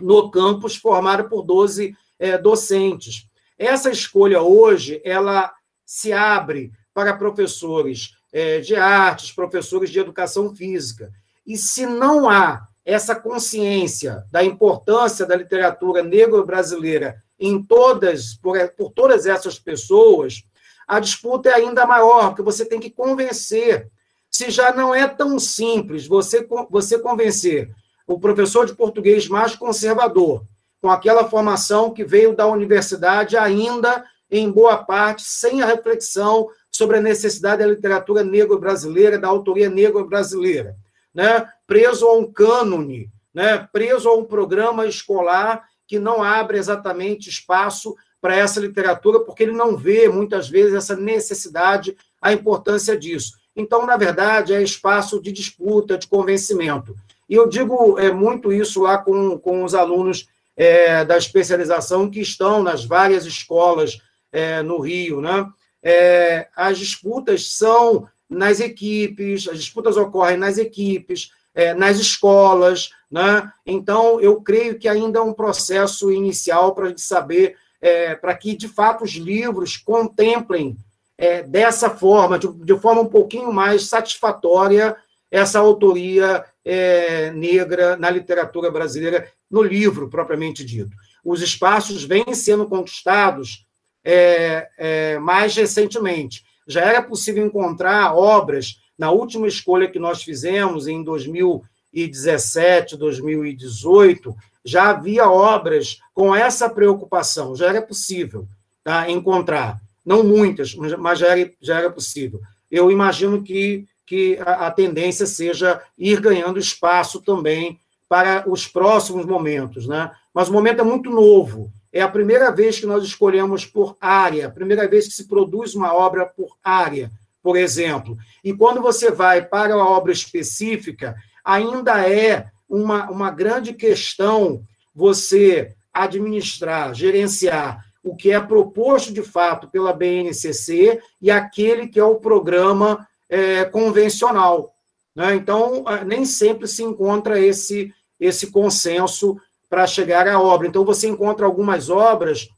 no 0.00 0.30
campus 0.30 0.76
formada 0.76 1.24
por 1.24 1.42
12 1.42 1.96
é, 2.18 2.38
docentes. 2.38 3.26
Essa 3.58 3.90
escolha 3.90 4.42
hoje, 4.42 5.00
ela 5.04 5.52
se 5.84 6.12
abre 6.12 6.72
para 6.92 7.16
professores 7.16 8.16
é, 8.32 8.60
de 8.60 8.74
artes, 8.74 9.32
professores 9.32 9.90
de 9.90 9.98
educação 9.98 10.54
física. 10.54 11.12
E 11.46 11.56
se 11.56 11.86
não 11.86 12.28
há 12.28 12.66
essa 12.84 13.14
consciência 13.14 14.24
da 14.30 14.44
importância 14.44 15.26
da 15.26 15.36
literatura 15.36 16.02
negro-brasileira 16.02 17.22
em 17.38 17.62
todas, 17.62 18.34
por, 18.34 18.56
por 18.70 18.92
todas 18.92 19.26
essas 19.26 19.58
pessoas, 19.58 20.44
a 20.86 21.00
disputa 21.00 21.48
é 21.48 21.54
ainda 21.54 21.86
maior, 21.86 22.28
porque 22.28 22.42
você 22.42 22.64
tem 22.64 22.78
que 22.78 22.90
convencer. 22.90 23.90
Se 24.30 24.50
já 24.50 24.72
não 24.72 24.94
é 24.94 25.08
tão 25.08 25.38
simples 25.38 26.06
você, 26.06 26.46
você 26.70 26.98
convencer 26.98 27.70
o 28.06 28.20
professor 28.20 28.66
de 28.66 28.74
português 28.74 29.28
mais 29.28 29.56
conservador, 29.56 30.44
com 30.80 30.90
aquela 30.90 31.28
formação 31.28 31.92
que 31.92 32.04
veio 32.04 32.34
da 32.34 32.46
universidade 32.46 33.36
ainda, 33.36 34.04
em 34.30 34.50
boa 34.50 34.78
parte, 34.78 35.22
sem 35.22 35.62
a 35.62 35.66
reflexão 35.66 36.48
sobre 36.70 36.98
a 36.98 37.00
necessidade 37.00 37.62
da 37.62 37.68
literatura 37.68 38.22
negro-brasileira, 38.22 39.18
da 39.18 39.28
autoria 39.28 39.68
negro-brasileira, 39.68 40.76
né? 41.14 41.48
preso 41.66 42.06
a 42.06 42.16
um 42.16 42.30
cânone, 42.30 43.10
né? 43.34 43.66
preso 43.72 44.08
a 44.08 44.14
um 44.14 44.24
programa 44.24 44.86
escolar 44.86 45.64
que 45.86 45.98
não 45.98 46.22
abre 46.22 46.58
exatamente 46.58 47.30
espaço 47.30 47.96
para 48.20 48.36
essa 48.36 48.60
literatura, 48.60 49.20
porque 49.20 49.44
ele 49.44 49.52
não 49.52 49.76
vê, 49.76 50.08
muitas 50.08 50.48
vezes, 50.48 50.74
essa 50.74 50.96
necessidade, 50.96 51.96
a 52.20 52.32
importância 52.32 52.96
disso. 52.96 53.34
Então, 53.54 53.86
na 53.86 53.96
verdade, 53.96 54.52
é 54.52 54.62
espaço 54.62 55.20
de 55.20 55.32
disputa, 55.32 55.96
de 55.96 56.06
convencimento. 56.06 56.94
E 57.28 57.34
eu 57.34 57.48
digo 57.48 57.98
é, 57.98 58.10
muito 58.12 58.52
isso 58.52 58.82
lá 58.82 58.98
com, 58.98 59.38
com 59.38 59.64
os 59.64 59.74
alunos 59.74 60.28
é, 60.56 61.04
da 61.04 61.18
especialização 61.18 62.10
que 62.10 62.20
estão 62.20 62.62
nas 62.62 62.84
várias 62.84 63.26
escolas 63.26 63.98
é, 64.32 64.62
no 64.62 64.78
Rio, 64.80 65.20
né? 65.20 65.46
é, 65.88 66.48
as 66.56 66.78
disputas 66.78 67.52
são 67.52 68.08
nas 68.28 68.58
equipes, 68.58 69.46
as 69.46 69.58
disputas 69.58 69.96
ocorrem 69.96 70.36
nas 70.36 70.58
equipes, 70.58 71.30
é, 71.54 71.74
nas 71.74 72.00
escolas, 72.00 72.90
né? 73.08 73.52
Então, 73.64 74.20
eu 74.20 74.40
creio 74.40 74.80
que 74.80 74.88
ainda 74.88 75.20
é 75.20 75.22
um 75.22 75.32
processo 75.32 76.10
inicial 76.10 76.74
para 76.74 76.86
a 76.86 76.88
gente 76.88 77.02
saber, 77.02 77.56
é, 77.80 78.16
para 78.16 78.34
que, 78.34 78.56
de 78.56 78.66
fato, 78.66 79.04
os 79.04 79.12
livros 79.12 79.76
contemplem 79.76 80.76
é, 81.16 81.44
dessa 81.44 81.88
forma, 81.88 82.36
de, 82.36 82.48
de, 82.48 82.76
forma 82.80 83.02
um 83.02 83.08
pouquinho 83.08 83.52
mais 83.52 83.86
satisfatória, 83.86 84.96
essa 85.36 85.58
autoria 85.58 86.44
é, 86.64 87.30
negra 87.32 87.96
na 87.96 88.08
literatura 88.10 88.70
brasileira, 88.70 89.30
no 89.50 89.62
livro 89.62 90.08
propriamente 90.08 90.64
dito. 90.64 90.90
Os 91.24 91.42
espaços 91.42 92.04
vêm 92.04 92.34
sendo 92.34 92.66
conquistados 92.66 93.66
é, 94.04 94.68
é, 94.78 95.18
mais 95.18 95.54
recentemente. 95.54 96.44
Já 96.66 96.82
era 96.82 97.02
possível 97.02 97.44
encontrar 97.44 98.14
obras, 98.14 98.80
na 98.98 99.10
última 99.10 99.46
escolha 99.46 99.90
que 99.90 99.98
nós 99.98 100.22
fizemos, 100.22 100.86
em 100.86 101.02
2017, 101.02 102.96
2018, 102.96 104.34
já 104.64 104.90
havia 104.90 105.28
obras 105.28 105.98
com 106.14 106.34
essa 106.34 106.68
preocupação, 106.68 107.54
já 107.54 107.68
era 107.68 107.82
possível 107.82 108.48
tá, 108.82 109.10
encontrar. 109.10 109.80
Não 110.04 110.22
muitas, 110.22 110.74
mas 110.74 111.18
já 111.18 111.36
era, 111.36 111.50
já 111.60 111.78
era 111.78 111.90
possível. 111.90 112.40
Eu 112.70 112.90
imagino 112.90 113.42
que, 113.42 113.86
que 114.06 114.38
a, 114.40 114.68
a 114.68 114.70
tendência 114.70 115.26
seja 115.26 115.82
ir 115.98 116.20
ganhando 116.20 116.58
espaço 116.58 117.20
também 117.20 117.80
para 118.08 118.44
os 118.48 118.66
próximos 118.66 119.26
momentos. 119.26 119.86
Né? 119.86 120.10
Mas 120.32 120.48
o 120.48 120.52
momento 120.52 120.80
é 120.80 120.84
muito 120.84 121.10
novo. 121.10 121.70
É 121.92 122.00
a 122.00 122.08
primeira 122.08 122.50
vez 122.50 122.78
que 122.78 122.86
nós 122.86 123.02
escolhemos 123.02 123.64
por 123.64 123.96
área, 124.00 124.46
a 124.46 124.50
primeira 124.50 124.86
vez 124.86 125.08
que 125.08 125.14
se 125.14 125.26
produz 125.26 125.74
uma 125.74 125.92
obra 125.92 126.26
por 126.26 126.56
área, 126.62 127.10
por 127.42 127.56
exemplo. 127.56 128.16
E 128.44 128.52
quando 128.52 128.80
você 128.80 129.10
vai 129.10 129.44
para 129.44 129.74
a 129.74 129.88
obra 129.88 130.12
específica, 130.12 131.16
ainda 131.44 132.06
é 132.06 132.48
uma, 132.68 133.10
uma 133.10 133.30
grande 133.30 133.72
questão 133.72 134.62
você 134.94 135.74
administrar, 135.92 136.94
gerenciar 136.94 137.84
o 138.02 138.14
que 138.14 138.30
é 138.30 138.38
proposto 138.38 139.12
de 139.12 139.22
fato 139.22 139.68
pela 139.68 139.92
BNCC 139.92 141.00
e 141.20 141.30
aquele 141.30 141.88
que 141.88 141.98
é 141.98 142.04
o 142.04 142.16
programa 142.16 143.06
é, 143.28 143.64
convencional. 143.64 144.74
Né? 145.14 145.34
Então, 145.34 145.84
nem 146.06 146.24
sempre 146.24 146.68
se 146.68 146.82
encontra 146.82 147.40
esse, 147.40 147.92
esse 148.20 148.50
consenso 148.50 149.36
para 149.68 149.86
chegar 149.86 150.28
à 150.28 150.40
obra. 150.40 150.66
Então, 150.66 150.84
você 150.84 151.08
encontra 151.08 151.46
algumas 151.46 151.90
obras 151.90 152.48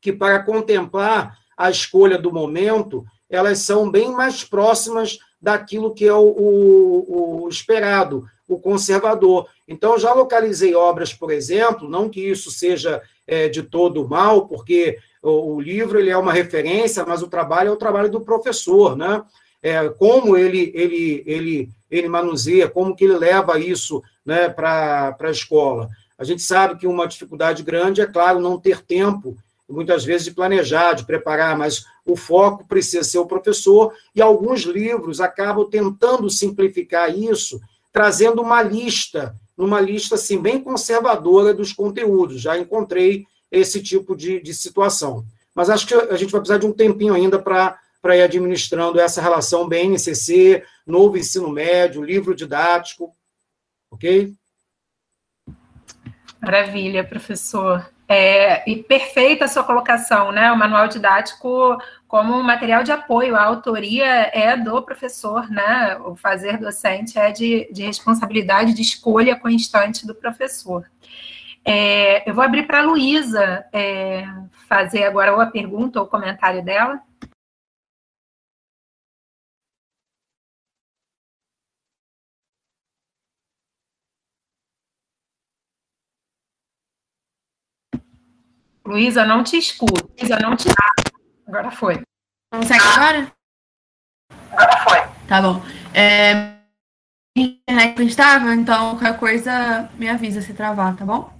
que, 0.00 0.12
para 0.12 0.42
contemplar 0.42 1.36
a 1.56 1.70
escolha 1.70 2.18
do 2.18 2.32
momento, 2.32 3.04
elas 3.28 3.58
são 3.58 3.90
bem 3.90 4.12
mais 4.12 4.44
próximas 4.44 5.18
daquilo 5.40 5.94
que 5.94 6.06
é 6.06 6.14
o, 6.14 6.26
o, 6.26 7.42
o 7.44 7.48
esperado, 7.48 8.24
o 8.46 8.58
conservador. 8.58 9.48
Então, 9.66 9.98
já 9.98 10.12
localizei 10.12 10.74
obras, 10.74 11.12
por 11.12 11.30
exemplo, 11.30 11.88
não 11.88 12.08
que 12.08 12.20
isso 12.20 12.50
seja 12.50 13.02
é, 13.26 13.48
de 13.48 13.62
todo 13.62 14.08
mal, 14.08 14.46
porque 14.46 14.98
o, 15.22 15.54
o, 15.54 15.60
livro 15.60 15.98
ele 15.98 16.10
é 16.10 16.16
uma 16.16 16.32
referência, 16.32 17.04
mas 17.04 17.22
o 17.22 17.28
trabalho 17.28 17.68
é 17.68 17.72
o 17.72 17.76
trabalho 17.76 18.10
do 18.10 18.20
professor, 18.20 18.96
né? 18.96 19.22
É, 19.62 19.88
como 19.88 20.36
ele, 20.36 20.70
ele, 20.74 21.22
ele, 21.26 21.70
ele 21.90 22.08
manuseia, 22.08 22.68
como 22.68 22.94
que 22.94 23.04
ele 23.04 23.16
leva 23.18 23.58
isso 23.58 24.02
né, 24.24 24.48
para 24.48 25.16
a 25.18 25.30
escola. 25.30 25.88
A 26.18 26.24
gente 26.24 26.42
sabe 26.42 26.76
que 26.78 26.86
uma 26.86 27.06
dificuldade 27.06 27.62
grande 27.62 28.00
é, 28.00 28.06
claro, 28.06 28.40
não 28.40 28.58
ter 28.58 28.82
tempo, 28.82 29.36
muitas 29.68 30.04
vezes, 30.04 30.24
de 30.24 30.34
planejar, 30.34 30.94
de 30.94 31.04
preparar, 31.04 31.56
mas 31.56 31.84
o 32.04 32.16
foco 32.16 32.66
precisa 32.66 33.04
ser 33.04 33.18
o 33.18 33.26
professor, 33.26 33.92
e 34.14 34.22
alguns 34.22 34.62
livros 34.62 35.20
acabam 35.20 35.68
tentando 35.68 36.30
simplificar 36.30 37.16
isso, 37.16 37.60
trazendo 37.92 38.40
uma 38.40 38.62
lista, 38.62 39.34
numa 39.56 39.80
lista 39.80 40.14
assim, 40.14 40.38
bem 40.38 40.60
conservadora 40.60 41.52
dos 41.52 41.72
conteúdos. 41.72 42.40
Já 42.40 42.58
encontrei 42.58 43.26
esse 43.50 43.82
tipo 43.82 44.16
de, 44.16 44.40
de 44.40 44.54
situação. 44.54 45.24
Mas 45.54 45.68
acho 45.68 45.86
que 45.86 45.94
a 45.94 46.16
gente 46.16 46.30
vai 46.30 46.40
precisar 46.40 46.58
de 46.58 46.66
um 46.66 46.72
tempinho 46.72 47.14
ainda 47.14 47.38
para 47.38 47.78
para 48.08 48.16
ir 48.16 48.22
administrando 48.22 48.98
essa 48.98 49.20
relação 49.20 49.68
BNCC, 49.68 50.64
novo 50.86 51.18
ensino 51.18 51.50
médio, 51.50 52.02
livro 52.02 52.34
didático, 52.34 53.14
ok? 53.90 54.32
Maravilha, 56.40 57.04
professor. 57.04 57.86
É, 58.08 58.66
e 58.66 58.82
perfeita 58.82 59.44
a 59.44 59.48
sua 59.48 59.62
colocação, 59.62 60.32
né? 60.32 60.50
O 60.50 60.56
manual 60.56 60.88
didático 60.88 61.76
como 62.06 62.42
material 62.42 62.82
de 62.82 62.90
apoio, 62.90 63.36
a 63.36 63.44
autoria 63.44 64.30
é 64.32 64.56
do 64.56 64.80
professor, 64.80 65.50
né? 65.50 65.98
O 65.98 66.16
fazer 66.16 66.56
docente 66.56 67.18
é 67.18 67.30
de, 67.30 67.68
de 67.70 67.82
responsabilidade 67.82 68.72
de 68.72 68.80
escolha 68.80 69.36
constante 69.36 70.06
do 70.06 70.14
professor. 70.14 70.90
É, 71.62 72.26
eu 72.26 72.34
vou 72.34 72.42
abrir 72.42 72.66
para 72.66 72.78
a 72.78 72.84
Luísa 72.86 73.66
é, 73.70 74.26
fazer 74.66 75.04
agora 75.04 75.34
ou 75.34 75.42
a 75.42 75.46
pergunta 75.46 76.00
ou 76.00 76.06
o 76.06 76.08
comentário 76.08 76.64
dela. 76.64 77.02
Luísa, 88.88 89.22
não 89.22 89.44
te 89.44 89.58
escuto. 89.58 90.10
Luísa, 90.18 90.38
não 90.38 90.56
te. 90.56 90.68
Agora 91.46 91.70
foi. 91.70 92.00
Consegue 92.50 92.82
agora? 92.96 93.32
Agora 94.50 94.78
foi. 94.78 95.26
Tá 95.28 95.42
bom. 95.42 95.62
É... 95.94 96.56
Internet 97.36 98.02
instável, 98.02 98.50
então 98.54 98.92
qualquer 98.92 99.18
coisa 99.18 99.90
me 99.98 100.08
avisa 100.08 100.40
se 100.40 100.54
travar, 100.54 100.96
tá 100.96 101.04
bom? 101.04 101.30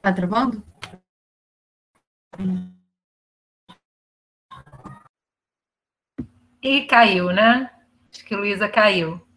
Tá 0.00 0.10
travando? 0.10 0.64
E 6.62 6.86
caiu, 6.86 7.26
né? 7.34 7.70
Acho 8.10 8.24
que 8.24 8.34
Luísa 8.34 8.66
caiu. 8.66 9.33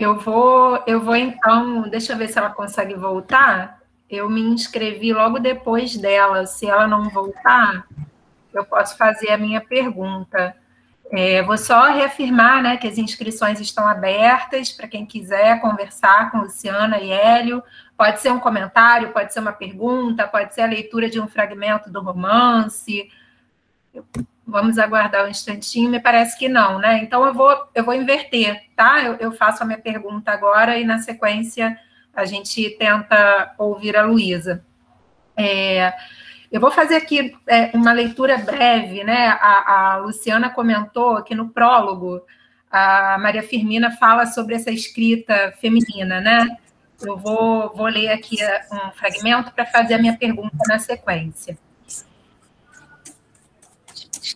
Eu 0.00 0.16
vou, 0.18 0.82
eu 0.86 1.00
vou 1.00 1.16
então, 1.16 1.82
deixa 1.82 2.12
eu 2.12 2.16
ver 2.16 2.28
se 2.28 2.38
ela 2.38 2.50
consegue 2.50 2.94
voltar. 2.94 3.80
eu 4.08 4.30
me 4.30 4.40
inscrevi 4.40 5.12
logo 5.12 5.38
depois 5.38 5.96
dela. 5.96 6.46
Se 6.46 6.66
ela 6.66 6.86
não 6.86 7.10
voltar, 7.10 7.86
eu 8.54 8.64
posso 8.64 8.96
fazer 8.96 9.30
a 9.30 9.38
minha 9.38 9.60
pergunta. 9.60 10.56
É, 11.10 11.42
vou 11.42 11.58
só 11.58 11.90
reafirmar 11.90 12.62
né, 12.62 12.76
que 12.76 12.86
as 12.86 12.98
inscrições 12.98 13.60
estão 13.60 13.88
abertas 13.88 14.70
para 14.72 14.86
quem 14.86 15.04
quiser 15.04 15.60
conversar 15.60 16.30
com 16.30 16.38
Luciana 16.38 16.98
e 16.98 17.10
Hélio. 17.10 17.62
Pode 17.96 18.20
ser 18.20 18.30
um 18.30 18.38
comentário, 18.38 19.12
pode 19.12 19.32
ser 19.32 19.40
uma 19.40 19.52
pergunta, 19.52 20.28
pode 20.28 20.54
ser 20.54 20.60
a 20.60 20.66
leitura 20.66 21.10
de 21.10 21.18
um 21.18 21.26
fragmento 21.26 21.90
do 21.90 22.00
romance. 22.00 23.10
Vamos 24.48 24.78
aguardar 24.78 25.26
um 25.26 25.28
instantinho, 25.28 25.90
me 25.90 26.00
parece 26.00 26.38
que 26.38 26.48
não, 26.48 26.78
né? 26.78 27.02
Então 27.02 27.22
eu 27.26 27.34
vou, 27.34 27.68
eu 27.74 27.84
vou 27.84 27.92
inverter, 27.92 28.62
tá? 28.74 29.02
Eu, 29.02 29.16
eu 29.16 29.30
faço 29.30 29.62
a 29.62 29.66
minha 29.66 29.78
pergunta 29.78 30.30
agora 30.30 30.78
e 30.78 30.86
na 30.86 30.98
sequência 31.00 31.78
a 32.14 32.24
gente 32.24 32.70
tenta 32.78 33.54
ouvir 33.58 33.94
a 33.94 34.06
Luísa. 34.06 34.64
É, 35.36 35.92
eu 36.50 36.62
vou 36.62 36.70
fazer 36.70 36.96
aqui 36.96 37.36
é, 37.46 37.70
uma 37.74 37.92
leitura 37.92 38.38
breve, 38.38 39.04
né? 39.04 39.28
A, 39.38 39.92
a, 39.92 39.96
Luciana 39.98 40.48
comentou 40.48 41.22
que 41.22 41.34
no 41.34 41.50
prólogo 41.50 42.22
a 42.70 43.18
Maria 43.18 43.42
Firmina 43.42 43.90
fala 43.98 44.24
sobre 44.24 44.54
essa 44.54 44.70
escrita 44.70 45.52
feminina, 45.60 46.22
né? 46.22 46.56
Eu 47.02 47.18
vou, 47.18 47.70
vou 47.74 47.86
ler 47.86 48.08
aqui 48.08 48.38
um 48.72 48.92
fragmento 48.92 49.52
para 49.52 49.66
fazer 49.66 49.92
a 49.92 49.98
minha 49.98 50.16
pergunta 50.16 50.56
na 50.66 50.78
sequência. 50.78 51.58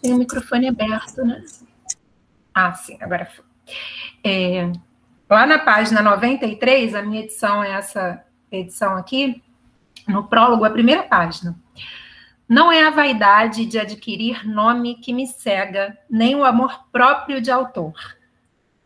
Tem 0.01 0.13
o 0.13 0.19
microfone 0.19 0.69
aberto, 0.69 1.25
né? 1.25 1.43
Ah, 2.55 2.73
sim, 2.75 2.97
agora 3.01 3.27
foi. 3.27 3.45
É, 4.25 4.71
lá 5.29 5.47
na 5.47 5.59
página 5.59 6.03
93, 6.03 6.95
a 6.95 7.03
minha 7.03 7.23
edição 7.23 7.63
é 7.63 7.73
essa 7.73 8.25
edição 8.51 8.97
aqui, 8.97 9.43
no 10.07 10.25
prólogo, 10.25 10.65
a 10.65 10.71
primeira 10.71 11.03
página. 11.03 11.57
Não 12.49 12.71
é 12.71 12.85
a 12.85 12.91
vaidade 12.91 13.65
de 13.65 13.79
adquirir 13.79 14.47
nome 14.47 14.97
que 14.97 15.13
me 15.13 15.27
cega, 15.27 15.97
nem 16.11 16.35
o 16.35 16.45
amor 16.45 16.85
próprio 16.93 17.41
de 17.41 17.51
autor. 17.51 17.95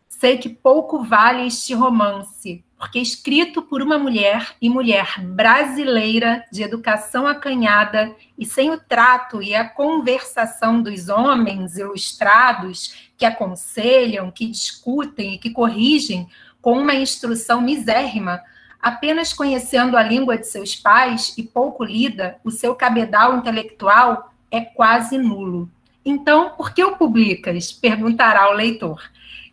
Sei 0.07 0.37
que 0.37 0.49
pouco 0.49 1.03
vale 1.03 1.45
este 1.45 1.73
romance, 1.73 2.63
porque 2.77 2.99
escrito 2.99 3.61
por 3.61 3.81
uma 3.81 3.97
mulher 3.97 4.55
e 4.61 4.69
mulher 4.69 5.19
brasileira 5.19 6.45
de 6.51 6.61
educação 6.61 7.25
acanhada 7.25 8.13
e 8.37 8.45
sem 8.45 8.71
o 8.71 8.79
trato 8.79 9.41
e 9.41 9.55
a 9.55 9.67
conversação 9.67 10.81
dos 10.81 11.09
homens 11.09 11.77
ilustrados 11.77 13.09
que 13.17 13.25
aconselham, 13.25 14.29
que 14.29 14.45
discutem 14.45 15.33
e 15.33 15.37
que 15.39 15.49
corrigem 15.49 16.29
com 16.61 16.73
uma 16.73 16.93
instrução 16.93 17.61
misérrima, 17.61 18.41
apenas 18.79 19.33
conhecendo 19.33 19.97
a 19.97 20.03
língua 20.03 20.37
de 20.37 20.45
seus 20.45 20.75
pais 20.75 21.33
e 21.35 21.43
pouco 21.43 21.83
lida, 21.83 22.37
o 22.43 22.51
seu 22.51 22.75
cabedal 22.75 23.37
intelectual 23.37 24.31
é 24.51 24.61
quase 24.61 25.17
nulo. 25.17 25.69
Então, 26.05 26.51
por 26.51 26.73
que 26.73 26.83
o 26.83 26.95
publicas? 26.95 27.71
Perguntará 27.71 28.49
o 28.49 28.53
leitor. 28.53 29.01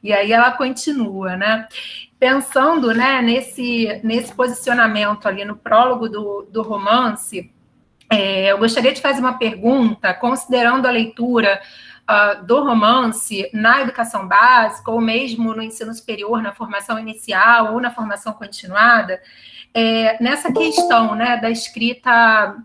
E 0.03 0.13
aí 0.13 0.31
ela 0.31 0.53
continua, 0.53 1.37
né? 1.37 1.67
Pensando 2.25 2.95
né, 2.95 3.21
nesse, 3.21 4.01
nesse 4.03 4.33
posicionamento 4.33 5.29
ali 5.29 5.45
no 5.45 5.57
prólogo 5.57 6.09
do, 6.09 6.49
do 6.51 6.63
romance, 6.63 7.53
é, 8.09 8.51
eu 8.51 8.57
gostaria 8.57 8.95
de 8.95 9.03
fazer 9.03 9.21
uma 9.21 9.37
pergunta, 9.37 10.15
considerando 10.15 10.87
a 10.87 10.91
leitura 10.91 11.61
uh, 12.09 12.43
do 12.47 12.65
romance 12.65 13.51
na 13.53 13.83
educação 13.83 14.27
básica, 14.27 14.91
ou 14.91 15.03
mesmo 15.03 15.55
no 15.55 15.61
ensino 15.61 15.93
superior, 15.93 16.41
na 16.41 16.55
formação 16.55 16.99
inicial 16.99 17.75
ou 17.75 17.81
na 17.83 17.91
formação 17.91 18.33
continuada, 18.33 19.21
é, 19.75 20.17
nessa 20.19 20.51
questão 20.51 21.15
né, 21.15 21.37
da 21.37 21.51
escrita 21.51 22.57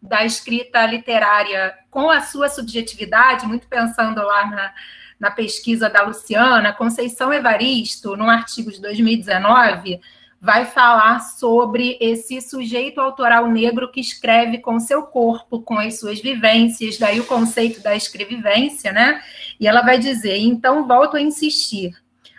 da 0.00 0.24
escrita 0.24 0.86
literária 0.86 1.74
com 1.90 2.08
a 2.08 2.20
sua 2.20 2.48
subjetividade, 2.48 3.48
muito 3.48 3.66
pensando 3.66 4.22
lá 4.22 4.46
na, 4.46 4.72
na 5.22 5.30
pesquisa 5.30 5.88
da 5.88 6.02
Luciana, 6.02 6.72
Conceição 6.72 7.32
Evaristo, 7.32 8.16
num 8.16 8.28
artigo 8.28 8.72
de 8.72 8.80
2019, 8.80 10.00
vai 10.40 10.64
falar 10.66 11.20
sobre 11.20 11.96
esse 12.00 12.40
sujeito 12.40 13.00
autoral 13.00 13.46
negro 13.46 13.88
que 13.92 14.00
escreve 14.00 14.58
com 14.58 14.80
seu 14.80 15.04
corpo, 15.04 15.62
com 15.62 15.78
as 15.78 16.00
suas 16.00 16.20
vivências, 16.20 16.98
daí 16.98 17.20
o 17.20 17.24
conceito 17.24 17.80
da 17.80 17.94
escrevivência, 17.94 18.90
né? 18.90 19.22
E 19.60 19.68
ela 19.68 19.82
vai 19.82 19.96
dizer: 19.96 20.38
então 20.38 20.88
volto 20.88 21.16
a 21.16 21.20
insistir. 21.20 21.94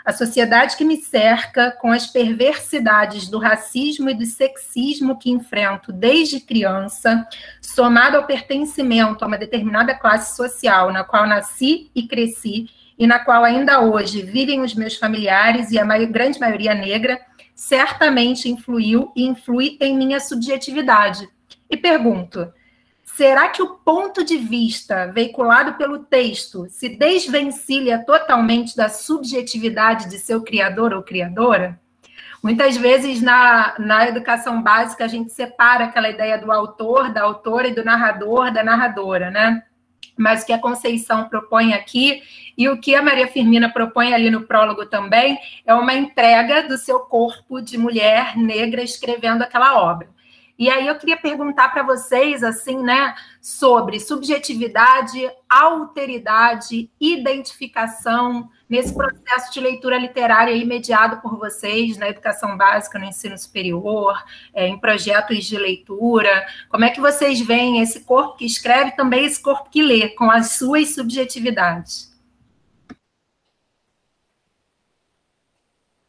A 0.06 0.12
sociedade 0.12 0.76
que 0.76 0.84
me 0.84 0.98
cerca, 0.98 1.72
com 1.72 1.90
as 1.90 2.08
perversidades 2.08 3.30
do 3.30 3.40
racismo 3.40 4.10
e 4.10 4.14
do 4.14 4.26
sexismo 4.26 5.18
que 5.18 5.32
enfrento 5.32 5.94
desde 5.94 6.42
criança, 6.42 7.26
somado 7.62 8.18
ao 8.18 8.26
pertencimento 8.26 9.24
a 9.24 9.28
uma 9.28 9.38
determinada 9.38 9.96
classe 9.96 10.36
social 10.36 10.92
na 10.92 11.06
qual 11.06 11.26
nasci 11.26 11.90
e 11.96 12.06
cresci, 12.06 12.70
e 12.98 13.08
na 13.08 13.20
qual 13.20 13.44
ainda 13.44 13.82
hoje 13.82 14.22
vivem 14.22 14.62
os 14.62 14.76
meus 14.76 14.98
familiares 14.98 15.72
e 15.72 15.80
a 15.80 15.86
maior, 15.86 16.08
grande 16.08 16.40
maioria 16.40 16.76
negra, 16.76 17.20
certamente 17.56 18.50
influiu 18.50 19.12
e 19.16 19.24
influi 19.24 19.78
em 19.80 19.96
minha 19.96 20.20
subjetividade. 20.20 21.28
E 21.70 21.78
pergunto: 21.78 22.52
será 23.16 23.50
que 23.50 23.62
o 23.62 23.76
ponto 23.76 24.24
de 24.24 24.38
vista 24.38 25.08
veiculado 25.08 25.74
pelo 25.74 26.00
texto 26.00 26.68
se 26.70 26.90
desvencilha 26.90 28.04
totalmente 28.06 28.76
da 28.76 28.90
subjetividade 28.90 30.10
de 30.10 30.18
seu 30.18 30.42
criador 30.42 30.94
ou 30.94 31.04
criadora? 31.04 31.80
Muitas 32.42 32.76
vezes 32.76 33.22
na, 33.22 33.76
na 33.80 34.08
educação 34.08 34.62
básica 34.62 35.06
a 35.06 35.08
gente 35.08 35.32
separa 35.32 35.86
aquela 35.86 36.10
ideia 36.10 36.38
do 36.38 36.52
autor, 36.52 37.14
da 37.14 37.22
autora 37.24 37.68
e 37.68 37.74
do 37.74 37.86
narrador, 37.86 38.52
da 38.52 38.64
narradora, 38.64 39.30
né? 39.30 39.64
Mas 40.18 40.44
o 40.44 40.46
que 40.46 40.54
a 40.54 40.60
Conceição 40.60 41.30
propõe 41.30 41.74
aqui 41.74 42.22
e 42.58 42.68
o 42.68 42.80
que 42.80 42.96
a 42.96 43.02
Maria 43.02 43.28
Firmina 43.28 43.72
propõe 43.72 44.14
ali 44.14 44.30
no 44.30 44.42
prólogo 44.42 44.86
também 44.86 45.40
é 45.66 45.74
uma 45.74 45.94
entrega 45.94 46.68
do 46.68 46.78
seu 46.78 47.00
corpo 47.00 47.62
de 47.62 47.78
mulher 47.78 48.36
negra 48.36 48.84
escrevendo 48.84 49.44
aquela 49.44 49.82
obra. 49.82 50.10
E 50.58 50.70
aí 50.70 50.88
eu 50.88 50.96
queria 50.96 51.18
perguntar 51.18 51.70
para 51.70 51.82
vocês, 51.82 52.44
assim, 52.44 52.78
né, 52.78 53.16
sobre 53.42 54.00
subjetividade, 54.00 55.28
alteridade, 55.50 56.92
identificação 57.02 58.50
nesse 58.70 58.94
processo 58.94 59.52
de 59.52 59.60
leitura 59.60 59.98
literária 59.98 60.54
imediado 60.54 61.22
por 61.22 61.38
vocês 61.38 61.98
na 61.98 62.08
educação 62.10 62.56
básica, 62.56 63.00
no 63.00 63.06
ensino 63.06 63.38
superior, 63.38 64.24
é, 64.54 64.68
em 64.68 64.80
projetos 64.80 65.44
de 65.46 65.58
leitura. 65.58 66.46
Como 66.70 66.86
é 66.86 66.92
que 66.92 67.02
vocês 67.02 67.42
veem 67.42 67.82
esse 67.82 68.02
corpo 68.02 68.38
que 68.38 68.46
escreve 68.46 68.92
também 68.92 69.26
esse 69.26 69.42
corpo 69.42 69.70
que 69.72 69.82
lê, 69.82 70.10
com 70.10 70.30
as 70.30 70.54
suas 70.54 70.94
subjetividades? 70.94 72.13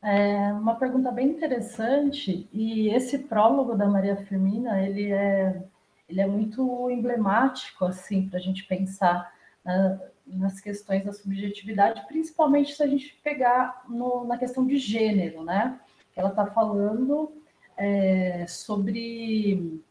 É 0.07 0.53
uma 0.53 0.75
pergunta 0.75 1.11
bem 1.11 1.31
interessante 1.31 2.47
e 2.53 2.91
esse 2.91 3.21
prólogo 3.21 3.75
da 3.75 3.87
Maria 3.87 4.17
Firmina 4.17 4.87
ele 4.87 5.11
é 5.11 5.63
ele 6.07 6.21
é 6.21 6.27
muito 6.27 6.91
emblemático 6.91 7.87
assim 7.87 8.29
para 8.29 8.39
a 8.39 8.43
gente 8.43 8.65
pensar 8.65 9.33
uh, 9.65 9.99
nas 10.27 10.61
questões 10.61 11.07
da 11.07 11.13
subjetividade, 11.15 12.07
principalmente 12.07 12.75
se 12.75 12.83
a 12.83 12.87
gente 12.87 13.19
pegar 13.25 13.83
no, 13.89 14.27
na 14.27 14.37
questão 14.37 14.67
de 14.67 14.77
gênero, 14.77 15.43
né? 15.43 15.81
Ela 16.15 16.29
está 16.29 16.45
falando 16.45 17.33
é, 17.75 18.47
sobre 18.47 19.83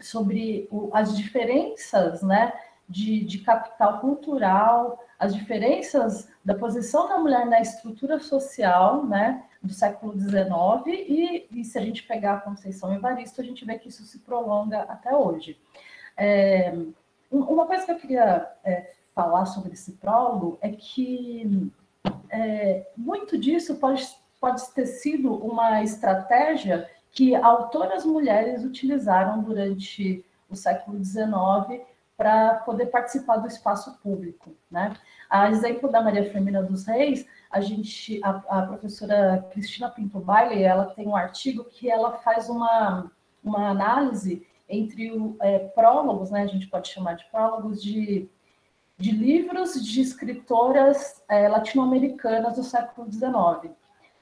sobre 0.00 0.66
o, 0.72 0.90
as 0.92 1.16
diferenças, 1.16 2.20
né? 2.20 2.52
De, 2.88 3.24
de 3.24 3.38
capital 3.38 4.00
cultural, 4.00 4.98
as 5.20 5.32
diferenças 5.32 6.28
da 6.44 6.54
posição 6.54 7.08
da 7.08 7.18
mulher 7.18 7.46
na 7.46 7.60
estrutura 7.60 8.20
social, 8.20 9.06
né, 9.06 9.44
do 9.62 9.72
século 9.72 10.12
XIX, 10.18 10.38
e, 10.86 11.48
e 11.50 11.64
se 11.64 11.78
a 11.78 11.80
gente 11.80 12.02
pegar 12.02 12.34
a 12.34 12.40
Conceição 12.40 12.92
Evaristo, 12.94 13.40
a 13.40 13.44
gente 13.44 13.64
vê 13.64 13.78
que 13.78 13.88
isso 13.88 14.04
se 14.04 14.18
prolonga 14.18 14.82
até 14.82 15.16
hoje. 15.16 15.58
É, 16.16 16.74
uma 17.30 17.66
coisa 17.66 17.86
que 17.86 17.92
eu 17.92 17.98
queria 17.98 18.46
é, 18.62 18.92
falar 19.14 19.46
sobre 19.46 19.72
esse 19.72 19.92
prólogo 19.92 20.58
é 20.60 20.70
que 20.70 21.72
é, 22.28 22.86
muito 22.96 23.38
disso 23.38 23.76
pode, 23.76 24.06
pode 24.38 24.68
ter 24.72 24.86
sido 24.86 25.34
uma 25.34 25.82
estratégia 25.82 26.88
que 27.10 27.34
autoras 27.34 28.04
mulheres 28.04 28.64
utilizaram 28.64 29.40
durante 29.42 30.24
o 30.50 30.54
século 30.54 31.02
XIX 31.02 31.82
para 32.16 32.56
poder 32.56 32.86
participar 32.86 33.38
do 33.38 33.48
espaço 33.48 33.98
público, 34.02 34.54
né? 34.70 34.94
A 35.28 35.50
exemplo 35.50 35.90
da 35.90 36.02
Maria 36.02 36.30
Firmina 36.30 36.62
dos 36.62 36.86
Reis, 36.86 37.26
a 37.50 37.60
gente, 37.60 38.20
a, 38.22 38.42
a 38.48 38.62
professora 38.66 39.46
Cristina 39.52 39.88
Pinto 39.88 40.18
Baile, 40.18 40.62
ela 40.62 40.86
tem 40.86 41.06
um 41.06 41.16
artigo 41.16 41.64
que 41.64 41.90
ela 41.90 42.12
faz 42.18 42.48
uma, 42.48 43.10
uma 43.42 43.68
análise 43.68 44.46
entre 44.68 45.12
o, 45.12 45.36
é, 45.40 45.58
prólogos, 45.58 46.30
né? 46.30 46.42
A 46.42 46.46
gente 46.46 46.66
pode 46.68 46.88
chamar 46.88 47.14
de 47.14 47.24
prólogos 47.26 47.82
de, 47.82 48.28
de 48.98 49.10
livros 49.12 49.74
de 49.74 50.00
escritoras 50.00 51.22
é, 51.28 51.48
latino-americanas 51.48 52.56
do 52.56 52.62
século 52.62 53.10
XIX. 53.10 53.72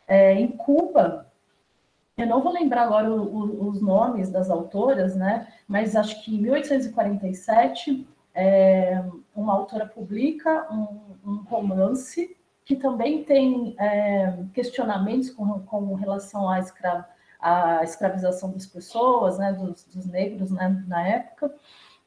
É, 0.07 0.35
em 0.35 0.49
Cuba, 0.49 1.31
eu 2.17 2.27
não 2.27 2.43
vou 2.43 2.53
lembrar 2.53 2.83
agora 2.83 3.11
o, 3.11 3.23
o, 3.23 3.69
os 3.69 3.81
nomes 3.81 4.31
das 4.31 4.51
autoras, 4.51 5.17
né? 5.17 5.49
Mas 5.67 5.97
acho 5.97 6.23
que 6.23 6.35
em 6.37 6.41
1847 6.43 8.07
é, 8.35 9.03
uma 9.35 9.53
autora 9.53 9.87
publica 9.87 10.67
um, 10.71 11.17
um, 11.25 11.37
romance 11.45 12.37
que 12.65 12.77
também 12.77 13.25
tem 13.25 13.75
é, 13.79 14.39
questionamentos 14.53 15.31
com, 15.31 15.61
com 15.61 15.95
relação 15.95 16.49
à, 16.49 16.59
escra, 16.59 17.09
à 17.41 17.83
escravização 17.83 18.53
das 18.53 18.67
pessoas, 18.67 19.39
né, 19.39 19.53
dos, 19.53 19.85
dos 19.85 20.07
negros 20.07 20.51
né, 20.51 20.85
na 20.87 21.07
época. 21.07 21.55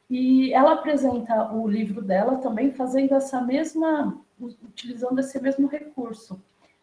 E 0.08 0.52
ela 0.54 0.74
apresenta 0.74 1.52
o 1.52 1.66
livro 1.68 2.00
dela 2.00 2.36
também 2.36 2.72
fazendo 2.72 3.14
essa 3.14 3.40
mesma, 3.40 4.18
utilizando 4.40 5.18
esse 5.18 5.40
mesmo 5.40 5.66
recurso 5.66 6.40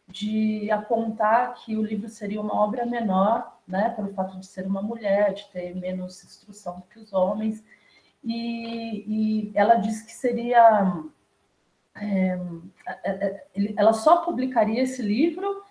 de 0.07 0.69
apontar 0.69 1.55
que 1.55 1.77
o 1.77 1.81
livro 1.81 2.09
seria 2.09 2.41
uma 2.41 2.53
obra 2.53 2.85
menor, 2.85 3.57
né, 3.65 3.89
pelo 3.91 4.13
fato 4.13 4.37
de 4.37 4.45
ser 4.45 4.67
uma 4.67 4.81
mulher, 4.81 5.33
de 5.33 5.47
ter 5.49 5.73
menos 5.75 6.23
instrução 6.23 6.75
do 6.75 6.81
que 6.83 6.99
os 6.99 7.13
homens, 7.13 7.63
e, 8.23 9.03
e 9.07 9.51
ela 9.53 9.75
diz 9.75 10.01
que 10.01 10.13
seria. 10.13 11.03
É, 11.95 12.39
é, 13.03 13.11
é 13.11 13.45
ela 13.75 13.93
só 13.93 14.17
publicaria 14.17 14.81
esse 14.81 15.01
livro 15.01 15.63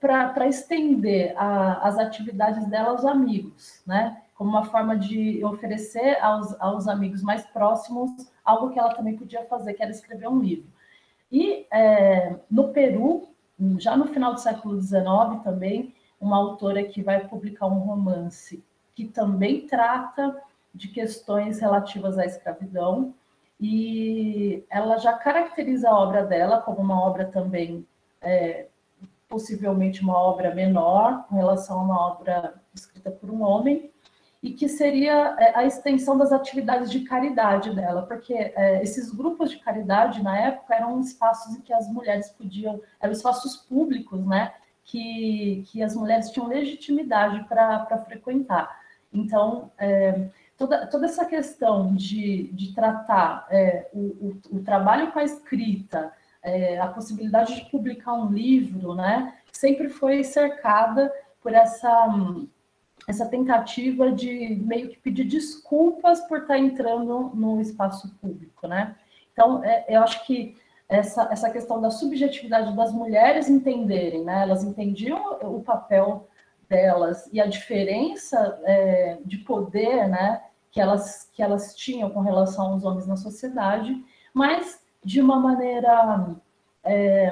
para 0.00 0.48
estender 0.48 1.34
a, 1.36 1.86
as 1.86 1.98
atividades 1.98 2.66
dela 2.68 2.90
aos 2.90 3.04
amigos, 3.04 3.82
né? 3.86 4.22
Como 4.34 4.50
uma 4.50 4.64
forma 4.64 4.96
de 4.96 5.44
oferecer 5.44 6.18
aos, 6.22 6.58
aos 6.60 6.88
amigos 6.88 7.22
mais 7.22 7.44
próximos 7.46 8.10
algo 8.42 8.70
que 8.70 8.78
ela 8.78 8.94
também 8.94 9.16
podia 9.16 9.44
fazer, 9.44 9.74
que 9.74 9.82
era 9.82 9.90
escrever 9.90 10.28
um 10.28 10.40
livro. 10.40 10.68
E 11.30 11.66
é, 11.70 12.36
no 12.50 12.72
Peru, 12.72 13.28
já 13.78 13.96
no 13.96 14.06
final 14.06 14.32
do 14.32 14.40
século 14.40 14.80
XIX 14.80 15.42
também, 15.44 15.94
uma 16.20 16.36
autora 16.36 16.82
que 16.84 17.02
vai 17.02 17.28
publicar 17.28 17.66
um 17.66 17.78
romance 17.78 18.64
que 18.94 19.06
também 19.06 19.66
trata 19.66 20.36
de 20.74 20.88
questões 20.88 21.58
relativas 21.60 22.18
à 22.18 22.24
escravidão, 22.24 23.14
e 23.60 24.64
ela 24.70 24.96
já 24.96 25.12
caracteriza 25.12 25.90
a 25.90 25.98
obra 25.98 26.24
dela 26.24 26.62
como 26.62 26.78
uma 26.78 27.00
obra 27.00 27.26
também, 27.26 27.86
é, 28.22 28.66
possivelmente 29.28 30.02
uma 30.02 30.18
obra 30.18 30.54
menor, 30.54 31.26
com 31.28 31.36
relação 31.36 31.80
a 31.80 31.82
uma 31.82 32.06
obra 32.12 32.54
escrita 32.74 33.10
por 33.10 33.30
um 33.30 33.42
homem, 33.42 33.90
e 34.42 34.52
que 34.52 34.68
seria 34.68 35.36
é, 35.38 35.58
a 35.58 35.64
extensão 35.64 36.16
das 36.16 36.32
atividades 36.32 36.90
de 36.90 37.00
caridade 37.00 37.74
dela, 37.74 38.02
porque 38.02 38.32
é, 38.32 38.82
esses 38.82 39.12
grupos 39.12 39.50
de 39.50 39.58
caridade 39.58 40.22
na 40.22 40.38
época 40.38 40.74
eram 40.74 40.98
espaços 41.00 41.54
em 41.54 41.60
que 41.60 41.72
as 41.72 41.86
mulheres 41.92 42.30
podiam, 42.30 42.80
eram 42.98 43.12
espaços 43.12 43.56
públicos, 43.56 44.24
né, 44.24 44.54
que, 44.84 45.62
que 45.68 45.82
as 45.82 45.94
mulheres 45.94 46.30
tinham 46.30 46.48
legitimidade 46.48 47.44
para 47.44 47.98
frequentar. 48.06 48.80
Então, 49.12 49.70
é, 49.76 50.28
toda, 50.60 50.86
toda 50.86 51.06
essa 51.06 51.24
questão 51.24 51.94
de, 51.94 52.52
de 52.52 52.74
tratar 52.74 53.46
é, 53.50 53.88
o, 53.94 53.98
o, 53.98 54.58
o, 54.58 54.62
trabalho 54.62 55.10
com 55.10 55.18
a 55.18 55.24
escrita, 55.24 56.12
é, 56.42 56.78
a 56.78 56.86
possibilidade 56.86 57.54
de 57.54 57.70
publicar 57.70 58.12
um 58.12 58.30
livro, 58.30 58.94
né, 58.94 59.38
sempre 59.50 59.88
foi 59.88 60.22
cercada 60.22 61.10
por 61.40 61.54
essa 61.54 62.14
essa 63.08 63.26
tentativa 63.26 64.12
de 64.12 64.56
meio 64.56 64.90
que 64.90 64.98
pedir 64.98 65.24
desculpas 65.24 66.20
por 66.28 66.40
estar 66.40 66.58
entrando 66.58 67.32
no 67.34 67.58
espaço 67.58 68.14
público, 68.20 68.68
né? 68.68 68.94
Então, 69.32 69.64
é, 69.64 69.86
eu 69.88 70.02
acho 70.02 70.24
que 70.26 70.54
essa, 70.86 71.26
essa 71.32 71.48
questão 71.48 71.80
da 71.80 71.90
subjetividade 71.90 72.76
das 72.76 72.92
mulheres 72.92 73.48
entenderem, 73.48 74.22
né? 74.22 74.42
Elas 74.42 74.62
entendiam 74.62 75.38
o 75.42 75.62
papel 75.62 76.28
delas 76.68 77.28
e 77.32 77.40
a 77.40 77.46
diferença 77.46 78.60
é, 78.64 79.16
de 79.24 79.38
poder, 79.38 80.06
né? 80.06 80.42
Que 80.70 80.80
elas, 80.80 81.28
que 81.32 81.42
elas 81.42 81.74
tinham 81.74 82.10
com 82.10 82.20
relação 82.20 82.72
aos 82.72 82.84
homens 82.84 83.06
na 83.06 83.16
sociedade, 83.16 83.94
mas 84.32 84.80
de 85.04 85.20
uma 85.20 85.38
maneira 85.38 86.36
é, 86.82 87.30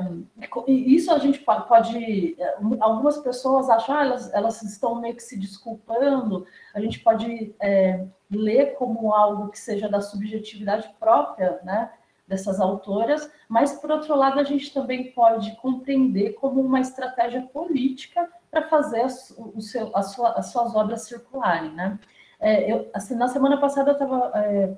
isso 0.67 1.11
a 1.11 1.19
gente 1.19 1.39
pode, 1.41 2.37
algumas 2.81 3.17
pessoas 3.19 3.71
acham, 3.71 3.97
ah, 3.97 4.05
elas, 4.05 4.35
elas 4.35 4.63
estão 4.63 5.01
meio 5.01 5.17
que 5.17 5.23
se 5.23 5.39
desculpando, 5.39 6.47
a 6.75 6.81
gente 6.81 7.01
pode 7.01 7.55
é, 7.61 8.07
ler 8.31 8.75
como 8.75 9.13
algo 9.13 9.49
que 9.49 9.59
seja 9.59 9.89
da 9.89 10.03
subjetividade 10.03 10.91
própria, 11.01 11.61
né, 11.65 11.91
dessas 12.27 12.61
autoras, 12.61 13.31
mas 13.49 13.73
por 13.73 13.91
outro 13.91 14.15
lado 14.15 14.39
a 14.39 14.45
gente 14.45 14.73
também 14.73 15.13
pode 15.13 15.57
compreender 15.57 16.35
como 16.35 16.61
uma 16.61 16.81
estratégia 16.81 17.41
política 17.43 18.29
para 18.51 18.69
fazer 18.69 19.07
o 19.39 19.61
seu, 19.63 19.91
as 19.97 20.51
suas 20.53 20.75
obras 20.75 21.03
circularem, 21.03 21.73
né. 21.73 21.99
É, 22.41 22.73
eu, 22.73 22.89
assim, 22.95 23.15
na 23.15 23.29
semana 23.29 23.59
passada 23.59 23.91
eu 23.91 23.95
estava 23.95 24.33
é, 24.35 24.77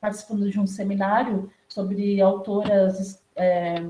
participando 0.00 0.48
de 0.50 0.60
um 0.60 0.66
seminário 0.66 1.50
sobre 1.68 2.20
autoras 2.20 3.20
é, 3.36 3.84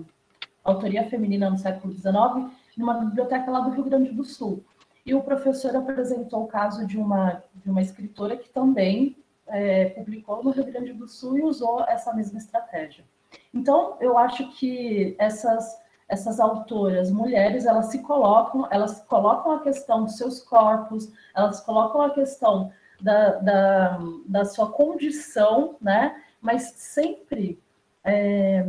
autoria 0.63 1.09
feminina 1.09 1.51
no 1.51 1.59
século 1.59 1.93
XIX, 1.93 2.51
numa 2.77 2.95
biblioteca 2.95 3.51
lá 3.51 3.61
do 3.61 3.71
Rio 3.71 3.85
Grande 3.85 4.11
do 4.11 4.25
Sul. 4.25 4.65
E 5.05 5.15
o 5.15 5.23
professor 5.23 5.75
apresentou 5.75 6.45
o 6.45 6.49
caso 6.49 6.87
de 6.87 6.99
uma, 6.99 7.43
de 7.55 7.71
uma 7.71 7.81
escritora 7.81 8.37
que 8.37 8.49
também 8.49 9.17
é, 9.47 9.87
publicou 9.87 10.43
no 10.45 10.51
Rio 10.51 10.65
Grande 10.65 10.93
do 10.93 11.09
Sul 11.09 11.39
e 11.39 11.43
usou 11.43 11.83
essa 11.85 12.13
mesma 12.13 12.39
estratégia. 12.39 13.05
Então, 13.53 13.97
eu 14.01 14.19
acho 14.19 14.51
que 14.53 15.17
essas, 15.19 15.81
essas 16.09 16.39
autoras 16.39 17.11
mulheres, 17.11 17.65
elas 17.65 17.87
se 17.87 18.01
colocam, 18.01 18.69
elas 18.71 19.01
colocam 19.03 19.53
a 19.53 19.61
questão 19.61 20.05
dos 20.05 20.17
seus 20.17 20.43
corpos, 20.43 21.11
elas 21.35 21.61
colocam 21.61 22.03
a 22.03 22.11
questão 22.11 22.71
da, 23.03 23.31
da, 23.37 23.99
da 24.27 24.45
sua 24.45 24.71
condição, 24.71 25.77
né? 25.81 26.23
Mas 26.41 26.73
sempre 26.77 27.61
é, 28.05 28.65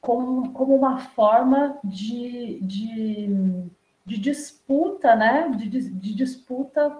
como, 0.00 0.52
como 0.52 0.74
uma 0.74 0.98
forma 0.98 1.78
de, 1.84 2.60
de, 2.62 3.68
de 4.04 4.18
disputa, 4.18 5.14
né? 5.14 5.50
De, 5.50 5.68
de 5.68 6.14
disputa 6.14 6.96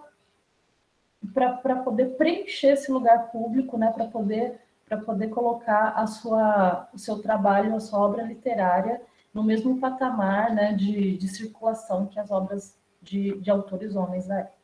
para 1.32 1.76
poder 1.76 2.16
preencher 2.16 2.74
esse 2.74 2.90
lugar 2.90 3.30
público, 3.30 3.76
né? 3.76 3.92
Para 3.92 4.06
poder 4.06 4.60
para 4.88 4.98
poder 4.98 5.30
colocar 5.30 5.94
a 5.96 6.06
sua, 6.06 6.88
o 6.94 6.98
seu 6.98 7.20
trabalho, 7.20 7.74
a 7.74 7.80
sua 7.80 7.98
obra 7.98 8.22
literária 8.22 9.02
no 9.34 9.42
mesmo 9.42 9.78
patamar 9.78 10.54
né, 10.54 10.72
de, 10.72 11.18
de 11.18 11.28
circulação 11.28 12.06
que 12.06 12.18
as 12.18 12.30
obras 12.30 12.74
de, 13.02 13.38
de 13.40 13.50
autores 13.50 13.94
homens 13.94 14.26
da 14.26 14.38
época. 14.40 14.55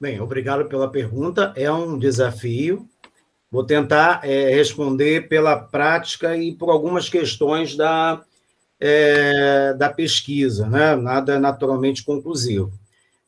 Bem, 0.00 0.18
obrigado 0.18 0.64
pela 0.64 0.90
pergunta. 0.90 1.52
É 1.54 1.70
um 1.70 1.98
desafio. 1.98 2.88
Vou 3.50 3.62
tentar 3.64 4.20
é, 4.24 4.48
responder 4.54 5.28
pela 5.28 5.58
prática 5.58 6.34
e 6.34 6.54
por 6.54 6.70
algumas 6.70 7.10
questões 7.10 7.76
da, 7.76 8.22
é, 8.80 9.74
da 9.74 9.90
pesquisa, 9.90 10.66
né? 10.66 10.96
nada 10.96 11.38
naturalmente 11.38 12.02
conclusivo. 12.02 12.72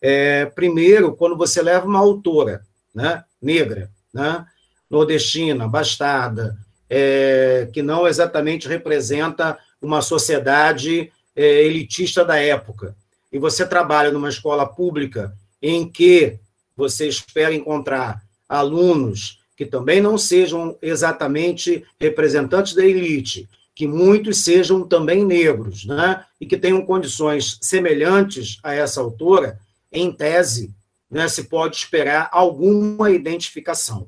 É, 0.00 0.46
primeiro, 0.46 1.14
quando 1.14 1.36
você 1.36 1.60
leva 1.60 1.86
uma 1.86 1.98
autora 1.98 2.62
né? 2.94 3.22
negra, 3.40 3.90
né? 4.10 4.46
nordestina, 4.88 5.68
bastarda, 5.68 6.56
é, 6.88 7.68
que 7.70 7.82
não 7.82 8.08
exatamente 8.08 8.66
representa 8.66 9.58
uma 9.80 10.00
sociedade 10.00 11.12
é, 11.36 11.64
elitista 11.64 12.24
da 12.24 12.38
época, 12.38 12.96
e 13.30 13.38
você 13.38 13.66
trabalha 13.66 14.10
numa 14.10 14.30
escola 14.30 14.66
pública 14.66 15.34
em 15.60 15.86
que 15.86 16.40
você 16.76 17.08
espera 17.08 17.54
encontrar 17.54 18.22
alunos 18.48 19.40
que 19.56 19.66
também 19.66 20.00
não 20.00 20.18
sejam 20.18 20.76
exatamente 20.82 21.84
representantes 22.00 22.74
da 22.74 22.84
elite, 22.84 23.48
que 23.74 23.86
muitos 23.86 24.38
sejam 24.38 24.86
também 24.86 25.24
negros, 25.24 25.84
né? 25.84 26.24
e 26.40 26.46
que 26.46 26.56
tenham 26.56 26.84
condições 26.84 27.58
semelhantes 27.60 28.58
a 28.62 28.74
essa 28.74 29.00
autora, 29.00 29.58
em 29.92 30.10
tese, 30.10 30.74
né, 31.10 31.28
se 31.28 31.44
pode 31.44 31.76
esperar 31.76 32.30
alguma 32.32 33.10
identificação. 33.10 34.06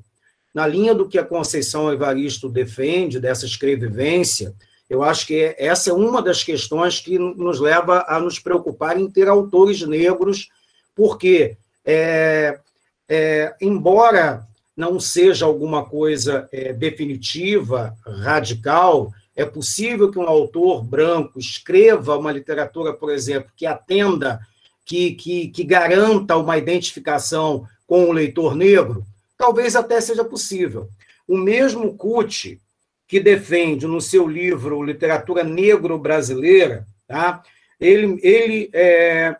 Na 0.53 0.65
linha 0.65 0.95
do 0.95 1.07
que 1.07 1.19
a 1.19 1.23
Conceição 1.23 1.91
Evaristo 1.93 2.49
defende, 2.49 3.19
dessa 3.19 3.45
escrevivência, 3.45 4.55
eu 4.89 5.03
acho 5.03 5.27
que 5.27 5.55
essa 5.57 5.91
é 5.91 5.93
uma 5.93 6.21
das 6.21 6.43
questões 6.43 6.99
que 6.99 7.19
nos 7.19 7.59
leva 7.59 8.05
a 8.07 8.19
nos 8.19 8.39
preocupar 8.39 8.99
em 8.99 9.09
ter 9.09 9.27
autores 9.27 9.81
negros, 9.81 10.49
porque 10.95 11.57
é, 11.85 12.59
é, 13.07 13.55
embora 13.61 14.45
não 14.75 14.99
seja 14.99 15.45
alguma 15.45 15.85
coisa 15.85 16.49
é, 16.51 16.73
definitiva, 16.73 17.95
radical, 18.05 19.13
é 19.35 19.45
possível 19.45 20.09
que 20.11 20.19
um 20.19 20.27
autor 20.27 20.83
branco 20.83 21.39
escreva 21.39 22.17
uma 22.17 22.31
literatura, 22.31 22.93
por 22.93 23.11
exemplo, 23.11 23.51
que 23.55 23.65
atenda, 23.65 24.39
que, 24.85 25.11
que, 25.11 25.49
que 25.49 25.63
garanta 25.63 26.37
uma 26.37 26.57
identificação 26.57 27.67
com 27.87 28.05
o 28.05 28.11
leitor 28.11 28.55
negro? 28.55 29.05
Talvez 29.37 29.75
até 29.75 29.99
seja 29.99 30.23
possível. 30.23 30.89
O 31.27 31.37
mesmo 31.37 31.95
Cut, 31.95 32.59
que 33.07 33.19
defende 33.19 33.85
no 33.87 34.01
seu 34.01 34.27
livro 34.27 34.83
Literatura 34.83 35.43
Negro-Brasileira, 35.43 36.87
tá? 37.07 37.43
ele, 37.79 38.19
ele 38.23 38.69
é, 38.73 39.35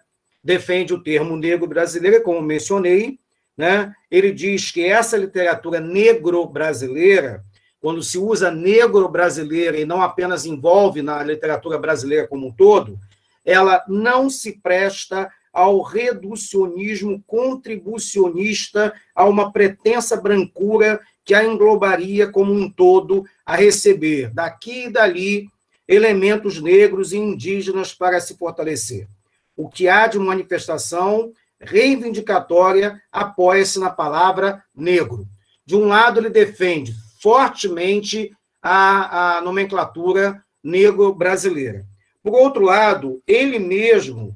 defende 0.46 0.94
o 0.94 1.02
termo 1.02 1.36
negro 1.36 1.66
brasileiro, 1.66 2.22
como 2.22 2.40
mencionei, 2.40 3.18
né? 3.58 3.92
ele 4.12 4.32
diz 4.32 4.70
que 4.70 4.86
essa 4.86 5.18
literatura 5.18 5.80
negro-brasileira, 5.80 7.44
quando 7.82 8.04
se 8.04 8.20
usa 8.20 8.52
negro-brasileira 8.52 9.80
e 9.80 9.86
não 9.86 10.04
apenas 10.04 10.46
envolve 10.46 11.02
na 11.02 11.24
literatura 11.24 11.80
brasileira 11.80 12.28
como 12.28 12.46
um 12.46 12.52
todo, 12.52 13.00
ela 13.44 13.84
não 13.88 14.30
se 14.30 14.60
presta 14.62 15.32
ao 15.52 15.82
reducionismo 15.82 17.24
contribucionista, 17.26 18.94
a 19.16 19.26
uma 19.26 19.52
pretensa 19.52 20.16
brancura 20.16 21.00
que 21.24 21.34
a 21.34 21.44
englobaria 21.44 22.28
como 22.28 22.54
um 22.54 22.70
todo 22.70 23.24
a 23.44 23.56
receber 23.56 24.30
daqui 24.32 24.86
e 24.86 24.92
dali 24.92 25.48
elementos 25.88 26.62
negros 26.62 27.14
e 27.14 27.18
indígenas 27.18 27.96
para 27.96 28.20
se 28.20 28.38
fortalecer. 28.38 29.08
O 29.56 29.70
que 29.70 29.88
há 29.88 30.08
de 30.08 30.20
manifestação 30.20 31.32
reivindicatória 31.60 33.02
apoia-se 33.12 33.80
na 33.80 33.90
palavra 33.90 34.64
negro. 34.76 35.28
De 35.66 35.76
um 35.76 35.88
lado, 35.88 36.20
ele 36.20 36.30
defende 36.30 36.94
fortemente 37.22 38.32
a, 38.62 39.38
a 39.38 39.42
nomenclatura 39.42 40.44
negro 40.64 41.14
brasileira. 41.14 41.86
Por 42.22 42.34
outro 42.34 42.64
lado, 42.64 43.22
ele 43.28 43.60
mesmo 43.60 44.36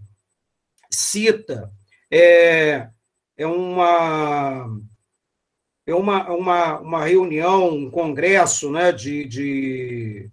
cita 0.90 1.72
é, 2.12 2.88
é 3.38 3.48
uma 3.48 4.68
é 5.86 5.96
uma, 5.96 6.30
uma, 6.30 6.80
uma 6.80 7.06
reunião, 7.06 7.70
um 7.70 7.90
congresso 7.90 8.72
né, 8.72 8.92
de, 8.92 9.26
de 9.26 10.30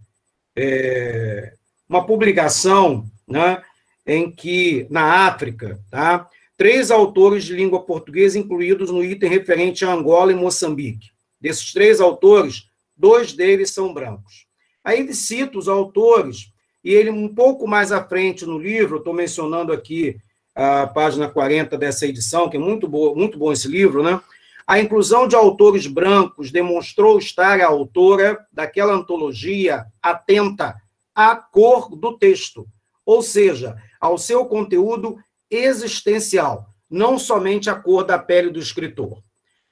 é, 0.54 1.54
uma 1.88 2.04
publicação 2.04 3.06
né, 3.26 3.62
em 4.06 4.30
que, 4.30 4.86
na 4.88 5.26
África, 5.26 5.80
tá, 5.90 6.28
três 6.56 6.90
autores 6.90 7.44
de 7.44 7.54
língua 7.54 7.82
portuguesa 7.82 8.38
incluídos 8.38 8.90
no 8.90 9.04
item 9.04 9.28
referente 9.28 9.84
a 9.84 9.92
Angola 9.92 10.32
e 10.32 10.34
Moçambique. 10.34 11.08
Desses 11.40 11.72
três 11.72 12.00
autores, 12.00 12.64
dois 12.96 13.32
deles 13.32 13.70
são 13.70 13.92
brancos. 13.92 14.46
Aí 14.84 15.00
ele 15.00 15.14
cita 15.14 15.58
os 15.58 15.68
autores, 15.68 16.52
e 16.84 16.92
ele, 16.92 17.10
um 17.10 17.34
pouco 17.34 17.66
mais 17.66 17.90
à 17.90 18.02
frente 18.02 18.46
no 18.46 18.58
livro, 18.58 18.98
estou 18.98 19.12
mencionando 19.12 19.72
aqui 19.72 20.16
a 20.54 20.86
página 20.86 21.28
40 21.28 21.76
dessa 21.76 22.06
edição, 22.06 22.48
que 22.48 22.56
é 22.56 22.60
muito, 22.60 22.88
boa, 22.88 23.14
muito 23.14 23.36
bom 23.36 23.52
esse 23.52 23.68
livro, 23.68 24.02
né? 24.02 24.20
A 24.66 24.80
inclusão 24.80 25.28
de 25.28 25.36
autores 25.36 25.86
brancos 25.86 26.50
demonstrou 26.50 27.18
estar 27.18 27.60
a 27.60 27.66
autora 27.66 28.38
daquela 28.50 28.94
antologia 28.94 29.84
atenta 30.02 30.74
à 31.14 31.36
cor 31.36 31.94
do 31.94 32.16
texto, 32.18 32.66
ou 33.04 33.22
seja, 33.22 33.76
ao 34.06 34.18
seu 34.18 34.46
conteúdo 34.46 35.16
existencial, 35.50 36.66
não 36.90 37.18
somente 37.18 37.68
a 37.68 37.74
cor 37.74 38.04
da 38.04 38.18
pele 38.18 38.50
do 38.50 38.58
escritor. 38.58 39.22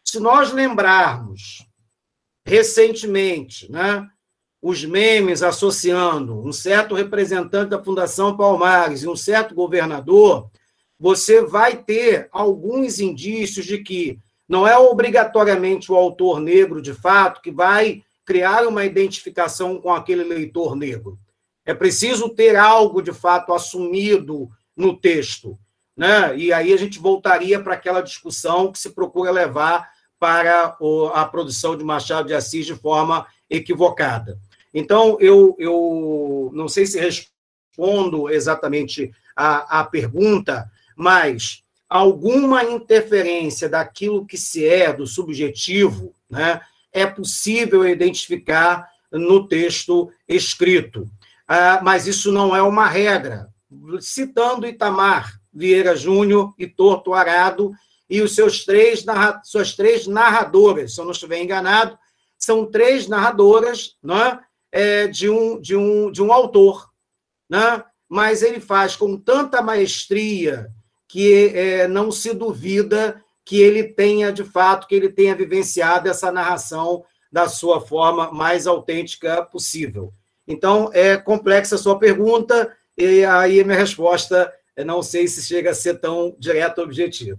Se 0.02 0.20
nós 0.20 0.52
lembrarmos 0.52 1.66
recentemente, 2.46 3.70
né, 3.70 4.06
os 4.60 4.84
memes 4.84 5.42
associando 5.42 6.38
um 6.38 6.52
certo 6.52 6.94
representante 6.94 7.70
da 7.70 7.82
Fundação 7.82 8.36
Palmares 8.36 9.02
e 9.02 9.08
um 9.08 9.16
certo 9.16 9.54
governador, 9.54 10.50
você 10.98 11.42
vai 11.42 11.76
ter 11.76 12.28
alguns 12.32 12.98
indícios 12.98 13.66
de 13.66 13.78
que 13.78 14.18
não 14.48 14.66
é 14.66 14.76
obrigatoriamente 14.76 15.90
o 15.90 15.96
autor 15.96 16.40
negro, 16.40 16.80
de 16.80 16.92
fato, 16.92 17.40
que 17.40 17.50
vai 17.50 18.02
criar 18.24 18.66
uma 18.66 18.84
identificação 18.84 19.80
com 19.80 19.92
aquele 19.92 20.24
leitor 20.24 20.76
negro. 20.76 21.18
É 21.64 21.72
preciso 21.72 22.28
ter 22.28 22.56
algo, 22.56 23.00
de 23.00 23.12
fato, 23.12 23.52
assumido 23.52 24.50
no 24.76 24.96
texto. 24.96 25.58
Né? 25.96 26.36
E 26.36 26.52
aí 26.52 26.72
a 26.72 26.76
gente 26.76 26.98
voltaria 26.98 27.60
para 27.60 27.74
aquela 27.74 28.00
discussão 28.00 28.70
que 28.72 28.78
se 28.78 28.90
procura 28.90 29.30
levar 29.30 29.88
para 30.18 30.76
a 31.12 31.24
produção 31.24 31.76
de 31.76 31.84
Machado 31.84 32.28
de 32.28 32.34
Assis 32.34 32.66
de 32.66 32.74
forma 32.74 33.26
equivocada. 33.48 34.38
Então, 34.72 35.16
eu, 35.20 35.54
eu 35.58 36.50
não 36.52 36.68
sei 36.68 36.86
se 36.86 36.98
respondo 36.98 38.28
exatamente 38.28 39.12
a, 39.36 39.80
a 39.80 39.84
pergunta, 39.84 40.70
mas 40.96 41.62
alguma 41.88 42.64
interferência 42.64 43.68
daquilo 43.68 44.26
que 44.26 44.36
se 44.36 44.66
é, 44.66 44.92
do 44.92 45.06
subjetivo, 45.06 46.12
né, 46.28 46.60
é 46.92 47.06
possível 47.06 47.86
identificar 47.86 48.88
no 49.12 49.46
texto 49.46 50.10
escrito. 50.26 51.08
Ah, 51.46 51.80
mas 51.82 52.06
isso 52.06 52.32
não 52.32 52.54
é 52.54 52.62
uma 52.62 52.86
regra. 52.86 53.48
Citando 54.00 54.66
Itamar 54.66 55.32
Vieira 55.52 55.96
Júnior 55.96 56.54
e 56.58 56.66
Torto 56.66 57.12
Arado 57.12 57.72
e 58.08 58.20
os 58.20 58.34
seus 58.34 58.64
três 58.64 59.04
suas 59.44 59.74
três 59.74 60.06
narradoras, 60.06 60.94
se 60.94 61.00
eu 61.00 61.04
não 61.04 61.12
estiver 61.12 61.42
enganado, 61.42 61.98
são 62.38 62.66
três 62.70 63.08
narradoras 63.08 63.96
né, 64.02 64.38
é, 64.70 65.06
de, 65.06 65.28
um, 65.30 65.60
de, 65.60 65.74
um, 65.76 66.10
de 66.10 66.22
um 66.22 66.32
autor, 66.32 66.90
né, 67.48 67.82
mas 68.08 68.42
ele 68.42 68.60
faz 68.60 68.96
com 68.96 69.16
tanta 69.16 69.62
maestria 69.62 70.70
que 71.08 71.46
é, 71.54 71.88
não 71.88 72.10
se 72.10 72.34
duvida 72.34 73.22
que 73.44 73.60
ele 73.60 73.84
tenha, 73.84 74.32
de 74.32 74.42
fato, 74.42 74.86
que 74.86 74.94
ele 74.94 75.10
tenha 75.10 75.34
vivenciado 75.34 76.08
essa 76.08 76.32
narração 76.32 77.04
da 77.30 77.48
sua 77.48 77.80
forma 77.80 78.32
mais 78.32 78.66
autêntica 78.66 79.42
possível. 79.42 80.12
Então, 80.46 80.90
é 80.92 81.16
complexa 81.16 81.74
a 81.74 81.78
sua 81.78 81.98
pergunta, 81.98 82.76
e 82.96 83.24
aí 83.24 83.64
minha 83.64 83.78
resposta, 83.78 84.52
não 84.84 85.02
sei 85.02 85.26
se 85.26 85.42
chega 85.42 85.70
a 85.70 85.74
ser 85.74 86.00
tão 86.00 86.36
direta 86.38 86.80
ou 86.80 86.86
objetiva. 86.86 87.38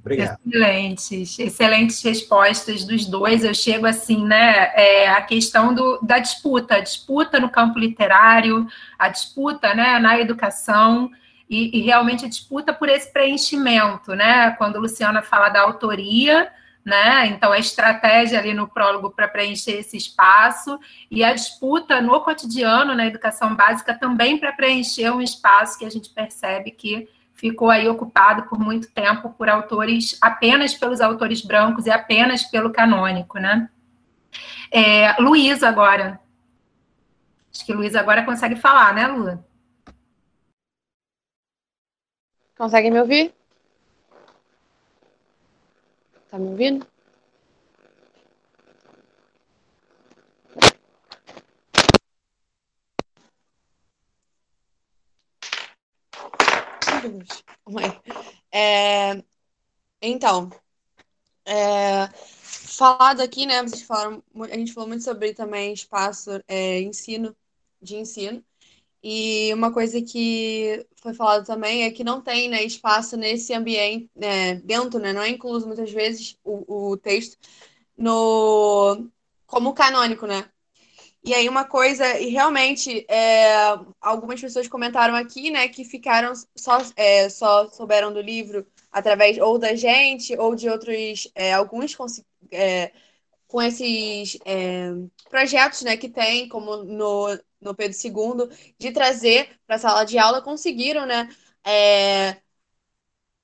Obrigado. 0.00 0.38
Excelentes, 0.46 1.38
excelentes 1.38 2.02
respostas 2.02 2.84
dos 2.84 3.04
dois. 3.04 3.44
Eu 3.44 3.52
chego 3.52 3.84
assim, 3.84 4.24
né? 4.24 4.72
É, 4.74 5.08
a 5.08 5.20
questão 5.20 5.74
do, 5.74 5.98
da 6.02 6.18
disputa, 6.18 6.76
a 6.76 6.80
disputa 6.80 7.38
no 7.38 7.50
campo 7.50 7.78
literário, 7.78 8.66
a 8.98 9.08
disputa 9.08 9.74
né, 9.74 9.98
na 9.98 10.18
educação 10.18 11.10
e, 11.50 11.78
e, 11.78 11.82
realmente 11.82 12.24
a 12.24 12.28
disputa 12.28 12.72
por 12.72 12.88
esse 12.88 13.12
preenchimento, 13.12 14.14
né? 14.14 14.52
Quando 14.52 14.76
a 14.76 14.80
Luciana 14.80 15.20
fala 15.20 15.48
da 15.48 15.60
autoria, 15.60 16.50
né? 16.88 17.26
Então 17.26 17.52
a 17.52 17.58
estratégia 17.58 18.38
ali 18.38 18.54
no 18.54 18.66
prólogo 18.66 19.10
para 19.10 19.28
preencher 19.28 19.72
esse 19.72 19.94
espaço 19.94 20.80
e 21.10 21.22
a 21.22 21.34
disputa 21.34 22.00
no 22.00 22.22
cotidiano, 22.22 22.94
na 22.94 23.06
educação 23.06 23.54
básica, 23.54 23.92
também 23.92 24.38
para 24.38 24.52
preencher 24.52 25.10
um 25.10 25.20
espaço 25.20 25.78
que 25.78 25.84
a 25.84 25.90
gente 25.90 26.08
percebe 26.08 26.70
que 26.70 27.06
ficou 27.34 27.68
aí 27.68 27.86
ocupado 27.86 28.44
por 28.44 28.58
muito 28.58 28.90
tempo 28.90 29.28
por 29.34 29.50
autores, 29.50 30.16
apenas 30.22 30.72
pelos 30.72 31.02
autores 31.02 31.42
brancos 31.42 31.84
e 31.84 31.90
apenas 31.90 32.42
pelo 32.42 32.72
canônico, 32.72 33.38
né? 33.38 33.68
É, 34.72 35.12
Luiz 35.20 35.62
agora. 35.62 36.18
Acho 37.54 37.66
que 37.66 37.74
Luiz 37.74 37.94
agora 37.94 38.24
consegue 38.24 38.56
falar, 38.56 38.94
né, 38.94 39.06
Lu? 39.06 39.44
Conseguem 42.56 42.90
me 42.90 43.00
ouvir? 43.00 43.37
Tá 46.30 46.38
me 46.38 46.48
ouvindo? 46.48 46.86
É, 58.52 59.22
então, 60.02 60.50
é, 61.44 62.08
falado 62.12 63.20
aqui, 63.20 63.46
né? 63.46 63.62
Vocês 63.62 63.82
falaram, 63.82 64.22
a 64.42 64.56
gente 64.56 64.72
falou 64.72 64.88
muito 64.88 65.04
sobre 65.04 65.34
também 65.34 65.72
espaço, 65.72 66.30
é, 66.46 66.80
ensino, 66.80 67.36
de 67.80 67.96
ensino. 67.96 68.44
E 69.02 69.52
uma 69.54 69.72
coisa 69.72 70.02
que 70.02 70.84
foi 70.96 71.14
falado 71.14 71.46
também 71.46 71.84
é 71.84 71.90
que 71.90 72.02
não 72.02 72.20
tem 72.20 72.48
né, 72.48 72.62
espaço 72.64 73.16
nesse 73.16 73.54
ambiente, 73.54 74.10
né, 74.14 74.56
dentro, 74.56 74.98
né, 74.98 75.12
não 75.12 75.22
é 75.22 75.28
incluso 75.28 75.66
muitas 75.66 75.90
vezes 75.92 76.36
o, 76.44 76.90
o 76.90 76.96
texto 76.96 77.36
no 77.96 79.08
como 79.46 79.72
canônico, 79.74 80.26
né? 80.26 80.50
E 81.24 81.34
aí 81.34 81.48
uma 81.48 81.64
coisa, 81.64 82.18
e 82.18 82.28
realmente 82.30 83.04
é, 83.08 83.78
algumas 84.00 84.40
pessoas 84.40 84.68
comentaram 84.68 85.14
aqui, 85.14 85.50
né, 85.50 85.68
que 85.68 85.84
ficaram 85.84 86.32
só, 86.56 86.78
é, 86.96 87.28
só 87.28 87.68
souberam 87.68 88.12
do 88.12 88.20
livro 88.20 88.66
através 88.90 89.38
ou 89.38 89.58
da 89.58 89.74
gente 89.74 90.36
ou 90.38 90.54
de 90.54 90.68
outros, 90.68 91.30
é, 91.34 91.52
alguns 91.54 91.96
é, 92.52 92.92
com 93.46 93.62
esses 93.62 94.38
é, 94.44 94.90
projetos, 95.30 95.82
né, 95.82 95.96
que 95.96 96.08
tem, 96.08 96.48
como 96.48 96.78
no 96.84 97.28
no 97.60 97.74
Pedro 97.74 97.96
II, 97.96 98.48
de 98.78 98.90
trazer 98.92 99.58
para 99.66 99.76
a 99.76 99.78
sala 99.78 100.04
de 100.04 100.18
aula, 100.18 100.42
conseguiram, 100.42 101.06
né? 101.06 101.28
É, 101.64 102.36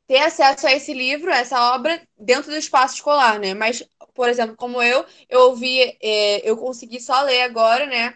ter 0.06 0.18
acesso 0.18 0.66
a 0.66 0.72
esse 0.72 0.92
livro, 0.92 1.32
a 1.32 1.38
essa 1.38 1.74
obra, 1.74 2.00
dentro 2.18 2.50
do 2.50 2.56
espaço 2.56 2.94
escolar, 2.96 3.38
né? 3.38 3.54
Mas, 3.54 3.82
por 4.14 4.28
exemplo, 4.28 4.56
como 4.56 4.82
eu, 4.82 5.04
eu 5.28 5.40
ouvi, 5.40 5.80
é, 6.02 6.48
eu 6.48 6.56
consegui 6.56 7.00
só 7.00 7.22
ler 7.22 7.42
agora, 7.42 7.86
né? 7.86 8.14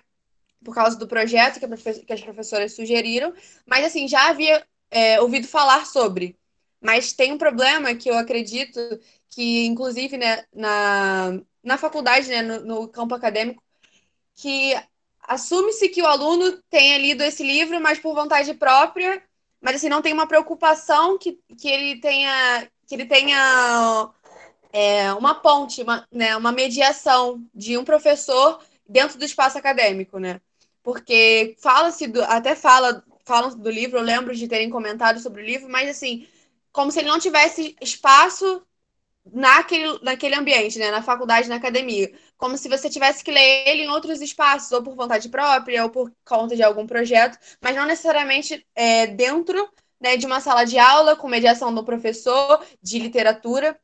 Por 0.65 0.75
causa 0.75 0.99
do 0.99 1.09
projeto 1.09 1.61
que, 1.61 2.05
que 2.05 2.13
as 2.13 2.21
professoras 2.21 2.75
sugeriram, 2.75 3.33
mas 3.67 3.87
assim, 3.87 4.09
já 4.09 4.29
havia 4.29 4.65
é, 4.91 5.21
ouvido 5.21 5.47
falar 5.49 5.87
sobre. 5.87 6.37
Mas 6.81 7.13
tem 7.13 7.33
um 7.33 7.39
problema 7.39 7.95
que 7.95 8.11
eu 8.11 8.19
acredito 8.19 8.81
que, 9.31 9.67
inclusive, 9.67 10.17
né, 10.17 10.45
na, 10.55 11.41
na 11.63 11.79
faculdade, 11.79 12.29
né, 12.29 12.43
no, 12.43 12.61
no 12.65 12.89
campo 12.89 13.15
acadêmico, 13.15 13.63
que 14.35 14.75
assume-se 15.29 15.89
que 15.91 16.03
o 16.03 16.07
aluno 16.07 16.59
tenha 16.71 16.99
lido 16.99 17.23
esse 17.23 17.43
livro, 17.43 17.81
mas 17.81 17.99
por 17.99 18.15
vontade 18.15 18.55
própria, 18.55 19.23
mas 19.61 19.77
assim, 19.77 19.89
não 19.89 20.03
tem 20.03 20.13
uma 20.13 20.27
preocupação 20.27 21.19
que, 21.19 21.39
que 21.61 21.69
ele 21.69 22.01
tenha 22.01 22.67
que 22.87 22.95
ele 22.95 23.05
tenha 23.05 24.11
é, 24.73 25.13
uma 25.13 25.35
ponte, 25.35 25.83
uma, 25.83 26.07
né, 26.11 26.35
uma 26.37 26.51
mediação 26.51 27.45
de 27.55 27.77
um 27.77 27.85
professor 27.85 28.61
dentro 28.89 29.19
do 29.19 29.25
espaço 29.27 29.59
acadêmico, 29.59 30.19
né? 30.19 30.41
Porque 30.83 31.55
fala-se, 31.59 32.11
até 32.27 32.55
fala, 32.55 33.05
falam 33.27 33.51
do 33.51 33.71
livro, 33.71 33.99
eu 33.99 34.03
lembro 34.03 34.35
de 34.35 34.49
terem 34.49 34.71
comentado 34.71 35.21
sobre 35.21 35.43
o 35.43 35.45
livro, 35.45 35.69
mas 35.69 35.91
assim, 35.91 36.27
como 36.73 36.91
se 36.91 37.01
ele 37.01 37.09
não 37.09 37.19
tivesse 37.19 37.77
espaço 37.79 38.63
naquele, 39.33 39.99
naquele 40.03 40.35
ambiente, 40.35 40.79
né? 40.79 40.91
Na 40.91 41.03
faculdade, 41.03 41.49
na 41.49 41.57
academia. 41.57 42.11
Como 42.37 42.57
se 42.57 42.69
você 42.69 42.89
tivesse 42.89 43.23
que 43.25 43.31
ler 43.31 43.69
ele 43.69 43.83
em 43.83 43.89
outros 43.89 44.21
espaços, 44.21 44.73
ou 44.73 44.83
por 44.83 44.95
vontade 44.95 45.29
própria, 45.29 45.85
ou 45.85 45.91
por 45.91 46.13
conta 46.25 46.57
de 46.57 46.63
algum 46.63 46.87
projeto, 46.87 47.39
mas 47.61 47.77
não 47.77 47.87
necessariamente 47.87 48.67
é, 48.75 49.07
dentro 49.07 49.69
né, 50.01 50.17
de 50.17 50.27
uma 50.27 50.41
sala 50.41 50.65
de 50.65 50.79
aula, 50.79 51.17
com 51.17 51.29
mediação 51.29 51.75
do 51.75 51.85
professor 51.85 52.65
de 52.83 52.99
literatura. 52.99 53.79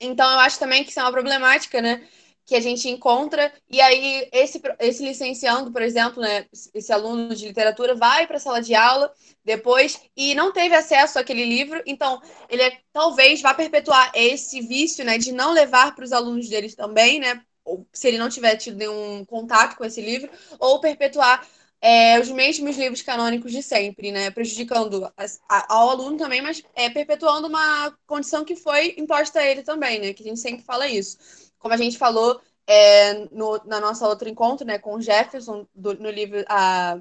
Então, 0.00 0.30
eu 0.32 0.40
acho 0.40 0.58
também 0.58 0.82
que 0.82 0.90
isso 0.90 1.00
é 1.00 1.02
uma 1.02 1.12
problemática, 1.12 1.80
né? 1.80 2.06
Que 2.44 2.56
a 2.56 2.60
gente 2.60 2.88
encontra, 2.88 3.52
e 3.70 3.80
aí 3.80 4.28
esse, 4.32 4.60
esse 4.80 5.04
licenciando, 5.04 5.70
por 5.70 5.80
exemplo, 5.80 6.20
né, 6.20 6.46
esse 6.74 6.92
aluno 6.92 7.34
de 7.34 7.46
literatura 7.46 7.94
vai 7.94 8.26
para 8.26 8.36
a 8.36 8.40
sala 8.40 8.60
de 8.60 8.74
aula 8.74 9.12
depois 9.44 10.00
e 10.16 10.34
não 10.34 10.52
teve 10.52 10.74
acesso 10.74 11.18
àquele 11.18 11.44
livro, 11.44 11.80
então 11.86 12.20
ele 12.48 12.62
é, 12.62 12.78
talvez 12.92 13.40
vá 13.40 13.54
perpetuar 13.54 14.10
esse 14.14 14.60
vício 14.60 15.04
né, 15.04 15.18
de 15.18 15.32
não 15.32 15.52
levar 15.52 15.94
para 15.94 16.04
os 16.04 16.12
alunos 16.12 16.48
deles 16.48 16.74
também, 16.74 17.20
né, 17.20 17.40
ou, 17.64 17.86
se 17.92 18.08
ele 18.08 18.18
não 18.18 18.28
tiver 18.28 18.56
tido 18.56 18.76
nenhum 18.76 19.24
contato 19.24 19.76
com 19.76 19.84
esse 19.84 20.00
livro, 20.00 20.28
ou 20.58 20.80
perpetuar 20.80 21.46
é, 21.80 22.18
os 22.20 22.30
mesmos 22.30 22.76
livros 22.76 23.02
canônicos 23.02 23.50
de 23.50 23.60
sempre, 23.60 24.12
né? 24.12 24.30
Prejudicando 24.30 25.12
a, 25.48 25.74
ao 25.74 25.90
aluno 25.90 26.16
também, 26.16 26.40
mas 26.40 26.62
é, 26.76 26.88
perpetuando 26.88 27.48
uma 27.48 27.92
condição 28.06 28.44
que 28.44 28.54
foi 28.54 28.94
imposta 28.96 29.40
a 29.40 29.44
ele 29.44 29.64
também, 29.64 29.98
né? 29.98 30.12
Que 30.12 30.22
a 30.22 30.26
gente 30.26 30.38
sempre 30.38 30.64
fala 30.64 30.86
isso 30.86 31.18
como 31.62 31.72
a 31.74 31.76
gente 31.78 31.96
falou 31.96 32.40
é, 32.66 33.14
no, 33.30 33.60
na 33.64 33.80
nossa 33.80 34.06
outro 34.06 34.28
encontro, 34.28 34.66
né, 34.66 34.78
com 34.78 34.96
o 34.96 35.00
Jefferson, 35.00 35.66
do, 35.74 35.94
no 35.94 36.10
livro 36.10 36.44
a, 36.48 36.98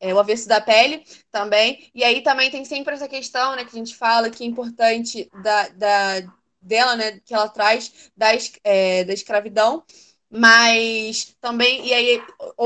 é, 0.00 0.14
O 0.14 0.18
Avesso 0.18 0.48
da 0.48 0.60
Pele, 0.60 1.04
também. 1.30 1.90
E 1.94 2.02
aí 2.04 2.22
também 2.22 2.50
tem 2.50 2.64
sempre 2.64 2.94
essa 2.94 3.08
questão, 3.08 3.54
né, 3.56 3.64
que 3.64 3.70
a 3.76 3.78
gente 3.78 3.96
fala 3.96 4.30
que 4.30 4.44
é 4.44 4.46
importante 4.46 5.30
da, 5.42 5.68
da, 5.68 6.32
dela, 6.60 6.96
né, 6.96 7.20
que 7.24 7.34
ela 7.34 7.48
traz 7.48 8.10
da, 8.16 8.28
é, 8.64 9.04
da 9.04 9.12
escravidão, 9.12 9.84
mas 10.30 11.36
também, 11.42 11.86
e 11.86 11.92
aí, 11.92 12.22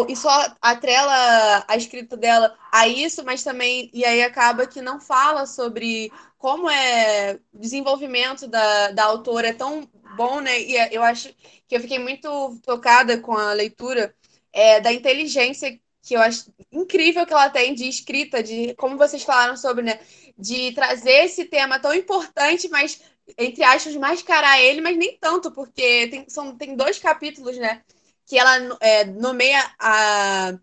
e 0.08 0.16
só 0.16 0.30
atrela 0.62 1.64
a 1.66 1.76
escrita 1.76 2.16
dela 2.16 2.56
a 2.72 2.86
isso, 2.86 3.24
mas 3.24 3.42
também, 3.42 3.90
e 3.92 4.04
aí 4.04 4.22
acaba 4.22 4.68
que 4.68 4.80
não 4.80 5.00
fala 5.00 5.46
sobre 5.46 6.12
como 6.38 6.68
é 6.70 7.38
desenvolvimento 7.52 8.46
da, 8.46 8.90
da 8.90 9.04
autora 9.04 9.48
é 9.48 9.52
tão 9.52 9.88
bom, 10.16 10.40
né? 10.40 10.60
E 10.60 10.76
é, 10.76 10.88
eu 10.92 11.02
acho 11.02 11.34
que 11.68 11.76
eu 11.76 11.80
fiquei 11.80 11.98
muito 11.98 12.58
tocada 12.64 13.18
com 13.18 13.32
a 13.32 13.52
leitura 13.52 14.14
é, 14.52 14.80
da 14.80 14.92
inteligência 14.92 15.78
que 16.02 16.14
eu 16.14 16.20
acho 16.20 16.52
incrível 16.70 17.26
que 17.26 17.32
ela 17.32 17.50
tem 17.50 17.74
de 17.74 17.88
escrita, 17.88 18.40
de 18.42 18.74
como 18.76 18.96
vocês 18.96 19.24
falaram 19.24 19.56
sobre, 19.56 19.84
né? 19.84 19.98
De 20.38 20.72
trazer 20.72 21.24
esse 21.24 21.44
tema 21.46 21.80
tão 21.80 21.92
importante, 21.94 22.68
mas 22.68 23.00
entre 23.36 23.64
aspas, 23.64 23.96
mascarar 23.96 24.60
ele, 24.60 24.80
mas 24.80 24.96
nem 24.96 25.16
tanto, 25.18 25.50
porque 25.50 26.06
tem, 26.08 26.28
são, 26.28 26.56
tem 26.56 26.76
dois 26.76 26.98
capítulos, 26.98 27.56
né? 27.56 27.82
Que 28.24 28.38
ela 28.38 28.76
é, 28.80 29.04
nomeia 29.04 29.68
a, 29.78 30.56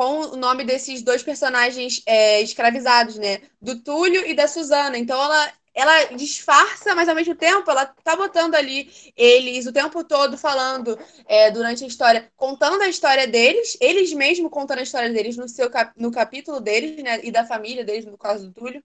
com 0.00 0.20
o 0.32 0.36
nome 0.36 0.64
desses 0.64 1.02
dois 1.02 1.22
personagens 1.22 2.02
é, 2.06 2.40
escravizados, 2.40 3.18
né? 3.18 3.42
Do 3.60 3.82
Túlio 3.82 4.26
e 4.26 4.32
da 4.32 4.48
Suzana. 4.48 4.96
Então 4.96 5.22
ela 5.22 5.52
ela 5.74 6.04
disfarça, 6.16 6.94
mas 6.94 7.06
ao 7.06 7.14
mesmo 7.14 7.34
tempo 7.34 7.70
ela 7.70 7.84
tá 7.84 8.16
botando 8.16 8.54
ali 8.54 8.90
eles 9.14 9.66
o 9.66 9.72
tempo 9.72 10.02
todo 10.02 10.38
falando 10.38 10.98
é, 11.28 11.50
durante 11.50 11.84
a 11.84 11.86
história, 11.86 12.32
contando 12.34 12.80
a 12.82 12.88
história 12.88 13.26
deles, 13.26 13.76
eles 13.78 14.10
mesmo 14.14 14.48
contando 14.48 14.78
a 14.78 14.82
história 14.82 15.10
deles 15.10 15.36
no 15.36 15.46
seu 15.46 15.68
cap 15.70 15.92
no 16.00 16.10
capítulo 16.10 16.60
deles, 16.60 17.02
né, 17.02 17.20
e 17.22 17.30
da 17.30 17.44
família 17.46 17.84
deles, 17.84 18.06
no 18.06 18.16
caso 18.16 18.46
do 18.46 18.54
Túlio, 18.54 18.82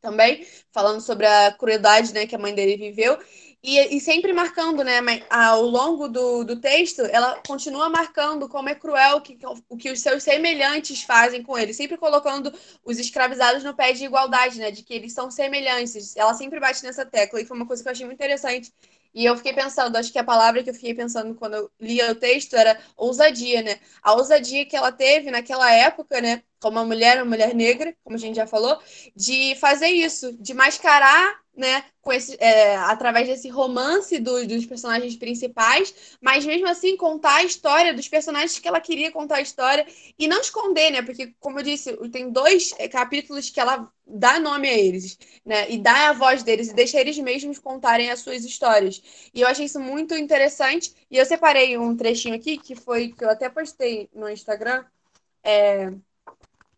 também, 0.00 0.44
falando 0.72 1.00
sobre 1.00 1.26
a 1.26 1.52
crueldade, 1.52 2.12
né, 2.12 2.26
que 2.26 2.34
a 2.34 2.38
mãe 2.38 2.54
dele 2.54 2.76
viveu. 2.76 3.16
E, 3.62 3.96
e, 3.96 4.00
sempre 4.00 4.32
marcando, 4.32 4.82
né, 4.82 5.00
ao 5.28 5.62
longo 5.62 6.08
do, 6.08 6.44
do 6.44 6.56
texto, 6.56 7.02
ela 7.02 7.42
continua 7.46 7.90
marcando 7.90 8.48
como 8.48 8.70
é 8.70 8.74
cruel 8.74 9.20
que, 9.20 9.38
o 9.68 9.76
que 9.76 9.90
os 9.90 10.00
seus 10.00 10.22
semelhantes 10.22 11.02
fazem 11.02 11.42
com 11.42 11.58
ele, 11.58 11.74
sempre 11.74 11.98
colocando 11.98 12.50
os 12.82 12.98
escravizados 12.98 13.62
no 13.62 13.74
pé 13.74 13.92
de 13.92 14.04
igualdade, 14.06 14.58
né, 14.58 14.70
de 14.70 14.82
que 14.82 14.94
eles 14.94 15.12
são 15.12 15.30
semelhantes. 15.30 16.16
Ela 16.16 16.32
sempre 16.32 16.58
bate 16.58 16.82
nessa 16.82 17.04
tecla, 17.04 17.38
e 17.38 17.44
foi 17.44 17.54
uma 17.54 17.66
coisa 17.66 17.82
que 17.82 17.88
eu 17.88 17.92
achei 17.92 18.06
muito 18.06 18.16
interessante. 18.16 18.72
E 19.12 19.24
eu 19.24 19.36
fiquei 19.36 19.52
pensando, 19.52 19.96
acho 19.96 20.12
que 20.12 20.18
a 20.18 20.24
palavra 20.24 20.62
que 20.62 20.70
eu 20.70 20.74
fiquei 20.74 20.94
pensando 20.94 21.34
quando 21.34 21.54
eu 21.54 21.70
lia 21.80 22.12
o 22.12 22.14
texto 22.14 22.54
era 22.54 22.80
ousadia, 22.96 23.60
né? 23.60 23.80
A 24.02 24.14
ousadia 24.14 24.64
que 24.64 24.76
ela 24.76 24.92
teve 24.92 25.30
naquela 25.30 25.70
época, 25.72 26.20
né? 26.20 26.42
Como 26.60 26.78
uma 26.78 26.84
mulher, 26.86 27.16
uma 27.16 27.24
mulher 27.24 27.54
negra, 27.54 27.94
como 28.04 28.16
a 28.16 28.18
gente 28.18 28.36
já 28.36 28.46
falou, 28.46 28.78
de 29.16 29.56
fazer 29.56 29.88
isso, 29.88 30.32
de 30.40 30.54
mascarar 30.54 31.40
né, 31.60 31.84
com 32.00 32.10
esse, 32.10 32.34
é, 32.40 32.74
através 32.76 33.28
desse 33.28 33.50
romance 33.50 34.18
do, 34.18 34.46
dos 34.46 34.64
personagens 34.64 35.14
principais, 35.14 36.16
mas 36.18 36.46
mesmo 36.46 36.66
assim 36.66 36.96
contar 36.96 37.34
a 37.36 37.44
história 37.44 37.92
dos 37.92 38.08
personagens 38.08 38.58
que 38.58 38.66
ela 38.66 38.80
queria 38.80 39.12
contar 39.12 39.36
a 39.36 39.40
história 39.42 39.86
e 40.18 40.26
não 40.26 40.40
esconder, 40.40 40.90
né? 40.90 41.02
Porque, 41.02 41.34
como 41.38 41.58
eu 41.58 41.62
disse, 41.62 41.94
tem 42.08 42.30
dois 42.30 42.72
é, 42.78 42.88
capítulos 42.88 43.50
que 43.50 43.60
ela 43.60 43.92
dá 44.06 44.40
nome 44.40 44.68
a 44.70 44.72
eles, 44.72 45.18
né? 45.44 45.70
E 45.70 45.76
dá 45.76 46.08
a 46.08 46.12
voz 46.14 46.42
deles 46.42 46.70
e 46.70 46.74
deixa 46.74 46.98
eles 46.98 47.18
mesmos 47.18 47.58
contarem 47.58 48.10
as 48.10 48.20
suas 48.20 48.42
histórias. 48.42 49.02
E 49.34 49.42
eu 49.42 49.46
achei 49.46 49.66
isso 49.66 49.78
muito 49.78 50.14
interessante. 50.14 50.94
E 51.10 51.18
eu 51.18 51.26
separei 51.26 51.76
um 51.76 51.94
trechinho 51.94 52.34
aqui 52.34 52.56
que 52.56 52.74
foi 52.74 53.08
que 53.12 53.22
eu 53.22 53.28
até 53.28 53.50
postei 53.50 54.08
no 54.14 54.30
Instagram, 54.30 54.82
é, 55.44 55.92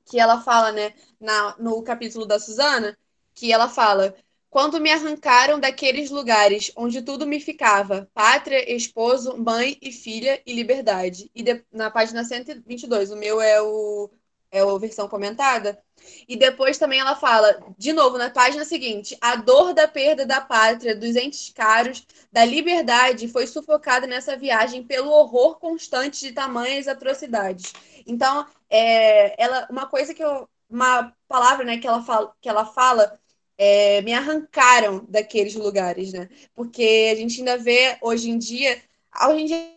que 0.07 0.19
ela 0.19 0.41
fala, 0.41 0.73
né, 0.73 0.93
na, 1.21 1.55
no 1.59 1.81
capítulo 1.85 2.27
da 2.27 2.41
Suzana, 2.41 2.99
que 3.33 3.53
ela 3.53 3.69
fala 3.69 4.15
quando 4.53 4.79
me 4.79 4.91
arrancaram 4.93 5.59
daqueles 5.59 6.11
lugares 6.11 6.71
onde 6.77 7.01
tudo 7.01 7.27
me 7.27 7.41
ficava, 7.41 8.07
pátria, 8.13 8.71
esposo, 8.71 9.35
mãe 9.39 9.79
e 9.81 9.91
filha 9.91 10.43
e 10.45 10.53
liberdade. 10.53 11.31
E 11.35 11.43
de, 11.43 11.65
na 11.73 11.91
página 11.91 12.23
122, 12.23 13.11
o 13.11 13.17
meu 13.17 13.41
é 13.41 13.63
o 13.63 14.11
é 14.51 14.61
a 14.61 14.79
versão 14.79 15.09
comentada. 15.09 15.83
E 16.29 16.37
depois 16.37 16.77
também 16.77 17.01
ela 17.01 17.17
fala, 17.17 17.59
de 17.79 17.95
novo, 17.95 18.19
na 18.19 18.29
página 18.29 18.67
seguinte, 18.67 19.17
a 19.23 19.37
dor 19.37 19.73
da 19.73 19.89
perda 19.89 20.27
da 20.27 20.43
pátria, 20.43 20.95
dos 20.95 21.17
entes 21.17 21.49
caros, 21.49 22.07
da 22.31 22.45
liberdade 22.45 23.29
foi 23.29 23.47
sufocada 23.47 24.07
nessa 24.07 24.37
viagem 24.37 24.83
pelo 24.83 25.11
horror 25.11 25.59
constante 25.59 26.21
de 26.21 26.33
tamanhas 26.33 26.87
atrocidades. 26.87 27.73
Então, 28.07 28.47
é, 28.69 29.43
ela, 29.43 29.67
uma 29.71 29.87
coisa 29.87 30.13
que 30.13 30.23
eu, 30.23 30.47
uma 30.69 31.11
palavra, 31.27 31.65
né, 31.65 31.79
que 31.79 31.87
ela 31.87 32.03
fala, 32.03 32.35
que 32.39 32.49
ela 32.51 32.67
fala 32.67 33.19
é, 33.59 34.03
me 34.03 34.13
arrancaram 34.13 35.05
daqueles 35.09 35.55
lugares, 35.55 36.13
né? 36.13 36.29
Porque 36.55 37.11
a 37.13 37.17
gente 37.17 37.39
ainda 37.39 37.59
vê 37.59 37.97
hoje 38.01 38.31
em 38.31 38.39
dia, 38.39 38.83
hoje 39.29 39.43
em 39.43 39.47
dia 39.47 39.73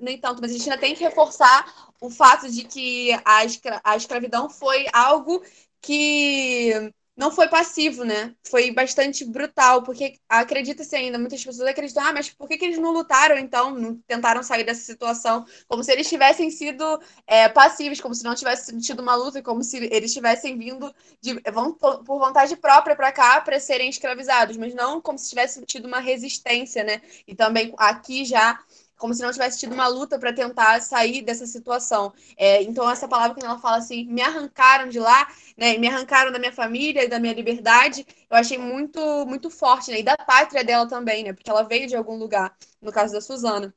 nem 0.00 0.18
tanto, 0.18 0.40
mas 0.40 0.50
a 0.50 0.54
gente 0.54 0.68
ainda 0.70 0.80
tem 0.80 0.94
que 0.94 1.04
reforçar 1.04 1.92
o 2.00 2.10
fato 2.10 2.50
de 2.50 2.64
que 2.64 3.10
a, 3.24 3.44
escra 3.44 3.80
a 3.84 3.96
escravidão 3.96 4.48
foi 4.48 4.86
algo 4.92 5.42
que 5.80 6.92
não 7.20 7.30
foi 7.30 7.48
passivo, 7.48 8.02
né? 8.02 8.34
Foi 8.48 8.70
bastante 8.70 9.26
brutal, 9.26 9.82
porque 9.82 10.18
acredita-se 10.26 10.96
ainda, 10.96 11.18
muitas 11.18 11.44
pessoas 11.44 11.68
acreditam, 11.68 12.02
ah, 12.02 12.14
mas 12.14 12.30
por 12.30 12.48
que, 12.48 12.56
que 12.56 12.64
eles 12.64 12.78
não 12.78 12.92
lutaram, 12.92 13.36
então, 13.36 13.72
não 13.72 13.94
tentaram 14.08 14.42
sair 14.42 14.64
dessa 14.64 14.80
situação? 14.80 15.44
Como 15.68 15.84
se 15.84 15.92
eles 15.92 16.08
tivessem 16.08 16.50
sido 16.50 16.98
é, 17.26 17.46
passivos, 17.46 18.00
como 18.00 18.14
se 18.14 18.24
não 18.24 18.34
tivesse 18.34 18.74
tido 18.80 19.00
uma 19.00 19.14
luta, 19.14 19.42
como 19.42 19.62
se 19.62 19.76
eles 19.92 20.14
tivessem 20.14 20.56
vindo 20.56 20.90
de, 21.20 21.38
por 21.78 22.18
vontade 22.18 22.56
própria 22.56 22.96
para 22.96 23.12
cá 23.12 23.38
para 23.42 23.60
serem 23.60 23.90
escravizados, 23.90 24.56
mas 24.56 24.74
não 24.74 24.98
como 24.98 25.18
se 25.18 25.28
tivesse 25.28 25.62
tido 25.66 25.86
uma 25.86 26.00
resistência, 26.00 26.82
né? 26.82 27.02
E 27.26 27.34
também 27.34 27.74
aqui 27.76 28.24
já 28.24 28.58
como 29.00 29.14
se 29.14 29.22
não 29.22 29.32
tivesse 29.32 29.58
tido 29.58 29.72
uma 29.74 29.88
luta 29.88 30.18
para 30.18 30.32
tentar 30.32 30.80
sair 30.82 31.22
dessa 31.22 31.46
situação. 31.46 32.12
É, 32.36 32.62
então, 32.62 32.88
essa 32.90 33.08
palavra, 33.08 33.34
quando 33.34 33.46
ela 33.46 33.58
fala 33.58 33.78
assim, 33.78 34.04
me 34.04 34.22
arrancaram 34.22 34.88
de 34.88 35.00
lá, 35.00 35.28
né, 35.56 35.76
me 35.78 35.88
arrancaram 35.88 36.30
da 36.30 36.38
minha 36.38 36.52
família 36.52 37.04
e 37.04 37.08
da 37.08 37.18
minha 37.18 37.32
liberdade, 37.34 38.06
eu 38.30 38.36
achei 38.36 38.58
muito, 38.58 39.00
muito 39.26 39.50
forte, 39.50 39.90
né, 39.90 40.00
e 40.00 40.02
da 40.02 40.16
pátria 40.16 40.62
dela 40.64 40.86
também, 40.88 41.24
né, 41.24 41.32
porque 41.32 41.50
ela 41.50 41.62
veio 41.62 41.88
de 41.88 41.96
algum 41.96 42.16
lugar, 42.16 42.56
no 42.80 42.92
caso 42.92 43.12
da 43.14 43.20
Suzana. 43.20 43.74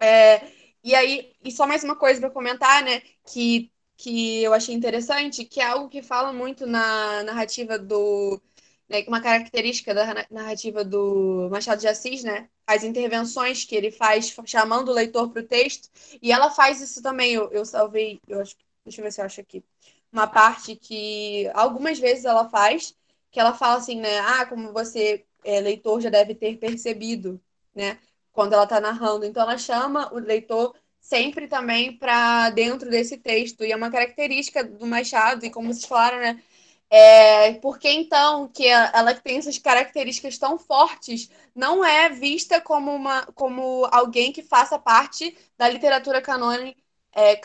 É, 0.00 0.42
e 0.84 0.94
aí, 0.94 1.32
e 1.44 1.50
só 1.52 1.66
mais 1.66 1.82
uma 1.84 1.96
coisa 1.96 2.20
para 2.20 2.30
comentar, 2.30 2.82
né, 2.84 3.02
que, 3.26 3.72
que 3.96 4.42
eu 4.42 4.52
achei 4.54 4.74
interessante, 4.74 5.44
que 5.44 5.60
é 5.60 5.64
algo 5.66 5.88
que 5.88 6.02
fala 6.02 6.32
muito 6.32 6.66
na 6.66 7.22
narrativa 7.24 7.78
do 7.78 8.40
né, 8.88 9.04
uma 9.08 9.20
característica 9.20 9.94
da 9.94 10.26
narrativa 10.30 10.84
do 10.84 11.48
Machado 11.50 11.80
de 11.80 11.88
Assis, 11.88 12.22
né, 12.22 12.48
as 12.66 12.84
intervenções 12.84 13.64
que 13.64 13.74
ele 13.74 13.90
faz 13.90 14.34
chamando 14.44 14.90
o 14.90 14.94
leitor 14.94 15.30
para 15.30 15.42
o 15.42 15.46
texto, 15.46 15.88
e 16.22 16.32
ela 16.32 16.50
faz 16.50 16.80
isso 16.80 17.02
também. 17.02 17.32
Eu, 17.32 17.50
eu 17.52 17.64
salvei, 17.64 18.20
eu 18.28 18.40
acho, 18.40 18.56
deixa 18.84 19.00
eu 19.00 19.04
ver 19.04 19.12
se 19.12 19.20
eu 19.20 19.24
acho 19.24 19.40
aqui, 19.40 19.64
uma 20.12 20.26
parte 20.26 20.76
que 20.76 21.50
algumas 21.54 21.98
vezes 21.98 22.24
ela 22.24 22.48
faz, 22.48 22.94
que 23.30 23.40
ela 23.40 23.52
fala 23.52 23.76
assim, 23.76 24.00
né, 24.00 24.18
ah, 24.20 24.46
como 24.46 24.72
você, 24.72 25.24
é, 25.44 25.60
leitor, 25.60 26.00
já 26.00 26.08
deve 26.08 26.34
ter 26.34 26.56
percebido, 26.56 27.40
né, 27.74 27.98
quando 28.32 28.52
ela 28.52 28.64
está 28.64 28.80
narrando. 28.80 29.24
Então 29.24 29.42
ela 29.42 29.58
chama 29.58 30.12
o 30.14 30.18
leitor 30.18 30.74
sempre 31.00 31.46
também 31.46 31.96
para 31.96 32.50
dentro 32.50 32.90
desse 32.90 33.16
texto, 33.16 33.64
e 33.64 33.72
é 33.72 33.76
uma 33.76 33.90
característica 33.90 34.64
do 34.64 34.86
Machado, 34.86 35.44
e 35.44 35.50
como 35.50 35.72
vocês 35.72 35.84
falaram, 35.84 36.18
né, 36.18 36.42
é, 36.88 37.54
porque 37.54 37.88
então 37.88 38.48
que 38.48 38.66
ela 38.66 39.14
tem 39.14 39.38
essas 39.38 39.58
características 39.58 40.38
tão 40.38 40.58
fortes 40.58 41.30
não 41.54 41.84
é 41.84 42.08
vista 42.10 42.60
como, 42.60 42.92
uma, 42.92 43.26
como 43.34 43.86
alguém 43.90 44.32
que 44.32 44.42
faça 44.42 44.78
parte 44.78 45.36
da 45.58 45.68
literatura 45.68 46.22
canônica, 46.22 46.80
é, 47.12 47.40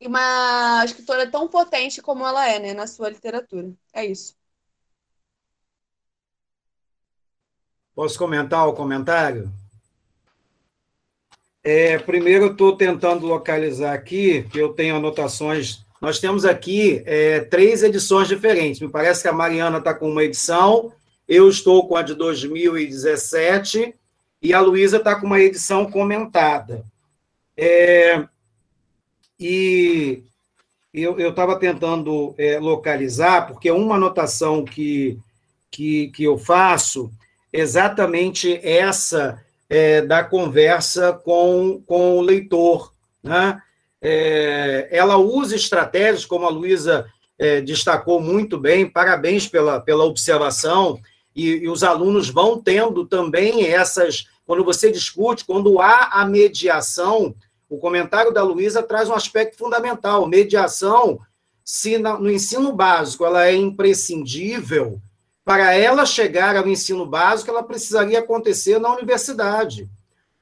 e 0.00 0.06
uma 0.06 0.82
escritora 0.84 1.30
tão 1.30 1.46
potente 1.46 2.00
como 2.00 2.26
ela 2.26 2.48
é 2.48 2.58
né, 2.58 2.72
na 2.72 2.86
sua 2.86 3.10
literatura. 3.10 3.70
É 3.92 4.06
isso. 4.06 4.34
Posso 7.94 8.18
comentar 8.18 8.66
o 8.66 8.72
comentário? 8.72 9.52
É, 11.62 11.98
primeiro, 11.98 12.46
estou 12.46 12.74
tentando 12.74 13.26
localizar 13.26 13.92
aqui, 13.92 14.44
que 14.44 14.58
eu 14.58 14.72
tenho 14.72 14.96
anotações 14.96 15.81
nós 16.02 16.18
temos 16.18 16.44
aqui 16.44 17.00
é, 17.06 17.38
três 17.38 17.84
edições 17.84 18.26
diferentes. 18.26 18.80
Me 18.80 18.88
parece 18.88 19.22
que 19.22 19.28
a 19.28 19.32
Mariana 19.32 19.78
está 19.78 19.94
com 19.94 20.10
uma 20.10 20.24
edição, 20.24 20.92
eu 21.28 21.48
estou 21.48 21.86
com 21.86 21.94
a 21.94 22.02
de 22.02 22.12
2017 22.16 23.94
e 24.42 24.52
a 24.52 24.58
Luísa 24.58 24.96
está 24.96 25.14
com 25.14 25.26
uma 25.28 25.38
edição 25.38 25.88
comentada. 25.88 26.84
É, 27.56 28.24
e 29.38 30.24
eu 30.92 31.30
estava 31.30 31.56
tentando 31.56 32.34
é, 32.36 32.58
localizar, 32.58 33.46
porque 33.46 33.70
uma 33.70 33.94
anotação 33.94 34.64
que, 34.64 35.16
que, 35.70 36.08
que 36.08 36.24
eu 36.24 36.36
faço 36.36 37.12
exatamente 37.52 38.58
essa 38.60 39.40
é, 39.70 40.02
da 40.02 40.24
conversa 40.24 41.12
com, 41.12 41.80
com 41.86 42.18
o 42.18 42.20
leitor, 42.20 42.92
né? 43.22 43.62
É, 44.02 44.88
ela 44.90 45.16
usa 45.16 45.54
estratégias, 45.54 46.26
como 46.26 46.44
a 46.44 46.50
Luísa 46.50 47.06
é, 47.38 47.60
destacou 47.60 48.20
muito 48.20 48.58
bem, 48.58 48.90
parabéns 48.90 49.46
pela, 49.46 49.80
pela 49.80 50.04
observação, 50.04 51.00
e, 51.34 51.48
e, 51.48 51.68
os 51.68 51.84
alunos 51.84 52.28
vão 52.28 52.60
tendo 52.60 53.06
também 53.06 53.64
essas. 53.64 54.26
Quando 54.44 54.64
você 54.64 54.90
discute, 54.90 55.44
quando 55.44 55.80
há 55.80 56.20
a 56.20 56.26
mediação, 56.26 57.34
o 57.70 57.78
comentário 57.78 58.32
da 58.32 58.42
Luísa 58.42 58.82
traz 58.82 59.08
um 59.08 59.14
aspecto 59.14 59.56
fundamental. 59.56 60.26
Mediação, 60.26 61.20
se 61.64 61.96
no 61.96 62.30
ensino 62.30 62.72
básico 62.72 63.24
ela 63.24 63.46
é 63.46 63.54
imprescindível, 63.54 65.00
para 65.44 65.74
ela 65.74 66.04
chegar 66.04 66.56
ao 66.56 66.68
ensino 66.68 67.06
básico, 67.06 67.50
ela 67.50 67.62
precisaria 67.62 68.18
acontecer 68.18 68.78
na 68.78 68.92
universidade. 68.92 69.88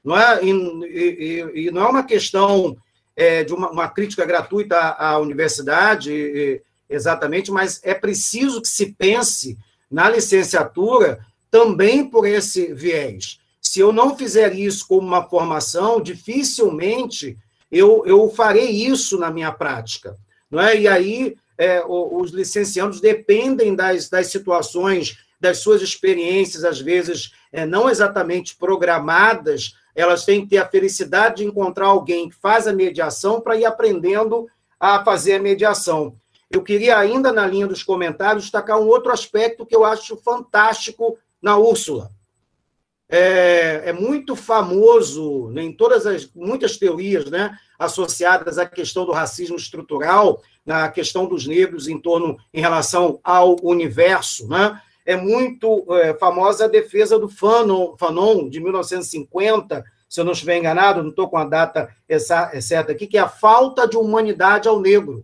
Não 0.03 0.17
é, 0.17 0.43
e, 0.43 0.49
e, 0.49 1.67
e 1.67 1.71
não 1.71 1.83
é 1.83 1.89
uma 1.89 2.03
questão 2.03 2.75
é, 3.15 3.43
de 3.43 3.53
uma, 3.53 3.69
uma, 3.69 3.87
crítica 3.89 4.25
gratuita 4.25 4.77
à, 4.77 5.09
à 5.09 5.19
universidade, 5.19 6.61
exatamente, 6.89 7.51
mas 7.51 7.79
é 7.83 7.93
preciso 7.93 8.61
que 8.61 8.67
se 8.67 8.93
pense 8.93 9.57
na 9.89 10.09
licenciatura 10.09 11.25
também 11.49 12.09
por 12.09 12.25
esse 12.25 12.73
viés. 12.73 13.39
Se 13.61 13.79
eu 13.79 13.91
não 13.91 14.17
fizer 14.17 14.55
isso 14.55 14.87
como 14.87 15.05
uma 15.05 15.27
formação, 15.27 16.01
dificilmente 16.01 17.37
eu, 17.71 18.03
eu 18.05 18.29
farei 18.29 18.69
isso 18.69 19.17
na 19.17 19.29
minha 19.29 19.51
prática. 19.51 20.17
Não 20.49 20.59
é? 20.59 20.77
E 20.77 20.87
aí 20.87 21.35
é, 21.57 21.83
os 21.85 22.31
licenciados 22.31 22.99
dependem 22.99 23.75
das, 23.75 24.09
das 24.09 24.27
situações, 24.27 25.19
das 25.39 25.59
suas 25.59 25.81
experiências, 25.81 26.63
às 26.63 26.79
vezes 26.81 27.31
é, 27.51 27.65
não 27.65 27.89
exatamente 27.89 28.55
programadas 28.55 29.75
elas 29.95 30.25
têm 30.25 30.41
que 30.41 30.49
ter 30.51 30.57
a 30.57 30.67
felicidade 30.67 31.37
de 31.37 31.45
encontrar 31.45 31.87
alguém 31.87 32.29
que 32.29 32.35
faz 32.35 32.67
a 32.67 32.73
mediação 32.73 33.41
para 33.41 33.57
ir 33.57 33.65
aprendendo 33.65 34.47
a 34.79 35.03
fazer 35.03 35.35
a 35.35 35.39
mediação. 35.39 36.15
Eu 36.49 36.61
queria 36.61 36.97
ainda, 36.97 37.31
na 37.31 37.47
linha 37.47 37.67
dos 37.67 37.83
comentários, 37.83 38.43
destacar 38.43 38.79
um 38.79 38.87
outro 38.87 39.11
aspecto 39.11 39.65
que 39.65 39.75
eu 39.75 39.85
acho 39.85 40.17
fantástico 40.17 41.17
na 41.41 41.57
Úrsula. 41.57 42.11
É, 43.07 43.83
é 43.85 43.93
muito 43.93 44.35
famoso 44.35 45.49
né, 45.49 45.63
em 45.63 45.73
todas 45.73 46.05
as 46.05 46.29
muitas 46.33 46.77
teorias 46.77 47.25
né, 47.29 47.57
associadas 47.77 48.57
à 48.57 48.65
questão 48.65 49.05
do 49.05 49.11
racismo 49.11 49.57
estrutural, 49.57 50.41
na 50.65 50.89
questão 50.89 51.25
dos 51.25 51.45
negros 51.45 51.87
em 51.87 51.99
torno 51.99 52.37
em 52.53 52.61
relação 52.61 53.19
ao 53.23 53.57
universo, 53.63 54.47
né? 54.47 54.79
É 55.05 55.15
muito 55.15 55.85
é, 55.95 56.13
famosa 56.13 56.65
a 56.65 56.67
defesa 56.67 57.17
do 57.17 57.29
Fanon, 57.29 57.95
Fanon, 57.97 58.49
de 58.49 58.59
1950, 58.59 59.83
se 60.07 60.19
eu 60.19 60.25
não 60.25 60.33
estiver 60.33 60.57
enganado, 60.57 61.01
não 61.01 61.09
estou 61.09 61.27
com 61.29 61.37
a 61.37 61.45
data 61.45 61.89
certa 62.61 62.91
aqui, 62.91 63.07
que 63.07 63.17
é 63.17 63.21
a 63.21 63.29
falta 63.29 63.87
de 63.87 63.97
humanidade 63.97 64.67
ao 64.67 64.79
negro. 64.79 65.23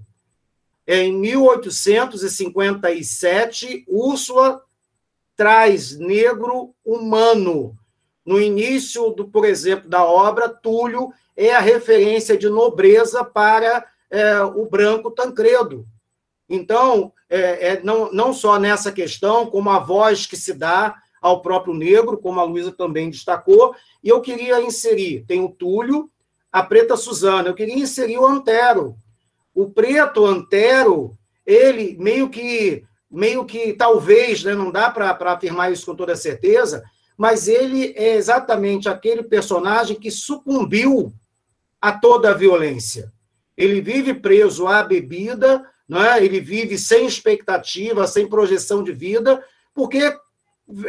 Em 0.87 1.11
1857, 1.11 3.83
Úrsula 3.87 4.63
traz 5.35 5.95
negro 5.97 6.73
humano. 6.85 7.75
No 8.25 8.41
início, 8.41 9.11
do, 9.11 9.27
por 9.27 9.45
exemplo, 9.45 9.89
da 9.89 10.05
obra, 10.05 10.47
Túlio 10.47 11.11
é 11.35 11.53
a 11.53 11.59
referência 11.59 12.37
de 12.37 12.47
nobreza 12.49 13.21
para 13.23 13.85
é, 14.09 14.41
o 14.41 14.65
branco 14.65 15.11
Tancredo. 15.11 15.85
Então, 16.49 17.11
é, 17.29 17.69
é, 17.69 17.83
não, 17.83 18.11
não 18.11 18.33
só 18.33 18.59
nessa 18.59 18.91
questão, 18.91 19.47
como 19.47 19.69
a 19.69 19.79
voz 19.79 20.25
que 20.25 20.37
se 20.37 20.53
dá 20.53 20.95
ao 21.21 21.41
próprio 21.41 21.73
negro, 21.73 22.17
como 22.17 22.39
a 22.39 22.43
Luísa 22.43 22.71
também 22.71 23.09
destacou, 23.09 23.75
e 24.03 24.09
eu 24.09 24.21
queria 24.21 24.61
inserir, 24.61 25.25
tem 25.27 25.43
o 25.43 25.49
Túlio, 25.49 26.09
a 26.51 26.63
Preta 26.63 26.95
Suzana, 26.95 27.49
eu 27.49 27.55
queria 27.55 27.77
inserir 27.77 28.17
o 28.17 28.25
Antero. 28.25 28.95
O 29.53 29.69
Preto 29.69 30.25
Antero, 30.25 31.17
ele 31.45 31.97
meio 31.99 32.29
que, 32.29 32.83
meio 33.09 33.45
que 33.45 33.73
talvez, 33.73 34.43
né, 34.43 34.53
não 34.53 34.71
dá 34.71 34.89
para 34.89 35.17
afirmar 35.33 35.71
isso 35.71 35.85
com 35.85 35.95
toda 35.95 36.15
certeza, 36.15 36.83
mas 37.17 37.47
ele 37.47 37.93
é 37.97 38.15
exatamente 38.15 38.87
aquele 38.87 39.23
personagem 39.23 39.99
que 39.99 40.11
sucumbiu 40.11 41.11
a 41.81 41.91
toda 41.91 42.29
a 42.29 42.33
violência. 42.33 43.11
Ele 43.55 43.81
vive 43.81 44.13
preso 44.13 44.67
à 44.67 44.83
bebida, 44.83 45.65
é? 45.95 46.23
ele 46.23 46.41
vive 46.41 46.77
sem 46.77 47.05
expectativa, 47.05 48.05
sem 48.07 48.27
projeção 48.27 48.83
de 48.83 48.91
vida, 48.91 49.43
porque 49.73 49.99
é, 49.99 50.15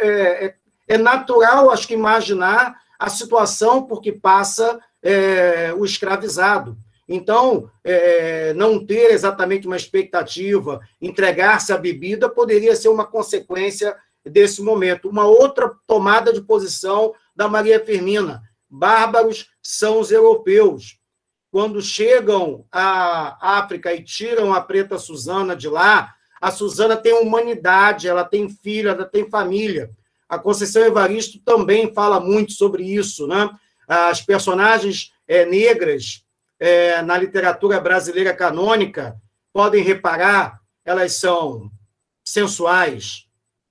é, 0.05 0.55
é 0.89 0.99
natural, 0.99 1.71
acho 1.71 1.87
que, 1.87 1.95
imaginar 1.95 2.77
a 2.99 3.09
situação 3.09 3.85
por 3.85 4.01
que 4.01 4.11
passa 4.11 4.81
é, 5.03 5.73
o 5.77 5.85
escravizado. 5.85 6.77
Então, 7.09 7.71
é, 7.85 8.53
não 8.55 8.85
ter 8.85 9.13
exatamente 9.13 9.67
uma 9.67 9.77
expectativa, 9.77 10.81
entregar-se 11.01 11.73
à 11.73 11.79
bebida, 11.79 12.29
poderia 12.29 12.75
ser 12.75 12.89
uma 12.89 13.07
consequência 13.07 13.97
desse 14.25 14.61
momento. 14.61 15.09
Uma 15.09 15.25
outra 15.25 15.73
tomada 15.87 16.33
de 16.33 16.43
posição 16.43 17.15
da 17.35 17.49
Maria 17.49 17.83
Firmina: 17.83 18.43
bárbaros 18.69 19.49
são 19.63 20.01
os 20.01 20.11
europeus 20.11 20.99
quando 21.51 21.81
chegam 21.81 22.67
à 22.71 23.59
África 23.59 23.95
e 23.95 24.03
tiram 24.03 24.53
a 24.53 24.61
preta 24.61 24.99
Susana 24.99 25.57
de 25.57 25.69
lá, 25.69 26.15
a 26.41 26.51
Susana 26.51 26.97
tem 26.97 27.15
humanidade, 27.15 28.09
ela 28.09 28.25
tem 28.25 28.49
filho, 28.49 28.91
ela 28.91 29.05
tem 29.05 29.29
família. 29.29 29.91
A 30.29 30.39
Conceição 30.39 30.83
Evaristo 30.83 31.41
também 31.45 31.93
fala 31.93 32.21
muito 32.21 32.53
sobre 32.53 32.85
isso, 32.85 33.27
né? 33.27 33.51
As 33.89 34.21
personagens 34.21 35.13
é, 35.27 35.45
negras 35.47 36.23
é, 36.61 37.01
na 37.03 37.17
literatura 37.17 37.81
brasileira 37.81 38.35
canônica 38.35 39.17
podem 39.53 39.83
reparar, 39.83 40.61
elas 40.85 41.15
são 41.15 41.71
sensuais, 42.23 43.25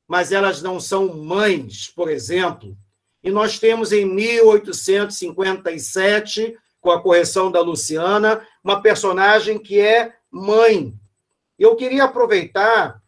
mas 0.07 0.31
elas 0.31 0.61
não 0.61 0.79
são 0.79 1.13
mães, 1.13 1.91
por 1.95 2.09
exemplo. 2.09 2.75
e 3.23 3.31
nós 3.31 3.57
temos 3.59 3.91
em 3.91 4.05
1857, 4.05 6.55
com 6.87 6.91
a 6.91 7.01
correção 7.01 7.51
da 7.51 7.59
Luciana, 7.59 8.41
uma 8.63 8.81
personagem 8.81 9.59
que 9.59 9.77
é 9.77 10.13
mãe. 10.31 10.93
Eu 11.59 11.75
queria 11.75 12.05
aproveitar 12.05 13.01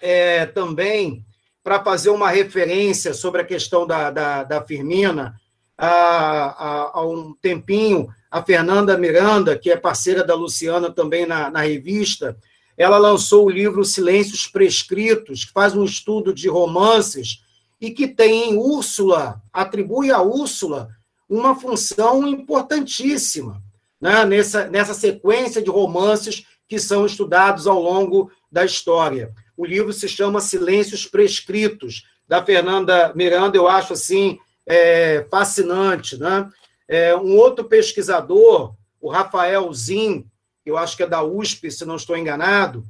é, 0.00 0.46
também 0.46 1.22
para 1.62 1.84
fazer 1.84 2.08
uma 2.08 2.30
referência 2.30 3.12
sobre 3.12 3.42
a 3.42 3.44
questão 3.44 3.86
da, 3.86 4.10
da, 4.10 4.42
da 4.42 4.62
Firmina. 4.62 5.34
Há, 5.76 7.02
um 7.04 7.34
tempinho, 7.42 8.08
a 8.30 8.42
Fernanda 8.42 8.96
Miranda, 8.96 9.58
que 9.58 9.70
é 9.70 9.76
parceira 9.76 10.24
da 10.24 10.34
Luciana 10.34 10.90
também 10.90 11.26
na, 11.26 11.50
na 11.50 11.60
revista, 11.60 12.38
ela 12.74 12.96
lançou 12.96 13.44
o 13.44 13.50
livro 13.50 13.84
Silêncios 13.84 14.46
Prescritos, 14.46 15.44
que 15.44 15.52
faz 15.52 15.76
um 15.76 15.84
estudo 15.84 16.32
de 16.32 16.48
romances 16.48 17.44
e 17.78 17.90
que 17.90 18.08
tem 18.08 18.52
em 18.52 18.56
Úrsula, 18.56 19.42
atribui 19.52 20.10
a 20.10 20.22
Úrsula 20.22 20.88
uma 21.30 21.54
função 21.54 22.26
importantíssima 22.26 23.62
né, 24.00 24.24
nessa, 24.24 24.66
nessa 24.68 24.92
sequência 24.92 25.62
de 25.62 25.70
romances 25.70 26.44
que 26.68 26.78
são 26.78 27.06
estudados 27.06 27.68
ao 27.68 27.80
longo 27.80 28.30
da 28.50 28.64
história. 28.64 29.32
O 29.56 29.64
livro 29.64 29.92
se 29.92 30.08
chama 30.08 30.40
Silêncios 30.40 31.06
Prescritos, 31.06 32.04
da 32.26 32.44
Fernanda 32.44 33.12
Miranda, 33.14 33.56
eu 33.56 33.66
acho 33.66 33.92
assim 33.92 34.38
é, 34.64 35.26
fascinante. 35.30 36.16
Né? 36.16 36.48
É, 36.88 37.16
um 37.16 37.36
outro 37.36 37.64
pesquisador, 37.64 38.74
o 39.00 39.10
Rafael 39.10 39.72
Zin, 39.72 40.26
eu 40.64 40.76
acho 40.76 40.96
que 40.96 41.02
é 41.02 41.08
da 41.08 41.22
USP, 41.24 41.70
se 41.70 41.84
não 41.84 41.96
estou 41.96 42.16
enganado, 42.16 42.84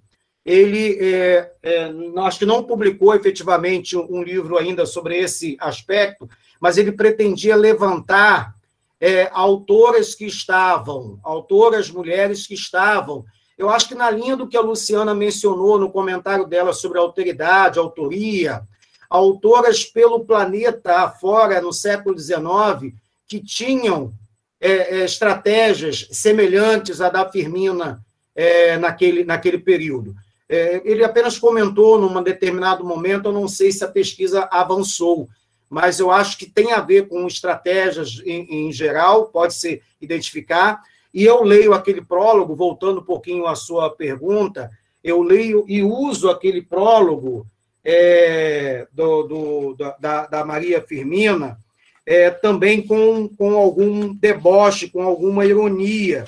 ele 0.45 0.99
é, 1.01 1.53
é, 1.63 1.91
acho 2.19 2.39
que 2.39 2.47
não 2.47 2.65
publicou 2.65 3.15
efetivamente 3.15 3.97
um 3.97 4.23
livro 4.23 4.59
ainda 4.59 4.85
sobre 4.85 5.19
esse 5.19 5.57
aspecto, 5.61 6.29
mas 6.61 6.77
ele 6.77 6.93
pretendia 6.93 7.57
levantar 7.57 8.55
é, 9.01 9.31
autoras 9.33 10.15
que 10.15 10.27
estavam, 10.27 11.19
autoras 11.23 11.91
mulheres 11.91 12.47
que 12.47 12.55
estavam 12.55 13.25
eu 13.61 13.69
acho 13.69 13.89
que 13.89 13.95
na 13.95 14.11
linha 14.11 14.35
do 14.39 14.49
que 14.49 14.57
a 14.57 14.63
Luciana 14.63 15.15
mencionou 15.15 15.79
no 15.79 15.91
comentário 15.91 16.47
dela 16.47 16.73
sobre 16.73 16.99
alteridade, 16.99 17.79
autoria, 17.79 18.63
autoras 19.11 19.85
pelo 19.85 20.25
planeta 20.25 21.01
afora 21.01 21.61
no 21.61 21.71
século 21.71 22.19
XIX 22.19 22.95
que 23.29 23.39
tinham 23.39 24.15
é, 24.59 25.01
é, 25.01 25.05
estratégias 25.05 26.09
semelhantes 26.11 27.03
à 27.03 27.11
da 27.11 27.31
Firmina 27.31 28.03
é, 28.35 28.79
naquele, 28.79 29.25
naquele 29.25 29.59
período. 29.59 30.15
É, 30.49 30.81
ele 30.83 31.05
apenas 31.05 31.39
comentou 31.39 32.01
num 32.01 32.23
determinado 32.23 32.83
momento, 32.83 33.27
eu 33.27 33.33
não 33.33 33.47
sei 33.47 33.71
se 33.71 33.85
a 33.85 33.89
pesquisa 33.89 34.49
avançou, 34.51 35.29
mas 35.71 36.01
eu 36.01 36.11
acho 36.11 36.37
que 36.37 36.51
tem 36.51 36.73
a 36.73 36.81
ver 36.81 37.07
com 37.07 37.25
estratégias 37.29 38.21
em, 38.27 38.67
em 38.67 38.73
geral, 38.73 39.27
pode 39.27 39.55
se 39.55 39.81
identificar, 40.01 40.83
e 41.15 41.25
eu 41.25 41.45
leio 41.45 41.73
aquele 41.73 42.03
prólogo, 42.03 42.57
voltando 42.57 43.01
um 43.01 43.05
pouquinho 43.05 43.47
à 43.47 43.55
sua 43.55 43.89
pergunta, 43.89 44.69
eu 45.03 45.23
leio 45.23 45.65
e 45.69 45.81
uso 45.83 46.29
aquele 46.29 46.61
prólogo 46.61 47.47
é, 47.85 48.87
do, 48.93 49.23
do, 49.23 49.77
da, 49.99 50.27
da, 50.27 50.45
Maria 50.45 50.83
Firmina 50.83 51.59
é, 52.05 52.31
também 52.31 52.87
com, 52.87 53.29
com 53.29 53.57
algum 53.57 54.13
deboche, 54.13 54.91
com 54.91 55.03
alguma 55.03 55.47
ironia. 55.47 56.25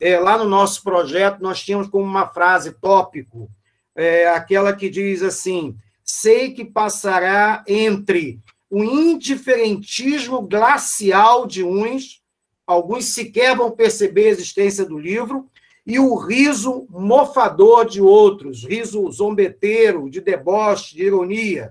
É, 0.00 0.18
lá 0.18 0.38
no 0.38 0.44
nosso 0.44 0.82
projeto, 0.82 1.40
nós 1.40 1.62
tínhamos 1.62 1.88
como 1.88 2.04
uma 2.04 2.28
frase 2.28 2.72
tópico, 2.72 3.50
é, 3.94 4.28
aquela 4.28 4.72
que 4.74 4.88
diz 4.88 5.22
assim: 5.22 5.76
sei 6.04 6.52
que 6.52 6.64
passará 6.64 7.64
entre 7.66 8.40
o 8.70 8.82
indiferentismo 8.82 10.42
glacial 10.42 11.46
de 11.46 11.62
uns 11.62 12.22
alguns 12.66 13.06
sequer 13.06 13.56
vão 13.56 13.70
perceber 13.70 14.26
a 14.26 14.30
existência 14.30 14.84
do 14.84 14.98
livro, 14.98 15.48
e 15.86 16.00
o 16.00 16.16
riso 16.16 16.84
mofador 16.90 17.86
de 17.86 18.02
outros, 18.02 18.64
riso 18.64 19.08
zombeteiro, 19.12 20.10
de 20.10 20.20
deboche, 20.20 20.96
de 20.96 21.04
ironia. 21.04 21.70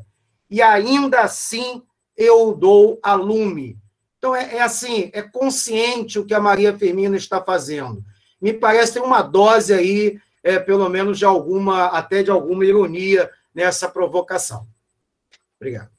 E 0.49 0.61
ainda 0.61 1.19
assim 1.19 1.83
eu 2.15 2.55
dou 2.55 2.97
a 3.03 3.13
lume. 3.13 3.77
Então, 4.17 4.33
é, 4.33 4.55
é 4.55 4.61
assim, 4.61 5.09
é 5.13 5.21
consciente 5.21 6.17
o 6.17 6.25
que 6.25 6.33
a 6.33 6.39
Maria 6.39 6.77
Firmina 6.77 7.17
está 7.17 7.43
fazendo. 7.43 8.01
Me 8.41 8.53
parece 8.53 8.93
ter 8.93 9.01
uma 9.01 9.21
dose 9.21 9.73
aí, 9.73 10.17
é, 10.41 10.59
pelo 10.59 10.87
menos 10.87 11.19
de 11.19 11.25
alguma, 11.25 11.87
até 11.87 12.23
de 12.23 12.31
alguma 12.31 12.63
ironia 12.63 13.29
nessa 13.53 13.89
provocação. 13.89 14.65
Obrigado. 15.59 15.94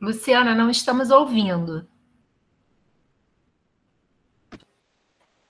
Luciana, 0.00 0.54
não 0.54 0.68
estamos 0.68 1.10
ouvindo. 1.10 1.86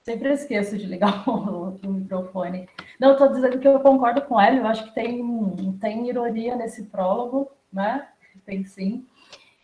Sempre 0.03 0.31
esqueço 0.31 0.77
de 0.77 0.85
ligar 0.85 1.27
o, 1.27 1.77
o 1.83 1.89
microfone. 1.89 2.69
Não, 2.97 3.11
estou 3.11 3.27
dizendo 3.27 3.59
que 3.59 3.67
eu 3.67 3.79
concordo 3.81 4.21
com 4.21 4.39
ela, 4.39 4.55
eu 4.55 4.65
acho 4.65 4.85
que 4.85 4.95
tem, 4.95 5.77
tem 5.81 6.07
ironia 6.07 6.55
nesse 6.55 6.83
prólogo, 6.85 7.51
né? 7.71 8.07
Tem 8.45 8.63
sim. 8.63 9.05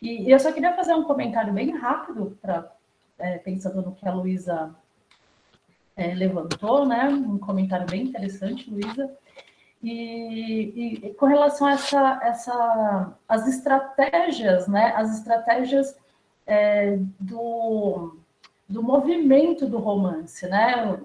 E, 0.02 0.24
e 0.24 0.30
eu 0.30 0.38
só 0.38 0.52
queria 0.52 0.74
fazer 0.74 0.92
um 0.94 1.04
comentário 1.04 1.52
bem 1.52 1.70
rápido, 1.70 2.36
pra, 2.42 2.70
é, 3.18 3.38
pensando 3.38 3.80
no 3.80 3.94
que 3.94 4.06
a 4.06 4.12
Luísa 4.12 4.74
é, 5.96 6.14
levantou, 6.14 6.84
né? 6.84 7.08
Um 7.08 7.38
comentário 7.38 7.86
bem 7.86 8.02
interessante, 8.02 8.70
Luísa. 8.70 9.10
E, 9.84 11.02
e, 11.04 11.14
com 11.14 11.26
relação 11.26 11.66
a 11.66 11.72
essa, 11.72 12.20
essa, 12.22 13.18
as 13.28 13.46
estratégias, 13.46 14.66
né, 14.66 14.94
as 14.96 15.18
estratégias 15.18 15.94
é, 16.46 16.96
do, 17.20 18.16
do 18.66 18.82
movimento 18.82 19.66
do 19.66 19.78
romance, 19.78 20.48
né, 20.48 20.98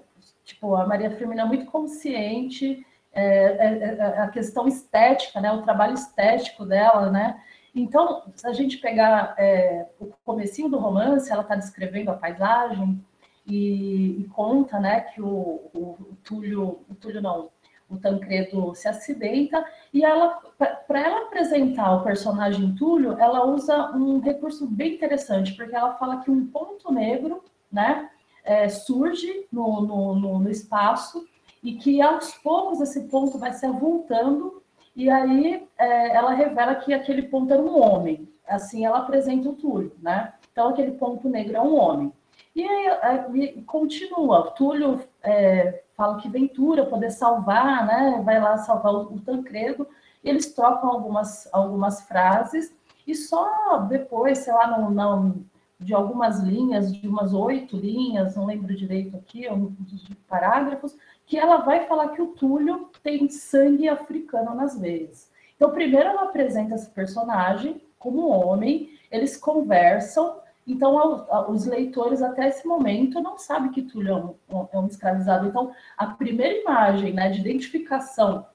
tipo, 0.46 0.74
a 0.74 0.86
Maria 0.86 1.10
Firmina 1.10 1.42
é 1.42 1.44
muito 1.44 1.66
consciente, 1.66 2.86
é, 3.12 3.24
é, 3.24 3.96
é, 3.98 4.18
a 4.18 4.28
questão 4.28 4.66
estética, 4.66 5.42
né, 5.42 5.52
o 5.52 5.60
trabalho 5.60 5.92
estético 5.92 6.64
dela, 6.64 7.10
né, 7.10 7.38
então, 7.74 8.22
se 8.34 8.46
a 8.46 8.52
gente 8.54 8.78
pegar 8.78 9.34
é, 9.38 9.90
o 10.00 10.06
comecinho 10.24 10.70
do 10.70 10.78
romance, 10.78 11.30
ela 11.30 11.42
está 11.42 11.54
descrevendo 11.54 12.10
a 12.10 12.14
paisagem 12.14 12.98
e, 13.46 14.22
e, 14.22 14.24
conta, 14.28 14.80
né, 14.80 15.02
que 15.02 15.20
o, 15.20 15.70
o, 15.74 15.96
o 16.00 16.16
Túlio, 16.24 16.80
o 16.88 16.94
Túlio 16.94 17.20
não, 17.20 17.50
o 17.90 17.98
Tancredo 17.98 18.74
se 18.74 18.88
acidenta 18.88 19.64
e 19.92 20.04
ela, 20.04 20.40
para 20.86 21.00
ela 21.00 21.22
apresentar 21.26 21.96
o 21.96 22.04
personagem 22.04 22.74
Túlio, 22.76 23.18
ela 23.18 23.44
usa 23.44 23.90
um 23.90 24.20
recurso 24.20 24.66
bem 24.66 24.94
interessante, 24.94 25.54
porque 25.54 25.74
ela 25.74 25.94
fala 25.94 26.22
que 26.22 26.30
um 26.30 26.46
ponto 26.46 26.92
negro, 26.92 27.42
né, 27.70 28.08
é, 28.44 28.68
surge 28.68 29.46
no, 29.52 29.80
no, 29.82 30.14
no, 30.14 30.38
no 30.38 30.50
espaço 30.50 31.26
e 31.62 31.74
que 31.74 32.00
aos 32.00 32.32
poucos 32.36 32.80
esse 32.80 33.02
ponto 33.08 33.38
vai 33.38 33.52
se 33.52 33.66
avultando 33.66 34.62
e 34.94 35.10
aí 35.10 35.66
é, 35.78 36.16
ela 36.16 36.32
revela 36.32 36.74
que 36.76 36.92
aquele 36.92 37.22
ponto 37.22 37.52
era 37.52 37.62
um 37.62 37.78
homem. 37.80 38.28
Assim 38.46 38.84
ela 38.84 38.98
apresenta 38.98 39.48
o 39.48 39.54
Túlio, 39.54 39.92
né? 40.00 40.32
Então 40.52 40.68
aquele 40.68 40.92
ponto 40.92 41.28
negro 41.28 41.56
é 41.56 41.60
um 41.60 41.76
homem. 41.76 42.12
E 42.54 42.62
aí, 42.62 42.88
aí 43.02 43.62
continua. 43.62 44.50
Túlio 44.52 45.00
é, 45.22 45.82
fala 45.96 46.18
que 46.18 46.28
Ventura 46.28 46.86
poder 46.86 47.10
salvar, 47.10 47.86
né? 47.86 48.22
Vai 48.24 48.40
lá 48.40 48.56
salvar 48.58 48.94
o, 48.94 49.14
o 49.14 49.20
Tancredo. 49.20 49.86
Eles 50.22 50.52
trocam 50.54 50.90
algumas, 50.90 51.48
algumas 51.52 52.02
frases 52.02 52.74
e 53.06 53.14
só 53.14 53.78
depois, 53.88 54.38
sei 54.38 54.52
lá, 54.52 54.66
não, 54.66 54.90
não, 54.90 55.44
de 55.78 55.94
algumas 55.94 56.40
linhas, 56.40 56.94
de 56.94 57.08
umas 57.08 57.32
oito 57.32 57.76
linhas, 57.76 58.36
não 58.36 58.44
lembro 58.44 58.76
direito 58.76 59.16
aqui, 59.16 59.46
de 59.80 60.14
parágrafos, 60.28 60.94
que 61.26 61.38
ela 61.38 61.58
vai 61.58 61.86
falar 61.86 62.10
que 62.10 62.20
o 62.20 62.28
Túlio 62.28 62.90
tem 63.02 63.28
sangue 63.30 63.88
africano 63.88 64.54
nas 64.54 64.78
veias. 64.78 65.30
Então, 65.56 65.70
primeiro 65.70 66.08
ela 66.08 66.24
apresenta 66.24 66.74
esse 66.74 66.90
personagem 66.90 67.82
como 67.98 68.28
homem, 68.28 68.90
eles 69.10 69.36
conversam, 69.36 70.38
então, 70.70 71.26
os 71.48 71.66
leitores, 71.66 72.22
até 72.22 72.48
esse 72.48 72.66
momento, 72.66 73.20
não 73.20 73.36
sabem 73.38 73.70
que 73.70 73.82
Túlio 73.82 74.36
é 74.50 74.54
um, 74.54 74.68
é 74.72 74.78
um 74.78 74.86
escravizado. 74.86 75.48
Então, 75.48 75.72
a 75.96 76.06
primeira 76.06 76.60
imagem 76.60 77.12
né, 77.12 77.28
de 77.28 77.40
identificação 77.40 78.46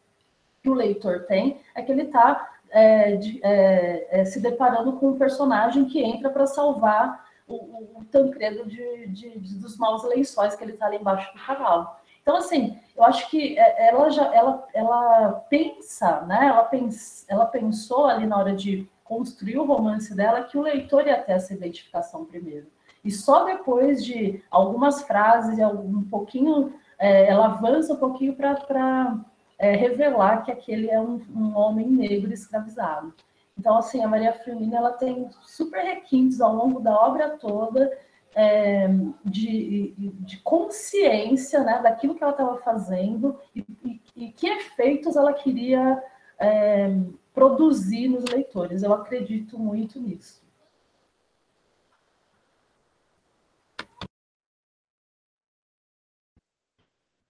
que 0.62 0.70
o 0.70 0.74
leitor 0.74 1.26
tem 1.26 1.60
é 1.76 1.82
que 1.82 1.92
ele 1.92 2.04
está 2.04 2.56
é, 2.72 3.20
é, 3.44 4.22
é, 4.22 4.26
se 4.26 4.40
deparando 4.40 4.94
com 4.94 5.10
um 5.10 5.18
personagem 5.18 5.86
que 5.86 6.02
entra 6.02 6.30
para 6.30 6.48
salvar 6.48 7.26
o, 7.48 8.00
o 8.00 8.06
Tancredo 8.12 8.66
de, 8.68 9.08
de, 9.08 9.40
de, 9.40 9.56
dos 9.56 9.78
maus 9.78 10.04
lençóis 10.04 10.56
que 10.56 10.64
ele 10.64 10.74
está 10.74 10.88
ali 10.88 10.98
embaixo 10.98 11.32
do 11.34 11.40
cavalo. 11.46 11.88
Então, 12.22 12.38
assim, 12.38 12.80
eu 12.96 13.04
acho 13.04 13.30
que 13.30 13.58
é, 13.58 13.90
ela 13.90 14.10
já 14.10 14.34
ela, 14.34 14.68
ela 14.74 15.32
pensa, 15.48 16.22
né? 16.22 16.48
Ela, 16.48 16.64
pens, 16.64 17.24
ela 17.30 17.46
pensou 17.46 18.08
ali 18.08 18.26
na 18.26 18.38
hora 18.38 18.56
de 18.56 18.90
construir 19.06 19.58
o 19.58 19.66
romance 19.66 20.14
dela 20.14 20.44
que 20.44 20.58
o 20.58 20.62
leitor 20.62 21.08
ia 21.08 21.22
ter 21.22 21.32
essa 21.32 21.54
identificação 21.54 22.26
primeiro. 22.26 22.68
E 23.04 23.12
só 23.12 23.46
depois 23.46 24.04
de 24.04 24.44
algumas 24.50 25.04
frases, 25.04 25.58
um 25.60 26.04
pouquinho 26.04 26.74
é, 26.98 27.28
ela 27.28 27.46
avança 27.46 27.94
um 27.94 27.98
pouquinho 27.98 28.36
para 28.36 29.18
é, 29.60 29.76
revelar 29.76 30.44
que 30.44 30.52
aquele 30.52 30.90
é 30.90 31.00
um, 31.00 31.22
um, 31.34 31.56
homem 31.56 31.88
negro 31.88 32.34
escravizado. 32.34 33.14
Então, 33.58 33.78
assim, 33.78 34.04
a 34.04 34.08
Maria 34.08 34.34
Firmina 34.34 34.78
ela 34.78 34.92
tem 34.92 35.30
super 35.44 35.82
requintes 35.82 36.42
ao 36.42 36.54
longo 36.54 36.80
da 36.80 36.94
obra 36.94 37.38
toda 37.38 37.90
é, 38.34 38.90
de, 39.24 39.94
de, 39.98 40.38
consciência 40.40 41.64
né, 41.64 41.80
daquilo 41.82 42.16
que 42.16 42.24
ela 42.24 42.34
estava 42.34 42.58
fazendo 42.58 43.40
e, 43.56 43.66
e, 43.86 44.02
e, 44.16 44.32
que 44.34 44.48
efeitos 44.48 45.16
ela 45.16 45.32
queria 45.32 46.04
é, 46.38 46.98
produzir 47.36 48.08
nos 48.08 48.24
leitores. 48.24 48.82
Eu 48.82 48.94
acredito 48.94 49.60
muito 49.60 50.00
nisso. 50.00 50.44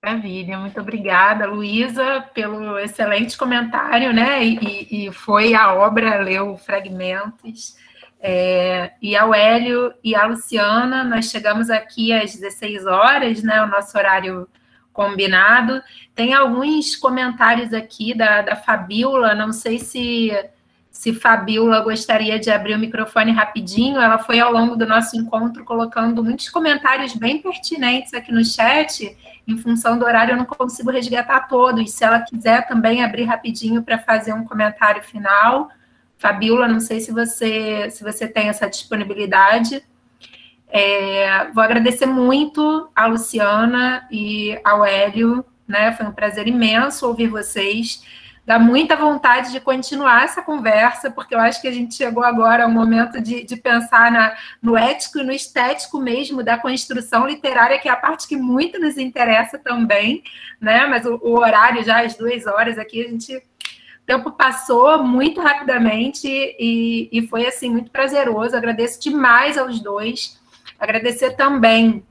Maravilha, 0.03 0.59
muito 0.59 0.79
obrigada, 0.79 1.47
Luísa, 1.47 2.21
pelo 2.31 2.77
excelente 2.77 3.35
comentário, 3.35 4.13
né? 4.13 4.45
E, 4.45 5.07
e, 5.07 5.11
foi 5.11 5.55
a 5.55 5.73
obra, 5.73 6.21
leu 6.21 6.55
fragmentos. 6.57 7.75
É, 8.19 8.91
e 9.01 9.15
ao 9.15 9.33
Hélio 9.33 9.91
e 10.03 10.15
a 10.15 10.27
Luciana, 10.27 11.03
nós 11.03 11.31
chegamos 11.31 11.71
aqui 11.71 12.13
às 12.13 12.35
16 12.35 12.85
horas, 12.85 13.41
né? 13.41 13.63
O 13.63 13.67
nosso 13.67 13.97
horário 13.97 14.47
combinado. 14.95 15.83
Tem 16.15 16.33
alguns 16.33 16.95
comentários 16.95 17.73
aqui 17.73 18.15
da, 18.15 18.41
da 18.41 18.55
Fabiola, 18.55 19.35
não 19.35 19.51
sei 19.51 19.77
se 19.77 20.31
se 20.95 21.13
Fabiola 21.13 21.81
gostaria 21.81 22.39
de 22.39 22.49
abrir 22.49 22.73
o 22.73 22.79
microfone 22.79 23.33
rapidinho, 23.33 23.99
ela 23.99 24.17
foi 24.17 24.39
ao 24.39 24.49
longo 24.49 24.77
do 24.77 24.87
nosso 24.87 25.17
encontro 25.17 25.65
colocando 25.65 26.23
muitos 26.23 26.49
comentários 26.49 27.13
bem 27.13 27.41
pertinentes 27.41 28.13
aqui 28.13 28.31
no 28.31 28.45
chat. 28.45 29.15
Em 29.45 29.57
função 29.57 29.99
do 29.99 30.05
horário, 30.05 30.31
eu 30.31 30.37
não 30.37 30.45
consigo 30.45 30.89
resgatar 30.89 31.49
todos. 31.49 31.91
Se 31.91 32.05
ela 32.05 32.21
quiser 32.21 32.65
também 32.65 33.03
abrir 33.03 33.25
rapidinho 33.25 33.83
para 33.83 33.99
fazer 33.99 34.31
um 34.31 34.45
comentário 34.45 35.03
final. 35.03 35.69
Fabiola, 36.17 36.65
não 36.65 36.79
sei 36.79 37.01
se 37.01 37.11
você, 37.11 37.89
se 37.91 38.01
você 38.01 38.25
tem 38.25 38.47
essa 38.47 38.69
disponibilidade. 38.69 39.83
É, 40.77 41.49
vou 41.53 41.63
agradecer 41.63 42.05
muito 42.05 42.89
a 42.93 43.05
Luciana 43.05 44.05
e 44.11 44.59
ao 44.63 44.83
Hélio, 44.83 45.45
né? 45.65 45.93
Foi 45.93 46.05
um 46.05 46.11
prazer 46.11 46.47
imenso 46.47 47.07
ouvir 47.07 47.27
vocês 47.27 48.03
dá 48.45 48.59
muita 48.59 48.95
vontade 48.95 49.51
de 49.51 49.59
continuar 49.59 50.23
essa 50.23 50.41
conversa, 50.41 51.09
porque 51.09 51.33
eu 51.33 51.39
acho 51.39 51.59
que 51.59 51.67
a 51.67 51.71
gente 51.71 51.95
chegou 51.95 52.23
agora 52.23 52.63
ao 52.63 52.69
momento 52.69 53.19
de, 53.19 53.43
de 53.43 53.55
pensar 53.55 54.11
na, 54.11 54.35
no 54.61 54.77
ético 54.77 55.19
e 55.19 55.23
no 55.23 55.31
estético 55.31 55.99
mesmo 55.99 56.43
da 56.43 56.57
construção 56.57 57.25
literária, 57.25 57.79
que 57.79 57.89
é 57.89 57.91
a 57.91 57.95
parte 57.95 58.27
que 58.27 58.37
muito 58.37 58.79
nos 58.79 58.97
interessa 58.97 59.57
também, 59.57 60.23
né? 60.61 60.85
Mas 60.85 61.05
o, 61.05 61.19
o 61.23 61.39
horário 61.39 61.83
já 61.83 62.01
às 62.05 62.15
duas 62.15 62.45
horas 62.45 62.77
aqui, 62.77 63.03
a 63.03 63.09
gente. 63.09 63.35
O 63.35 64.05
tempo 64.05 64.31
passou 64.33 65.03
muito 65.03 65.41
rapidamente 65.41 66.27
e, 66.27 67.09
e 67.11 67.25
foi 67.25 67.47
assim 67.47 67.71
muito 67.71 67.89
prazeroso. 67.89 68.55
Agradeço 68.55 69.01
demais 69.01 69.57
aos 69.57 69.79
dois. 69.79 70.39
Agradecer 70.79 71.31
também 71.35 72.03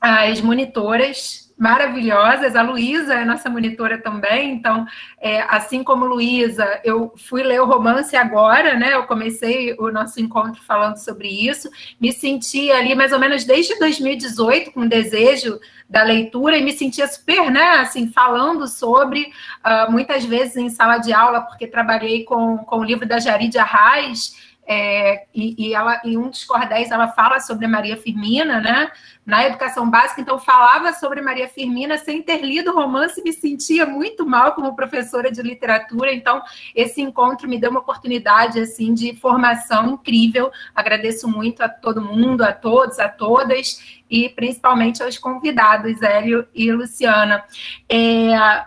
às 0.00 0.40
monitoras 0.40 1.46
maravilhosas. 1.56 2.54
A 2.54 2.62
Luísa 2.62 3.14
é 3.14 3.24
nossa 3.24 3.48
monitora 3.48 3.98
também, 3.98 4.52
então, 4.52 4.86
é, 5.18 5.40
assim 5.48 5.82
como 5.82 6.04
Luísa, 6.04 6.80
eu 6.84 7.12
fui 7.16 7.42
ler 7.42 7.60
o 7.60 7.66
romance 7.66 8.14
agora, 8.14 8.74
né? 8.74 8.94
Eu 8.94 9.04
comecei 9.04 9.74
o 9.78 9.90
nosso 9.90 10.20
encontro 10.20 10.62
falando 10.62 10.96
sobre 10.96 11.28
isso, 11.28 11.70
me 11.98 12.12
senti 12.12 12.70
ali 12.70 12.94
mais 12.94 13.12
ou 13.12 13.18
menos 13.18 13.44
desde 13.44 13.78
2018 13.78 14.72
com 14.72 14.86
desejo 14.86 15.58
da 15.88 16.02
leitura 16.02 16.58
e 16.58 16.64
me 16.64 16.72
sentia 16.72 17.06
super, 17.06 17.50
né, 17.50 17.78
assim, 17.78 18.08
falando 18.08 18.66
sobre, 18.66 19.32
uh, 19.64 19.90
muitas 19.90 20.24
vezes 20.24 20.56
em 20.56 20.68
sala 20.68 20.98
de 20.98 21.12
aula, 21.12 21.40
porque 21.42 21.66
trabalhei 21.66 22.24
com, 22.24 22.58
com 22.58 22.80
o 22.80 22.84
livro 22.84 23.06
da 23.06 23.20
Jarid 23.20 23.56
Arraes, 23.56 24.55
é, 24.66 25.26
e, 25.32 25.68
e, 25.68 25.74
ela, 25.74 26.00
em 26.04 26.18
um 26.18 26.28
dos 26.28 26.44
cordéis 26.44 26.90
ela 26.90 27.08
fala 27.08 27.38
sobre 27.38 27.66
Maria 27.68 27.96
Firmina, 27.96 28.60
né? 28.60 28.90
Na 29.24 29.46
educação 29.46 29.88
básica, 29.88 30.20
então 30.20 30.38
falava 30.38 30.92
sobre 30.92 31.20
Maria 31.20 31.48
Firmina 31.48 31.98
sem 31.98 32.22
ter 32.22 32.42
lido 32.44 32.70
o 32.70 32.74
romance, 32.74 33.22
me 33.22 33.32
sentia 33.32 33.86
muito 33.86 34.26
mal 34.26 34.54
como 34.54 34.74
professora 34.74 35.30
de 35.30 35.40
literatura. 35.42 36.12
Então, 36.12 36.42
esse 36.74 37.00
encontro 37.00 37.48
me 37.48 37.58
deu 37.58 37.70
uma 37.70 37.80
oportunidade 37.80 38.58
assim 38.58 38.92
de 38.92 39.14
formação 39.16 39.90
incrível. 39.90 40.50
Agradeço 40.74 41.28
muito 41.28 41.62
a 41.62 41.68
todo 41.68 42.00
mundo, 42.00 42.42
a 42.42 42.52
todos, 42.52 42.98
a 42.98 43.08
todas, 43.08 44.02
e 44.10 44.28
principalmente 44.28 45.02
aos 45.02 45.16
convidados, 45.18 46.02
Hélio 46.02 46.46
e 46.54 46.70
Luciana. 46.72 47.44
É, 47.88 48.66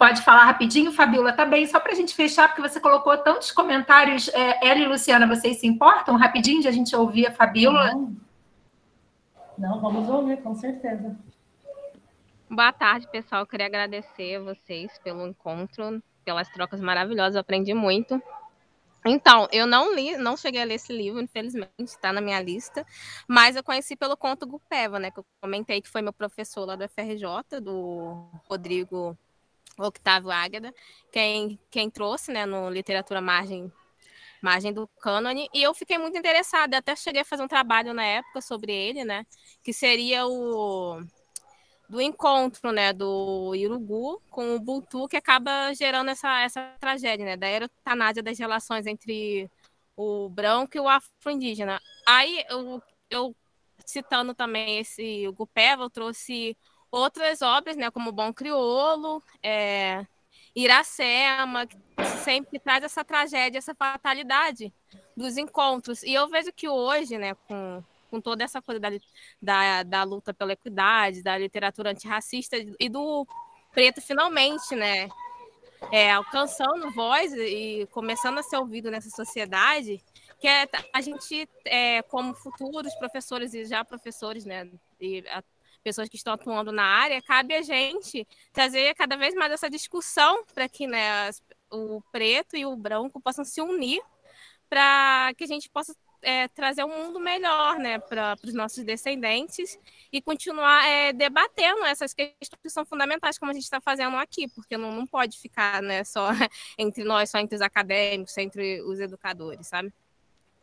Pode 0.00 0.22
falar 0.22 0.44
rapidinho, 0.44 0.90
Fabiola, 0.92 1.30
tá 1.30 1.44
bem, 1.44 1.66
só 1.66 1.78
para 1.78 1.92
a 1.92 1.94
gente 1.94 2.14
fechar, 2.14 2.48
porque 2.48 2.66
você 2.66 2.80
colocou 2.80 3.14
tantos 3.18 3.52
comentários. 3.52 4.28
É, 4.28 4.66
Ela 4.66 4.80
e 4.80 4.86
Luciana, 4.86 5.26
vocês 5.26 5.58
se 5.58 5.66
importam 5.66 6.16
rapidinho 6.16 6.62
de 6.62 6.68
a 6.68 6.70
gente 6.70 6.96
ouvir 6.96 7.26
a 7.26 7.30
Fabiola? 7.30 7.92
Não, 7.92 8.16
Não 9.58 9.78
vamos 9.78 10.08
ouvir, 10.08 10.38
com 10.38 10.54
certeza. 10.54 11.14
Boa 12.48 12.72
tarde, 12.72 13.06
pessoal. 13.08 13.42
Eu 13.42 13.46
queria 13.46 13.66
agradecer 13.66 14.36
a 14.36 14.40
vocês 14.40 14.90
pelo 15.04 15.26
encontro, 15.26 16.02
pelas 16.24 16.48
trocas 16.48 16.80
maravilhosas, 16.80 17.34
eu 17.34 17.42
aprendi 17.42 17.74
muito. 17.74 18.22
Então, 19.04 19.48
eu 19.52 19.66
não 19.66 19.94
li, 19.94 20.16
não 20.16 20.34
cheguei 20.34 20.62
a 20.62 20.64
ler 20.64 20.76
esse 20.76 20.94
livro, 20.94 21.20
infelizmente, 21.20 21.68
está 21.78 22.10
na 22.10 22.22
minha 22.22 22.40
lista, 22.40 22.86
mas 23.28 23.54
eu 23.54 23.62
conheci 23.62 23.94
pelo 23.96 24.16
conto 24.16 24.46
Gupeva, 24.46 24.98
né, 24.98 25.10
que 25.10 25.20
eu 25.20 25.26
comentei 25.42 25.82
que 25.82 25.90
foi 25.90 26.00
meu 26.00 26.12
professor 26.12 26.64
lá 26.64 26.74
do 26.74 26.88
FRJ, 26.88 27.60
do 27.60 28.30
Rodrigo 28.48 29.14
Octávio 29.78 30.30
Águeda, 30.30 30.74
quem, 31.12 31.58
quem 31.70 31.90
trouxe 31.90 32.32
né, 32.32 32.44
no 32.46 32.68
Literatura 32.70 33.20
Margem, 33.20 33.72
Margem 34.42 34.72
do 34.72 34.86
Cânone, 35.00 35.48
e 35.54 35.62
eu 35.62 35.74
fiquei 35.74 35.98
muito 35.98 36.16
interessada, 36.16 36.78
até 36.78 36.94
cheguei 36.96 37.22
a 37.22 37.24
fazer 37.24 37.42
um 37.42 37.48
trabalho 37.48 37.92
na 37.92 38.04
época 38.04 38.40
sobre 38.40 38.72
ele, 38.72 39.04
né, 39.04 39.24
que 39.62 39.72
seria 39.72 40.26
o 40.26 41.02
do 41.88 42.00
encontro, 42.00 42.70
né, 42.70 42.92
do 42.92 43.52
Irugu 43.54 44.22
com 44.30 44.54
o 44.54 44.60
Bultu, 44.60 45.08
que 45.08 45.16
acaba 45.16 45.74
gerando 45.74 46.10
essa, 46.10 46.40
essa 46.40 46.72
tragédia, 46.78 47.26
né, 47.26 47.36
da 47.36 47.50
eutanásia 47.50 48.22
das 48.22 48.38
relações 48.38 48.86
entre 48.86 49.50
o 49.96 50.28
branco 50.28 50.76
e 50.76 50.80
o 50.80 50.88
afro-indígena. 50.88 51.80
Aí, 52.06 52.44
eu, 52.48 52.80
eu 53.10 53.36
citando 53.84 54.32
também 54.34 54.78
esse 54.78 55.26
Gupeva, 55.32 55.82
eu 55.82 55.90
trouxe 55.90 56.56
outras 56.90 57.42
obras, 57.42 57.76
né, 57.76 57.90
como 57.90 58.12
Bom 58.12 58.32
Criolo, 58.32 59.22
é, 59.42 60.04
Iracema, 60.54 61.66
que 61.66 61.76
sempre 62.24 62.58
traz 62.58 62.82
essa 62.84 63.04
tragédia, 63.04 63.58
essa 63.58 63.74
fatalidade 63.74 64.72
dos 65.16 65.36
encontros. 65.36 66.02
E 66.02 66.14
eu 66.14 66.28
vejo 66.28 66.52
que 66.52 66.68
hoje, 66.68 67.16
né, 67.18 67.34
com, 67.46 67.82
com 68.10 68.20
toda 68.20 68.42
essa 68.42 68.60
coisa 68.60 68.80
da, 68.80 68.88
da, 69.40 69.82
da 69.82 70.02
luta 70.02 70.34
pela 70.34 70.52
equidade, 70.52 71.22
da 71.22 71.38
literatura 71.38 71.90
antirracista 71.90 72.56
e 72.78 72.88
do 72.88 73.26
preto 73.72 74.00
finalmente, 74.00 74.74
né, 74.74 75.08
é, 75.92 76.10
alcançando 76.10 76.90
voz 76.90 77.32
e 77.32 77.88
começando 77.92 78.38
a 78.38 78.42
ser 78.42 78.56
ouvido 78.56 78.90
nessa 78.90 79.10
sociedade, 79.10 80.02
que 80.38 80.48
é 80.48 80.68
a 80.92 81.00
gente, 81.00 81.48
é, 81.64 82.02
como 82.02 82.34
futuros 82.34 82.94
professores 82.96 83.54
e 83.54 83.64
já 83.64 83.84
professores, 83.84 84.44
né, 84.44 84.68
e 85.00 85.24
a, 85.28 85.42
pessoas 85.80 86.08
que 86.08 86.16
estão 86.16 86.34
atuando 86.34 86.72
na 86.72 86.84
área, 86.84 87.22
cabe 87.22 87.54
a 87.54 87.62
gente 87.62 88.26
trazer 88.52 88.94
cada 88.94 89.16
vez 89.16 89.34
mais 89.34 89.52
essa 89.52 89.68
discussão 89.68 90.44
para 90.54 90.68
que 90.68 90.86
né, 90.86 91.30
o 91.70 92.02
preto 92.12 92.56
e 92.56 92.66
o 92.66 92.76
branco 92.76 93.20
possam 93.20 93.44
se 93.44 93.60
unir 93.60 94.02
para 94.68 95.32
que 95.36 95.44
a 95.44 95.46
gente 95.46 95.68
possa 95.68 95.94
é, 96.22 96.48
trazer 96.48 96.84
um 96.84 96.88
mundo 96.88 97.18
melhor 97.18 97.78
né, 97.78 97.98
para 97.98 98.36
os 98.44 98.54
nossos 98.54 98.84
descendentes 98.84 99.78
e 100.12 100.20
continuar 100.20 100.86
é, 100.86 101.12
debatendo 101.12 101.84
essas 101.84 102.12
questões 102.12 102.60
que 102.62 102.70
são 102.70 102.84
fundamentais, 102.84 103.38
como 103.38 103.50
a 103.50 103.54
gente 103.54 103.64
está 103.64 103.80
fazendo 103.80 104.16
aqui, 104.16 104.48
porque 104.48 104.76
não, 104.76 104.92
não 104.92 105.06
pode 105.06 105.38
ficar 105.38 105.82
né, 105.82 106.04
só 106.04 106.28
entre 106.78 107.04
nós, 107.04 107.30
só 107.30 107.38
entre 107.38 107.56
os 107.56 107.62
acadêmicos, 107.62 108.36
entre 108.38 108.82
os 108.82 109.00
educadores, 109.00 109.66
sabe? 109.66 109.92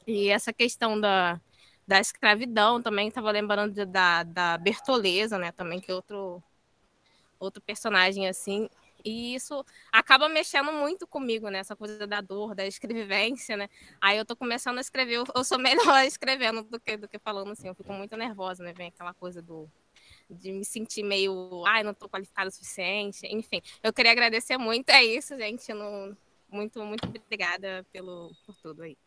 E 0.05 0.29
essa 0.29 0.53
questão 0.53 0.99
da, 0.99 1.41
da 1.87 1.99
escravidão 1.99 2.81
também, 2.81 3.07
estava 3.07 3.31
lembrando 3.31 3.85
da, 3.85 4.23
da 4.23 4.57
Bertoleza, 4.57 5.37
né, 5.37 5.51
também, 5.51 5.79
que 5.79 5.89
é 5.89 5.95
outro, 5.95 6.43
outro 7.39 7.61
personagem 7.61 8.27
assim. 8.27 8.69
E 9.05 9.35
isso 9.35 9.63
acaba 9.91 10.27
mexendo 10.27 10.73
muito 10.73 11.07
comigo, 11.07 11.49
né? 11.49 11.59
Essa 11.59 11.75
coisa 11.77 12.05
da 12.05 12.19
dor, 12.19 12.53
da 12.53 12.65
escrevivência, 12.65 13.55
né? 13.55 13.69
Aí 14.01 14.17
eu 14.17 14.25
tô 14.25 14.35
começando 14.35 14.79
a 14.79 14.81
escrever, 14.81 15.23
eu 15.33 15.43
sou 15.45 15.57
melhor 15.59 16.03
escrevendo 16.03 16.63
do 16.63 16.79
que, 16.79 16.97
do 16.97 17.07
que 17.07 17.17
falando 17.19 17.51
assim. 17.51 17.67
Eu 17.69 17.75
fico 17.75 17.93
muito 17.93 18.17
nervosa, 18.17 18.63
né? 18.63 18.73
Vem 18.73 18.87
aquela 18.87 19.13
coisa 19.13 19.41
do 19.41 19.69
de 20.29 20.51
me 20.51 20.65
sentir 20.65 21.03
meio, 21.03 21.63
ai, 21.65 21.83
não 21.83 21.93
tô 21.93 22.09
qualificada 22.09 22.49
o 22.49 22.51
suficiente. 22.51 23.25
Enfim, 23.27 23.61
eu 23.81 23.93
queria 23.93 24.11
agradecer 24.11 24.57
muito. 24.57 24.89
É 24.89 25.03
isso, 25.03 25.37
gente. 25.37 25.73
Não... 25.73 26.17
Muito, 26.49 26.83
muito 26.83 27.07
obrigada 27.07 27.85
pelo, 27.91 28.33
por 28.45 28.55
tudo 28.57 28.83
aí. 28.83 28.97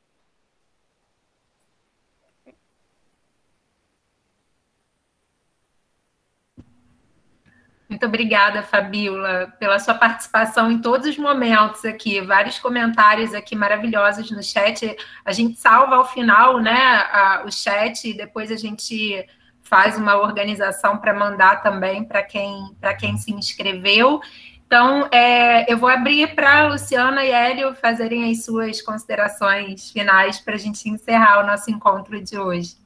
Muito 7.91 8.07
obrigada, 8.07 8.63
Fabiola, 8.63 9.53
pela 9.59 9.81
sua 9.81 9.95
participação 9.95 10.71
em 10.71 10.81
todos 10.81 11.09
os 11.09 11.19
momentos 11.19 11.85
aqui. 11.85 12.21
Vários 12.21 12.57
comentários 12.57 13.35
aqui 13.35 13.57
maravilhosos 13.57 14.31
no 14.31 14.41
chat. 14.45 14.97
A 15.25 15.33
gente 15.33 15.59
salva 15.59 15.97
ao 15.97 16.09
final, 16.09 16.61
né, 16.61 16.81
a, 17.11 17.43
o 17.45 17.51
chat 17.51 18.09
e 18.09 18.17
depois 18.17 18.53
a 18.53 18.57
gente 18.57 19.27
faz 19.65 19.99
uma 19.99 20.15
organização 20.17 20.99
para 20.99 21.13
mandar 21.13 21.65
também 21.65 22.05
para 22.05 22.23
quem 22.23 22.77
para 22.81 22.95
quem 22.95 23.17
se 23.17 23.33
inscreveu. 23.33 24.21
Então, 24.65 25.09
é, 25.11 25.71
eu 25.71 25.77
vou 25.77 25.89
abrir 25.89 26.33
para 26.37 26.69
Luciana 26.69 27.25
e 27.25 27.33
Hélio 27.33 27.75
fazerem 27.75 28.31
as 28.31 28.45
suas 28.45 28.81
considerações 28.81 29.91
finais 29.91 30.39
para 30.39 30.55
a 30.55 30.59
gente 30.59 30.89
encerrar 30.89 31.43
o 31.43 31.47
nosso 31.47 31.69
encontro 31.69 32.23
de 32.23 32.39
hoje. 32.39 32.77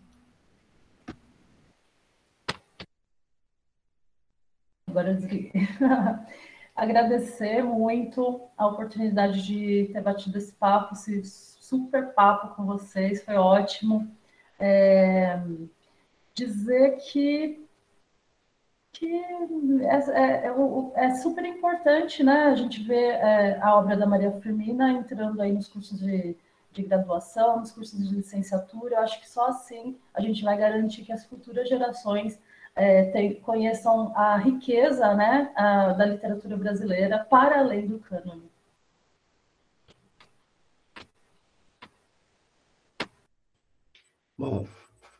Agora 4.94 5.10
eu 5.10 5.16
desliguei. 5.16 5.50
Agradecer 6.76 7.64
muito 7.64 8.42
a 8.56 8.64
oportunidade 8.68 9.44
de 9.44 9.90
ter 9.92 10.00
batido 10.00 10.38
esse 10.38 10.52
papo, 10.52 10.94
esse 10.94 11.24
super 11.24 12.14
papo 12.14 12.54
com 12.54 12.64
vocês, 12.64 13.24
foi 13.24 13.34
ótimo. 13.34 14.08
É, 14.56 15.40
dizer 16.32 16.98
que 16.98 17.60
que 18.92 19.12
é, 19.12 19.96
é, 20.12 20.46
é, 20.46 21.06
é, 21.06 21.14
super 21.16 21.44
importante, 21.44 22.22
né? 22.22 22.44
A 22.44 22.54
gente 22.54 22.80
vê 22.84 23.06
é, 23.06 23.60
a 23.60 23.74
obra 23.74 23.96
da 23.96 24.06
Maria 24.06 24.30
Firmina 24.40 24.92
entrando 24.92 25.42
aí 25.42 25.52
nos 25.52 25.66
cursos 25.66 25.98
de, 25.98 26.36
de 26.70 26.82
graduação, 26.84 27.58
nos 27.58 27.72
cursos 27.72 28.08
de 28.08 28.14
licenciatura. 28.14 28.94
Eu 28.94 29.00
acho 29.00 29.20
que 29.20 29.28
só 29.28 29.48
assim 29.48 29.98
a 30.14 30.20
gente 30.20 30.44
vai 30.44 30.56
garantir 30.56 31.02
que 31.02 31.10
as 31.10 31.24
futuras 31.24 31.68
gerações 31.68 32.38
é, 32.76 33.34
conheçam 33.42 34.12
a 34.16 34.36
riqueza 34.36 35.14
né, 35.14 35.52
a, 35.54 35.92
da 35.92 36.06
literatura 36.06 36.56
brasileira 36.56 37.24
para 37.30 37.60
além 37.60 37.86
do 37.86 37.98
cânone. 37.98 38.50
Bom, 44.36 44.66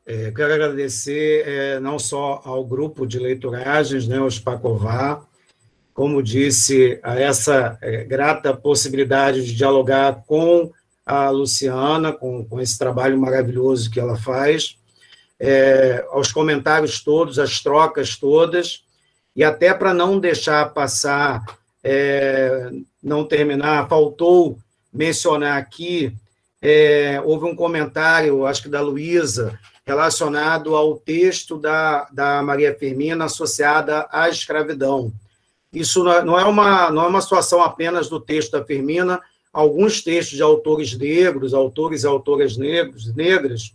é, 0.05 0.33
quero 0.33 0.53
agradecer 0.53 1.47
é, 1.47 1.81
não 1.81 1.99
só 1.99 2.43
ao 2.45 2.65
grupo 2.65 3.07
de 3.07 3.19
leituragens, 3.19 4.09
né, 4.09 4.21
os 4.21 4.41
Pacová, 4.41 5.25
como 5.95 6.21
disse, 6.21 6.99
a 7.05 7.19
essa 7.19 7.79
é, 7.81 8.03
grata 8.03 8.53
possibilidade 8.55 9.45
de 9.45 9.55
dialogar 9.55 10.25
com 10.27 10.73
a 11.07 11.31
Luciana, 11.31 12.13
com, 12.13 12.45
com 12.45 12.61
esse 12.61 12.77
trabalho 12.77 13.17
maravilhoso 13.17 13.89
que 13.89 14.01
ela 14.01 14.17
faz, 14.17 14.77
é, 15.39 16.05
aos 16.11 16.33
comentários 16.33 17.03
todos, 17.03 17.39
as 17.39 17.61
trocas 17.61 18.17
todas, 18.17 18.85
e 19.35 19.43
até 19.43 19.75
para 19.75 19.93
não 19.93 20.19
deixar 20.19 20.73
passar, 20.73 21.45
é, 21.83 22.71
não 23.03 23.25
terminar, 23.25 23.89
faltou 23.89 24.59
mencionar 24.93 25.59
aqui, 25.59 26.15
é, 26.63 27.21
houve 27.25 27.45
um 27.45 27.55
comentário, 27.55 28.47
acho 28.47 28.63
que 28.63 28.69
da 28.69 28.81
Luísa, 28.81 29.59
relacionado 29.85 30.75
ao 30.75 30.97
texto 30.97 31.59
da, 31.59 32.09
da 32.11 32.43
Maria 32.43 32.75
Firmina 32.75 33.27
associada 33.27 34.09
à 34.11 34.29
escravidão. 34.29 35.13
Isso 35.73 36.09
é, 36.09 36.25
não 36.25 36.39
é, 36.39 36.45
uma, 36.45 36.91
não 36.91 37.05
é 37.05 37.09
uma 37.09 37.21
situação 37.21 37.61
apenas 37.61 38.09
do 38.09 38.21
texto 38.21 38.53
da 38.53 38.65
Firmina, 38.65 39.21
alguns 39.53 40.03
textos 40.03 40.37
de 40.37 40.43
autores 40.43 40.97
negros, 40.97 41.53
autores 41.53 42.03
e 42.03 42.07
autoras 42.07 42.57
negros, 42.57 43.15
negras, 43.15 43.75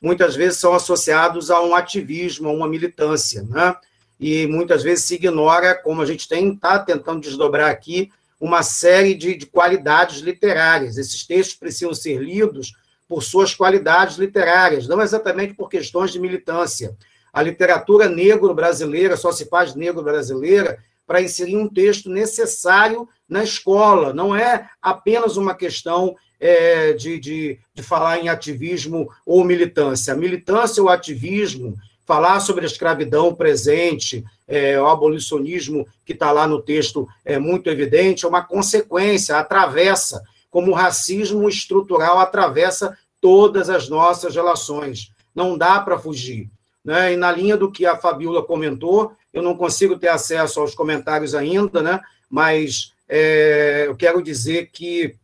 muitas 0.00 0.34
vezes 0.34 0.58
são 0.58 0.74
associados 0.74 1.50
a 1.50 1.60
um 1.60 1.74
ativismo, 1.74 2.48
a 2.48 2.52
uma 2.52 2.68
militância, 2.68 3.42
né? 3.42 3.76
E 4.18 4.46
muitas 4.46 4.82
vezes 4.82 5.04
se 5.04 5.14
ignora, 5.14 5.74
como 5.74 6.02
a 6.02 6.06
gente 6.06 6.28
tem 6.28 6.52
está 6.52 6.78
tentando 6.78 7.20
desdobrar 7.20 7.70
aqui, 7.70 8.10
uma 8.40 8.62
série 8.62 9.14
de, 9.14 9.34
de 9.34 9.46
qualidades 9.46 10.20
literárias. 10.20 10.96
Esses 10.96 11.26
textos 11.26 11.56
precisam 11.56 11.94
ser 11.94 12.18
lidos 12.18 12.72
por 13.08 13.22
suas 13.22 13.54
qualidades 13.54 14.16
literárias, 14.16 14.86
não 14.86 15.02
exatamente 15.02 15.54
por 15.54 15.68
questões 15.68 16.12
de 16.12 16.20
militância. 16.20 16.96
A 17.32 17.42
literatura 17.42 18.08
negro-brasileira 18.08 19.16
só 19.16 19.32
se 19.32 19.46
faz 19.46 19.74
negro-brasileira 19.74 20.78
para 21.06 21.20
inserir 21.20 21.56
um 21.56 21.68
texto 21.68 22.08
necessário 22.08 23.08
na 23.28 23.42
escola, 23.42 24.12
não 24.12 24.34
é 24.34 24.68
apenas 24.80 25.36
uma 25.36 25.54
questão 25.54 26.14
é, 26.40 26.92
de, 26.94 27.18
de, 27.18 27.58
de 27.74 27.82
falar 27.82 28.18
em 28.18 28.28
ativismo 28.28 29.10
ou 29.26 29.44
militância. 29.44 30.14
Militância 30.14 30.82
ou 30.82 30.88
ativismo, 30.88 31.76
falar 32.06 32.40
sobre 32.40 32.64
a 32.64 32.66
escravidão 32.66 33.34
presente, 33.34 34.24
é, 34.48 34.80
o 34.80 34.86
abolicionismo 34.86 35.86
que 36.04 36.12
está 36.12 36.32
lá 36.32 36.48
no 36.48 36.60
texto 36.60 37.06
é 37.24 37.38
muito 37.38 37.70
evidente, 37.70 38.24
é 38.24 38.28
uma 38.28 38.42
consequência, 38.42 39.36
atravessa 39.36 40.20
como 40.50 40.72
o 40.72 40.74
racismo 40.74 41.48
estrutural 41.48 42.18
atravessa 42.18 42.98
todas 43.20 43.70
as 43.70 43.88
nossas 43.88 44.34
relações. 44.34 45.12
Não 45.34 45.56
dá 45.56 45.80
para 45.80 45.98
fugir. 45.98 46.50
Né? 46.84 47.12
E 47.12 47.16
na 47.16 47.30
linha 47.30 47.56
do 47.56 47.70
que 47.70 47.86
a 47.86 47.96
Fabiola 47.96 48.42
comentou, 48.42 49.12
eu 49.32 49.42
não 49.42 49.56
consigo 49.56 49.96
ter 49.96 50.08
acesso 50.08 50.60
aos 50.60 50.74
comentários 50.74 51.34
ainda, 51.34 51.80
né? 51.82 52.00
mas 52.28 52.92
é, 53.08 53.84
eu 53.86 53.94
quero 53.94 54.22
dizer 54.22 54.70
que 54.72 55.14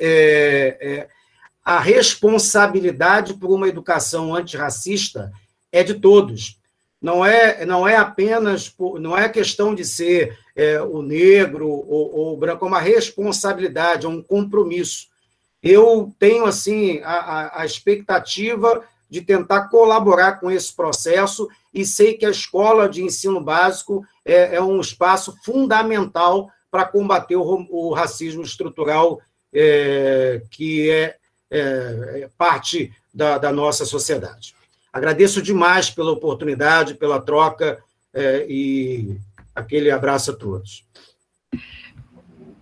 é, 0.00 0.78
é, 0.80 1.08
a 1.64 1.78
responsabilidade 1.78 3.34
por 3.34 3.50
uma 3.50 3.68
educação 3.68 4.34
antirracista 4.34 5.32
é 5.70 5.82
de 5.82 5.94
todos 5.94 6.58
não 7.00 7.24
é, 7.24 7.64
não 7.64 7.86
é 7.86 7.96
apenas, 7.96 8.74
não 9.00 9.16
é 9.16 9.28
questão 9.28 9.74
de 9.74 9.84
ser 9.84 10.36
é, 10.54 10.80
o 10.82 11.00
negro 11.00 11.68
ou, 11.68 12.12
ou, 12.14 12.34
o 12.34 12.36
branco, 12.36 12.64
é 12.64 12.68
uma 12.68 12.80
responsabilidade, 12.80 14.04
é 14.04 14.08
um 14.08 14.22
compromisso. 14.22 15.06
Eu 15.62 16.12
tenho, 16.18 16.44
assim, 16.44 17.00
a, 17.04 17.60
a 17.62 17.66
expectativa 17.66 18.82
de 19.08 19.22
tentar 19.22 19.68
colaborar 19.68 20.40
com 20.40 20.50
esse 20.50 20.74
processo 20.74 21.48
e 21.72 21.84
sei 21.84 22.14
que 22.14 22.26
a 22.26 22.30
escola 22.30 22.88
de 22.88 23.02
ensino 23.02 23.40
básico 23.40 24.04
é, 24.24 24.56
é 24.56 24.62
um 24.62 24.80
espaço 24.80 25.36
fundamental 25.44 26.50
para 26.70 26.84
combater 26.84 27.36
o, 27.36 27.66
o, 27.70 27.94
racismo 27.94 28.42
estrutural 28.42 29.20
é, 29.52 30.42
que 30.50 30.90
é, 30.90 31.16
é, 31.50 31.60
é 32.22 32.30
parte 32.36 32.92
da, 33.12 33.38
da 33.38 33.52
nossa 33.52 33.84
sociedade. 33.84 34.54
Agradeço 34.92 35.42
demais 35.42 35.90
pela 35.90 36.12
oportunidade, 36.12 36.94
pela 36.94 37.20
troca 37.20 37.82
é, 38.12 38.46
e 38.48 39.18
aquele 39.54 39.90
abraço 39.90 40.30
a 40.30 40.36
todos. 40.36 40.84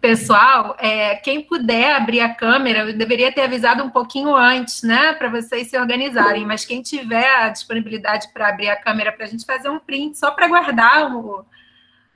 Pessoal, 0.01 0.77
é, 0.79 1.17
quem 1.17 1.43
puder 1.43 1.97
abrir 1.97 2.21
a 2.21 2.33
câmera, 2.33 2.81
eu 2.81 2.97
deveria 2.97 3.33
ter 3.33 3.41
avisado 3.41 3.83
um 3.83 3.91
pouquinho 3.91 4.37
antes, 4.37 4.83
né, 4.83 5.13
para 5.15 5.29
vocês 5.29 5.69
se 5.69 5.77
organizarem, 5.77 6.47
mas 6.47 6.65
quem 6.65 6.81
tiver 6.81 7.27
a 7.43 7.49
disponibilidade 7.49 8.29
para 8.33 8.49
abrir 8.49 8.69
a 8.69 8.77
câmera 8.77 9.11
para 9.11 9.25
a 9.25 9.29
gente 9.29 9.45
fazer 9.45 9.69
um 9.69 9.81
print, 9.81 10.17
só 10.17 10.31
para 10.31 10.47
guardar 10.47 11.13
o, 11.13 11.45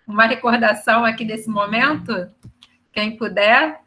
uma 0.06 0.26
recordação 0.26 1.04
aqui 1.04 1.24
desse 1.24 1.48
momento, 1.48 2.30
quem 2.92 3.16
puder. 3.16 3.80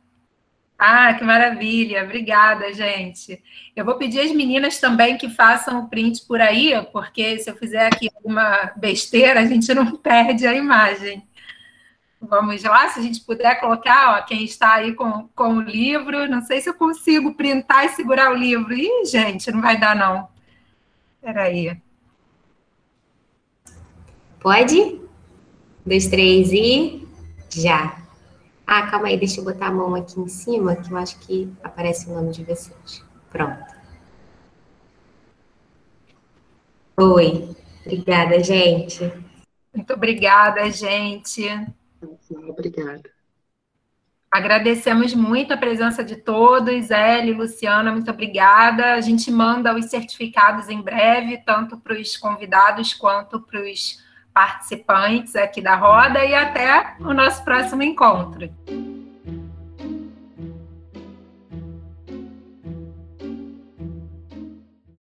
Ah, 0.85 1.13
que 1.13 1.23
maravilha! 1.23 2.03
Obrigada, 2.03 2.73
gente. 2.73 3.41
Eu 3.73 3.85
vou 3.85 3.95
pedir 3.95 4.19
às 4.19 4.33
meninas 4.33 4.81
também 4.81 5.17
que 5.17 5.29
façam 5.29 5.79
o 5.79 5.87
print 5.87 6.25
por 6.27 6.41
aí, 6.41 6.73
porque 6.91 7.39
se 7.39 7.49
eu 7.49 7.55
fizer 7.55 7.87
aqui 7.87 8.11
alguma 8.13 8.69
besteira, 8.75 9.39
a 9.39 9.45
gente 9.45 9.73
não 9.73 9.95
perde 9.95 10.45
a 10.45 10.53
imagem. 10.53 11.25
Vamos 12.19 12.61
lá, 12.63 12.89
se 12.89 12.99
a 12.99 13.01
gente 13.01 13.21
puder 13.21 13.61
colocar, 13.61 14.17
ó, 14.17 14.21
quem 14.23 14.43
está 14.43 14.73
aí 14.73 14.93
com, 14.93 15.29
com 15.33 15.55
o 15.55 15.61
livro. 15.61 16.27
Não 16.27 16.41
sei 16.41 16.59
se 16.59 16.69
eu 16.69 16.73
consigo 16.73 17.33
printar 17.33 17.85
e 17.85 17.89
segurar 17.89 18.29
o 18.33 18.35
livro. 18.35 18.73
Ih, 18.73 19.05
gente, 19.05 19.49
não 19.53 19.61
vai 19.61 19.79
dar, 19.79 19.95
não. 19.95 20.27
Espera 21.15 21.43
aí. 21.43 21.77
Pode? 24.41 24.77
Um, 24.77 25.07
dois, 25.85 26.07
três 26.07 26.51
e 26.51 27.07
já. 27.49 28.02
Ah, 28.65 28.87
calma 28.89 29.07
aí, 29.07 29.17
deixa 29.17 29.41
eu 29.41 29.43
botar 29.43 29.67
a 29.67 29.71
mão 29.71 29.93
aqui 29.93 30.19
em 30.19 30.27
cima, 30.27 30.75
que 30.75 30.91
eu 30.91 30.97
acho 30.97 31.19
que 31.19 31.51
aparece 31.63 32.09
o 32.09 32.13
nome 32.13 32.31
de 32.31 32.43
vocês. 32.43 33.03
Pronto. 33.29 33.73
Oi. 36.97 37.55
Obrigada, 37.85 38.41
gente. 38.41 39.11
Muito 39.73 39.93
obrigada, 39.93 40.69
gente. 40.71 41.43
Obrigada. 42.47 43.11
Agradecemos 44.31 45.13
muito 45.13 45.53
a 45.53 45.57
presença 45.57 46.03
de 46.03 46.15
todos, 46.15 46.89
Hélio, 46.89 47.37
Luciana, 47.37 47.91
muito 47.91 48.09
obrigada. 48.09 48.93
A 48.93 49.01
gente 49.01 49.29
manda 49.29 49.75
os 49.75 49.85
certificados 49.85 50.69
em 50.69 50.81
breve, 50.81 51.37
tanto 51.45 51.77
para 51.77 51.93
os 51.93 52.17
convidados 52.17 52.95
quanto 52.95 53.39
para 53.41 53.61
os 53.61 54.02
participantes 54.33 55.35
aqui 55.35 55.61
da 55.61 55.75
roda, 55.75 56.23
e 56.25 56.33
até 56.33 56.95
o 56.99 57.13
nosso 57.13 57.43
próximo 57.43 57.83
encontro. 57.83 58.49